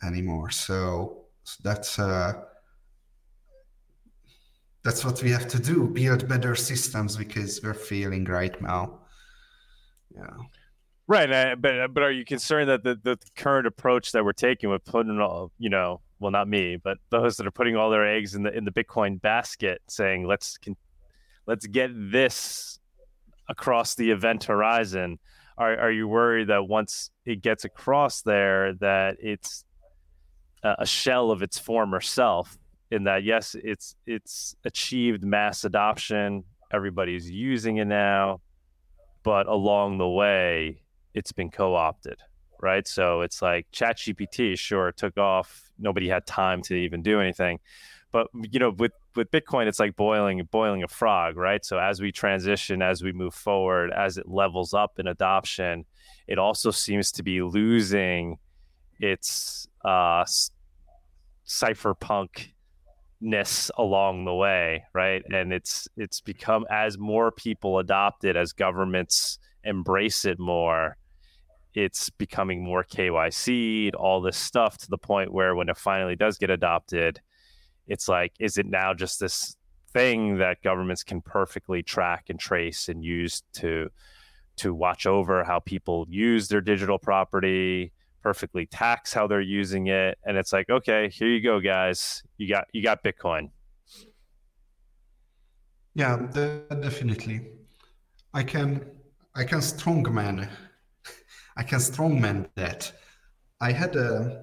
anymore. 0.02 0.51
So, 0.51 1.25
that's 1.62 1.98
uh, 1.98 2.32
that's 4.85 5.05
what 5.05 5.23
we 5.23 5.31
have 5.31 5.48
to 5.48 5.59
do: 5.59 5.89
build 5.89 6.28
better 6.28 6.55
systems 6.55 7.16
because 7.16 7.60
we're 7.62 7.74
failing 7.74 8.24
right 8.24 8.60
now. 8.60 9.01
Yeah. 10.14 10.36
Right, 11.09 11.31
uh, 11.31 11.56
but 11.56 11.94
but 11.94 12.02
are 12.02 12.10
you 12.10 12.24
concerned 12.24 12.68
that 12.68 12.82
the, 12.82 12.98
the 13.02 13.18
current 13.36 13.66
approach 13.66 14.12
that 14.12 14.24
we're 14.24 14.32
taking 14.32 14.70
with 14.70 14.85
putting 14.85 15.20
all 15.20 15.52
you 15.59 15.70
know 15.70 16.01
well 16.18 16.32
not 16.32 16.48
me 16.48 16.78
but 16.82 16.98
those 17.10 17.36
that 17.36 17.47
are 17.47 17.52
putting 17.52 17.77
all 17.77 17.90
their 17.90 18.06
eggs 18.06 18.35
in 18.35 18.43
the 18.43 18.52
in 18.52 18.64
the 18.64 18.73
bitcoin 18.73 19.20
basket 19.20 19.81
saying 19.86 20.27
let's 20.27 20.59
let's 21.47 21.66
get 21.66 21.90
this 21.94 22.81
across 23.48 23.94
the 23.94 24.10
event 24.10 24.44
horizon 24.44 25.18
are, 25.59 25.78
are 25.78 25.93
you 25.93 26.09
worried 26.09 26.48
that 26.48 26.66
once 26.66 27.10
it 27.24 27.40
gets 27.40 27.64
across 27.64 28.23
there 28.23 28.74
that 28.74 29.16
it's 29.20 29.64
a 30.78 30.86
shell 30.86 31.30
of 31.30 31.43
its 31.43 31.59
former 31.59 32.01
self 32.01 32.59
in 32.90 33.05
that 33.05 33.22
yes 33.24 33.55
it's 33.62 33.94
it's 34.06 34.55
achieved 34.64 35.24
mass 35.24 35.64
adoption 35.64 36.44
everybody's 36.72 37.30
using 37.30 37.76
it 37.76 37.86
now 37.86 38.40
but 39.22 39.47
along 39.47 39.98
the 39.98 40.09
way 40.09 40.80
it's 41.14 41.32
been 41.32 41.51
co-opted 41.51 42.18
right 42.60 42.86
so 42.86 43.20
it's 43.22 43.43
like 43.43 43.66
chat 43.72 43.97
gpt 43.98 44.59
sure 44.59 44.93
took 44.93 45.18
off 45.18 45.66
nobody 45.78 46.09
had 46.09 46.26
time 46.26 46.62
to 46.62 46.74
even 46.74 47.02
do 47.02 47.20
anything. 47.20 47.60
But 48.12 48.28
you 48.51 48.59
know, 48.59 48.70
with 48.70 48.93
with 49.14 49.30
Bitcoin, 49.30 49.66
it's 49.66 49.80
like 49.80 49.97
boiling 49.97 50.43
boiling 50.51 50.82
a 50.82 50.88
frog, 50.88 51.36
right? 51.36 51.64
So 51.64 51.78
as 51.78 52.01
we 52.01 52.12
transition, 52.12 52.82
as 52.82 53.02
we 53.02 53.12
move 53.12 53.34
forward, 53.34 53.93
as 53.93 54.16
it 54.16 54.28
levels 54.28 54.74
up 54.74 54.98
in 54.98 55.06
adoption, 55.06 55.84
it 56.26 56.38
also 56.38 56.70
seems 56.70 57.12
to 57.12 57.22
be 57.22 57.43
losing 57.43 58.38
its 59.01 59.68
uh, 59.84 60.24
cypherpunk 61.47 62.52
ness 63.20 63.70
along 63.78 64.24
the 64.24 64.35
way 64.35 64.85
right? 64.93 65.23
And 65.32 65.52
it's 65.52 65.89
it's 65.97 66.20
become 66.20 66.66
as 66.70 66.98
more 66.98 67.31
people 67.31 67.78
adopt 67.78 68.24
it 68.24 68.36
as 68.36 68.52
governments 68.52 69.39
embrace 69.64 70.24
it 70.24 70.39
more 70.39 70.97
it's 71.77 72.09
becoming 72.09 72.64
more 72.64 72.82
KYC, 72.82 73.94
all 73.94 74.23
this 74.23 74.39
stuff 74.39 74.78
to 74.78 74.89
the 74.89 74.97
point 74.97 75.31
where 75.31 75.55
when 75.55 75.68
it 75.68 75.77
finally 75.77 76.16
does 76.16 76.39
get 76.39 76.48
adopted, 76.48 77.20
it's 77.86 78.09
like, 78.09 78.32
is 78.40 78.56
it 78.56 78.64
now 78.64 78.94
just 78.94 79.20
this 79.20 79.56
thing 79.93 80.39
that 80.39 80.62
governments 80.62 81.05
can 81.05 81.20
perfectly 81.20 81.82
track 81.82 82.24
and 82.31 82.40
trace 82.40 82.89
and 82.89 83.05
use 83.05 83.43
to 83.52 83.90
to 84.56 84.73
watch 84.73 85.05
over 85.05 85.44
how 85.44 85.59
people 85.60 86.06
use 86.09 86.48
their 86.48 86.62
digital 86.62 86.98
property, 86.98 87.93
perfectly 88.26 88.66
tax 88.66 89.12
how 89.12 89.24
they're 89.28 89.40
using 89.60 89.86
it, 89.86 90.18
and 90.24 90.36
it's 90.36 90.52
like, 90.52 90.68
okay, 90.68 91.08
here 91.08 91.28
you 91.28 91.40
go, 91.40 91.60
guys, 91.60 92.24
you 92.38 92.48
got 92.48 92.64
you 92.72 92.82
got 92.82 93.04
Bitcoin. 93.04 93.50
Yeah, 95.94 96.16
definitely. 96.86 97.38
I 98.34 98.42
can 98.42 98.68
I 99.36 99.44
can 99.44 99.60
strongman 99.60 100.48
I 101.56 101.62
can 101.62 101.78
strongman 101.78 102.48
that. 102.56 102.90
I 103.60 103.70
had 103.70 103.94
a, 103.94 104.42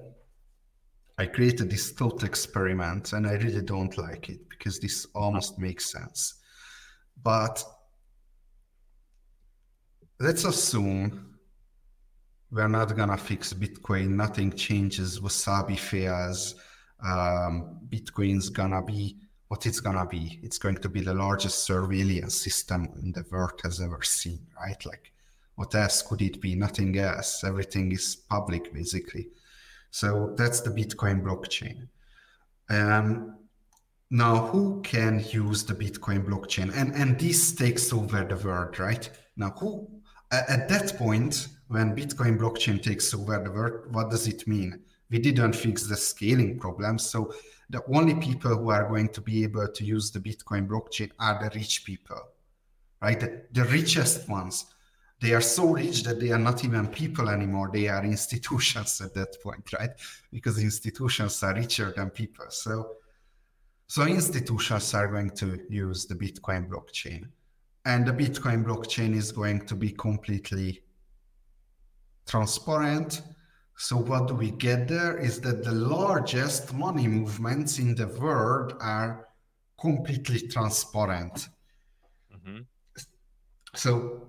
I 1.18 1.26
created 1.26 1.68
this 1.70 1.90
thought 1.90 2.24
experiment 2.24 3.12
and 3.12 3.26
I 3.26 3.34
really 3.34 3.62
don't 3.62 3.96
like 3.98 4.30
it 4.30 4.48
because 4.48 4.80
this 4.80 5.06
almost 5.14 5.58
makes 5.58 5.92
sense. 5.92 6.40
But 7.22 7.62
let's 10.18 10.44
assume 10.46 11.33
we're 12.54 12.68
not 12.68 12.96
gonna 12.96 13.16
fix 13.16 13.52
Bitcoin, 13.52 14.10
nothing 14.10 14.52
changes, 14.52 15.20
Wasabi 15.20 15.78
fails, 15.78 16.54
um, 17.04 17.80
Bitcoin's 17.88 18.48
gonna 18.48 18.82
be 18.82 19.18
what 19.48 19.66
it's 19.66 19.80
gonna 19.80 20.06
be. 20.06 20.40
It's 20.42 20.58
going 20.58 20.76
to 20.76 20.88
be 20.88 21.00
the 21.00 21.14
largest 21.14 21.64
surveillance 21.64 22.36
system 22.40 22.88
in 23.02 23.12
the 23.12 23.24
world 23.30 23.60
has 23.64 23.80
ever 23.80 24.02
seen, 24.02 24.46
right? 24.56 24.86
Like 24.86 25.12
what 25.56 25.74
else 25.74 26.02
could 26.02 26.22
it 26.22 26.40
be? 26.40 26.54
Nothing 26.54 26.96
else. 26.98 27.44
Everything 27.44 27.92
is 27.92 28.16
public, 28.16 28.72
basically. 28.72 29.28
So 29.90 30.34
that's 30.36 30.60
the 30.60 30.70
Bitcoin 30.70 31.22
blockchain. 31.22 31.88
Um, 32.68 33.36
now, 34.10 34.46
who 34.46 34.80
can 34.82 35.24
use 35.30 35.64
the 35.64 35.74
Bitcoin 35.74 36.26
blockchain? 36.26 36.72
And 36.76 36.94
and 36.94 37.18
this 37.18 37.52
takes 37.52 37.92
over 37.92 38.24
the 38.24 38.36
world, 38.36 38.78
right? 38.78 39.08
Now, 39.36 39.50
who 39.50 39.88
at 40.30 40.68
that 40.68 40.96
point 40.96 41.48
when 41.68 41.96
Bitcoin 41.96 42.38
blockchain 42.38 42.82
takes 42.82 43.14
over 43.14 43.42
the 43.42 43.50
world, 43.50 43.94
what 43.94 44.10
does 44.10 44.26
it 44.26 44.46
mean? 44.46 44.80
We 45.10 45.18
didn't 45.18 45.54
fix 45.54 45.86
the 45.86 45.96
scaling 45.96 46.58
problem, 46.58 46.98
so 46.98 47.32
the 47.70 47.82
only 47.94 48.14
people 48.14 48.56
who 48.56 48.70
are 48.70 48.88
going 48.88 49.08
to 49.10 49.20
be 49.20 49.42
able 49.42 49.68
to 49.68 49.84
use 49.84 50.10
the 50.10 50.20
Bitcoin 50.20 50.68
blockchain 50.68 51.10
are 51.18 51.42
the 51.42 51.50
rich 51.58 51.84
people, 51.84 52.20
right? 53.00 53.18
The, 53.18 53.42
the 53.52 53.64
richest 53.64 54.28
ones. 54.28 54.66
They 55.20 55.32
are 55.32 55.40
so 55.40 55.72
rich 55.72 56.02
that 56.02 56.20
they 56.20 56.32
are 56.32 56.38
not 56.38 56.64
even 56.64 56.88
people 56.88 57.30
anymore. 57.30 57.70
They 57.72 57.88
are 57.88 58.04
institutions 58.04 59.00
at 59.00 59.14
that 59.14 59.42
point 59.42 59.72
right? 59.72 59.90
Because 60.30 60.58
institutions 60.58 61.42
are 61.42 61.54
richer 61.54 61.94
than 61.96 62.10
people. 62.10 62.46
So 62.50 62.96
so 63.86 64.02
institutions 64.06 64.94
are 64.94 65.08
going 65.08 65.30
to 65.30 65.60
use 65.68 66.06
the 66.06 66.14
bitcoin 66.14 66.68
blockchain. 66.68 67.28
And 67.84 68.06
the 68.06 68.12
bitcoin 68.12 68.64
blockchain 68.64 69.14
is 69.14 69.30
going 69.30 69.66
to 69.66 69.74
be 69.74 69.90
completely 69.90 70.82
transparent 72.26 73.22
So 73.76 73.96
what 73.96 74.28
do 74.28 74.34
we 74.34 74.52
get 74.52 74.86
there 74.86 75.18
is 75.18 75.40
that 75.40 75.64
the 75.64 75.72
largest 75.72 76.72
money 76.72 77.08
movements 77.08 77.78
in 77.78 77.94
the 77.94 78.06
world 78.06 78.74
are 78.80 79.26
completely 79.80 80.46
transparent. 80.48 81.48
Mm-hmm. 82.32 82.62
So 83.74 84.28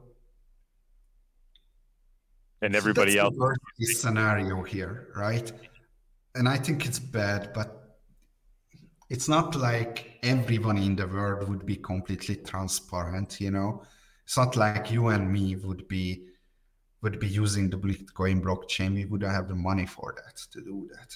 and 2.61 2.75
everybody 2.75 3.13
so 3.13 3.25
else 3.25 3.35
the 3.77 3.85
scenario 3.85 4.63
here, 4.63 5.09
right? 5.15 5.51
And 6.33 6.49
I 6.49 6.57
think 6.57 6.85
it's 6.85 6.99
bad, 6.99 7.53
but 7.53 7.97
it's 9.09 9.29
not 9.29 9.55
like 9.55 10.17
everyone 10.23 10.77
in 10.77 10.95
the 10.95 11.07
world 11.07 11.47
would 11.47 11.65
be 11.65 11.75
completely 11.75 12.37
transparent, 12.37 13.39
you 13.39 13.51
know. 13.51 13.83
It's 14.23 14.37
not 14.37 14.55
like 14.55 14.89
you 14.89 15.09
and 15.09 15.31
me 15.31 15.55
would 15.55 15.87
be 15.87 16.25
would 17.05 17.19
be 17.19 17.27
using 17.27 17.69
the 17.69 17.77
Bitcoin 17.77 18.41
blockchain. 18.41 18.95
We 18.95 19.05
wouldn't 19.05 19.31
have 19.31 19.47
the 19.47 19.53
money 19.53 19.85
for 19.85 20.15
that 20.17 20.35
to 20.53 20.59
do 20.59 20.89
that. 20.93 21.15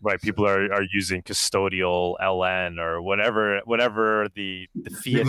Right. 0.00 0.20
People 0.20 0.46
are, 0.46 0.72
are 0.72 0.86
using 0.92 1.22
custodial 1.22 2.14
LN 2.22 2.78
or 2.78 3.02
whatever 3.02 3.60
whatever 3.64 4.28
the 4.36 4.68
the 4.76 4.90
fiat. 4.90 5.26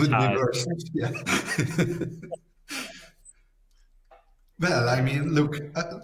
Yeah. 0.94 1.10
well, 4.60 4.88
I 4.88 5.00
mean, 5.00 5.34
look, 5.34 5.54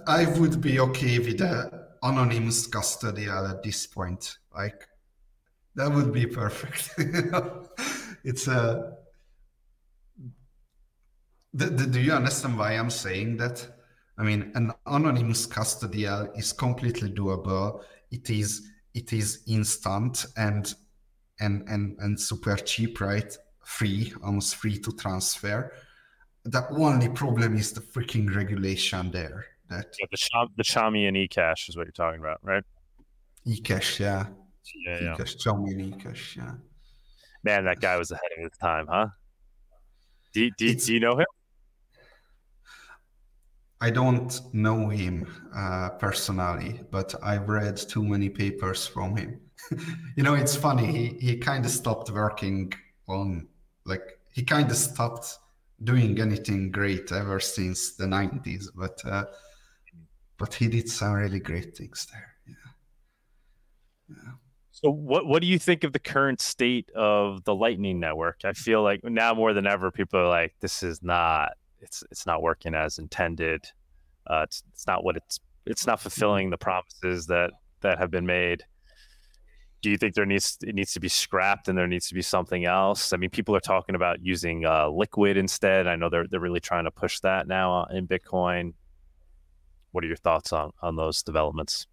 I 0.08 0.26
would 0.38 0.60
be 0.60 0.80
okay 0.80 1.18
with 1.20 1.38
the 1.38 1.52
anonymous 2.02 2.66
custodial 2.68 3.48
at 3.48 3.62
this 3.62 3.86
point. 3.86 4.38
Like 4.52 4.80
that 5.76 5.92
would 5.92 6.12
be 6.12 6.26
perfect. 6.26 6.82
it's 8.24 8.48
a. 8.48 8.94
do 11.54 12.00
you 12.00 12.12
understand 12.12 12.58
why 12.58 12.72
I'm 12.72 12.90
saying 12.90 13.36
that? 13.36 13.81
I 14.18 14.22
mean, 14.22 14.52
an 14.54 14.72
anonymous 14.86 15.46
custodial 15.46 16.36
is 16.38 16.52
completely 16.52 17.10
doable. 17.10 17.82
It 18.10 18.30
is 18.30 18.68
it 18.94 19.12
is 19.12 19.42
instant 19.46 20.26
and 20.36 20.74
and 21.40 21.68
and 21.68 21.96
and 21.98 22.20
super 22.20 22.56
cheap, 22.56 23.00
right? 23.00 23.36
Free, 23.64 24.12
almost 24.22 24.56
free 24.56 24.78
to 24.80 24.92
transfer. 24.92 25.72
The 26.44 26.68
only 26.70 27.08
problem 27.08 27.56
is 27.56 27.72
the 27.72 27.80
freaking 27.80 28.34
regulation 28.34 29.10
there. 29.10 29.46
That 29.70 29.94
yeah, 29.98 30.06
the 30.10 30.16
Chaum, 30.16 30.48
the 30.56 31.06
and 31.08 31.16
eCash 31.16 31.68
is 31.68 31.76
what 31.76 31.86
you're 31.86 31.92
talking 31.92 32.20
about, 32.20 32.40
right? 32.42 32.64
eCash, 33.46 34.00
yeah. 34.00 34.26
Yeah, 34.86 34.98
yeah. 35.00 35.14
eCash, 35.14 35.36
Chaumian 35.36 35.82
and 35.82 35.94
eCash, 35.94 36.36
yeah. 36.36 36.54
Man, 37.44 37.64
that 37.64 37.80
guy 37.80 37.96
was 37.96 38.10
ahead 38.10 38.30
of 38.36 38.42
his 38.42 38.58
time, 38.58 38.86
huh? 38.88 39.08
Do, 40.32 40.50
do, 40.56 40.74
do 40.74 40.94
you 40.94 41.00
know 41.00 41.16
him? 41.16 41.26
I 43.82 43.90
don't 43.90 44.40
know 44.54 44.88
him 44.88 45.26
uh, 45.52 45.88
personally, 45.98 46.80
but 46.92 47.16
I've 47.20 47.48
read 47.48 47.76
too 47.76 48.04
many 48.04 48.28
papers 48.28 48.86
from 48.86 49.16
him. 49.16 49.40
you 50.16 50.22
know, 50.22 50.34
it's 50.34 50.54
funny. 50.54 50.86
He 50.86 51.26
he 51.26 51.36
kind 51.38 51.64
of 51.64 51.72
stopped 51.72 52.08
working 52.08 52.72
on 53.08 53.48
like 53.84 54.20
he 54.32 54.44
kind 54.44 54.70
of 54.70 54.76
stopped 54.76 55.36
doing 55.82 56.20
anything 56.20 56.70
great 56.70 57.10
ever 57.10 57.40
since 57.40 57.96
the 57.96 58.04
90s, 58.04 58.66
but 58.72 59.04
uh, 59.04 59.24
but 60.38 60.54
he 60.54 60.68
did 60.68 60.88
some 60.88 61.14
really 61.14 61.40
great 61.40 61.76
things 61.76 62.06
there. 62.12 62.36
Yeah. 62.46 62.54
Yeah. 64.10 64.32
So 64.70 64.90
what 64.90 65.26
what 65.26 65.42
do 65.42 65.48
you 65.48 65.58
think 65.58 65.82
of 65.82 65.92
the 65.92 65.98
current 66.14 66.40
state 66.40 66.88
of 66.94 67.42
the 67.42 67.54
Lightning 67.54 67.98
Network? 67.98 68.42
I 68.44 68.52
feel 68.52 68.84
like 68.84 69.02
now 69.02 69.34
more 69.34 69.52
than 69.52 69.66
ever, 69.66 69.90
people 69.90 70.20
are 70.20 70.28
like, 70.28 70.54
this 70.60 70.84
is 70.84 71.02
not 71.02 71.54
it's 71.82 72.02
it's 72.10 72.26
not 72.26 72.42
working 72.42 72.74
as 72.74 72.98
intended. 72.98 73.66
Uh, 74.26 74.42
it's 74.44 74.62
it's 74.72 74.86
not 74.86 75.04
what 75.04 75.16
it's 75.16 75.40
it's 75.66 75.86
not 75.86 76.00
fulfilling 76.00 76.50
the 76.50 76.58
promises 76.58 77.26
that 77.26 77.52
that 77.80 77.98
have 77.98 78.10
been 78.10 78.26
made. 78.26 78.64
Do 79.82 79.90
you 79.90 79.96
think 79.96 80.14
there 80.14 80.26
needs 80.26 80.58
it 80.62 80.74
needs 80.74 80.92
to 80.92 81.00
be 81.00 81.08
scrapped 81.08 81.68
and 81.68 81.76
there 81.76 81.88
needs 81.88 82.08
to 82.08 82.14
be 82.14 82.22
something 82.22 82.64
else? 82.64 83.12
I 83.12 83.16
mean, 83.16 83.30
people 83.30 83.56
are 83.56 83.60
talking 83.60 83.96
about 83.96 84.24
using 84.24 84.64
uh, 84.64 84.88
liquid 84.88 85.36
instead. 85.36 85.86
I 85.86 85.96
know 85.96 86.08
they're 86.08 86.26
they're 86.28 86.40
really 86.40 86.60
trying 86.60 86.84
to 86.84 86.92
push 86.92 87.18
that 87.20 87.48
now 87.48 87.84
in 87.86 88.06
Bitcoin. 88.06 88.74
What 89.90 90.04
are 90.04 90.06
your 90.06 90.16
thoughts 90.16 90.52
on 90.52 90.70
on 90.80 90.96
those 90.96 91.22
developments? 91.22 91.86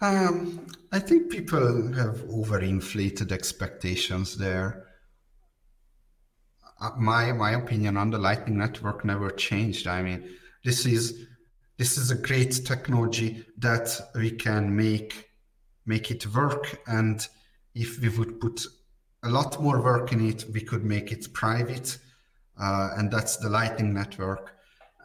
Um, 0.00 0.66
I 0.92 1.00
think 1.00 1.28
people 1.30 1.92
have 1.94 2.18
overinflated 2.28 3.32
expectations 3.32 4.36
there. 4.36 4.87
Uh, 6.80 6.90
my 6.96 7.32
my 7.32 7.52
opinion 7.52 7.96
on 7.96 8.10
the 8.10 8.18
Lightning 8.18 8.58
Network 8.58 9.04
never 9.04 9.30
changed. 9.30 9.86
I 9.86 10.02
mean, 10.02 10.28
this 10.64 10.86
is 10.86 11.26
this 11.76 11.96
is 11.96 12.10
a 12.10 12.16
great 12.16 12.64
technology 12.64 13.44
that 13.58 14.00
we 14.14 14.30
can 14.30 14.74
make 14.74 15.30
make 15.86 16.10
it 16.10 16.26
work, 16.34 16.80
and 16.86 17.26
if 17.74 18.00
we 18.00 18.08
would 18.10 18.40
put 18.40 18.64
a 19.24 19.28
lot 19.28 19.60
more 19.60 19.82
work 19.82 20.12
in 20.12 20.28
it, 20.28 20.44
we 20.52 20.60
could 20.60 20.84
make 20.84 21.10
it 21.10 21.32
private, 21.32 21.98
uh, 22.60 22.90
and 22.96 23.10
that's 23.10 23.36
the 23.38 23.48
Lightning 23.48 23.92
Network. 23.92 24.54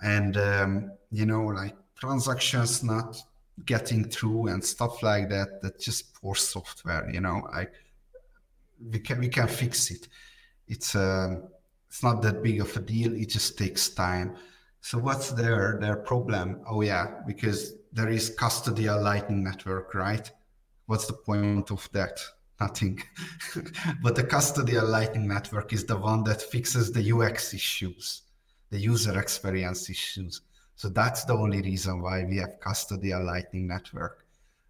And 0.04 0.38
um, 0.38 0.92
you 1.12 1.26
know, 1.26 1.46
like 1.46 1.76
transactions 1.96 2.84
not 2.84 3.18
getting 3.66 4.04
through 4.04 4.48
and 4.48 4.64
stuff 4.64 5.02
like 5.04 5.30
that. 5.30 5.62
That's 5.62 5.84
just 5.84 6.14
poor 6.16 6.36
software. 6.36 7.10
You 7.10 7.22
know, 7.22 7.48
like 7.52 7.74
we 8.92 9.00
can 9.00 9.20
we 9.20 9.30
can 9.30 9.48
fix 9.48 9.90
it. 9.92 10.08
It's 10.68 10.96
um, 10.96 11.44
it's 11.94 12.02
not 12.02 12.24
that 12.24 12.42
big 12.42 12.60
of 12.60 12.76
a 12.76 12.80
deal. 12.80 13.14
It 13.14 13.30
just 13.30 13.56
takes 13.56 13.88
time. 13.90 14.36
So 14.82 14.98
what's 14.98 15.30
their 15.30 15.78
their 15.80 15.96
problem? 15.96 16.62
Oh 16.68 16.82
yeah, 16.82 17.22
because 17.28 17.74
there 17.92 18.10
is 18.10 18.36
custodial 18.36 19.00
lightning 19.00 19.44
network, 19.44 19.94
right? 19.94 20.28
What's 20.88 21.06
the 21.06 21.14
point 21.14 21.70
of 21.70 21.88
that? 21.92 22.20
Nothing. 22.60 23.00
but 24.02 24.16
the 24.16 24.24
custodial 24.24 24.90
lightning 24.90 25.28
network 25.28 25.72
is 25.72 25.86
the 25.86 25.96
one 25.96 26.24
that 26.24 26.42
fixes 26.42 26.92
the 26.92 27.12
UX 27.12 27.54
issues, 27.54 28.24
the 28.72 28.80
user 28.80 29.20
experience 29.20 29.88
issues. 29.88 30.42
So 30.76 30.90
that's 30.90 31.26
the 31.26 31.34
only 31.34 31.62
reason 31.62 32.02
why 32.02 32.24
we 32.24 32.38
have 32.38 32.60
custodial 32.60 33.24
lightning 33.24 33.68
network. 33.68 34.26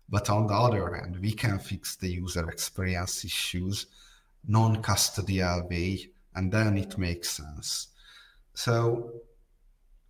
But 0.10 0.30
on 0.30 0.48
the 0.48 0.56
other 0.56 0.94
hand, 0.94 1.20
we 1.22 1.32
can 1.32 1.58
fix 1.58 1.96
the 1.96 2.10
user 2.10 2.50
experience 2.50 3.24
issues 3.24 3.86
non-custodial 4.46 5.70
way 5.70 6.10
and 6.36 6.52
then 6.52 6.78
it 6.78 6.98
makes 6.98 7.30
sense. 7.30 7.88
So, 8.56 9.12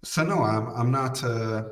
so 0.03 0.23
no, 0.23 0.43
I'm 0.43 0.67
I'm 0.67 0.91
not 0.91 1.23
uh, 1.23 1.63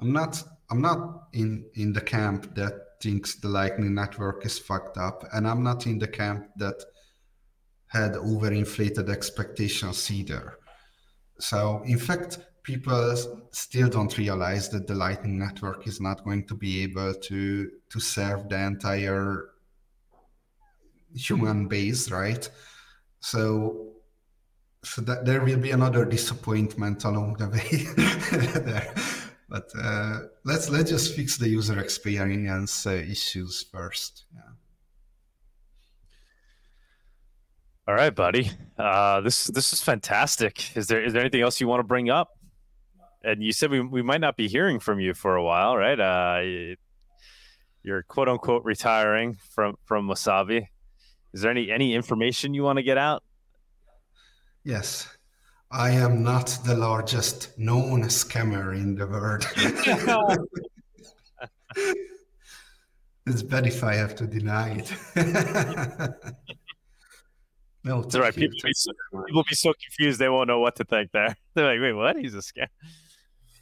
I'm 0.00 0.12
not 0.12 0.42
I'm 0.70 0.80
not 0.80 1.28
in 1.32 1.64
in 1.74 1.92
the 1.92 2.00
camp 2.00 2.54
that 2.54 2.72
thinks 3.02 3.36
the 3.36 3.48
Lightning 3.48 3.94
Network 3.94 4.44
is 4.44 4.58
fucked 4.58 4.98
up, 4.98 5.24
and 5.32 5.46
I'm 5.46 5.62
not 5.62 5.86
in 5.86 5.98
the 5.98 6.08
camp 6.08 6.46
that 6.56 6.82
had 7.86 8.12
overinflated 8.12 9.08
expectations 9.08 10.10
either. 10.10 10.58
So, 11.38 11.82
in 11.84 11.98
fact, 11.98 12.38
people 12.62 13.16
still 13.52 13.88
don't 13.88 14.16
realize 14.16 14.68
that 14.68 14.86
the 14.86 14.94
Lightning 14.94 15.38
Network 15.38 15.86
is 15.88 16.00
not 16.00 16.22
going 16.24 16.46
to 16.46 16.54
be 16.54 16.82
able 16.82 17.14
to 17.14 17.70
to 17.90 18.00
serve 18.00 18.48
the 18.48 18.60
entire 18.60 19.50
human 21.14 21.66
base, 21.66 22.10
right? 22.10 22.48
So 23.20 23.90
so 24.82 25.02
that 25.02 25.24
there 25.26 25.42
will 25.42 25.58
be 25.58 25.70
another 25.72 26.04
disappointment 26.04 27.04
along 27.04 27.34
the 27.34 27.48
way 27.48 28.60
there. 28.60 28.94
But 29.48 29.68
uh, 29.78 30.20
let's 30.44 30.70
let's 30.70 30.90
just 30.90 31.14
fix 31.14 31.36
the 31.36 31.48
user 31.48 31.78
experience 31.78 32.86
uh, 32.86 32.90
issues 32.90 33.66
first. 33.72 34.24
Yeah. 34.34 34.40
All 37.88 37.94
right, 37.94 38.14
buddy. 38.14 38.52
Uh, 38.78 39.20
this 39.20 39.46
this 39.46 39.72
is 39.72 39.82
fantastic. 39.82 40.76
Is 40.76 40.86
there 40.86 41.04
is 41.04 41.12
there 41.12 41.20
anything 41.20 41.42
else 41.42 41.60
you 41.60 41.66
want 41.66 41.80
to 41.80 41.84
bring 41.84 42.08
up? 42.08 42.28
And 43.24 43.42
you 43.42 43.52
said 43.52 43.70
we 43.70 43.80
we 43.80 44.02
might 44.02 44.20
not 44.20 44.36
be 44.36 44.46
hearing 44.46 44.78
from 44.78 45.00
you 45.00 45.12
for 45.12 45.34
a 45.34 45.42
while, 45.42 45.76
right? 45.76 45.98
Uh, 45.98 46.76
you're 47.82 48.04
quote 48.04 48.28
unquote 48.28 48.64
retiring 48.64 49.36
from 49.50 49.74
from 49.84 50.08
Wasabi. 50.08 50.68
Is 51.32 51.42
there 51.42 51.50
any 51.50 51.70
any 51.70 51.94
information 51.94 52.54
you 52.54 52.62
want 52.62 52.78
to 52.78 52.82
get 52.82 52.98
out? 52.98 53.22
Yes. 54.64 55.08
I 55.72 55.90
am 55.90 56.24
not 56.24 56.58
the 56.64 56.74
largest 56.74 57.56
known 57.56 58.02
scammer 58.04 58.74
in 58.74 58.96
the 58.96 59.06
world. 59.06 59.46
it's 63.26 63.42
bad 63.44 63.66
if 63.66 63.84
I 63.84 63.94
have 63.94 64.16
to 64.16 64.26
deny 64.26 64.70
it. 64.70 64.92
no, 67.84 68.00
it's 68.00 68.16
all 68.16 68.22
right. 68.22 68.34
People 68.34 68.58
be, 68.64 68.72
so, 68.72 68.90
people 69.26 69.44
be 69.48 69.54
so 69.54 69.72
confused 69.72 70.18
they 70.18 70.28
won't 70.28 70.48
know 70.48 70.58
what 70.58 70.74
to 70.76 70.84
think 70.84 71.12
there. 71.12 71.36
They're 71.54 71.72
like, 71.72 71.80
wait, 71.80 71.92
what? 71.92 72.16
He's 72.16 72.34
a 72.34 72.38
scam. 72.38 72.66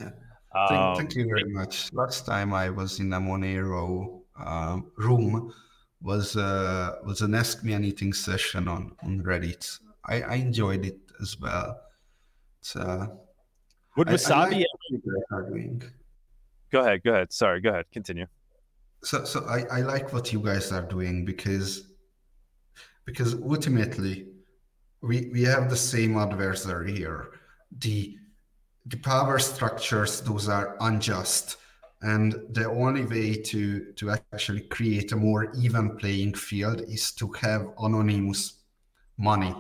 Yeah. 0.01 0.13
Um, 0.55 0.69
thank, 0.69 0.97
thank, 0.97 1.15
you 1.15 1.27
very 1.27 1.45
much. 1.45 1.93
Last 1.93 2.25
time 2.25 2.55
I 2.55 2.71
was 2.71 3.01
in 3.01 3.13
a 3.13 3.21
Monero 3.21 4.23
um, 4.43 4.91
room, 4.97 5.53
was 6.01 6.37
uh, 6.37 6.97
was 7.05 7.23
an 7.23 7.35
Ask 7.35 7.65
Me 7.65 7.73
Anything 7.73 8.13
session 8.13 8.69
on 8.69 8.93
on 9.03 9.23
Reddit. 9.23 9.81
I, 10.05 10.23
I 10.23 10.35
enjoyed 10.35 10.85
it 10.85 10.99
as 11.21 11.39
well. 11.41 11.81
It's 12.61 12.77
uh, 12.77 13.07
Would 13.97 14.09
Wasabi? 14.09 14.65
I, 14.65 15.37
I 15.37 15.39
like 15.41 15.93
go 16.71 16.81
ahead. 16.81 17.03
Go 17.03 17.13
ahead. 17.13 17.33
Sorry. 17.33 17.61
Go 17.61 17.71
ahead. 17.71 17.87
Continue. 17.93 18.27
So, 19.05 19.25
so 19.25 19.45
I, 19.45 19.65
I 19.71 19.81
like 19.83 20.13
what 20.13 20.33
you 20.33 20.41
guys 20.41 20.73
are 20.73 20.83
doing 20.83 21.25
because 21.25 21.93
because 23.05 23.35
ultimately 23.35 24.27
we 25.03 25.31
we 25.33 25.43
have 25.45 25.71
the 25.71 25.77
same 25.77 26.17
adversary 26.17 26.97
here. 26.97 27.29
The 27.79 28.17
the 28.87 28.97
power 28.97 29.39
structures 29.39 30.21
those 30.23 30.49
are 30.49 30.77
unjust 30.81 31.59
and 32.03 32.35
the 32.51 32.65
only 32.69 33.05
way 33.05 33.35
to 33.35 33.93
to 33.95 34.11
actually 34.11 34.61
create 34.63 35.13
a 35.13 35.17
more 35.17 35.53
even 35.59 35.97
playing 35.97 36.35
field 36.35 36.81
is 36.83 37.13
to 37.13 37.33
have 37.33 37.69
anonymous 37.79 38.59
money 39.17 39.55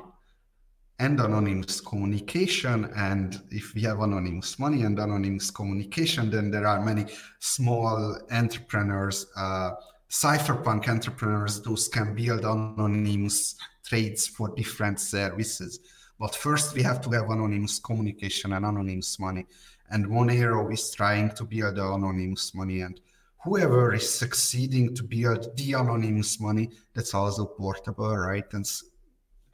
and 1.01 1.21
anonymous 1.21 1.81
communication. 1.81 2.91
And 2.97 3.41
if 3.51 3.75
we 3.75 3.83
have 3.83 4.01
anonymous 4.01 4.59
money 4.59 4.83
and 4.83 4.99
anonymous 4.99 5.51
communication 5.51 6.31
then 6.31 6.51
there 6.51 6.67
are 6.67 6.85
many 6.85 7.07
small 7.41 8.19
entrepreneurs 8.31 9.27
uh, 9.37 9.73
cypherpunk 10.09 10.89
entrepreneurs 10.89 11.61
those 11.61 11.89
can 11.89 12.15
build 12.15 12.45
anonymous 12.45 13.57
trades 13.85 14.29
for 14.29 14.55
different 14.55 15.01
services. 15.01 15.81
But 16.21 16.35
first 16.35 16.75
we 16.75 16.83
have 16.83 17.01
to 17.03 17.11
have 17.11 17.31
anonymous 17.31 17.81
communication 17.81 18.53
and 18.53 18.65
anonymous 18.65 19.19
money 19.19 19.47
and 19.91 20.07
Monero 20.07 20.73
is 20.73 20.91
trying 20.91 21.31
to 21.31 21.45
build 21.45 21.77
the 21.77 21.93
anonymous 21.93 22.55
money 22.55 22.81
and 22.81 23.01
whoever 23.45 23.95
is 23.95 24.13
succeeding 24.13 24.95
to 24.95 25.03
build 25.03 25.57
the 25.57 25.73
anonymous 25.73 26.41
money 26.41 26.71
that's 26.95 27.15
also 27.15 27.47
portable 27.47 28.17
right 28.17 28.53
and 28.53 28.69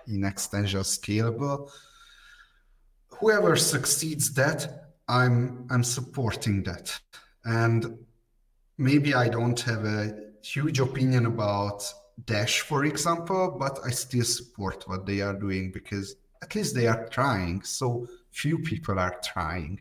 in 0.08 0.24
extension 0.24 0.80
scalable 0.80 1.70
whoever 3.08 3.56
succeeds 3.56 4.32
that 4.34 4.90
i'm 5.08 5.66
i'm 5.70 5.84
supporting 5.84 6.62
that. 6.62 6.98
And 7.44 7.98
maybe 8.78 9.14
i 9.14 9.28
don't 9.28 9.60
have 9.60 9.84
a 9.84 10.14
huge 10.42 10.80
opinion 10.80 11.26
about 11.26 11.84
dash 12.26 12.60
for 12.60 12.84
example 12.84 13.56
but 13.58 13.78
i 13.84 13.90
still 13.90 14.24
support 14.24 14.84
what 14.88 15.04
they 15.06 15.20
are 15.20 15.34
doing 15.34 15.70
because 15.72 16.16
at 16.44 16.54
least 16.54 16.74
they 16.74 16.86
are 16.86 17.08
trying. 17.08 17.62
So 17.62 18.06
few 18.30 18.58
people 18.58 18.98
are 18.98 19.18
trying 19.24 19.80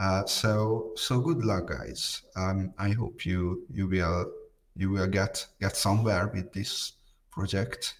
uh, 0.00 0.24
so 0.26 0.92
so 0.96 1.20
good 1.20 1.44
luck 1.44 1.68
guys 1.68 2.22
um, 2.36 2.72
i 2.78 2.90
hope 2.90 3.24
you 3.24 3.64
you 3.70 3.86
will 3.86 4.30
you 4.76 4.90
will 4.90 5.06
get 5.06 5.46
get 5.60 5.76
somewhere 5.76 6.30
with 6.34 6.52
this 6.52 6.92
project 7.30 7.94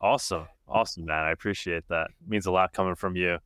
awesome 0.00 0.46
Awesome, 0.68 1.06
man. 1.06 1.24
I 1.24 1.30
appreciate 1.30 1.88
that. 1.88 2.08
It 2.10 2.28
means 2.28 2.46
a 2.46 2.50
lot 2.50 2.72
coming 2.72 2.94
from 2.94 3.16
you. 3.16 3.38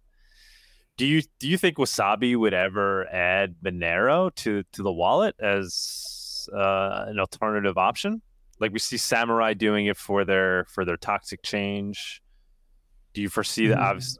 Do 0.96 1.06
you 1.06 1.22
do 1.38 1.48
you 1.48 1.56
think 1.56 1.76
Wasabi 1.78 2.36
would 2.36 2.52
ever 2.52 3.06
add 3.12 3.56
Monero 3.64 4.34
to 4.36 4.62
to 4.72 4.82
the 4.82 4.92
wallet 4.92 5.34
as 5.40 6.48
uh, 6.52 7.04
an 7.06 7.18
alternative 7.18 7.78
option? 7.78 8.22
Like 8.60 8.72
we 8.72 8.78
see 8.78 8.96
Samourai 8.96 9.56
doing 9.56 9.86
it 9.86 9.96
for 9.96 10.24
their 10.24 10.64
for 10.64 10.84
their 10.84 10.96
toxic 10.96 11.42
change. 11.42 12.22
Do 13.14 13.22
you 13.22 13.28
foresee 13.28 13.68
that? 13.68 13.78
Mm. 13.78 14.18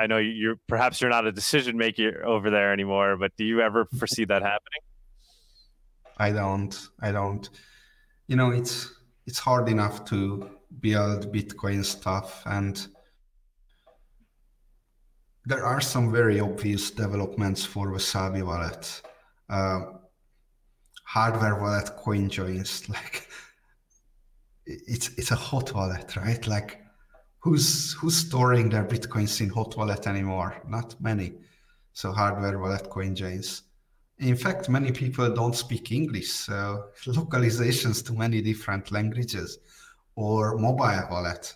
I 0.00 0.06
know 0.06 0.16
you're 0.16 0.56
perhaps 0.66 1.00
you're 1.00 1.10
not 1.10 1.26
a 1.26 1.32
decision 1.32 1.76
maker 1.76 2.24
over 2.24 2.48
there 2.48 2.72
anymore, 2.72 3.18
but 3.18 3.32
do 3.36 3.44
you 3.44 3.60
ever 3.60 3.84
foresee 3.98 4.24
that 4.24 4.40
happening? 4.40 4.82
I 6.16 6.30
don't. 6.32 6.74
I 7.00 7.12
don't. 7.12 7.48
You 8.26 8.36
know, 8.36 8.50
it's 8.50 8.92
it's 9.26 9.38
hard 9.38 9.68
enough 9.68 10.06
to 10.06 10.48
build 10.80 11.32
Bitcoin 11.32 11.84
stuff. 11.84 12.42
And 12.46 12.86
there 15.44 15.64
are 15.64 15.80
some 15.80 16.10
very 16.10 16.40
obvious 16.40 16.90
developments 16.90 17.64
for 17.64 17.88
Wasabi 17.92 18.42
wallet. 18.42 19.02
Uh, 19.50 19.80
hardware 21.04 21.56
wallet 21.60 21.90
CoinJoins, 22.02 22.88
like 22.94 23.28
it's 24.66 25.08
it's 25.18 25.30
a 25.30 25.36
hot 25.36 25.74
wallet, 25.74 26.16
right? 26.16 26.46
Like 26.46 26.80
who's 27.40 27.94
who's 27.94 28.16
storing 28.16 28.68
their 28.68 28.84
bitcoins 28.84 29.40
in 29.40 29.48
hot 29.48 29.76
wallet 29.76 30.06
anymore? 30.06 30.62
Not 30.68 31.00
many. 31.00 31.34
So 31.92 32.12
hardware 32.12 32.58
wallet 32.58 32.88
CoinJoins. 32.88 33.62
In 34.18 34.36
fact, 34.36 34.68
many 34.68 34.92
people 34.92 35.34
don't 35.34 35.56
speak 35.56 35.90
English, 35.90 36.30
so 36.30 36.90
localizations 37.06 38.04
to 38.06 38.12
many 38.12 38.42
different 38.42 38.92
languages 38.92 39.58
or 40.14 40.56
mobile 40.58 41.08
wallet. 41.10 41.54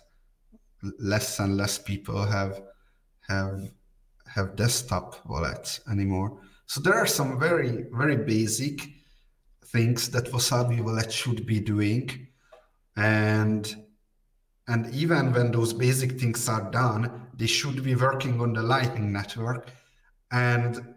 Less 0.99 1.39
and 1.39 1.57
less 1.57 1.77
people 1.77 2.25
have 2.25 2.61
have 3.29 3.69
have 4.27 4.55
desktop 4.55 5.25
wallets 5.25 5.79
anymore. 5.89 6.39
So 6.65 6.81
there 6.81 6.95
are 6.95 7.07
some 7.07 7.39
very 7.39 7.85
very 7.91 8.17
basic 8.17 8.81
things 9.65 10.09
that 10.09 10.31
Wasabi 10.31 10.81
wallet 10.81 11.11
should 11.11 11.45
be 11.45 11.59
doing, 11.59 12.27
and 12.95 13.84
and 14.67 14.93
even 14.93 15.31
when 15.33 15.51
those 15.51 15.73
basic 15.73 16.19
things 16.19 16.49
are 16.49 16.69
done, 16.71 17.27
they 17.35 17.47
should 17.47 17.83
be 17.83 17.95
working 17.95 18.41
on 18.41 18.53
the 18.53 18.63
Lightning 18.63 19.11
Network, 19.11 19.69
and 20.31 20.95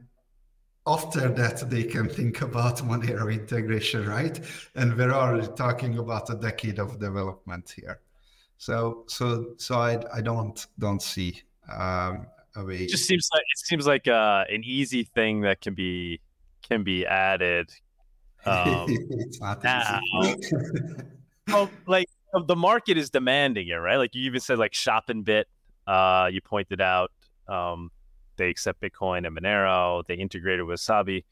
after 0.87 1.29
that 1.29 1.69
they 1.69 1.85
can 1.85 2.09
think 2.09 2.41
about 2.41 2.79
Monero 2.89 3.33
integration, 3.33 4.07
right? 4.07 4.41
And 4.75 4.97
we're 4.97 5.13
already 5.13 5.49
talking 5.55 5.99
about 5.99 6.31
a 6.31 6.35
decade 6.35 6.79
of 6.79 6.99
development 6.99 7.75
here. 7.77 8.01
So 8.57 9.05
so 9.07 9.55
so 9.57 9.79
I 9.79 10.03
I 10.13 10.21
don't 10.21 10.67
don't 10.79 11.03
see 11.03 11.43
um, 11.73 12.27
a 12.57 12.65
way. 12.65 12.79
It 12.79 12.89
just 12.89 13.07
seems 13.07 13.29
like 13.33 13.43
it 13.43 13.59
seems 13.59 13.87
like 13.87 14.09
uh, 14.09 14.45
an 14.51 14.63
easy 14.65 15.05
thing 15.05 15.43
that 15.43 15.61
can 15.61 15.75
be 15.75 16.21
can 16.69 16.83
be 16.83 17.07
added. 17.07 17.71
Um, 18.47 18.87
it's 18.89 19.41
not 19.41 19.63
now. 19.63 20.01
well, 21.49 21.69
like 21.87 22.09
the 22.47 22.57
market 22.57 22.99
is 22.99 23.11
demanding 23.11 23.69
it, 23.69 23.75
right? 23.75 23.97
Like 23.97 24.15
you 24.15 24.23
even 24.25 24.41
said, 24.41 24.59
like 24.59 24.73
ShopInBit. 24.73 25.45
Uh, 25.87 26.29
you 26.31 26.43
pointed 26.43 26.83
out 26.83 27.11
um, 27.49 27.91
they 28.37 28.49
accept 28.51 28.81
Bitcoin 28.81 29.27
and 29.27 29.37
Monero. 29.37 30.07
They 30.07 30.15
integrated 30.15 30.65
with 30.65 30.81
Wasabi, 30.81 31.25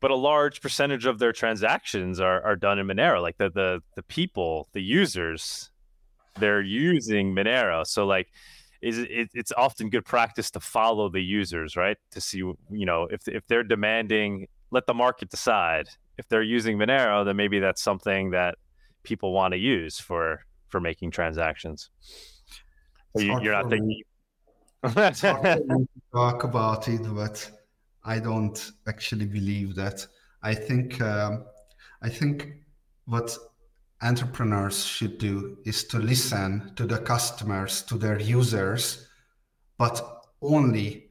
but 0.00 0.10
a 0.10 0.16
large 0.16 0.60
percentage 0.60 1.06
of 1.06 1.18
their 1.18 1.32
transactions 1.32 2.20
are, 2.20 2.42
are 2.42 2.56
done 2.56 2.78
in 2.78 2.86
Monero. 2.86 3.20
Like 3.20 3.36
the 3.38 3.50
the 3.50 3.82
the 3.96 4.02
people, 4.02 4.68
the 4.72 4.82
users, 4.82 5.70
they're 6.38 6.62
using 6.62 7.34
Monero. 7.34 7.86
So 7.86 8.06
like, 8.06 8.28
is 8.80 8.98
it, 8.98 9.30
it's 9.34 9.52
often 9.56 9.90
good 9.90 10.04
practice 10.04 10.50
to 10.52 10.60
follow 10.60 11.08
the 11.08 11.20
users, 11.20 11.76
right? 11.76 11.98
To 12.12 12.20
see 12.20 12.38
you 12.38 12.56
know 12.70 13.08
if 13.10 13.28
if 13.28 13.46
they're 13.46 13.64
demanding, 13.64 14.48
let 14.70 14.86
the 14.86 14.94
market 14.94 15.30
decide. 15.30 15.88
If 16.18 16.28
they're 16.28 16.42
using 16.42 16.76
Monero, 16.76 17.24
then 17.24 17.36
maybe 17.36 17.60
that's 17.60 17.82
something 17.82 18.30
that 18.30 18.56
people 19.02 19.32
want 19.32 19.52
to 19.52 19.58
use 19.58 19.98
for 19.98 20.44
for 20.68 20.80
making 20.80 21.10
transactions. 21.10 21.90
You, 23.16 23.32
are 23.32 23.40
not 23.40 23.70
thinking 23.70 24.02
talk 26.14 26.44
about 26.44 26.88
it, 26.88 27.02
but 27.14 27.50
I 28.04 28.18
don't 28.18 28.72
actually 28.86 29.26
believe 29.26 29.74
that. 29.74 30.06
I 30.42 30.54
think 30.54 31.00
um, 31.00 31.44
I 32.02 32.08
think 32.08 32.52
what 33.04 33.36
entrepreneurs 34.02 34.84
should 34.84 35.18
do 35.18 35.58
is 35.64 35.84
to 35.84 35.98
listen 35.98 36.72
to 36.76 36.86
the 36.86 36.98
customers, 36.98 37.82
to 37.82 37.98
their 37.98 38.18
users, 38.18 39.06
but 39.76 40.24
only 40.40 41.10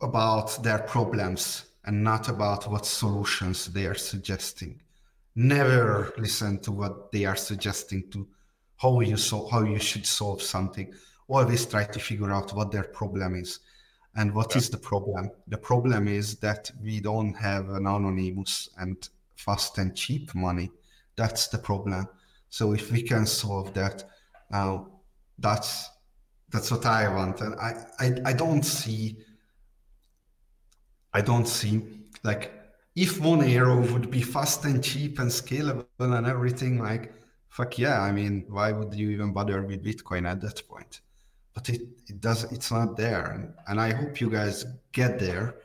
about 0.00 0.62
their 0.62 0.78
problems 0.78 1.64
and 1.84 2.04
not 2.04 2.28
about 2.28 2.70
what 2.70 2.86
solutions 2.86 3.66
they 3.66 3.86
are 3.86 3.94
suggesting. 3.94 4.80
Never 5.34 6.12
listen 6.18 6.58
to 6.60 6.72
what 6.72 7.12
they 7.12 7.24
are 7.24 7.36
suggesting 7.36 8.10
to 8.10 8.28
how 8.76 9.00
you 9.00 9.16
so 9.16 9.46
how 9.48 9.62
you 9.62 9.78
should 9.78 10.06
solve 10.06 10.42
something 10.42 10.92
always 11.30 11.66
try 11.66 11.84
to 11.84 11.98
figure 11.98 12.30
out 12.30 12.52
what 12.54 12.72
their 12.72 12.84
problem 12.84 13.34
is. 13.34 13.60
And 14.16 14.34
what 14.34 14.52
yeah. 14.52 14.58
is 14.58 14.70
the 14.70 14.78
problem? 14.78 15.30
The 15.46 15.58
problem 15.58 16.08
is 16.08 16.36
that 16.36 16.70
we 16.82 17.00
don't 17.00 17.34
have 17.34 17.68
an 17.70 17.86
anonymous 17.86 18.68
and 18.76 18.96
fast 19.36 19.78
and 19.78 19.96
cheap 19.96 20.34
money. 20.34 20.70
That's 21.16 21.48
the 21.48 21.58
problem. 21.58 22.08
So 22.48 22.72
if 22.72 22.90
we 22.90 23.02
can 23.02 23.26
solve 23.26 23.72
that, 23.74 24.04
now 24.50 24.88
that's 25.38 25.88
that's 26.50 26.70
what 26.72 26.84
I 26.84 27.08
want. 27.14 27.40
And 27.40 27.54
I, 27.54 27.86
I 28.00 28.14
I 28.26 28.32
don't 28.32 28.64
see 28.64 29.16
I 31.14 31.20
don't 31.20 31.46
see 31.46 31.82
like 32.24 32.52
if 32.96 33.18
Monero 33.20 33.92
would 33.92 34.10
be 34.10 34.22
fast 34.22 34.64
and 34.64 34.82
cheap 34.82 35.18
and 35.18 35.30
scalable 35.30 35.86
and 35.98 36.26
everything, 36.26 36.78
like 36.78 37.12
fuck 37.48 37.78
yeah. 37.78 38.00
I 38.00 38.12
mean, 38.12 38.44
why 38.48 38.72
would 38.72 38.94
you 38.94 39.10
even 39.10 39.32
bother 39.32 39.62
with 39.62 39.84
Bitcoin 39.84 40.28
at 40.28 40.40
that 40.40 40.66
point? 40.68 41.00
but 41.54 41.68
it, 41.68 41.82
it 42.08 42.20
does 42.20 42.44
it's 42.52 42.70
not 42.70 42.96
there 42.96 43.32
and, 43.32 43.52
and 43.68 43.80
i 43.80 43.92
hope 43.92 44.20
you 44.20 44.30
guys 44.30 44.64
get 44.92 45.18
there 45.18 45.56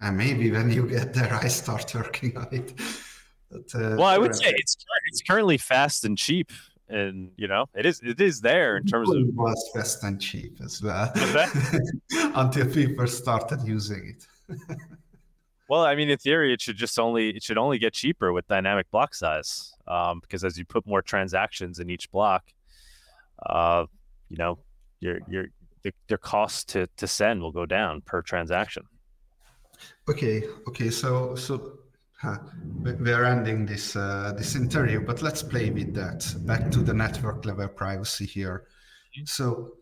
and 0.00 0.16
maybe 0.16 0.50
when 0.50 0.70
you 0.70 0.86
get 0.86 1.14
there 1.14 1.32
i 1.34 1.48
start 1.48 1.92
working 1.94 2.36
on 2.36 2.48
it 2.52 2.72
but, 3.50 3.74
uh, 3.74 3.96
well 3.96 4.04
i 4.04 4.18
would 4.18 4.34
say 4.34 4.52
it's 4.56 4.76
it's 5.06 5.22
currently 5.22 5.58
fast 5.58 6.04
and 6.04 6.18
cheap 6.18 6.52
and 6.88 7.30
you 7.36 7.48
know 7.48 7.64
it 7.74 7.86
is 7.86 8.00
it 8.02 8.20
is 8.20 8.40
there 8.40 8.76
in 8.76 8.84
terms 8.84 9.08
of 9.08 9.16
was 9.34 9.70
fast 9.74 10.04
and 10.04 10.20
cheap 10.20 10.58
as 10.62 10.82
well 10.82 11.10
until 12.34 12.66
people 12.66 13.06
started 13.06 13.62
using 13.66 14.14
it. 14.14 14.58
well, 15.68 15.84
I 15.84 15.94
mean, 15.94 16.10
in 16.10 16.18
theory, 16.18 16.52
it 16.52 16.60
should 16.60 16.76
just 16.76 16.98
only 16.98 17.30
it 17.30 17.42
should 17.42 17.58
only 17.58 17.78
get 17.78 17.94
cheaper 17.94 18.32
with 18.32 18.46
dynamic 18.46 18.90
block 18.90 19.14
size 19.14 19.72
um, 19.88 20.20
because 20.20 20.44
as 20.44 20.58
you 20.58 20.64
put 20.64 20.86
more 20.86 21.02
transactions 21.02 21.78
in 21.78 21.88
each 21.88 22.10
block, 22.10 22.44
uh, 23.46 23.86
you 24.28 24.36
know, 24.36 24.58
your 25.00 25.20
your 25.28 25.46
the, 25.82 25.92
their 26.08 26.18
cost 26.18 26.68
to 26.70 26.86
to 26.98 27.06
send 27.06 27.40
will 27.40 27.52
go 27.52 27.64
down 27.64 28.02
per 28.02 28.20
transaction. 28.20 28.84
Okay, 30.08 30.42
okay, 30.68 30.90
so 30.90 31.34
so 31.34 31.78
huh, 32.20 32.38
we're 32.82 33.24
ending 33.24 33.64
this 33.64 33.96
uh, 33.96 34.34
this 34.36 34.56
interview, 34.56 35.00
but 35.00 35.22
let's 35.22 35.42
play 35.42 35.70
with 35.70 35.94
that. 35.94 36.34
Back 36.40 36.70
to 36.72 36.80
the 36.80 36.92
network 36.92 37.46
level 37.46 37.68
privacy 37.68 38.26
here. 38.26 38.66
Mm-hmm. 39.16 39.24
So, 39.24 39.76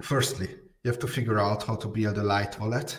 firstly, 0.00 0.48
you 0.82 0.90
have 0.90 1.00
to 1.00 1.06
figure 1.06 1.38
out 1.38 1.64
how 1.64 1.76
to 1.76 1.88
build 1.88 2.16
a 2.16 2.22
light 2.22 2.58
wallet 2.58 2.96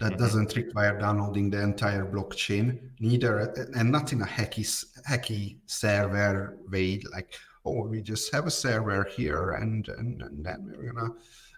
that 0.00 0.12
mm-hmm. 0.12 0.22
doesn't 0.22 0.56
require 0.56 0.98
downloading 0.98 1.50
the 1.50 1.60
entire 1.62 2.04
blockchain, 2.04 2.78
neither 3.00 3.38
and 3.74 3.90
not 3.90 4.12
in 4.12 4.22
a 4.22 4.26
hacky 4.26 4.64
hacky 5.08 5.56
server 5.66 6.58
way, 6.70 7.02
like 7.12 7.34
oh 7.64 7.86
we 7.86 8.00
just 8.00 8.32
have 8.32 8.46
a 8.46 8.50
server 8.50 9.04
here 9.16 9.52
and 9.52 9.88
and, 9.88 10.22
and 10.22 10.44
then 10.44 10.74
we're 10.76 10.92
gonna 10.92 11.12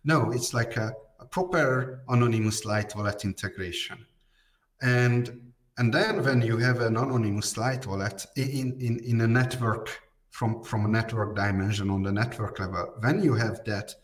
no, 0.04 0.30
it's 0.32 0.54
like 0.54 0.76
a, 0.76 0.92
a 1.18 1.26
proper 1.26 2.02
anonymous 2.08 2.64
light 2.64 2.94
wallet 2.96 3.24
integration. 3.24 4.06
And 4.80 5.52
and 5.78 5.92
then 5.92 6.22
when 6.24 6.42
you 6.42 6.58
have 6.58 6.80
an 6.80 6.96
anonymous 6.96 7.56
light 7.56 7.86
wallet 7.86 8.26
in, 8.36 8.76
in, 8.80 8.98
in 9.00 9.20
a 9.22 9.26
network 9.26 9.88
from, 10.30 10.62
from 10.62 10.84
a 10.84 10.88
network 10.88 11.34
dimension 11.36 11.90
on 11.90 12.02
the 12.02 12.12
network 12.12 12.58
level, 12.58 12.94
when 13.00 13.22
you 13.22 13.34
have 13.34 13.64
that, 13.64 13.94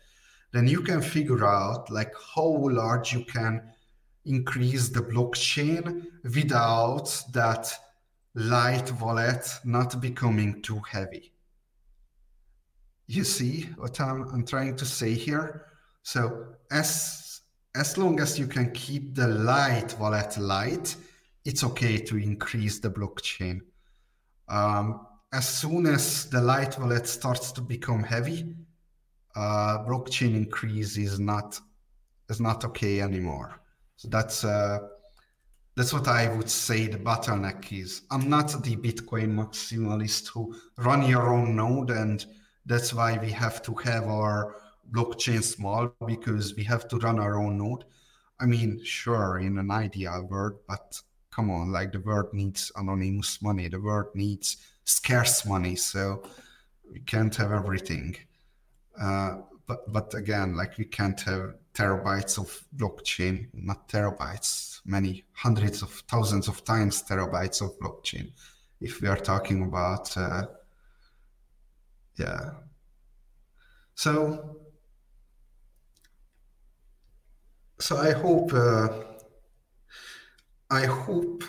then 0.52 0.66
you 0.66 0.80
can 0.80 1.02
figure 1.02 1.44
out 1.44 1.90
like 1.90 2.14
how 2.34 2.46
large 2.70 3.12
you 3.12 3.24
can 3.24 3.62
increase 4.27 4.89
the 4.89 5.01
blockchain 5.01 6.07
without 6.23 7.24
that 7.32 7.73
light 8.35 8.93
wallet 9.01 9.48
not 9.65 10.01
becoming 10.01 10.61
too 10.62 10.81
heavy. 10.90 11.32
You 13.07 13.24
see 13.24 13.69
what 13.77 14.01
I'm, 14.01 14.28
I'm 14.32 14.44
trying 14.44 14.77
to 14.77 14.85
say 14.85 15.15
here? 15.15 15.66
So 16.03 16.47
as 16.70 17.40
as 17.74 17.98
long 17.98 18.20
as 18.20 18.39
you 18.39 18.47
can 18.47 18.73
keep 18.73 19.15
the 19.15 19.28
light 19.28 19.98
wallet 19.98 20.39
light, 20.39 20.97
it's 21.44 21.62
okay 21.62 21.98
to 21.98 22.16
increase 22.16 22.78
the 22.78 22.90
blockchain. 22.90 23.61
Um, 24.48 25.07
as 25.32 25.47
soon 25.47 25.86
as 25.86 26.31
the 26.31 26.40
light 26.40 26.78
wallet 26.78 27.07
starts 27.07 27.53
to 27.53 27.61
become 27.61 28.03
heavy, 28.03 28.55
uh, 29.35 29.85
blockchain 29.85 30.35
increase 30.35 30.97
is 30.97 31.20
not 31.20 31.61
is 32.28 32.40
not 32.40 32.65
okay 32.65 33.01
anymore. 33.01 33.61
So 33.97 34.09
that's 34.09 34.44
uh, 34.44 34.78
that's 35.77 35.93
what 35.93 36.09
I 36.09 36.35
would 36.35 36.51
say 36.51 36.86
the 36.86 36.98
bottleneck 36.98 37.73
is. 37.73 38.02
I'm 38.10 38.28
not 38.31 38.48
the 38.62 38.77
Bitcoin 38.77 39.35
maximalist 39.35 40.28
who 40.28 40.55
run 40.78 41.06
your 41.06 41.35
own 41.35 41.56
node, 41.56 41.90
and 41.90 42.24
that's 42.64 42.94
why 42.94 43.18
we 43.18 43.31
have 43.32 43.62
to 43.62 43.74
have 43.74 44.05
our 44.05 44.56
blockchain 44.90 45.43
small 45.43 45.93
because 46.06 46.55
we 46.55 46.64
have 46.64 46.89
to 46.89 46.98
run 46.98 47.18
our 47.18 47.39
own 47.39 47.59
node. 47.59 47.85
I 48.40 48.47
mean, 48.47 48.82
sure, 48.85 49.39
in 49.39 49.59
an 49.59 49.70
ideal 49.70 50.27
world, 50.31 50.59
but 50.68 51.01
come 51.31 51.51
on, 51.51 51.73
like 51.73 51.93
the 51.93 52.01
world 52.01 52.32
needs 52.32 52.73
anonymous 52.77 53.43
money, 53.43 53.68
the 53.68 53.81
world 53.81 54.14
needs 54.14 54.59
scarce 54.85 55.44
money, 55.44 55.77
so 55.77 56.23
we 56.90 57.01
can't 57.01 57.35
have 57.36 57.52
everything. 57.52 58.16
Uh, 59.01 59.39
but 59.66 59.93
but 59.93 60.14
again, 60.14 60.56
like 60.56 60.78
we 60.78 60.85
can't 60.85 61.20
have 61.23 61.55
terabytes 61.77 62.39
of 62.39 62.48
blockchain, 62.74 63.48
not 63.53 63.89
terabytes, 63.89 64.81
many 64.86 65.24
hundreds 65.32 65.82
of 65.82 65.90
thousands 66.09 66.48
of 66.48 66.65
times 66.65 67.03
terabytes 67.03 67.61
of 67.61 67.78
blockchain. 67.78 68.32
If 68.81 69.01
we 69.01 69.09
are 69.09 69.16
talking 69.16 69.65
about, 69.65 70.16
uh, 70.16 70.47
yeah. 72.19 72.51
So 73.94 74.57
so 77.78 77.98
I 77.98 78.12
hope 78.12 78.53
uh, 78.55 78.89
I 80.70 80.86
hope 80.86 81.44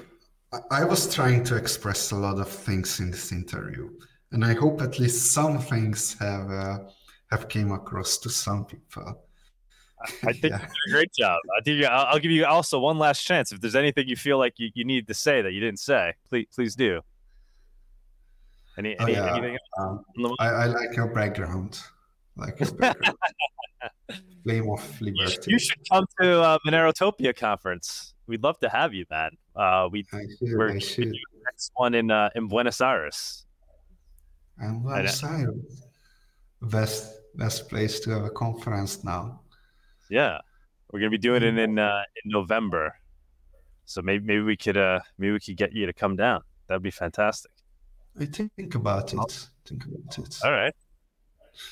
I 0.71 0.83
was 0.83 1.13
trying 1.13 1.43
to 1.45 1.55
express 1.55 2.11
a 2.11 2.15
lot 2.15 2.39
of 2.39 2.49
things 2.49 2.99
in 2.99 3.11
this 3.11 3.31
interview, 3.31 3.89
and 4.31 4.43
I 4.43 4.53
hope 4.53 4.81
at 4.81 4.99
least 4.99 5.31
some 5.31 5.59
things 5.59 6.17
have 6.19 6.51
uh, 6.51 6.79
have 7.31 7.47
came 7.47 7.71
across 7.71 8.17
to 8.19 8.29
some 8.29 8.65
people. 8.65 9.26
I 10.23 10.33
think 10.33 10.51
yeah. 10.51 10.61
you 10.61 10.67
did 10.67 10.77
a 10.87 10.91
great 10.91 11.13
job. 11.13 11.39
I 11.57 11.61
think 11.61 11.83
I'll, 11.85 12.05
I'll, 12.05 12.19
give 12.19 12.31
you 12.31 12.45
also 12.45 12.79
one 12.79 12.99
last 12.99 13.23
chance. 13.23 13.51
If 13.51 13.61
there's 13.61 13.75
anything 13.75 14.07
you 14.07 14.15
feel 14.15 14.37
like 14.37 14.53
you, 14.57 14.69
you 14.75 14.85
need 14.85 15.07
to 15.07 15.13
say 15.13 15.41
that 15.41 15.53
you 15.53 15.59
didn't 15.59 15.79
say, 15.79 16.13
please 16.29 16.47
please 16.53 16.75
do. 16.75 17.01
Any, 18.77 18.95
oh, 18.99 19.07
yeah. 19.07 19.35
anything? 19.35 19.57
Um, 19.79 20.05
I, 20.39 20.49
I, 20.49 20.65
like 20.67 20.95
your 20.95 21.07
background. 21.07 21.81
Like 22.35 22.59
your 22.59 22.71
background. 22.73 23.17
Flame 24.43 24.69
of 24.69 25.01
Liberty. 25.01 25.51
You 25.51 25.57
should 25.57 25.79
come 25.91 26.05
to 26.21 26.41
uh, 26.41 26.57
Monerotopia 26.65 27.35
conference. 27.35 28.13
We'd 28.27 28.43
love 28.43 28.59
to 28.59 28.69
have 28.69 28.93
you, 28.93 29.05
man. 29.09 29.31
Uh, 29.55 29.89
we 29.91 30.05
we're 30.41 30.73
next 30.73 31.71
one 31.75 31.95
in 31.95 32.11
uh, 32.11 32.29
in 32.35 32.47
Buenos 32.47 32.81
Aires. 32.81 33.45
And 34.59 34.83
Buenos 34.83 35.23
Aires, 35.23 35.87
best 36.61 37.13
best 37.35 37.69
place 37.69 37.99
to 38.01 38.11
have 38.11 38.25
a 38.25 38.29
conference 38.29 39.03
now. 39.03 39.41
Yeah, 40.09 40.39
we're 40.91 40.99
gonna 40.99 41.09
be 41.09 41.17
doing 41.17 41.43
it 41.43 41.57
in 41.57 41.79
uh, 41.79 42.03
in 42.23 42.31
November, 42.31 42.95
so 43.85 44.01
maybe 44.01 44.25
maybe 44.25 44.41
we 44.41 44.57
could 44.57 44.77
uh 44.77 44.99
maybe 45.17 45.33
we 45.33 45.39
could 45.39 45.57
get 45.57 45.73
you 45.73 45.85
to 45.85 45.93
come 45.93 46.15
down. 46.15 46.41
That'd 46.67 46.83
be 46.83 46.91
fantastic. 46.91 47.51
I 48.19 48.25
think 48.25 48.75
about 48.75 49.13
it. 49.13 49.49
Think 49.65 49.85
about 49.85 50.17
it. 50.17 50.39
All 50.43 50.51
right, 50.51 50.73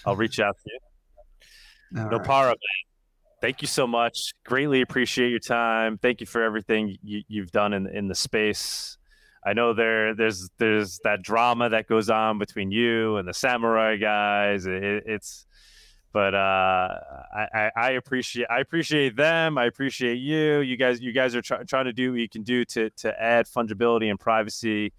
I'll 0.05 0.15
reach 0.15 0.39
out 0.39 0.55
to 0.63 0.71
you. 0.71 2.01
All 2.01 2.09
Nopara, 2.09 2.47
right. 2.47 2.57
thank 3.41 3.61
you 3.61 3.67
so 3.67 3.87
much. 3.87 4.33
Greatly 4.45 4.81
appreciate 4.81 5.29
your 5.29 5.39
time. 5.39 5.97
Thank 5.97 6.19
you 6.19 6.27
for 6.27 6.41
everything 6.41 6.97
you, 7.01 7.41
have 7.41 7.51
done 7.51 7.73
in 7.73 7.87
in 7.87 8.07
the 8.07 8.15
space. 8.15 8.97
I 9.45 9.53
know 9.53 9.73
there 9.73 10.15
there's 10.15 10.49
there's 10.57 10.99
that 11.03 11.21
drama 11.21 11.69
that 11.69 11.87
goes 11.87 12.09
on 12.09 12.39
between 12.39 12.71
you 12.71 13.17
and 13.17 13.27
the 13.27 13.31
samourai 13.31 14.01
guys. 14.01 14.65
It, 14.65 15.03
it's 15.05 15.45
but 16.15 16.33
uh, 16.33 16.97
I, 17.33 17.71
I, 17.75 17.91
appreciate 17.91 18.47
I 18.49 18.61
appreciate 18.61 19.17
them. 19.17 19.57
I 19.57 19.65
appreciate 19.65 20.15
you. 20.15 20.61
You 20.61 20.77
guys 20.77 21.01
you 21.01 21.11
guys 21.11 21.35
are 21.35 21.41
try, 21.41 21.63
trying 21.63 21.85
to 21.85 21.91
do 21.91 22.11
what 22.11 22.21
you 22.21 22.29
can 22.29 22.43
do 22.43 22.63
to 22.63 22.89
to 22.91 23.21
add 23.21 23.47
fungibility 23.47 24.09
and 24.09 24.17
privacy 24.17 24.93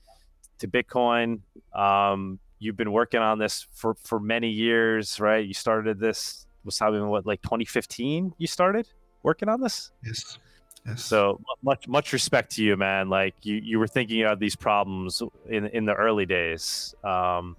to 0.58 0.68
Bitcoin. 0.68 1.40
Um, 1.74 2.38
you've 2.58 2.76
been 2.76 2.92
working 2.92 3.20
on 3.20 3.38
this 3.38 3.66
for 3.72 3.94
for 3.94 4.20
many 4.20 4.50
years, 4.50 5.18
right? 5.18 5.42
You 5.42 5.54
started 5.54 5.98
this 5.98 6.46
was 6.64 6.78
having 6.78 7.06
what 7.08 7.24
like 7.24 7.40
2015 7.40 8.34
you 8.36 8.46
started 8.46 8.86
working 9.22 9.48
on 9.48 9.60
this 9.60 9.92
yes 10.04 10.38
yes 10.84 11.04
so 11.04 11.40
much 11.62 11.86
much 11.86 12.12
respect 12.12 12.56
to 12.56 12.64
you 12.64 12.76
man 12.76 13.08
like 13.08 13.34
you 13.42 13.54
you 13.54 13.78
were 13.78 13.86
thinking 13.86 14.24
of 14.24 14.40
these 14.40 14.56
problems 14.56 15.22
in 15.48 15.66
in 15.66 15.84
the 15.84 15.94
early 15.94 16.26
days 16.26 16.92
um 17.04 17.56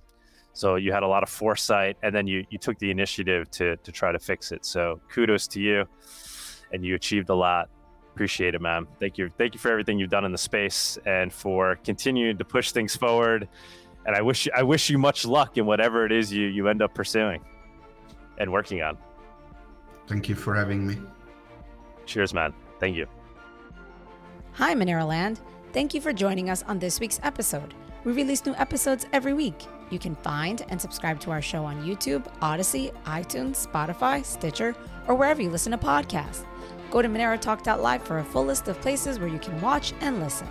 so 0.57 0.75
you 0.75 0.91
had 0.91 1.03
a 1.03 1.07
lot 1.07 1.23
of 1.23 1.29
foresight 1.29 1.97
and 2.03 2.15
then 2.15 2.27
you 2.27 2.45
you 2.49 2.57
took 2.57 2.77
the 2.79 2.89
initiative 2.89 3.49
to 3.51 3.77
to 3.77 3.91
try 3.91 4.11
to 4.11 4.19
fix 4.19 4.51
it 4.51 4.65
so 4.65 4.99
kudos 5.09 5.47
to 5.47 5.59
you 5.61 5.85
and 6.71 6.84
you 6.84 6.95
achieved 6.95 7.29
a 7.29 7.35
lot 7.35 7.69
appreciate 8.13 8.55
it 8.55 8.61
man 8.61 8.88
thank 8.99 9.17
you 9.17 9.29
thank 9.38 9.53
you 9.53 9.59
for 9.59 9.69
everything 9.69 9.99
you've 9.99 10.09
done 10.09 10.25
in 10.25 10.31
the 10.31 10.38
space 10.38 10.97
and 11.05 11.31
for 11.31 11.77
continuing 11.84 12.38
to 12.38 12.45
push 12.45 12.71
things 12.71 12.95
forward 12.95 13.47
and 14.05 14.15
i 14.15 14.21
wish 14.21 14.47
i 14.55 14.63
wish 14.63 14.89
you 14.89 14.97
much 14.97 15.25
luck 15.25 15.57
in 15.57 15.65
whatever 15.65 16.05
it 16.05 16.11
is 16.11 16.34
you 16.34 16.47
you 16.47 16.67
end 16.67 16.81
up 16.81 16.93
pursuing 16.93 17.41
and 18.38 18.51
working 18.51 18.81
on. 18.81 18.97
Thank 20.07 20.29
you 20.29 20.35
for 20.35 20.55
having 20.55 20.85
me. 20.88 20.97
Cheers, 22.05 22.34
man. 22.34 22.53
Thank 22.79 22.95
you. 22.95 23.07
Hi, 24.53 24.73
Monero 24.73 25.07
Land. 25.07 25.41
Thank 25.73 25.93
you 25.93 26.01
for 26.01 26.13
joining 26.13 26.49
us 26.49 26.63
on 26.63 26.79
this 26.79 26.99
week's 26.99 27.19
episode. 27.23 27.73
We 28.03 28.13
release 28.13 28.45
new 28.45 28.55
episodes 28.55 29.05
every 29.11 29.34
week. 29.34 29.67
You 29.89 29.99
can 29.99 30.15
find 30.18 30.65
and 30.69 30.80
subscribe 30.80 31.19
to 31.22 31.31
our 31.31 31.41
show 31.41 31.64
on 31.64 31.84
YouTube, 31.84 32.26
Odysee, 32.41 32.91
iTunes, 33.05 33.68
Spotify, 33.68 34.23
Stitcher, 34.23 34.76
or 35.07 35.15
wherever 35.15 35.41
you 35.41 35.49
listen 35.49 35.72
to 35.72 35.77
podcasts. 35.77 36.45
Go 36.91 37.01
to 37.01 37.07
MoneroTalk.live 37.07 38.03
for 38.03 38.19
a 38.19 38.23
full 38.23 38.45
list 38.45 38.68
of 38.68 38.80
places 38.81 39.19
where 39.19 39.30
you 39.30 39.39
can 39.39 39.59
watch 39.61 39.93
and 40.01 40.19
listen. 40.19 40.47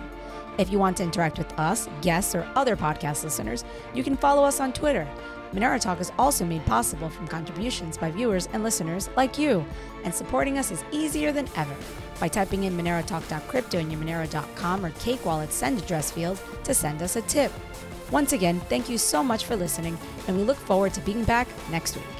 If 0.57 0.71
you 0.71 0.79
want 0.79 0.97
to 0.97 1.03
interact 1.03 1.37
with 1.37 1.51
us, 1.59 1.87
guests, 2.01 2.33
or 2.33 2.49
other 2.55 2.75
podcast 2.75 3.23
listeners, 3.23 3.63
you 3.93 4.03
can 4.03 4.17
follow 4.17 4.43
us 4.43 4.59
on 4.59 4.73
Twitter 4.73 5.07
Monero 5.53 5.79
Talk 5.79 6.01
is 6.01 6.11
also 6.19 6.45
made 6.45 6.65
possible 6.65 7.09
from 7.09 7.27
contributions 7.27 7.97
by 7.97 8.11
viewers 8.11 8.47
and 8.53 8.63
listeners 8.63 9.09
like 9.15 9.37
you, 9.37 9.65
and 10.03 10.13
supporting 10.13 10.57
us 10.57 10.71
is 10.71 10.83
easier 10.91 11.31
than 11.31 11.47
ever 11.55 11.75
by 12.19 12.27
typing 12.27 12.65
in 12.65 12.75
monerotalk.crypto 12.75 13.79
in 13.79 13.89
your 13.89 14.01
monero.com 14.01 14.85
or 14.85 14.91
Cake 14.91 15.23
Wallet 15.25 15.51
send 15.51 15.79
address 15.79 16.11
field 16.11 16.39
to 16.63 16.73
send 16.73 17.01
us 17.01 17.15
a 17.15 17.21
tip. 17.23 17.51
Once 18.11 18.31
again, 18.33 18.59
thank 18.69 18.89
you 18.89 18.97
so 18.97 19.21
much 19.21 19.45
for 19.45 19.55
listening, 19.55 19.97
and 20.27 20.37
we 20.37 20.43
look 20.43 20.57
forward 20.57 20.93
to 20.93 21.01
being 21.01 21.23
back 21.25 21.47
next 21.69 21.95
week. 21.95 22.16